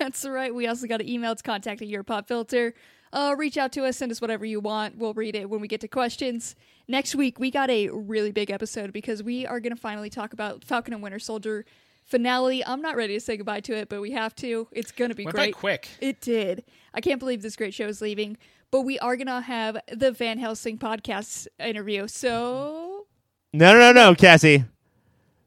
That's 0.00 0.26
right. 0.26 0.52
We 0.52 0.66
also 0.66 0.88
got 0.88 1.00
an 1.00 1.08
email. 1.08 1.30
It's 1.32 1.40
contact 1.40 1.80
at 1.80 1.88
your 1.88 2.02
pop 2.02 2.26
filter. 2.26 2.74
Uh, 3.12 3.34
reach 3.38 3.56
out 3.56 3.70
to 3.72 3.84
us. 3.84 3.96
Send 3.96 4.10
us 4.10 4.20
whatever 4.20 4.44
you 4.44 4.58
want. 4.58 4.98
We'll 4.98 5.14
read 5.14 5.36
it 5.36 5.48
when 5.48 5.60
we 5.60 5.68
get 5.68 5.80
to 5.82 5.88
questions. 5.88 6.56
Next 6.88 7.14
week, 7.14 7.38
we 7.38 7.50
got 7.52 7.70
a 7.70 7.88
really 7.90 8.32
big 8.32 8.50
episode 8.50 8.92
because 8.92 9.22
we 9.22 9.46
are 9.46 9.60
going 9.60 9.74
to 9.74 9.80
finally 9.80 10.10
talk 10.10 10.32
about 10.32 10.64
Falcon 10.64 10.92
and 10.92 11.02
Winter 11.02 11.20
Soldier 11.20 11.64
finale. 12.08 12.64
I'm 12.64 12.82
not 12.82 12.96
ready 12.96 13.14
to 13.14 13.20
say 13.20 13.36
goodbye 13.36 13.60
to 13.60 13.76
it, 13.76 13.88
but 13.88 14.00
we 14.00 14.10
have 14.12 14.34
to. 14.36 14.66
It's 14.72 14.90
going 14.92 15.10
to 15.10 15.14
be 15.14 15.24
Went 15.24 15.36
by 15.36 15.44
great. 15.46 15.54
quick. 15.54 15.88
It 16.00 16.20
did. 16.20 16.64
I 16.94 17.00
can't 17.00 17.20
believe 17.20 17.42
this 17.42 17.56
great 17.56 17.74
show 17.74 17.86
is 17.86 18.00
leaving. 18.00 18.36
But 18.70 18.82
we 18.82 18.98
are 18.98 19.16
going 19.16 19.28
to 19.28 19.40
have 19.40 19.78
the 19.90 20.12
Van 20.12 20.38
Helsing 20.38 20.76
podcast 20.78 21.46
interview. 21.58 22.06
So 22.08 23.06
No, 23.52 23.72
no, 23.72 23.78
no, 23.78 23.92
no, 23.92 24.14
Cassie. 24.14 24.64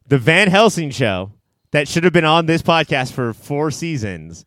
The 0.07 0.17
Van 0.17 0.47
Helsing 0.49 0.89
show 0.91 1.31
that 1.71 1.88
should 1.88 2.03
have 2.03 2.13
been 2.13 2.25
on 2.25 2.45
this 2.47 2.61
podcast 2.61 3.13
for 3.13 3.33
four 3.33 3.69
seasons 3.71 4.43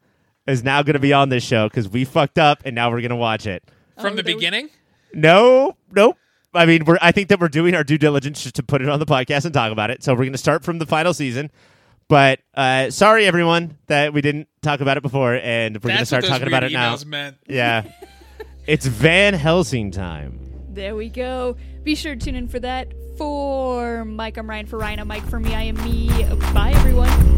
is 0.46 0.62
now 0.64 0.82
going 0.82 0.94
to 0.94 0.98
be 1.00 1.12
on 1.12 1.28
this 1.28 1.44
show 1.44 1.68
because 1.68 1.88
we 1.88 2.04
fucked 2.04 2.38
up 2.38 2.62
and 2.64 2.74
now 2.74 2.90
we're 2.90 3.00
going 3.00 3.10
to 3.10 3.16
watch 3.16 3.46
it. 3.46 3.62
From 3.96 4.12
Oh, 4.14 4.16
the 4.16 4.22
there 4.22 4.34
we- 4.34 4.40
beginning, 4.40 4.70
No, 5.14 5.76
nope. 5.92 6.18
I 6.52 6.66
mean, 6.66 6.84
we're. 6.84 6.98
I 7.02 7.10
think 7.12 7.28
that 7.30 7.40
we're 7.40 7.48
doing 7.48 7.74
our 7.74 7.82
due 7.82 7.98
diligence 7.98 8.42
just 8.42 8.54
to 8.56 8.62
put 8.62 8.80
it 8.82 8.88
on 8.88 8.98
the 9.00 9.06
podcast 9.06 9.44
and 9.44 9.52
talk 9.54 9.72
about 9.72 9.90
it. 9.90 10.04
So 10.04 10.12
we're 10.12 10.18
going 10.18 10.32
to 10.32 10.38
start 10.38 10.62
from 10.64 10.78
the 10.78 10.86
final 10.86 11.12
season. 11.12 11.50
But 12.08 12.40
uh, 12.54 12.90
sorry, 12.90 13.26
everyone, 13.26 13.78
that 13.86 14.12
we 14.12 14.20
didn't 14.20 14.48
talk 14.62 14.80
about 14.80 14.96
it 14.96 15.02
before, 15.02 15.34
and 15.34 15.76
we're 15.76 15.88
going 15.88 15.98
to 15.98 16.06
start 16.06 16.24
talking 16.24 16.46
about 16.46 16.64
it 16.64 16.72
now. 16.72 16.96
meant. 17.06 17.36
Yeah, 17.46 17.84
it's 18.66 18.86
Van 18.86 19.34
Helsing 19.34 19.90
time. 19.90 20.40
There 20.68 20.96
we 20.96 21.08
go. 21.08 21.56
Be 21.82 21.94
sure 21.94 22.14
to 22.14 22.20
tune 22.20 22.34
in 22.34 22.48
for 22.48 22.58
that. 22.60 22.92
For 23.16 24.04
Mike, 24.04 24.36
I'm 24.36 24.50
Ryan. 24.50 24.66
For 24.66 24.78
Ryan, 24.78 25.00
I'm 25.00 25.08
Mike. 25.08 25.24
For 25.28 25.38
me, 25.38 25.54
I 25.54 25.62
am 25.62 25.76
me. 25.84 26.08
Bye, 26.52 26.72
everyone. 26.74 27.33